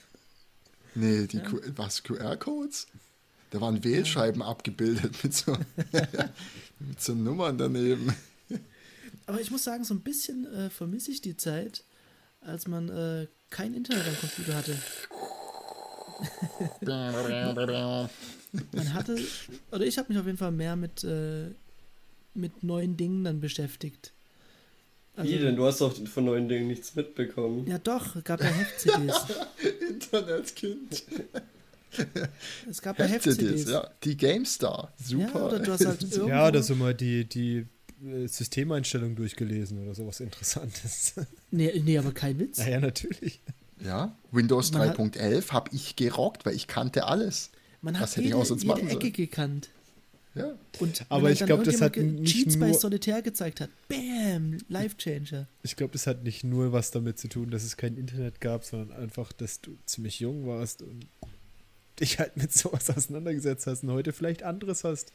Nee, 0.96 1.28
die 1.28 1.38
ja. 1.38 1.52
was, 1.76 2.04
QR-Codes? 2.04 2.88
Da 3.52 3.62
waren 3.62 3.84
Wählscheiben 3.84 4.42
ja. 4.42 4.48
abgebildet 4.48 5.24
mit 5.24 5.34
so, 5.34 5.54
mit 6.80 7.02
so 7.02 7.14
Nummern 7.14 7.58
daneben. 7.58 8.14
Aber 9.26 9.40
ich 9.40 9.52
muss 9.52 9.64
sagen, 9.64 9.84
so 9.84 9.94
ein 9.94 10.02
bisschen 10.02 10.46
äh, 10.54 10.70
vermisse 10.70 11.12
ich 11.12 11.22
die 11.22 11.38
Zeit, 11.38 11.84
als 12.42 12.68
man 12.68 12.90
äh, 12.90 13.28
kein 13.50 13.74
Internet 13.74 14.08
am 14.08 14.18
Computer 14.18 14.56
hatte. 14.56 14.78
Man 18.72 18.94
hatte, 18.94 19.18
oder 19.72 19.86
ich 19.86 19.98
habe 19.98 20.10
mich 20.10 20.20
auf 20.20 20.26
jeden 20.26 20.38
Fall 20.38 20.52
mehr 20.52 20.76
mit, 20.76 21.04
äh, 21.04 21.50
mit 22.34 22.64
neuen 22.64 22.98
Dingen 22.98 23.24
dann 23.24 23.40
beschäftigt. 23.40 24.14
Also, 25.16 25.32
Wie 25.32 25.40
denn? 25.40 25.56
Du 25.56 25.66
hast 25.66 25.82
doch 25.82 25.96
von 26.08 26.26
neuen 26.26 26.48
Dingen 26.48 26.68
nichts 26.68 26.96
mitbekommen. 26.96 27.66
Ja 27.68 27.80
doch, 27.80 28.16
es 28.16 28.24
gab 28.24 28.40
ja 28.40 28.48
Heft-CDs. 28.48 29.26
Internetkind. 29.90 31.04
Es 32.70 32.82
gab 32.82 33.00
ja 33.00 33.06
Heft-CDs. 33.06 33.70
ja. 33.70 33.90
Die 34.04 34.16
GameStar, 34.16 34.94
super. 35.04 35.40
Ja, 35.40 35.46
oder 35.48 35.60
du 35.60 35.72
hast 35.72 35.86
halt 35.86 36.02
irgendwo... 36.12 36.28
ja, 36.28 36.52
da 36.52 36.62
sind 36.62 36.78
mal 36.78 36.94
die, 36.94 37.26
die 37.26 37.66
äh, 38.06 38.28
Systemeinstellung 38.28 39.16
durchgelesen 39.16 39.82
oder 39.84 39.96
sowas 39.96 40.20
Interessantes. 40.20 41.16
Nee, 41.50 41.82
nee 41.84 41.98
aber 41.98 42.12
kein 42.12 42.38
Witz. 42.40 42.58
Ja, 42.66 42.70
ja 42.70 42.80
natürlich. 42.80 43.42
Ja, 43.84 44.16
Windows 44.32 44.74
3.11 44.74 45.52
habe 45.52 45.70
ich 45.74 45.96
gerockt, 45.96 46.46
weil 46.46 46.56
ich 46.56 46.68
kannte 46.68 47.06
alles. 47.06 47.52
Man 47.82 48.00
hat 48.00 48.16
jede, 48.18 48.38
jede 48.38 48.90
Ecke 48.90 49.12
gekannt. 49.12 49.70
Ja. 50.38 50.56
Und 50.80 51.06
aber 51.10 51.32
ich 51.32 51.44
glaube, 51.46 51.64
das 51.64 51.82
hat 51.82 51.98
nicht 51.98 52.36
Cheats 52.36 52.56
nur, 52.56 52.68
bei 52.68 52.74
Solitär 52.74 53.22
gezeigt 53.22 53.62
hat. 53.62 53.70
Bam, 53.88 54.58
Life 54.70 54.98
Changer. 54.98 55.48
Ich 55.64 55.76
glaube, 55.76 55.94
das 55.94 56.06
hat 56.06 56.24
nicht 56.24 56.44
nur 56.44 56.72
was 56.72 56.92
damit 56.92 57.18
zu 57.18 57.28
tun, 57.28 57.50
dass 57.50 57.64
es 57.64 57.78
kein 57.78 57.98
Internet 57.98 58.40
gab, 58.40 58.64
sondern 58.64 58.96
einfach, 58.98 59.32
dass 59.32 59.62
du 59.62 59.78
ziemlich 59.86 60.20
jung 60.20 60.46
warst 60.46 60.82
und 60.82 61.08
dich 62.00 62.20
halt 62.20 62.38
mit 62.38 62.54
sowas 62.54 62.90
auseinandergesetzt 62.96 63.68
hast 63.68 63.84
und 63.84 63.92
heute 63.92 64.14
vielleicht 64.14 64.44
anderes 64.44 64.84
hast. 64.84 65.12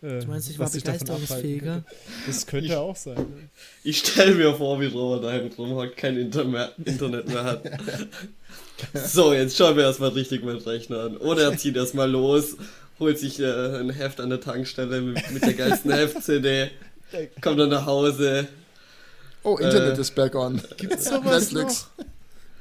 Du 0.00 0.26
meinst, 0.28 0.48
ich 0.48 0.58
war 0.58 0.70
begeisterungsfähiger? 0.70 1.84
Das 2.26 2.46
könnte 2.46 2.66
ich, 2.66 2.74
auch 2.74 2.96
sein. 2.96 3.16
Ne? 3.16 3.50
Ich 3.84 3.98
stelle 3.98 4.34
mir 4.34 4.54
vor, 4.54 4.80
wie 4.80 4.86
Robert 4.86 5.24
daheim 5.24 5.50
drum 5.50 5.78
kein 5.94 6.16
Inter 6.16 6.72
Internet 6.82 7.28
mehr 7.28 7.44
hat. 7.44 7.62
so, 9.06 9.34
jetzt 9.34 9.58
schauen 9.58 9.76
wir 9.76 9.84
erstmal 9.84 10.10
richtig 10.10 10.42
mit 10.42 10.66
Rechner 10.66 11.00
an. 11.00 11.16
Oder 11.18 11.50
er 11.50 11.58
zieht 11.58 11.76
erstmal 11.76 12.10
los, 12.10 12.56
holt 12.98 13.18
sich 13.18 13.40
äh, 13.40 13.78
ein 13.78 13.90
Heft 13.90 14.20
an 14.20 14.30
der 14.30 14.40
Tankstelle 14.40 15.02
mit, 15.02 15.30
mit 15.32 15.42
der 15.42 15.52
geilsten 15.52 15.90
Heft-CD, 15.92 16.70
kommt 17.42 17.60
dann 17.60 17.68
nach 17.68 17.84
Hause. 17.84 18.48
Oh, 19.42 19.56
Internet 19.58 19.98
äh, 19.98 20.00
ist 20.00 20.14
back 20.14 20.34
on. 20.34 20.62
Gibt's 20.78 21.10
sowas 21.10 21.52
Netflix. 21.52 21.88
noch? 21.98 22.06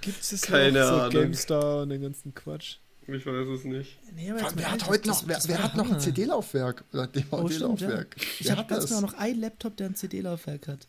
Gibt's 0.01 0.31
es 0.33 0.41
Keine 0.41 0.79
noch? 0.79 0.87
So 0.87 0.95
Ahnung. 0.95 1.11
GameStar 1.11 1.81
und 1.83 1.89
den 1.89 2.01
ganzen 2.01 2.33
Quatsch? 2.33 2.77
Ich 3.13 3.25
weiß 3.25 3.47
es 3.47 3.63
nicht. 3.63 3.97
Nee, 4.13 4.31
wer 4.33 4.71
hat 4.71 4.87
heute 4.87 5.07
noch, 5.07 5.27
wer, 5.27 5.39
wer 5.45 5.63
hat 5.63 5.75
noch 5.75 5.89
ein 5.89 5.99
CD-Laufwerk 5.99 6.83
oder 6.93 7.07
DVD-Laufwerk? 7.07 8.15
Oh, 8.17 8.21
ja. 8.21 8.27
Ich 8.39 8.51
habe 8.51 8.67
ganz 8.67 8.87
genau 8.87 9.01
noch 9.01 9.13
einen 9.13 9.39
Laptop, 9.39 9.77
der 9.77 9.87
ein 9.87 9.95
CD-Laufwerk 9.95 10.67
hat. 10.67 10.87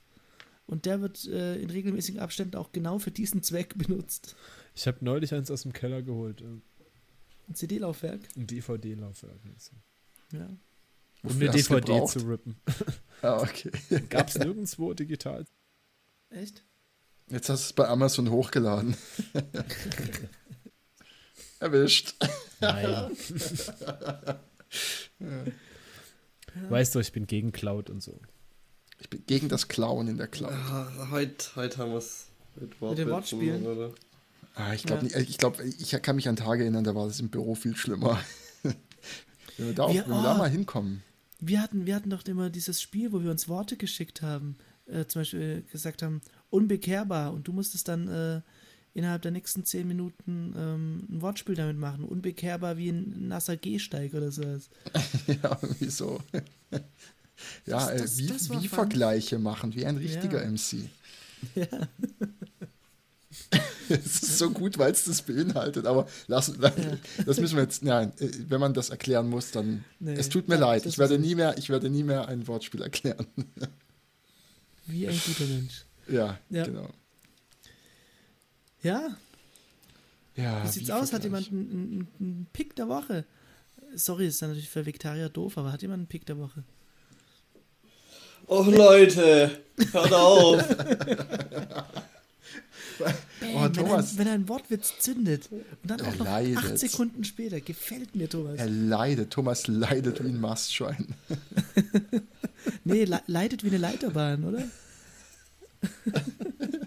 Und 0.67 0.87
der 0.87 1.01
wird 1.01 1.27
äh, 1.27 1.57
in 1.57 1.71
regelmäßigen 1.71 2.21
Abständen 2.21 2.57
auch 2.57 2.71
genau 2.73 2.99
für 2.99 3.11
diesen 3.11 3.43
Zweck 3.43 3.77
benutzt. 3.77 4.37
Ich 4.75 4.87
habe 4.87 4.99
neulich 5.01 5.35
eins 5.35 5.51
aus 5.51 5.63
dem 5.63 5.73
Keller 5.73 6.03
geholt. 6.03 6.43
Ein 6.43 7.55
CD-Laufwerk? 7.55 8.21
Ein 8.37 8.47
DVD-Laufwerk. 8.47 9.41
Ja. 10.33 10.49
Um 11.23 11.33
eine 11.33 11.51
DVD 11.51 12.07
zu 12.07 12.21
rippen. 12.21 12.57
Ah, 13.23 13.43
okay. 13.43 13.71
Gab 14.09 14.29
es 14.29 14.39
nirgendwo 14.39 14.95
digital. 14.95 15.45
Echt? 16.31 16.65
Jetzt 17.29 17.51
hast 17.51 17.65
du 17.65 17.67
es 17.67 17.73
bei 17.75 17.87
Amazon 17.87 18.31
hochgeladen. 18.31 18.97
Erwischt. 21.61 22.15
Nein. 22.61 23.11
Weißt 26.69 26.95
du, 26.95 27.01
ich 27.01 27.13
bin 27.13 27.27
gegen 27.27 27.53
Cloud 27.53 27.91
und 27.91 28.03
so. 28.03 28.19
Ich 28.99 29.11
bin 29.11 29.25
gegen 29.27 29.49
das 29.49 29.69
Klauen 29.69 30.09
in 30.09 30.17
der 30.17 30.27
Cloud. 30.27 30.53
Ja, 30.53 31.09
heute, 31.11 31.57
heute 31.57 31.79
haben 31.79 31.93
wir 31.93 31.99
es 31.99 32.29
mit, 32.57 32.81
mit 32.81 32.99
den 32.99 33.11
Wortspielen. 33.11 33.67
Oder? 33.67 33.93
Ah, 34.55 34.73
ich 34.73 34.85
glaube, 34.85 35.07
ja. 35.07 35.19
ich, 35.19 35.39
glaub, 35.39 35.61
ich 35.61 35.91
kann 36.03 36.17
mich 36.17 36.29
an 36.29 36.37
Tage 36.37 36.63
erinnern, 36.63 36.85
da 36.85 36.95
war 36.95 37.07
das 37.07 37.21
im 37.21 37.29
Büro 37.29 37.55
viel 37.55 37.77
schlimmer. 37.77 38.19
wenn 38.63 38.75
wir 39.59 39.75
da, 39.75 39.85
auch, 39.85 39.93
wir, 39.93 40.03
wenn 40.03 40.11
wir 40.11 40.23
da 40.23 40.35
oh, 40.35 40.39
mal 40.39 40.51
hinkommen. 40.51 41.03
Wir 41.41 41.63
hatten, 41.63 41.87
wir 41.87 41.95
hatten 41.95 42.11
doch 42.11 42.25
immer 42.25 42.49
dieses 42.51 42.81
Spiel, 42.81 43.13
wo 43.13 43.23
wir 43.23 43.31
uns 43.31 43.49
Worte 43.49 43.77
geschickt 43.77 44.23
haben. 44.23 44.57
Äh, 44.87 45.07
zum 45.07 45.21
Beispiel 45.21 45.63
gesagt 45.71 46.03
haben, 46.03 46.23
unbekehrbar. 46.49 47.33
Und 47.33 47.47
du 47.49 47.53
musstest 47.53 47.89
dann 47.89 48.09
äh, 48.09 48.41
innerhalb 48.95 49.23
der 49.23 49.31
nächsten 49.31 49.65
zehn 49.65 49.87
Minuten 49.87 50.55
ähm, 50.57 51.07
ein 51.11 51.23
Wortspiel 51.23 51.55
damit 51.55 51.79
machen. 51.79 52.05
Unbekehrbar 52.05 52.77
wie 52.77 52.91
ein 52.91 53.29
nasser 53.29 53.57
Gehsteig 53.57 54.15
oder 54.15 54.31
sowas. 54.31 54.69
ja, 55.27 55.59
wieso? 55.79 56.21
ja, 57.67 57.91
das, 57.91 58.03
das, 58.03 58.19
wie, 58.19 58.27
das 58.27 58.51
wie 58.51 58.69
Vergleiche 58.69 59.39
machen, 59.39 59.75
wie 59.75 59.87
ein 59.87 59.97
richtiger 59.97 60.43
ja. 60.45 60.51
MC. 60.51 60.89
Ja. 61.55 61.67
es 63.89 64.23
ist 64.23 64.39
so 64.39 64.51
gut, 64.51 64.77
weil 64.79 64.93
es 64.93 65.05
das 65.05 65.23
beinhaltet, 65.23 65.87
aber 65.87 66.07
lass, 66.27 66.53
ja. 66.61 66.73
das 67.25 67.41
müssen 67.41 67.57
wir 67.57 67.63
jetzt, 67.63 67.83
nein, 67.83 68.13
wenn 68.19 68.61
man 68.61 68.75
das 68.75 68.91
erklären 68.91 69.29
muss, 69.29 69.51
dann, 69.51 69.85
nee, 70.01 70.15
es 70.15 70.29
tut 70.29 70.49
mir 70.49 70.57
ja, 70.57 70.61
leid, 70.61 70.85
ich 70.85 70.99
werde, 70.99 71.19
nie 71.19 71.35
mehr, 71.35 71.57
ich 71.57 71.71
werde 71.71 71.89
nie 71.89 72.03
mehr 72.03 72.29
ein 72.29 72.47
Wortspiel 72.47 72.83
erklären. 72.83 73.27
Wie 74.87 75.09
ein 75.09 75.21
guter 75.25 75.47
Mensch. 75.47 75.85
Ja, 76.09 76.39
ja. 76.51 76.65
genau. 76.65 76.91
Ja. 78.83 79.17
Ja. 80.37 80.65
Wie 80.65 80.69
sieht's 80.69 80.89
wie 80.89 80.93
aus? 80.93 81.13
Hat 81.13 81.25
jemand 81.25 81.51
einen, 81.51 82.09
einen, 82.19 82.47
Pick 82.53 82.77
der 82.77 82.89
Woche? 82.89 83.25
Sorry, 83.95 84.27
ist 84.29 84.41
natürlich 84.41 84.69
für 84.69 84.87
Vegetarier 84.87 85.29
doof, 85.29 85.59
aber 85.59 85.73
hat 85.73 85.83
jemand 85.83 85.99
einen 86.01 86.07
Pick 86.07 86.25
der 86.27 86.39
Woche? 86.39 86.65
Och 88.47 88.67
Leute, 88.67 89.61
hört 89.93 90.13
auf. 90.13 90.65
Bam, 93.41 93.55
oh, 93.55 93.69
Thomas. 93.69 94.19
Wenn, 94.19 94.29
ein, 94.29 94.35
wenn 94.35 94.35
ein 94.43 94.49
Wortwitz 94.49 94.99
zündet 94.99 95.49
und 95.51 95.65
dann 95.85 96.01
auch 96.03 96.17
noch 96.17 96.27
leidet. 96.27 96.59
acht 96.59 96.79
Sekunden 96.79 97.25
später, 97.25 97.61
gefällt 97.61 98.15
mir 98.15 98.29
Thomas. 98.29 98.59
Er 98.59 98.69
leidet. 98.69 99.31
Thomas 99.31 99.67
leidet 99.67 100.23
wie 100.23 100.29
ein 100.29 100.41
Mastschwein. 100.41 101.15
nee, 102.85 103.05
le 103.05 103.23
leidet 103.27 103.65
wie 103.65 103.69
eine 103.69 103.79
Leiterbahn, 103.79 104.45
oder? 104.45 104.65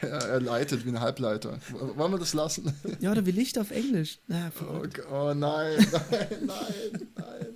er, 0.00 0.10
er 0.10 0.40
leitet 0.40 0.84
wie 0.84 0.90
ein 0.90 1.00
Halbleiter. 1.00 1.58
Wollen 1.70 2.12
wir 2.12 2.18
das 2.18 2.34
lassen? 2.34 2.74
Ja, 3.00 3.12
oder 3.12 3.26
wie 3.26 3.30
Licht 3.30 3.58
auf 3.58 3.70
Englisch. 3.70 4.18
Na, 4.26 4.50
oh, 4.60 4.82
oh, 5.12 5.34
nein, 5.34 5.76
nein, 6.10 6.28
nein, 6.46 7.08
nein. 7.16 7.46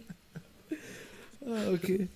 Ah, 1.47 1.73
okay. 1.73 2.09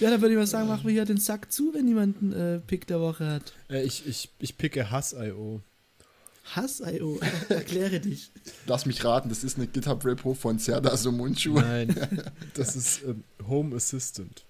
Ja, 0.00 0.10
dann 0.10 0.20
würde 0.20 0.34
ich 0.34 0.38
mal 0.38 0.46
sagen, 0.46 0.68
machen 0.68 0.84
wir 0.84 0.92
hier 0.92 1.04
den 1.04 1.18
Sack 1.18 1.52
zu, 1.52 1.72
wenn 1.72 1.86
jemand 1.86 2.20
einen 2.20 2.32
äh, 2.32 2.60
Pick 2.60 2.86
der 2.86 3.00
Woche 3.00 3.26
hat. 3.26 3.52
Äh, 3.70 3.84
ich, 3.84 4.06
ich, 4.06 4.30
ich 4.38 4.58
picke 4.58 4.90
Hass.io. 4.90 5.62
Hass.io? 6.44 7.20
Erkläre 7.48 8.00
dich. 8.00 8.30
Lass 8.66 8.86
mich 8.86 9.04
raten, 9.04 9.28
das 9.28 9.44
ist 9.44 9.56
eine 9.56 9.66
GitHub-Repo 9.66 10.34
von 10.34 10.58
Serda 10.58 10.96
Somunchu. 10.96 11.54
Nein, 11.54 11.94
das 12.54 12.76
ist 12.76 13.02
ähm, 13.04 13.24
Home 13.46 13.76
Assistant. 13.76 14.44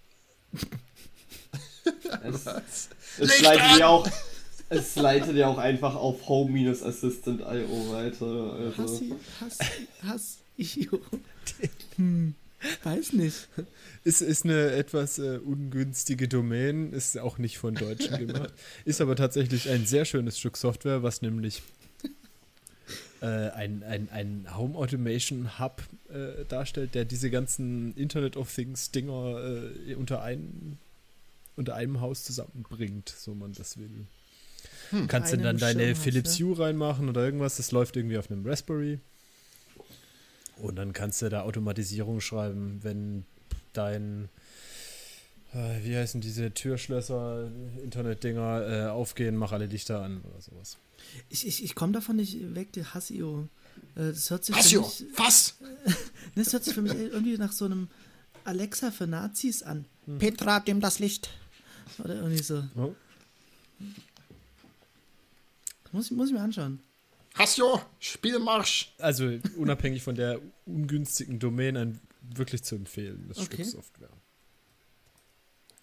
Es, 2.22 2.88
es 3.18 3.40
leitet 3.42 3.78
ja 3.78 3.88
auch, 3.88 4.08
es 4.68 4.96
leitet 4.96 5.36
ja 5.36 5.48
auch 5.48 5.58
einfach 5.58 5.94
auf 5.94 6.28
home-assistant.io 6.28 7.92
weiter. 7.92 8.52
Also. 8.54 8.82
Hassi, 8.82 9.14
Hass, 9.40 9.58
Hass, 10.02 10.38
Io. 10.56 11.00
Hm, 11.96 12.34
weiß 12.82 13.12
nicht. 13.14 13.48
Ist, 14.04 14.20
ist 14.20 14.44
eine 14.44 14.72
etwas 14.72 15.18
äh, 15.18 15.38
ungünstige 15.38 16.28
Domain, 16.28 16.92
ist 16.92 17.18
auch 17.18 17.38
nicht 17.38 17.58
von 17.58 17.74
Deutschen 17.74 18.18
gemacht. 18.26 18.52
Ist 18.84 19.00
aber 19.00 19.16
tatsächlich 19.16 19.68
ein 19.70 19.86
sehr 19.86 20.04
schönes 20.04 20.38
Stück 20.38 20.56
Software, 20.56 21.02
was 21.02 21.22
nämlich 21.22 21.62
äh, 23.22 23.26
ein, 23.26 23.82
ein, 23.82 24.08
ein 24.10 24.46
Home 24.56 24.76
Automation 24.76 25.58
Hub 25.58 25.82
äh, 26.10 26.44
darstellt, 26.46 26.94
der 26.94 27.06
diese 27.06 27.30
ganzen 27.30 27.94
Internet 27.96 28.36
of 28.36 28.54
Things 28.54 28.90
Dinger 28.90 29.62
äh, 29.86 29.94
unter 29.94 30.22
einen 30.22 30.78
unter 31.56 31.76
einem 31.76 32.00
Haus 32.00 32.24
zusammenbringt, 32.24 33.08
so 33.08 33.34
man 33.34 33.52
das 33.52 33.78
will. 33.78 34.06
Hm. 34.90 35.06
Kannst 35.08 35.32
du 35.32 35.38
dann 35.38 35.58
deine 35.58 35.82
Schirm 35.82 35.96
Philips? 35.96 36.38
Hue 36.40 36.58
reinmachen 36.58 37.08
oder 37.08 37.24
irgendwas, 37.24 37.56
das 37.56 37.72
läuft 37.72 37.96
irgendwie 37.96 38.18
auf 38.18 38.30
einem 38.30 38.46
Raspberry. 38.46 39.00
Und 40.56 40.76
dann 40.76 40.92
kannst 40.92 41.22
du 41.22 41.28
da 41.28 41.42
Automatisierung 41.42 42.20
schreiben, 42.20 42.78
wenn 42.82 43.24
dein, 43.72 44.28
äh, 45.52 45.84
wie 45.84 45.96
heißen 45.96 46.20
diese 46.20 46.52
Türschlösser, 46.52 47.50
Internetdinger 47.82 48.68
äh, 48.68 48.88
aufgehen, 48.88 49.36
mach 49.36 49.52
alle 49.52 49.66
Lichter 49.66 50.02
an 50.02 50.22
oder 50.22 50.40
sowas. 50.40 50.78
Ich, 51.28 51.46
ich, 51.46 51.64
ich 51.64 51.74
komme 51.74 51.92
davon 51.92 52.16
nicht 52.16 52.54
weg, 52.54 52.72
der 52.72 52.94
Hasio. 52.94 53.48
Äh, 53.96 54.12
das 54.12 54.30
hört 54.30 54.44
sich 54.44 54.54
Hasio, 54.54 54.82
mich, 54.82 55.04
was? 55.16 55.56
das 56.34 56.52
hört 56.52 56.64
sich 56.64 56.74
für 56.74 56.82
mich 56.82 56.94
irgendwie 56.94 57.36
nach 57.36 57.52
so 57.52 57.64
einem 57.64 57.88
Alexa 58.44 58.90
für 58.90 59.06
Nazis 59.06 59.62
an. 59.62 59.86
Hm. 60.06 60.18
Petra, 60.18 60.60
dem 60.60 60.80
das 60.80 60.98
Licht. 60.98 61.30
Oder 61.98 62.16
irgendwie 62.16 62.42
so. 62.42 62.64
Oh. 62.76 62.94
Muss, 65.94 66.10
muss 66.10 66.26
ich 66.26 66.34
mir 66.34 66.40
anschauen. 66.40 66.80
Hasjo, 67.34 67.80
Spielmarsch! 68.00 68.92
Also 68.98 69.38
unabhängig 69.56 70.02
von 70.02 70.16
der 70.16 70.40
ungünstigen 70.66 71.38
Domain 71.38 71.76
ein 71.76 72.00
wirklich 72.34 72.64
zu 72.64 72.74
empfehlen, 72.74 73.26
das 73.28 73.38
okay. 73.38 73.62
Stück 73.62 73.66
Software. 73.66 74.10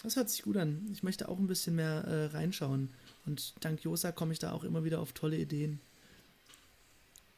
Das 0.03 0.17
hört 0.17 0.29
sich 0.29 0.41
gut 0.41 0.57
an. 0.57 0.85
Ich 0.91 1.01
möchte 1.01 1.29
auch 1.29 1.39
ein 1.39 1.47
bisschen 1.47 1.77
mehr 1.77 2.03
äh, 2.03 2.25
reinschauen. 2.25 2.89
Und 3.25 3.53
dank 3.61 3.81
Josa 3.85 4.11
komme 4.11 4.33
ich 4.33 4.39
da 4.39 4.51
auch 4.51 4.65
immer 4.65 4.83
wieder 4.83 4.99
auf 4.99 5.13
tolle 5.13 5.37
Ideen. 5.37 5.79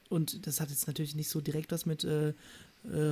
Und 0.10 0.48
das 0.48 0.60
hat 0.60 0.72
jetzt 0.72 0.88
natürlich 0.88 1.14
nicht 1.14 1.30
so 1.30 1.41
direkt 1.41 1.72
was 1.72 1.86
mit 1.86 2.04
äh, 2.04 2.30
äh, 2.30 2.34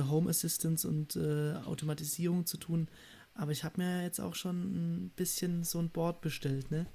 Home 0.08 0.28
Assistance 0.28 0.88
und 0.88 1.14
äh, 1.14 1.54
Automatisierung 1.66 2.46
zu 2.46 2.56
tun. 2.56 2.88
Aber 3.34 3.52
ich 3.52 3.62
habe 3.62 3.80
mir 3.80 4.02
jetzt 4.02 4.20
auch 4.20 4.34
schon 4.34 5.04
ein 5.06 5.10
bisschen 5.14 5.62
so 5.62 5.78
ein 5.78 5.88
Board 5.88 6.20
bestellt, 6.20 6.72
ne? 6.72 6.86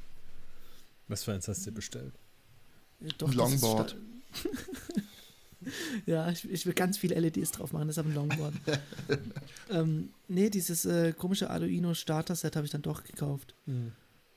Was 1.07 1.23
für 1.23 1.31
eins 1.31 1.47
hast 1.47 1.65
du 1.65 1.71
bestellt? 1.71 2.13
Doch, 3.17 3.33
Longboard. 3.33 3.95
ja, 6.05 6.29
ich, 6.29 6.49
ich, 6.49 6.65
will 6.65 6.73
ganz 6.73 6.97
viele 6.97 7.19
LEDs 7.19 7.51
drauf 7.51 7.73
machen, 7.73 7.89
aber 7.89 8.09
ein 8.09 8.15
Longboard. 8.15 8.53
ähm, 9.69 10.09
nee, 10.27 10.49
dieses 10.49 10.85
äh, 10.85 11.13
komische 11.13 11.49
Arduino 11.49 11.93
Starter-Set 11.93 12.55
habe 12.55 12.65
ich 12.65 12.71
dann 12.71 12.81
doch 12.81 13.03
gekauft. 13.03 13.55
Mhm. 13.65 13.91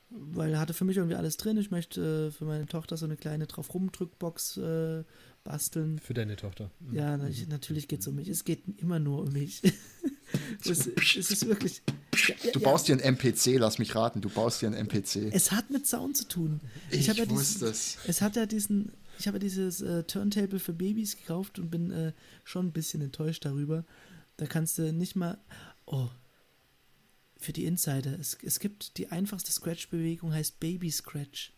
Weil 0.09 0.53
er 0.53 0.59
hatte 0.59 0.73
für 0.73 0.85
mich 0.85 0.97
irgendwie 0.97 1.15
alles 1.15 1.37
drin. 1.37 1.57
Ich 1.57 1.71
möchte 1.71 2.27
äh, 2.27 2.31
für 2.31 2.45
meine 2.45 2.65
Tochter 2.65 2.97
so 2.97 3.05
eine 3.05 3.15
kleine 3.15 3.47
drauf 3.47 3.73
rumdrückbox 3.73 4.57
äh, 4.57 5.03
basteln. 5.43 5.99
Für 5.99 6.13
deine 6.13 6.35
Tochter. 6.35 6.71
Mhm. 6.79 6.95
Ja, 6.95 7.17
na, 7.17 7.27
ich, 7.27 7.47
natürlich 7.47 7.87
geht 7.87 8.01
es 8.01 8.07
um 8.07 8.15
mich. 8.15 8.27
Es 8.27 8.43
geht 8.43 8.63
immer 8.77 8.99
nur 8.99 9.23
um 9.23 9.31
mich. 9.31 9.61
es, 10.63 10.87
es, 11.17 11.31
ist 11.31 11.47
wirklich. 11.47 11.81
Ja, 12.27 12.35
ja, 12.43 12.51
du 12.51 12.59
baust 12.59 12.87
ja. 12.87 12.95
dir 12.95 13.03
einen 13.03 13.15
MPC, 13.15 13.57
lass 13.57 13.79
mich 13.79 13.95
raten. 13.95 14.21
Du 14.21 14.29
baust 14.29 14.61
dir 14.61 14.67
einen 14.67 14.87
MPC. 14.87 15.33
Es 15.33 15.51
hat 15.51 15.69
mit 15.69 15.87
Sound 15.87 16.17
zu 16.17 16.27
tun. 16.27 16.61
Ich, 16.89 17.07
ich 17.09 17.17
ja 17.17 17.29
wusste 17.29 17.67
es. 17.67 17.97
Es 18.07 18.21
hat 18.21 18.35
ja 18.35 18.45
diesen. 18.45 18.91
Ich 19.19 19.27
habe 19.27 19.37
ja 19.37 19.39
dieses 19.39 19.81
äh, 19.81 20.03
Turntable 20.03 20.59
für 20.59 20.73
Babys 20.73 21.15
gekauft 21.17 21.59
und 21.59 21.69
bin 21.69 21.91
äh, 21.91 22.13
schon 22.43 22.67
ein 22.67 22.71
bisschen 22.71 23.01
enttäuscht 23.01 23.45
darüber. 23.45 23.85
Da 24.37 24.47
kannst 24.47 24.77
du 24.77 24.91
nicht 24.93 25.15
mal. 25.15 25.37
Oh, 25.85 26.09
für 27.41 27.53
die 27.53 27.65
Insider. 27.65 28.17
Es, 28.19 28.37
es 28.43 28.59
gibt 28.59 28.97
die 28.97 29.09
einfachste 29.09 29.51
Scratch-Bewegung, 29.51 30.33
heißt 30.33 30.59
Baby 30.59 30.91
Scratch. 30.91 31.51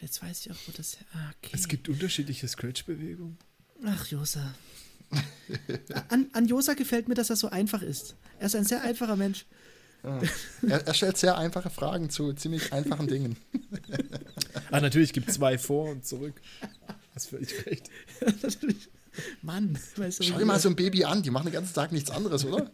Jetzt 0.00 0.22
weiß 0.22 0.46
ich 0.46 0.52
auch, 0.52 0.56
wo 0.66 0.72
das. 0.76 0.98
Ah, 1.12 1.30
okay. 1.38 1.52
Es 1.54 1.68
gibt 1.68 1.88
unterschiedliche 1.88 2.46
Scratch-Bewegungen. 2.46 3.38
Ach, 3.84 4.06
Josa. 4.06 4.54
an, 6.08 6.28
an 6.32 6.46
Josa 6.46 6.74
gefällt 6.74 7.08
mir, 7.08 7.14
dass 7.14 7.30
er 7.30 7.36
so 7.36 7.48
einfach 7.48 7.82
ist. 7.82 8.16
Er 8.38 8.46
ist 8.46 8.56
ein 8.56 8.64
sehr 8.64 8.82
einfacher 8.82 9.16
Mensch. 9.16 9.46
Ah. 10.02 10.20
Er, 10.68 10.86
er, 10.86 10.94
stellt 10.94 11.16
sehr 11.16 11.36
einfache 11.38 11.70
Fragen 11.70 12.10
zu 12.10 12.32
ziemlich 12.32 12.72
einfachen 12.72 13.08
Dingen. 13.08 13.36
ah, 14.70 14.80
natürlich 14.80 15.12
gibt 15.12 15.28
es 15.28 15.36
zwei 15.36 15.58
vor 15.58 15.90
und 15.90 16.06
zurück. 16.06 16.40
Hast 17.14 17.30
völlig 17.30 17.66
recht. 17.66 17.90
Mann, 19.42 19.78
weißt 19.96 20.20
du, 20.20 20.24
Schau 20.24 20.38
dir 20.38 20.44
mal 20.44 20.60
so 20.60 20.68
ein 20.68 20.76
Baby 20.76 21.04
an, 21.04 21.22
die 21.22 21.30
machen 21.30 21.46
den 21.46 21.54
ganzen 21.54 21.74
Tag 21.74 21.90
nichts 21.90 22.10
anderes, 22.10 22.44
oder? 22.44 22.70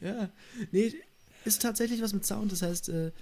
ja. 0.00 0.30
Nee, 0.72 0.94
ist 1.44 1.60
tatsächlich 1.60 2.00
was 2.00 2.14
mit 2.14 2.24
Sound. 2.24 2.50
Das 2.50 2.62
heißt, 2.62 2.88
äh, 2.88 3.12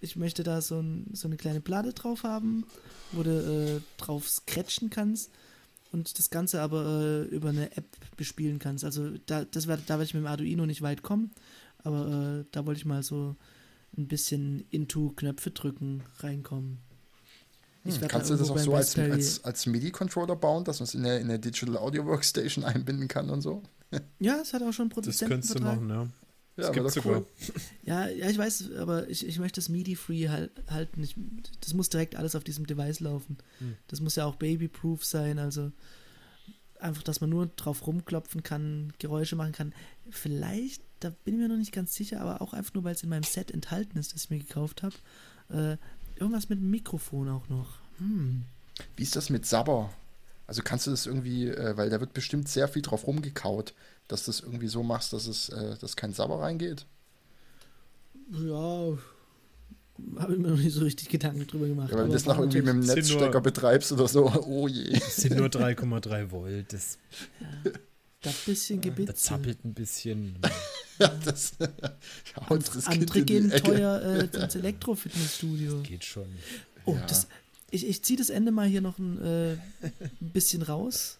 ich 0.00 0.16
möchte 0.16 0.42
da 0.42 0.60
so, 0.60 0.80
ein, 0.80 1.06
so, 1.12 1.28
eine 1.28 1.36
kleine 1.36 1.60
Platte 1.60 1.92
drauf 1.92 2.22
haben, 2.22 2.64
wo 3.12 3.22
du 3.22 3.30
äh, 3.30 3.80
drauf 3.98 4.28
scratchen 4.28 4.90
kannst 4.90 5.30
und 5.92 6.18
das 6.18 6.30
Ganze 6.30 6.62
aber 6.62 6.84
äh, 6.84 7.22
über 7.34 7.50
eine 7.50 7.76
App 7.76 7.86
bespielen 8.16 8.58
kannst. 8.58 8.84
Also 8.84 9.10
da, 9.26 9.44
das 9.44 9.66
wär, 9.66 9.76
da 9.76 9.94
werde 9.94 10.04
ich 10.04 10.14
mit 10.14 10.22
dem 10.22 10.26
Arduino 10.26 10.66
nicht 10.66 10.82
weit 10.82 11.02
kommen, 11.02 11.30
aber 11.84 12.40
äh, 12.40 12.44
da 12.52 12.66
wollte 12.66 12.78
ich 12.78 12.86
mal 12.86 13.02
so 13.02 13.36
ein 13.96 14.06
bisschen 14.06 14.64
into 14.70 15.10
Knöpfe 15.16 15.50
drücken 15.50 16.02
reinkommen. 16.18 16.78
Hm, 17.84 18.08
kannst 18.08 18.30
du 18.30 18.36
das 18.36 18.50
auch 18.50 18.58
so 18.58 18.74
als, 18.74 18.98
als, 18.98 19.42
als 19.42 19.66
MIDI-Controller 19.66 20.36
bauen, 20.36 20.64
dass 20.64 20.80
man 20.80 20.84
es 20.84 20.94
in 20.94 21.04
eine, 21.04 21.16
in 21.18 21.24
eine 21.24 21.38
Digital 21.38 21.78
Audio 21.78 22.04
Workstation 22.06 22.64
einbinden 22.66 23.08
kann 23.08 23.30
und 23.30 23.40
so? 23.40 23.62
ja, 24.20 24.38
es 24.40 24.52
hat 24.52 24.62
auch 24.62 24.72
schon 24.72 24.88
Produzenten. 24.88 25.40
Das 25.40 25.48
könntest 25.48 25.58
du 25.58 25.62
machen, 25.62 25.88
ja. 25.88 26.08
Ja, 26.56 26.64
das 26.64 26.72
gibt 26.72 26.90
sogar. 26.90 27.18
Cool. 27.20 27.26
Ja, 27.84 28.08
ja, 28.08 28.28
ich 28.28 28.38
weiß, 28.38 28.72
aber 28.78 29.08
ich, 29.08 29.26
ich 29.26 29.38
möchte 29.38 29.60
das 29.60 29.68
MIDI-free 29.68 30.28
halt, 30.28 30.50
halten. 30.68 31.02
Ich, 31.02 31.14
das 31.60 31.74
muss 31.74 31.88
direkt 31.88 32.16
alles 32.16 32.34
auf 32.34 32.44
diesem 32.44 32.66
Device 32.66 33.00
laufen. 33.00 33.38
Hm. 33.58 33.76
Das 33.88 34.00
muss 34.00 34.16
ja 34.16 34.26
auch 34.26 34.36
baby-proof 34.36 35.04
sein, 35.04 35.38
also 35.38 35.72
einfach, 36.78 37.02
dass 37.02 37.20
man 37.20 37.30
nur 37.30 37.46
drauf 37.56 37.86
rumklopfen 37.86 38.42
kann, 38.42 38.92
Geräusche 38.98 39.36
machen 39.36 39.52
kann. 39.52 39.74
Vielleicht, 40.10 40.82
da 41.00 41.10
bin 41.24 41.34
ich 41.34 41.40
mir 41.40 41.48
noch 41.48 41.56
nicht 41.56 41.72
ganz 41.72 41.94
sicher, 41.94 42.20
aber 42.20 42.42
auch 42.42 42.52
einfach 42.52 42.74
nur, 42.74 42.84
weil 42.84 42.94
es 42.94 43.02
in 43.02 43.08
meinem 43.08 43.22
Set 43.22 43.50
enthalten 43.50 43.98
ist, 43.98 44.14
das 44.14 44.24
ich 44.24 44.30
mir 44.30 44.38
gekauft 44.38 44.82
habe. 44.82 44.94
Äh, 45.50 45.76
irgendwas 46.16 46.48
mit 46.48 46.58
dem 46.58 46.70
Mikrofon 46.70 47.28
auch 47.28 47.48
noch. 47.48 47.78
Hm. 47.98 48.44
Wie 48.96 49.02
ist 49.02 49.16
das 49.16 49.30
mit 49.30 49.46
Sabber? 49.46 49.92
Also 50.46 50.62
kannst 50.62 50.86
du 50.86 50.90
das 50.90 51.06
irgendwie, 51.06 51.48
äh, 51.48 51.76
weil 51.76 51.90
da 51.90 52.00
wird 52.00 52.12
bestimmt 52.12 52.48
sehr 52.48 52.68
viel 52.68 52.82
drauf 52.82 53.06
rumgekaut 53.06 53.74
dass 54.10 54.24
du 54.24 54.30
das 54.30 54.40
irgendwie 54.40 54.68
so 54.68 54.82
machst, 54.82 55.12
dass 55.12 55.26
es 55.26 55.48
äh, 55.50 55.76
dass 55.80 55.96
kein 55.96 56.12
Sabber 56.12 56.40
reingeht? 56.40 56.86
Ja, 58.32 58.96
habe 60.18 60.32
ich 60.32 60.38
mir 60.38 60.48
noch 60.48 60.56
nicht 60.56 60.74
so 60.74 60.82
richtig 60.82 61.08
Gedanken 61.08 61.46
drüber 61.46 61.66
gemacht. 61.66 61.90
Ja, 61.90 61.98
wenn 61.98 62.06
du 62.06 62.12
das 62.12 62.24
noch 62.24 62.38
irgendwie 62.38 62.62
mit 62.62 62.68
dem 62.68 62.80
Netzstecker 62.80 63.30
nur, 63.32 63.42
betreibst 63.42 63.92
oder 63.92 64.08
so, 64.08 64.26
oh 64.46 64.68
je. 64.68 64.92
Das 64.92 65.16
sind 65.16 65.36
nur 65.36 65.48
3,3 65.48 66.30
Volt. 66.30 66.72
Das, 66.72 66.98
ja, 67.40 67.72
das 68.22 68.44
bisschen 68.44 68.80
Gebitze. 68.80 69.12
Das 69.12 69.22
zappelt 69.22 69.64
ein 69.64 69.74
bisschen. 69.74 70.38
ja, 70.98 71.08
das 71.24 71.52
Und, 72.48 72.86
Andere 72.86 73.22
gehen 73.22 73.50
teuer 73.50 74.00
äh, 74.02 74.36
ins 74.42 74.54
Elektrofitnessstudio. 74.54 75.80
Geht 75.82 76.04
schon. 76.04 76.26
Oh, 76.84 76.94
ja. 76.94 77.06
das, 77.06 77.28
ich, 77.70 77.86
ich 77.86 78.02
ziehe 78.02 78.18
das 78.18 78.30
Ende 78.30 78.52
mal 78.52 78.66
hier 78.66 78.80
noch 78.80 78.98
ein, 78.98 79.20
äh, 79.22 79.52
ein 79.82 80.32
bisschen 80.32 80.62
raus. 80.62 81.19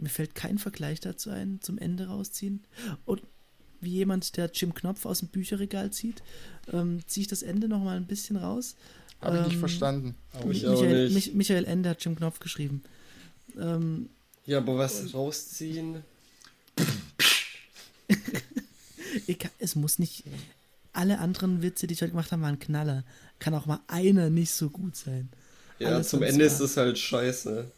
Mir 0.00 0.08
fällt 0.08 0.34
kein 0.34 0.58
Vergleich 0.58 1.00
dazu 1.00 1.30
ein, 1.30 1.58
zum 1.60 1.78
Ende 1.78 2.06
rausziehen. 2.06 2.64
Und 3.04 3.22
wie 3.80 3.90
jemand, 3.90 4.36
der 4.36 4.50
Jim 4.52 4.74
Knopf 4.74 5.06
aus 5.06 5.20
dem 5.20 5.28
Bücherregal 5.28 5.90
zieht, 5.90 6.22
ähm, 6.72 7.00
ziehe 7.06 7.22
ich 7.22 7.28
das 7.28 7.42
Ende 7.42 7.68
noch 7.68 7.82
mal 7.82 7.96
ein 7.96 8.06
bisschen 8.06 8.36
raus. 8.36 8.76
Habe 9.20 9.38
ich 9.38 9.44
nicht 9.44 9.54
ähm, 9.54 9.60
verstanden. 9.60 10.14
Ich 10.38 10.44
Michael, 10.44 11.10
nicht. 11.10 11.34
Michael 11.34 11.64
Ende 11.64 11.90
hat 11.90 12.04
Jim 12.04 12.16
Knopf 12.16 12.38
geschrieben. 12.38 12.82
Ähm, 13.58 14.08
ja, 14.46 14.58
aber 14.58 14.78
was 14.78 15.12
rausziehen? 15.12 16.04
kann, 19.38 19.50
es 19.58 19.74
muss 19.74 19.98
nicht. 19.98 20.24
Alle 20.92 21.18
anderen 21.18 21.62
Witze, 21.62 21.86
die 21.86 21.94
ich 21.94 22.02
heute 22.02 22.12
gemacht 22.12 22.32
habe, 22.32 22.42
waren 22.42 22.58
Knaller. 22.58 23.04
Kann 23.38 23.54
auch 23.54 23.66
mal 23.66 23.80
einer 23.88 24.30
nicht 24.30 24.52
so 24.52 24.70
gut 24.70 24.96
sein. 24.96 25.28
Ja, 25.78 25.88
Alles 25.88 26.08
zum 26.08 26.22
Ende 26.22 26.44
ist 26.44 26.60
es 26.60 26.76
halt 26.76 26.98
scheiße. 26.98 27.70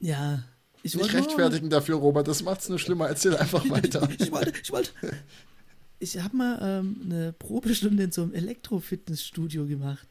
Ja, 0.00 0.42
ich 0.82 0.96
nicht 0.96 1.12
rechtfertigen 1.12 1.68
mal, 1.68 1.76
dafür, 1.76 1.96
Robert. 1.96 2.28
Das 2.28 2.42
macht 2.42 2.60
es 2.60 2.68
nur 2.68 2.78
schlimmer. 2.78 3.08
Erzähl 3.08 3.36
einfach 3.36 3.68
weiter. 3.70 4.08
ich 4.18 4.30
wollte, 4.32 4.52
ich 4.62 4.72
wollte. 4.72 4.90
Ich 5.98 6.18
habe 6.18 6.36
mal 6.36 6.58
ähm, 6.62 7.00
eine 7.04 7.32
Probestunde 7.32 8.02
in 8.02 8.12
so 8.12 8.22
einem 8.22 8.34
Elektro-Fitnessstudio 8.34 9.66
gemacht. 9.66 10.08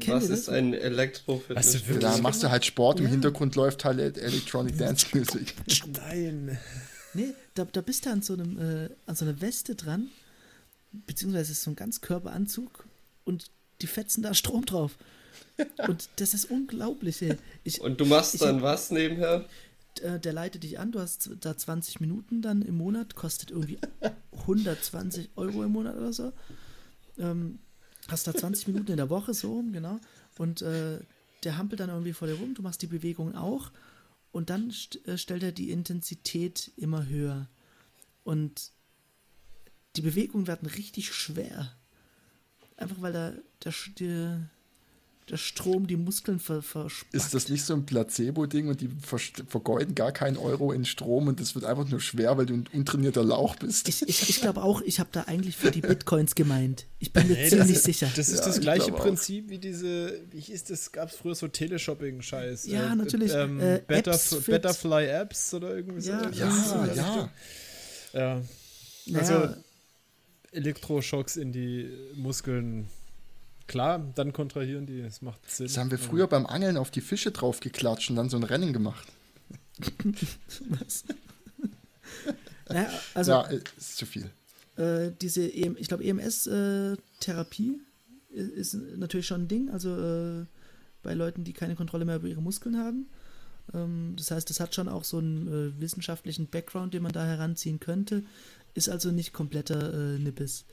Kennt 0.00 0.22
Was 0.22 0.28
ist 0.28 0.50
ein 0.50 0.74
Elektro-Fitnessstudio? 0.74 2.00
Da 2.00 2.18
machst 2.18 2.42
du 2.42 2.50
halt 2.50 2.64
Sport, 2.66 3.00
ja. 3.00 3.06
im 3.06 3.10
Hintergrund 3.10 3.56
läuft 3.56 3.86
halt 3.86 3.98
Electronic 4.18 4.76
Dance 4.76 5.06
Music. 5.14 5.54
Nein. 5.94 6.58
Nee, 7.14 7.32
da, 7.54 7.64
da 7.64 7.80
bist 7.80 8.04
du 8.04 8.10
an 8.10 8.20
so, 8.20 8.34
einem, 8.34 8.58
äh, 8.58 8.90
an 9.06 9.16
so 9.16 9.24
einer 9.24 9.40
Weste 9.40 9.74
dran, 9.74 10.08
beziehungsweise 10.92 11.52
ist 11.52 11.62
so 11.62 11.70
ein 11.70 11.76
Ganzkörperanzug 11.76 12.84
und 13.24 13.46
die 13.80 13.86
fetzen 13.86 14.22
da 14.22 14.34
Strom 14.34 14.66
drauf. 14.66 14.98
Und 15.88 16.08
das 16.16 16.34
ist 16.34 16.50
unglaublich. 16.50 17.20
Ey. 17.20 17.36
Ich, 17.64 17.80
und 17.80 18.00
du 18.00 18.06
machst 18.06 18.34
ich, 18.34 18.40
dann 18.40 18.62
was 18.62 18.92
nebenher? 18.92 19.44
Äh, 20.00 20.20
der 20.20 20.32
leitet 20.32 20.62
dich 20.62 20.78
an, 20.78 20.92
du 20.92 21.00
hast 21.00 21.30
da 21.40 21.56
20 21.56 22.00
Minuten 22.00 22.42
dann 22.42 22.62
im 22.62 22.76
Monat, 22.76 23.14
kostet 23.14 23.50
irgendwie 23.50 23.78
120 24.32 25.30
Euro 25.36 25.62
im 25.64 25.72
Monat 25.72 25.96
oder 25.96 26.12
so. 26.12 26.32
Ähm, 27.18 27.58
hast 28.08 28.26
da 28.26 28.34
20 28.34 28.68
Minuten 28.68 28.90
in 28.90 28.96
der 28.96 29.10
Woche 29.10 29.34
so, 29.34 29.62
genau. 29.72 29.98
Und 30.38 30.62
äh, 30.62 31.00
der 31.44 31.58
hampelt 31.58 31.80
dann 31.80 31.90
irgendwie 31.90 32.12
vor 32.12 32.28
dir 32.28 32.34
rum, 32.34 32.54
du 32.54 32.62
machst 32.62 32.82
die 32.82 32.86
Bewegung 32.86 33.34
auch 33.34 33.70
und 34.32 34.50
dann 34.50 34.70
st 34.70 35.06
äh, 35.06 35.18
stellt 35.18 35.42
er 35.42 35.52
die 35.52 35.70
Intensität 35.70 36.72
immer 36.76 37.06
höher. 37.06 37.48
Und 38.24 38.72
die 39.96 40.02
Bewegungen 40.02 40.46
werden 40.46 40.68
richtig 40.68 41.12
schwer. 41.14 41.74
Einfach 42.76 43.00
weil 43.00 43.12
da 43.12 43.32
der, 43.64 43.74
der, 43.98 44.50
der 45.30 45.36
Strom 45.36 45.86
die 45.86 45.96
Muskeln 45.96 46.38
ver 46.38 46.62
verspackt. 46.62 47.14
Ist 47.14 47.34
das 47.34 47.48
nicht 47.48 47.64
so 47.64 47.74
ein 47.74 47.86
Placebo-Ding 47.86 48.68
und 48.68 48.80
die 48.80 48.88
ver 49.02 49.18
vergeuden 49.48 49.94
gar 49.94 50.12
keinen 50.12 50.36
Euro 50.36 50.72
in 50.72 50.84
Strom 50.84 51.28
und 51.28 51.40
das 51.40 51.54
wird 51.54 51.64
einfach 51.64 51.88
nur 51.88 52.00
schwer, 52.00 52.36
weil 52.38 52.46
du 52.46 52.54
ein 52.54 52.68
untrainierter 52.72 53.24
Lauch 53.24 53.56
bist? 53.56 53.88
Ich, 53.88 54.02
ich, 54.02 54.28
ich 54.28 54.40
glaube 54.40 54.62
auch, 54.62 54.80
ich 54.82 55.00
habe 55.00 55.10
da 55.12 55.22
eigentlich 55.22 55.56
für 55.56 55.70
die 55.70 55.80
Bitcoins 55.80 56.34
gemeint. 56.34 56.86
Ich 56.98 57.12
bin 57.12 57.28
mir 57.28 57.34
nee, 57.34 57.48
ziemlich 57.48 57.74
das, 57.74 57.84
sicher. 57.84 58.10
Das 58.16 58.28
ist 58.28 58.40
ja, 58.40 58.46
das 58.46 58.60
gleiche 58.60 58.92
Prinzip 58.92 59.46
auch. 59.46 59.50
wie 59.50 59.58
diese, 59.58 60.20
wie 60.30 60.52
ist 60.52 60.70
das, 60.70 60.92
gab 60.92 61.10
es 61.10 61.16
früher 61.16 61.34
so 61.34 61.48
Teleshopping-Scheiß? 61.48 62.66
Ja, 62.66 62.92
äh, 62.92 62.96
natürlich. 62.96 63.32
Ähm, 63.32 63.60
äh, 63.60 63.82
Better, 63.86 64.12
Apps 64.12 64.36
Betterfly 64.46 65.06
Apps 65.06 65.54
oder 65.54 65.76
irgendwie 65.76 66.06
ja, 66.06 66.32
so. 66.32 66.38
Ja, 66.38 66.86
ja. 66.94 67.30
ja. 68.12 68.42
ja. 69.06 69.18
Also 69.18 69.54
Elektroschocks 70.52 71.36
in 71.36 71.52
die 71.52 71.90
Muskeln 72.14 72.88
klar, 73.68 74.04
dann 74.14 74.32
kontrahieren 74.32 74.86
die, 74.86 75.00
es 75.00 75.22
macht 75.22 75.48
Sinn. 75.48 75.66
Das 75.66 75.76
haben 75.76 75.90
wir 75.90 75.98
früher 75.98 76.26
beim 76.26 76.46
Angeln 76.46 76.76
auf 76.76 76.90
die 76.90 77.00
Fische 77.00 77.30
drauf 77.30 77.60
geklatscht 77.60 78.10
und 78.10 78.16
dann 78.16 78.28
so 78.28 78.36
ein 78.36 78.42
Rennen 78.42 78.72
gemacht. 78.72 79.06
Was? 80.68 81.04
naja, 82.68 82.90
also, 83.14 83.32
ja, 83.32 83.42
ist 83.42 83.96
zu 83.96 84.06
viel. 84.06 84.30
Äh, 84.76 85.12
diese, 85.20 85.46
EM, 85.52 85.76
ich 85.78 85.88
glaube, 85.88 86.04
EMS-Therapie 86.04 87.80
äh, 88.34 88.40
ist 88.40 88.74
natürlich 88.96 89.26
schon 89.26 89.42
ein 89.42 89.48
Ding, 89.48 89.70
also 89.70 89.96
äh, 89.96 90.44
bei 91.02 91.14
Leuten, 91.14 91.44
die 91.44 91.52
keine 91.52 91.76
Kontrolle 91.76 92.04
mehr 92.04 92.16
über 92.16 92.28
ihre 92.28 92.42
Muskeln 92.42 92.76
haben. 92.76 93.06
Ähm, 93.74 94.14
das 94.16 94.30
heißt, 94.30 94.48
das 94.50 94.60
hat 94.60 94.74
schon 94.74 94.88
auch 94.88 95.04
so 95.04 95.18
einen 95.18 95.48
äh, 95.48 95.80
wissenschaftlichen 95.80 96.48
Background, 96.48 96.94
den 96.94 97.02
man 97.02 97.12
da 97.12 97.24
heranziehen 97.24 97.80
könnte. 97.80 98.24
Ist 98.74 98.88
also 98.88 99.10
nicht 99.10 99.32
kompletter 99.32 99.92
äh, 99.92 100.18
Nippes. 100.18 100.64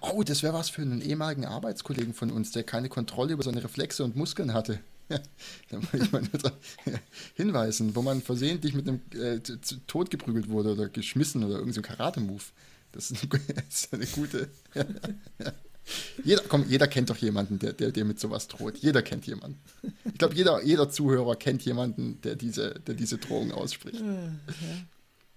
Oh, 0.00 0.22
das 0.22 0.42
wäre 0.42 0.54
was 0.54 0.70
für 0.70 0.82
einen 0.82 1.00
ehemaligen 1.00 1.44
Arbeitskollegen 1.44 2.14
von 2.14 2.30
uns, 2.30 2.52
der 2.52 2.64
keine 2.64 2.88
Kontrolle 2.88 3.32
über 3.32 3.42
seine 3.42 3.62
Reflexe 3.62 4.04
und 4.04 4.16
Muskeln 4.16 4.54
hatte. 4.54 4.80
da 5.08 5.78
muss 5.78 5.94
ich 5.94 6.10
mal 6.10 6.22
nur 6.22 6.52
hinweisen, 7.34 7.94
wo 7.94 8.02
man 8.02 8.22
versehentlich 8.22 8.74
mit 8.74 8.88
einem 8.88 9.00
äh, 9.14 9.40
Tod 9.86 10.10
geprügelt 10.10 10.48
wurde 10.48 10.72
oder 10.72 10.88
geschmissen 10.88 11.44
oder 11.44 11.54
irgendein 11.54 11.74
so 11.74 11.82
Karate-Move. 11.82 12.42
Das, 12.92 13.08
das 13.30 13.64
ist 13.70 13.94
eine 13.94 14.06
gute. 14.06 14.48
jeder, 16.24 16.42
komm, 16.48 16.68
jeder 16.68 16.88
kennt 16.88 17.10
doch 17.10 17.18
jemanden, 17.18 17.58
der, 17.58 17.72
der 17.72 17.92
dir 17.92 18.04
mit 18.04 18.18
sowas 18.18 18.48
droht. 18.48 18.78
Jeder 18.78 19.02
kennt 19.02 19.26
jemanden. 19.26 19.60
Ich 20.04 20.18
glaube, 20.18 20.34
jeder, 20.34 20.62
jeder 20.64 20.90
Zuhörer 20.90 21.36
kennt 21.36 21.62
jemanden, 21.64 22.20
der 22.22 22.34
diese, 22.34 22.80
der 22.80 22.94
diese 22.94 23.18
Drohung 23.18 23.52
ausspricht. 23.52 24.02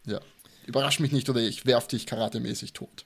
Ja. 0.05 0.19
Überrasch 0.65 0.99
mich 0.99 1.11
nicht 1.11 1.29
oder 1.29 1.41
ich 1.41 1.65
werf 1.65 1.87
dich 1.87 2.05
karatemäßig 2.05 2.73
tot. 2.73 3.05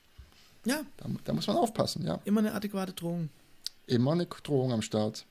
Ja. 0.65 0.81
Da, 0.98 1.10
da, 1.23 1.34
muss 1.34 1.48
man 1.48 1.57
aufpassen, 1.57 2.06
ja. 2.06 2.19
Immer 2.26 2.40
eine 2.40 2.53
adäquate 2.53 2.94
Drohung. 2.94 3.30
Immer 3.88 4.14
eine 4.14 4.26
Drohung 4.26 4.72
am 4.72 4.81
Start. 4.81 5.26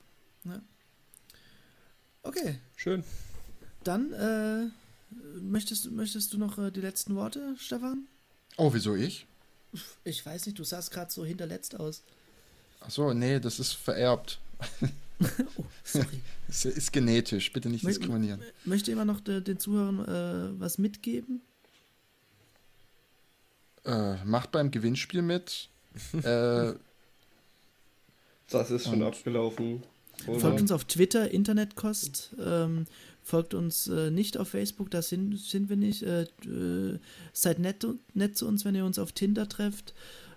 Ja. 0.44 0.60
Okay. 2.22 2.58
Schön. 2.76 3.02
Dann 3.84 4.12
äh, 4.12 4.70
möchtest, 5.40 5.90
möchtest 5.90 6.32
du 6.32 6.38
noch 6.38 6.58
äh, 6.58 6.70
die 6.70 6.80
letzten 6.80 7.14
Worte, 7.16 7.54
Stefan? 7.58 8.06
Oh, 8.56 8.72
wieso 8.72 8.94
ich? 8.94 9.26
Ich 10.04 10.24
weiß 10.24 10.46
nicht, 10.46 10.58
du 10.58 10.64
sahst 10.64 10.90
gerade 10.90 11.10
so 11.10 11.24
hinterletzt 11.24 11.78
aus. 11.78 12.02
Ach 12.80 12.90
so, 12.90 13.12
nee, 13.12 13.40
das 13.40 13.58
ist 13.58 13.72
vererbt. 13.72 14.38
oh, 15.56 15.64
sorry. 15.84 16.06
Es 16.48 16.66
ist 16.66 16.92
genetisch, 16.92 17.50
bitte 17.50 17.70
nicht 17.70 17.86
diskriminieren. 17.86 18.42
Möchte 18.66 18.90
jemand 18.90 19.06
noch 19.06 19.20
de, 19.20 19.40
den 19.40 19.58
Zuhörern 19.58 20.00
äh, 20.00 20.60
was 20.60 20.76
mitgeben? 20.76 21.40
Äh, 23.84 24.24
macht 24.24 24.52
beim 24.52 24.70
Gewinnspiel 24.70 25.22
mit. 25.22 25.68
äh, 26.22 26.72
das 28.50 28.70
ist 28.70 28.84
schon 28.84 29.02
abgelaufen. 29.02 29.82
Oder? 30.26 30.40
Folgt 30.40 30.60
uns 30.60 30.72
auf 30.72 30.84
Twitter, 30.84 31.30
Internetkost. 31.30 32.36
Ähm, 32.38 32.86
folgt 33.22 33.54
uns 33.54 33.88
äh, 33.88 34.10
nicht 34.10 34.36
auf 34.36 34.48
Facebook, 34.48 34.90
da 34.90 35.02
sind, 35.02 35.38
sind 35.38 35.68
wir 35.68 35.76
nicht. 35.76 36.02
Äh, 36.02 36.22
äh, 36.44 36.98
seid 37.32 37.58
nett, 37.58 37.86
nett 38.14 38.36
zu 38.36 38.46
uns, 38.46 38.64
wenn 38.64 38.74
ihr 38.74 38.84
uns 38.84 38.98
auf 38.98 39.12
Tinder 39.12 39.48
trefft. 39.48 39.94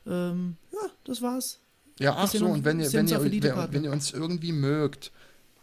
Ähm, 0.08 0.58
ja, 0.72 0.90
das 1.04 1.22
war's. 1.22 1.60
Ja, 2.00 2.16
ach 2.18 2.32
so, 2.32 2.46
und 2.48 2.66
wenn 2.66 2.80
ihr, 2.80 2.92
wenn, 2.92 3.08
ihr, 3.08 3.24
wenn, 3.24 3.74
wenn 3.74 3.84
ihr 3.84 3.92
uns 3.92 4.12
irgendwie 4.12 4.52
mögt 4.52 5.12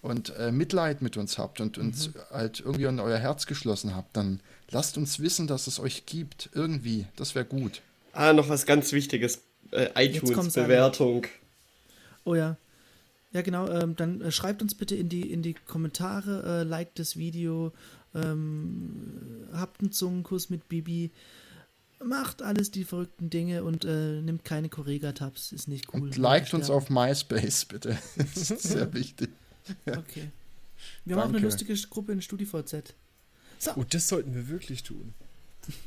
und 0.02 0.36
äh, 0.36 0.50
Mitleid 0.50 1.00
mit 1.00 1.16
uns 1.16 1.38
habt 1.38 1.60
und 1.60 1.78
uns 1.78 2.08
mhm. 2.08 2.14
halt 2.30 2.60
irgendwie 2.60 2.88
an 2.88 3.00
euer 3.00 3.18
Herz 3.18 3.46
geschlossen 3.46 3.94
habt, 3.94 4.16
dann 4.16 4.40
lasst 4.70 4.98
uns 4.98 5.20
wissen, 5.20 5.46
dass 5.46 5.68
es 5.68 5.78
euch 5.80 6.04
gibt. 6.06 6.50
Irgendwie. 6.52 7.06
Das 7.16 7.34
wäre 7.34 7.44
gut. 7.44 7.80
Ah, 8.12 8.32
noch 8.32 8.48
was 8.48 8.66
ganz 8.66 8.92
Wichtiges. 8.92 9.40
Äh, 9.70 9.88
iTunes-Bewertung. 9.94 11.26
Oh 12.24 12.34
ja. 12.34 12.56
Ja, 13.32 13.40
genau. 13.42 13.68
Ähm, 13.68 13.96
dann 13.96 14.20
äh, 14.20 14.32
schreibt 14.32 14.60
uns 14.60 14.74
bitte 14.74 14.96
in 14.96 15.08
die, 15.08 15.30
in 15.32 15.40
die 15.40 15.54
Kommentare, 15.54 16.60
äh, 16.60 16.62
liked 16.64 16.98
das 16.98 17.16
Video, 17.16 17.72
ähm, 18.14 19.46
habt 19.54 19.80
einen 19.80 19.92
Zungenkuss 19.92 20.50
mit 20.50 20.68
Bibi, 20.68 21.10
macht 22.04 22.42
alles 22.42 22.70
die 22.70 22.84
verrückten 22.84 23.30
Dinge 23.30 23.64
und 23.64 23.84
äh, 23.86 24.20
nimmt 24.20 24.44
keine 24.44 24.68
Correga-Tabs, 24.68 25.52
ist 25.52 25.68
nicht 25.68 25.94
cool. 25.94 26.02
Und 26.02 26.16
liked 26.18 26.52
uns 26.52 26.68
auf 26.68 26.90
MySpace, 26.90 27.64
bitte. 27.66 27.96
Das 28.16 28.50
ist 28.50 28.62
sehr 28.64 28.92
wichtig. 28.94 29.30
Okay. 29.86 30.30
Wir 31.04 31.16
haben 31.16 31.22
auch 31.22 31.28
eine 31.28 31.38
lustige 31.38 31.74
Gruppe 31.88 32.12
in 32.12 32.22
StudiVZ. 32.22 32.94
So. 33.58 33.72
Oh, 33.76 33.84
das 33.88 34.08
sollten 34.08 34.34
wir 34.34 34.48
wirklich 34.48 34.82
tun. 34.82 35.14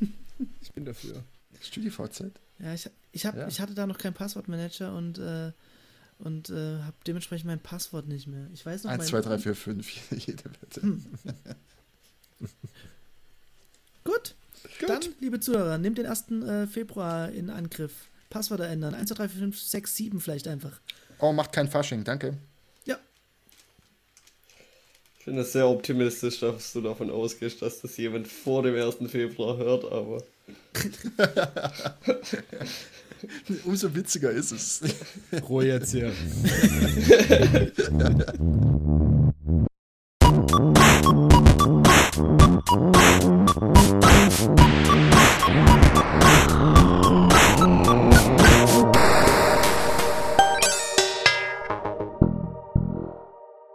ich 0.62 0.72
bin 0.72 0.84
dafür. 0.84 1.22
StudiVZ? 1.60 2.24
Ja, 2.58 2.72
ich, 2.72 2.88
ich, 3.12 3.26
hab, 3.26 3.36
ja. 3.36 3.48
ich 3.48 3.60
hatte 3.60 3.74
da 3.74 3.86
noch 3.86 3.98
keinen 3.98 4.14
Passwortmanager 4.14 4.94
und 4.94 5.18
äh, 5.18 5.52
und 6.18 6.48
äh, 6.48 6.80
habe 6.80 6.96
dementsprechend 7.06 7.46
mein 7.46 7.60
Passwort 7.60 8.08
nicht 8.08 8.26
mehr. 8.26 8.48
Ich 8.54 8.64
weiß 8.64 8.84
noch 8.84 8.90
1, 8.90 9.06
2, 9.06 9.20
3, 9.20 9.38
4, 9.38 9.54
5, 9.54 10.10
jede 10.26 10.44
Wette. 10.44 10.82
Hm. 10.82 11.04
Gut. 14.04 14.34
Gut. 14.80 14.88
Dann, 14.88 15.00
liebe 15.20 15.40
Zuhörer, 15.40 15.78
nehmt 15.78 15.98
den 15.98 16.06
1. 16.06 16.30
Äh, 16.30 16.66
Februar 16.66 17.30
in 17.30 17.50
Angriff. 17.50 18.08
Passwörter 18.30 18.66
ändern. 18.66 18.94
1, 18.94 19.08
2, 19.10 19.14
3, 19.14 19.28
4, 19.28 19.40
5, 19.40 19.60
6, 19.60 19.96
7 19.96 20.20
vielleicht 20.20 20.48
einfach. 20.48 20.80
Oh, 21.18 21.32
macht 21.32 21.52
kein 21.52 21.68
Fasching, 21.68 22.04
danke. 22.04 22.36
Ich 25.26 25.28
finde 25.28 25.42
es 25.42 25.52
sehr 25.54 25.66
optimistisch, 25.66 26.38
dass 26.38 26.72
du 26.72 26.80
davon 26.80 27.10
ausgehst, 27.10 27.60
dass 27.60 27.80
das 27.80 27.96
jemand 27.96 28.28
vor 28.28 28.62
dem 28.62 28.76
1. 28.76 29.10
Februar 29.10 29.56
hört, 29.56 29.84
aber. 29.90 30.22
Umso 33.64 33.92
witziger 33.92 34.30
ist 34.30 34.52
es. 34.52 34.82
Ruhe 35.48 35.66
jetzt 35.66 35.90
hier. 35.90 36.12